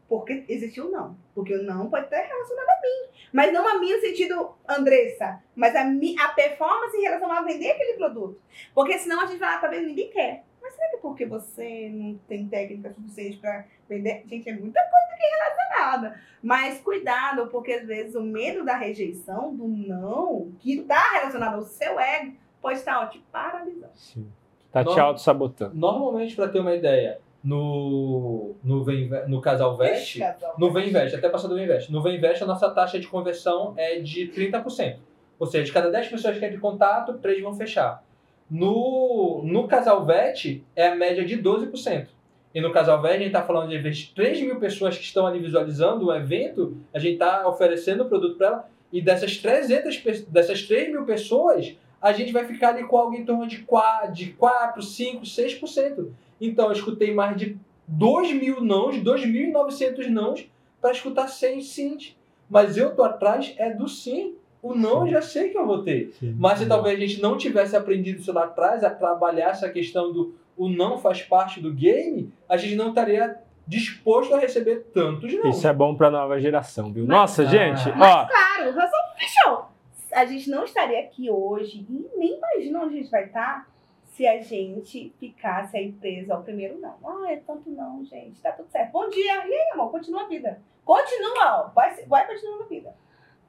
porque 0.09 0.45
existiu 0.49 0.87
o 0.87 0.91
não. 0.91 1.17
Porque 1.35 1.55
o 1.55 1.63
não 1.63 1.91
pode 1.91 2.05
estar 2.05 2.21
relacionado 2.21 2.69
a 2.69 2.81
mim. 2.81 3.19
Mas 3.33 3.53
não 3.53 3.67
a 3.67 3.79
mim 3.79 3.93
no 3.93 4.01
sentido 4.01 4.55
Andressa, 4.69 5.43
mas 5.55 5.75
a, 5.75 5.85
mi, 5.85 6.19
a 6.19 6.29
performance 6.29 6.97
em 6.97 7.03
relação 7.03 7.31
a 7.31 7.43
vender 7.43 7.73
aquele 7.73 7.95
produto. 7.95 8.41
Porque 8.75 8.99
senão 8.99 9.21
a 9.21 9.27
gente 9.27 9.39
vai 9.39 9.55
lá, 9.55 9.59
tá 9.59 9.69
vendo? 9.69 9.87
Ninguém 9.87 10.11
quer. 10.11 10.45
Mas 10.63 10.75
será 10.75 10.89
que 10.91 10.97
é 10.97 10.99
porque 11.01 11.27
você 11.27 11.91
não 11.93 12.19
tem 12.29 12.49
técnica 12.49 12.93
suficiente 12.93 13.39
para 13.39 13.65
vender? 13.89 14.25
Gente, 14.27 14.49
é 14.49 14.53
muita 14.53 14.81
coisa 14.81 15.07
aqui 15.13 15.25
relacionada. 15.25 16.21
Mas 16.43 16.81
cuidado, 16.81 17.49
porque 17.49 17.73
às 17.73 17.87
vezes 17.87 18.15
o 18.15 18.23
medo 18.23 18.65
da 18.65 18.77
rejeição, 18.77 19.55
do 19.55 19.67
não, 19.69 20.53
que 20.59 20.81
está 20.81 21.13
relacionado 21.13 21.55
ao 21.55 21.63
seu 21.63 21.99
ego, 21.99 22.37
pode 22.61 22.79
estar 22.79 23.01
ó, 23.01 23.07
te 23.07 23.19
paralisando. 23.31 23.93
Sim. 23.95 24.31
Tá 24.73 24.85
te 24.85 25.01
auto-sabotando. 25.01 25.75
Normalmente, 25.75 26.37
pra 26.37 26.49
ter 26.49 26.61
uma 26.61 26.75
ideia, 26.75 27.19
no, 27.47 28.55
no, 28.65 28.83
Vem 28.85 29.09
Ve- 29.09 29.25
no 29.27 29.41
Casal 29.41 29.77
Veste, 29.77 30.19
no 30.59 30.71
Vem 30.73 30.89
Investe, 30.89 31.17
até 31.17 31.29
passar 31.29 31.49
do 31.49 31.55
Vem 31.55 31.65
Investe. 31.65 31.93
No 31.93 32.03
Vem 32.03 32.17
Investe, 32.17 32.43
a 32.43 32.47
nossa 32.47 32.69
taxa 32.71 32.99
de 32.99 33.07
conversão 33.07 33.73
é 33.77 34.01
de 34.01 34.27
30%. 34.29 34.97
Ou 35.39 35.47
seja, 35.47 35.65
de 35.65 35.73
cada 35.73 35.91
10 35.91 36.09
pessoas 36.09 36.37
que 36.39 36.45
entram 36.45 36.59
em 36.59 36.61
contato, 36.61 37.15
3 37.15 37.43
vão 37.43 37.55
fechar. 37.55 38.03
No, 38.51 39.43
no 39.45 39.67
Casal 39.69 40.05
Vet, 40.05 40.63
é 40.75 40.89
a 40.89 40.95
média 40.95 41.25
de 41.25 41.37
12%. 41.37 42.07
E 42.55 42.61
no 42.61 42.73
Casal 42.73 43.01
Vet, 43.03 43.15
a 43.15 43.19
gente 43.19 43.27
está 43.29 43.43
falando 43.43 43.69
de 43.69 43.79
vezes 43.79 44.09
3 44.15 44.41
mil 44.41 44.59
pessoas 44.59 44.97
que 44.97 45.05
estão 45.05 45.27
ali 45.27 45.39
visualizando 45.39 46.07
o 46.07 46.15
evento, 46.15 46.77
a 46.93 46.99
gente 46.99 47.15
está 47.15 47.47
oferecendo 47.47 48.03
o 48.05 48.09
produto 48.09 48.37
para 48.39 48.47
ela, 48.47 48.69
e 48.93 49.03
dessas 49.03 49.37
300, 49.37 49.97
pe- 49.99 50.25
dessas 50.29 50.63
3 50.63 50.91
mil 50.91 51.05
pessoas, 51.05 51.77
a 52.01 52.13
gente 52.13 52.33
vai 52.33 52.45
ficar 52.47 52.71
ali 52.71 52.85
com 52.85 52.97
algo 52.97 53.15
em 53.15 53.25
torno 53.25 53.47
de 53.47 53.59
4, 53.59 54.13
de 54.13 54.27
4 54.33 54.81
5, 54.81 55.23
6%. 55.25 56.09
Então, 56.41 56.67
eu 56.67 56.73
escutei 56.73 57.15
mais 57.15 57.37
de 57.37 57.57
2 57.89 58.33
mil 58.33 58.61
nãos, 58.61 58.97
2.900 58.97 60.09
nãos, 60.09 60.49
para 60.81 60.93
escutar 60.93 61.29
100 61.29 61.61
sims. 61.63 62.17
Mas 62.49 62.77
eu 62.77 62.95
tô 62.95 63.03
atrás 63.03 63.55
é 63.59 63.71
do 63.71 63.89
sim. 63.89 64.35
O 64.63 64.75
não 64.75 65.07
eu 65.07 65.13
já 65.13 65.23
sei 65.23 65.51
que 65.51 65.59
eu 65.59 65.67
vou 65.67 65.83
ter. 65.83 66.13
Mas 66.39 66.59
se 66.59 66.67
talvez 66.67 66.97
a 66.97 67.01
gente 67.07 67.21
não 67.23 67.37
tivesse 67.37 67.77
aprendido 67.77 68.21
isso 68.21 68.33
lá 68.33 68.45
atrás, 68.45 68.83
a 68.83 68.91
trabalhar 68.91 69.51
essa 69.51 69.69
questão 69.69 70.13
do 70.13 70.35
o 70.57 70.69
não 70.69 70.97
faz 70.99 71.23
parte 71.23 71.61
do 71.61 71.73
game, 71.73 72.33
a 72.49 72.57
gente 72.57 72.75
não 72.77 72.89
estaria 72.89 73.37
disposto 73.67 74.35
a 74.35 74.39
receber 74.39 74.87
tantos 74.95 75.33
não. 75.35 75.51
Isso 75.51 75.67
é 75.69 75.73
bom 75.73 75.95
pra 75.95 76.11
nova 76.11 76.41
geração, 76.41 76.91
viu? 76.93 77.05
Mas- 77.07 77.17
Nossa, 77.17 77.43
Ah. 77.43 77.47
gente, 77.47 77.89
ó. 77.91 77.93
Claro, 78.27 78.73
só 78.73 79.15
fechou. 79.19 79.65
A 80.13 80.25
gente 80.25 80.49
não 80.49 80.65
estaria 80.65 81.01
aqui 81.01 81.31
hoje 81.31 81.85
e 81.91 82.07
nem 82.19 82.39
imagina 82.39 82.81
onde 82.85 82.95
a 82.95 82.97
gente 83.03 83.11
vai 83.11 83.25
estar 83.25 83.69
se 84.17 84.27
a 84.27 84.41
gente 84.41 85.13
ficasse 85.21 85.77
aí 85.77 85.93
preso 85.93 86.33
ao 86.33 86.43
primeiro 86.43 86.79
não. 86.81 86.95
Ah, 87.05 87.31
é 87.31 87.37
tanto 87.37 87.69
não, 87.69 88.03
gente. 88.05 88.41
Tá 88.41 88.51
tudo 88.53 88.69
certo. 88.71 88.93
Bom 88.93 89.09
dia. 89.11 89.47
E 89.47 89.53
aí, 89.53 89.71
amor? 89.75 89.91
Continua 89.91 90.23
a 90.23 90.27
vida. 90.29 90.59
Continua, 90.85 91.67
ó. 91.67 91.71
Vai, 91.75 91.95
vai 92.07 92.27
continuando 92.27 92.63
a 92.63 92.67
vida. 92.67 92.95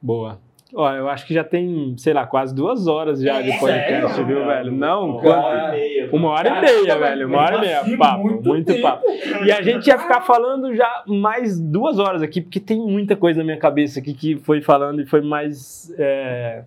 Boa. 0.02 0.38
Ó, 0.74 0.92
eu 0.92 1.08
acho 1.08 1.26
que 1.26 1.32
já 1.32 1.42
tem, 1.42 1.94
sei 1.96 2.12
lá, 2.12 2.26
quase 2.26 2.54
duas 2.54 2.86
horas 2.86 3.22
já 3.22 3.40
de 3.40 3.50
É? 3.52 3.58
podcast, 3.58 4.10
Sério? 4.16 4.26
viu, 4.26 4.44
velho? 4.44 4.70
Não, 4.72 5.12
Uma 5.12 5.22
quanto- 5.22 5.46
hora 5.46 5.68
e 5.68 5.80
meia. 5.80 6.10
Uma 6.12 6.28
hora 6.28 6.48
e 6.48 6.52
Cara, 6.52 6.66
meia, 6.66 6.86
tá 6.86 6.96
velho. 6.98 7.26
Uma 7.28 7.38
hora 7.38 7.56
e 7.56 7.60
meia. 7.60 7.96
Papo, 7.98 8.22
muito 8.24 8.48
muito, 8.48 8.82
papo. 8.82 9.04
E 9.46 9.50
a 9.50 9.62
gente 9.62 9.86
ia 9.86 9.98
ficar 9.98 10.20
falando 10.20 10.74
já 10.76 11.04
mais 11.06 11.58
duas 11.58 11.98
horas 11.98 12.20
aqui, 12.20 12.42
porque 12.42 12.60
tem 12.60 12.78
muita 12.78 13.16
coisa 13.16 13.38
na 13.38 13.44
minha 13.44 13.56
cabeça 13.58 13.98
aqui 13.98 14.12
que 14.12 14.36
foi 14.36 14.60
falando 14.60 15.00
e 15.00 15.06
foi 15.06 15.22
mais. 15.22 15.90
é, 15.98 16.64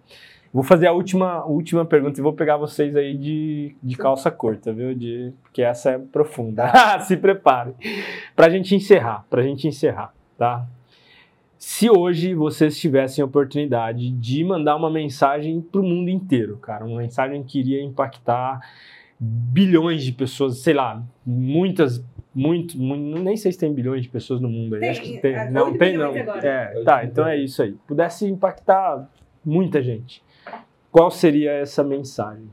Vou 0.53 0.63
fazer 0.63 0.87
a 0.87 0.91
última, 0.91 1.31
a 1.35 1.45
última 1.45 1.85
pergunta 1.85 2.19
e 2.19 2.23
vou 2.23 2.33
pegar 2.33 2.57
vocês 2.57 2.95
aí 2.95 3.15
de, 3.17 3.73
de 3.81 3.95
calça 3.95 4.29
curta, 4.29 4.73
viu? 4.73 4.93
De, 4.93 5.31
porque 5.41 5.61
essa 5.61 5.91
é 5.91 5.97
profunda. 5.97 6.69
Se 7.07 7.15
prepare. 7.15 7.73
Pra 8.35 8.49
gente 8.49 8.75
encerrar, 8.75 9.25
pra 9.29 9.41
gente 9.43 9.65
encerrar, 9.67 10.13
tá? 10.37 10.67
Se 11.57 11.89
hoje 11.89 12.33
vocês 12.33 12.77
tivessem 12.77 13.21
a 13.21 13.25
oportunidade 13.25 14.09
de 14.11 14.43
mandar 14.43 14.75
uma 14.75 14.89
mensagem 14.89 15.61
pro 15.61 15.83
mundo 15.83 16.09
inteiro, 16.09 16.57
cara, 16.57 16.83
uma 16.83 16.97
mensagem 16.97 17.43
que 17.43 17.59
iria 17.59 17.81
impactar 17.81 18.59
bilhões 19.19 20.03
de 20.03 20.11
pessoas, 20.11 20.57
sei 20.57 20.73
lá, 20.73 21.01
muitas, 21.25 22.03
muito, 22.33 22.77
mu- 22.77 22.95
nem 22.95 23.37
sei 23.37 23.51
se 23.51 23.59
tem 23.59 23.71
bilhões 23.71 24.01
de 24.01 24.09
pessoas 24.09 24.41
no 24.41 24.49
mundo 24.49 24.73
aí, 24.73 24.81
Tem, 24.81 24.89
acho 24.89 25.01
que 25.03 25.17
tem, 25.19 25.35
é, 25.35 25.49
não 25.51 25.77
tem 25.77 25.95
não. 25.95 26.11
É, 26.15 26.81
tá, 26.83 27.05
então 27.05 27.27
é 27.27 27.37
isso 27.37 27.61
aí. 27.61 27.73
Pudesse 27.87 28.25
impactar 28.27 29.07
muita 29.45 29.81
gente. 29.83 30.23
Qual 30.91 31.09
seria 31.09 31.51
essa 31.51 31.83
mensagem? 31.83 32.49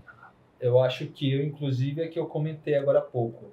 Eu 0.61 0.81
acho 0.81 1.07
que 1.07 1.33
eu, 1.33 1.43
inclusive, 1.43 2.03
é 2.03 2.07
que 2.07 2.19
eu 2.19 2.27
comentei 2.27 2.77
agora 2.77 3.01
há 3.01 3.03
pouco. 3.03 3.47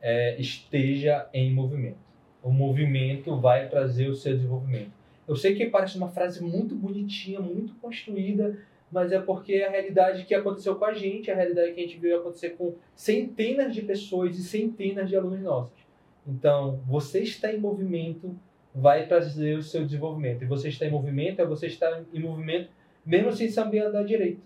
É, 0.00 0.40
esteja 0.40 1.28
em 1.34 1.52
movimento. 1.52 1.98
O 2.42 2.50
movimento 2.50 3.36
vai 3.36 3.68
trazer 3.68 4.08
o 4.08 4.14
seu 4.14 4.34
desenvolvimento. 4.34 4.90
Eu 5.28 5.36
sei 5.36 5.54
que 5.54 5.66
parece 5.66 5.96
uma 5.96 6.08
frase 6.08 6.42
muito 6.42 6.74
bonitinha, 6.74 7.40
muito 7.40 7.74
construída, 7.74 8.58
mas 8.90 9.12
é 9.12 9.20
porque 9.20 9.54
é 9.54 9.68
a 9.68 9.70
realidade 9.70 10.24
que 10.24 10.34
aconteceu 10.34 10.76
com 10.76 10.84
a 10.86 10.94
gente, 10.94 11.30
é 11.30 11.34
a 11.34 11.36
realidade 11.36 11.72
que 11.72 11.80
a 11.80 11.82
gente 11.82 11.98
viu 11.98 12.18
acontecer 12.18 12.50
com 12.50 12.74
centenas 12.94 13.74
de 13.74 13.82
pessoas 13.82 14.36
e 14.38 14.42
centenas 14.42 15.08
de 15.08 15.16
alunos 15.16 15.40
nossos. 15.40 15.78
Então, 16.26 16.80
você 16.86 17.20
está 17.20 17.52
em 17.52 17.58
movimento 17.58 18.34
vai 18.74 19.06
trazer 19.06 19.58
o 19.58 19.62
seu 19.62 19.84
desenvolvimento. 19.84 20.42
E 20.42 20.46
você 20.46 20.68
está 20.68 20.86
em 20.86 20.90
movimento 20.90 21.40
é 21.40 21.46
você 21.46 21.66
estar 21.66 22.02
em 22.12 22.20
movimento 22.20 22.70
mesmo 23.04 23.32
sem 23.32 23.48
saber 23.48 23.80
andar 23.80 24.04
direito 24.04 24.40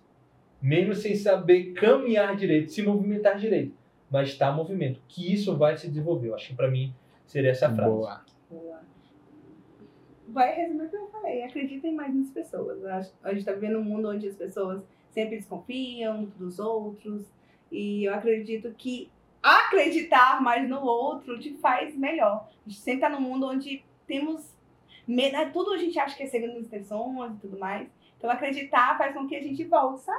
mesmo 0.63 0.95
sem 0.95 1.15
saber 1.15 1.75
caminhar 1.75 2.35
direito, 2.35 2.73
se 2.73 2.83
movimentar 2.83 3.39
direito, 3.39 3.77
mas 4.11 4.31
está 4.31 4.51
em 4.51 4.57
movimento, 4.57 5.01
que 5.07 5.33
isso 5.33 5.55
vai 5.57 5.77
se 5.77 5.87
desenvolver. 5.87 6.29
Eu 6.29 6.35
acho 6.35 6.49
que 6.49 6.55
para 6.55 6.71
mim 6.71 6.93
seria 7.27 7.51
essa 7.51 7.71
frase. 7.73 7.91
Boa. 7.91 8.25
Boa. 8.51 8.81
Vai 10.29 10.55
resumir 10.57 10.87
o 10.87 10.89
que 10.89 10.97
eu 10.97 11.07
falei. 11.09 11.43
Acreditem 11.45 11.95
mais 11.95 12.13
nas 12.15 12.31
pessoas. 12.31 12.83
A 13.23 13.29
gente 13.31 13.41
está 13.41 13.53
vivendo 13.53 13.79
um 13.79 13.85
mundo 13.85 14.09
onde 14.09 14.27
as 14.27 14.35
pessoas 14.35 14.83
sempre 15.11 15.37
desconfiam 15.37 16.25
dos 16.37 16.59
outros. 16.59 17.23
E 17.71 18.05
eu 18.05 18.15
acredito 18.15 18.73
que 18.77 19.11
acreditar 19.43 20.43
mais 20.43 20.69
no 20.69 20.81
outro 20.83 21.39
te 21.39 21.53
faz 21.55 21.97
melhor. 21.97 22.49
A 22.67 22.69
gente 22.69 22.81
sempre 22.81 23.05
está 23.05 23.09
num 23.11 23.21
mundo 23.21 23.47
onde 23.47 23.85
temos. 24.07 24.57
me- 25.07 25.31
né, 25.31 25.51
Tudo 25.53 25.73
a 25.75 25.77
gente 25.79 25.97
acha 25.99 26.17
que 26.17 26.25
é 26.25 26.27
segundo 26.27 26.57
as 26.59 26.65
intenções 26.67 27.35
e 27.37 27.41
tudo 27.41 27.59
mais. 27.59 27.89
Então 28.19 28.31
acreditar 28.31 28.97
faz 28.97 29.15
com 29.15 29.27
que 29.29 29.37
a 29.37 29.43
gente 29.43 29.63
volte, 29.65 30.01
sabe? 30.01 30.19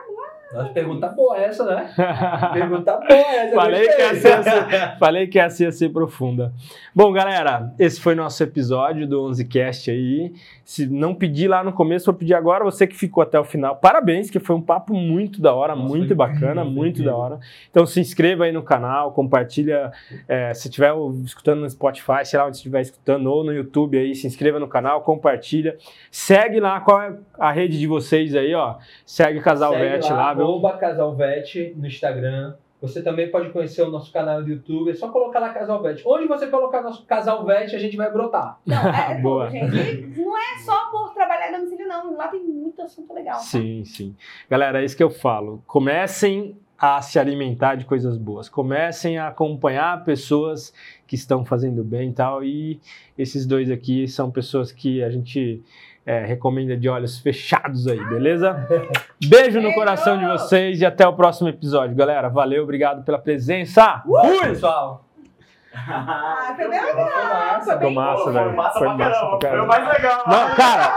Nossa, 0.54 0.70
pergunta 0.70 1.08
boa 1.10 1.36
essa, 1.38 1.66
né? 1.66 1.92
Pergunta 2.54 2.94
boa 2.94 3.08
essa. 3.12 3.56
Falei 3.56 3.88
que 3.88 4.02
essa 4.02 4.28
ia 4.30 4.44
ser- 4.44 4.98
Falei 5.00 5.28
que 5.28 5.40
essa 5.40 5.64
ia 5.64 5.72
ser 5.72 5.90
profunda. 5.90 6.54
Bom, 6.96 7.12
galera, 7.12 7.74
esse 7.80 8.00
foi 8.00 8.14
nosso 8.16 8.42
episódio 8.44 9.08
do 9.08 9.20
11cast 9.30 9.92
aí. 9.92 10.32
Se 10.64 10.86
não 10.86 11.14
pedir 11.16 11.48
lá 11.48 11.64
no 11.64 11.74
começo, 11.74 12.06
vou 12.06 12.14
pedir 12.14 12.34
agora. 12.36 12.64
Você 12.64 12.86
que 12.86 12.96
ficou 12.96 13.24
até 13.24 13.40
o 13.40 13.44
final, 13.44 13.76
parabéns, 13.78 14.30
que 14.30 14.40
foi 14.40 14.56
um 14.56 14.62
papo 14.62 14.94
muito 14.94 15.42
da 15.42 15.54
hora, 15.54 15.76
Nossa, 15.76 15.88
muito 15.90 16.14
bacana, 16.16 16.62
incrível, 16.62 16.66
muito 16.66 16.90
incrível. 17.02 17.12
da 17.12 17.18
hora. 17.18 17.40
Então 17.72 17.86
se 17.86 18.00
inscreva 18.00 18.46
aí 18.46 18.52
no 18.52 18.62
canal, 18.62 19.12
compartilha. 19.12 19.92
é, 20.28 20.54
se 20.54 20.68
estiver 20.70 20.94
escutando 21.26 21.62
no 21.62 21.70
Spotify, 21.70 22.24
sei 22.26 22.38
lá 22.40 22.46
onde 22.46 22.58
estiver 22.58 22.82
escutando, 22.82 23.28
ou 23.32 23.44
no 23.44 23.52
YouTube 23.54 23.98
aí, 23.98 24.14
se 24.16 24.28
inscreva 24.28 24.60
no 24.60 24.68
canal, 24.68 25.02
compartilha. 25.02 25.78
Segue 26.12 26.60
lá 26.60 26.80
qual 26.80 27.02
é 27.02 27.14
a 27.40 27.52
rede 27.52 27.78
de 27.80 27.87
vocês 27.88 28.36
aí, 28.36 28.54
ó. 28.54 28.76
Segue 29.06 29.40
Casal 29.42 29.74
Segue 29.74 29.84
Vet 29.90 30.10
lá, 30.12 30.34
viu? 30.34 30.44
arroba 30.44 30.78
Casalvete 30.78 31.74
no 31.76 31.88
Instagram. 31.88 32.56
Você 32.80 33.02
também 33.02 33.32
pode 33.32 33.50
conhecer 33.50 33.82
o 33.82 33.90
nosso 33.90 34.12
canal 34.14 34.44
do 34.44 34.50
YouTube. 34.50 34.92
É 34.92 34.94
só 34.94 35.10
colocar 35.10 35.40
lá 35.40 35.50
Casalvete. 35.50 36.04
Onde 36.06 36.28
você 36.28 36.46
colocar 36.48 36.82
nosso 36.84 37.04
Casalvete, 37.06 37.76
a 37.76 37.80
gente 37.80 37.98
vai 37.98 38.12
brotar. 38.12 38.60
Não, 38.66 38.78
é, 38.78 39.18
Boa. 39.22 39.46
pô, 39.46 39.52
gente. 39.52 40.20
Não 40.20 40.38
é 40.38 40.60
só 40.64 40.92
por 40.92 41.12
trabalhar 41.14 41.52
no 41.52 41.58
domicílio, 41.58 41.88
não. 41.88 42.16
Lá 42.16 42.28
tem 42.28 42.44
muito 42.44 42.80
assunto 42.82 43.12
legal. 43.14 43.34
tá? 43.34 43.40
Sim, 43.40 43.84
sim. 43.84 44.16
Galera, 44.48 44.82
é 44.82 44.86
isso 44.86 44.96
que 44.96 45.04
eu 45.04 45.10
falo. 45.10 45.64
Comecem 45.66 46.56
a 46.78 47.02
se 47.02 47.18
alimentar 47.18 47.74
de 47.74 47.86
coisas 47.86 48.16
boas. 48.16 48.48
Comecem 48.48 49.18
a 49.18 49.30
acompanhar 49.30 50.06
pessoas 50.06 50.72
que 51.08 51.16
estão 51.16 51.44
fazendo 51.44 51.84
bem 51.84 52.12
e 52.12 52.14
tal. 52.14 52.44
E 52.44 52.80
esses 53.18 53.48
dois 53.48 53.72
aqui 53.72 54.08
são 54.08 54.30
pessoas 54.30 54.72
que 54.72 55.02
a 55.02 55.10
gente 55.10 55.64
é, 56.08 56.24
recomenda 56.24 56.78
de 56.78 56.88
olhos 56.88 57.20
fechados 57.20 57.86
aí, 57.86 58.02
beleza? 58.06 58.66
Beijo 59.28 59.60
no 59.60 59.74
coração 59.74 60.18
de 60.18 60.26
vocês 60.26 60.80
e 60.80 60.86
até 60.86 61.06
o 61.06 61.12
próximo 61.12 61.50
episódio, 61.50 61.94
galera. 61.98 62.30
Valeu, 62.30 62.64
obrigado 62.64 63.04
pela 63.04 63.20
presença. 63.20 64.02
Fui, 64.06 64.40
pessoal! 64.40 65.04
Ah, 65.76 66.54
foi 66.56 66.70
bem 66.70 66.80
Foi 66.80 66.88
legal. 66.94 67.06
massa. 67.06 67.66
Foi 67.66 67.78
bem 67.78 67.90
Ficou 67.90 67.92
massa, 67.92 68.32
velho. 68.32 68.46
Foi 68.46 68.56
massa 68.56 68.80
Foi 68.80 68.88
pra 68.88 68.98
massa 68.98 69.38
caramba. 69.38 69.40
Foi 69.40 69.60
o 69.60 69.68
mais 69.68 69.88
legal. 69.94 70.24
Não, 70.26 70.56
cara, 70.56 70.96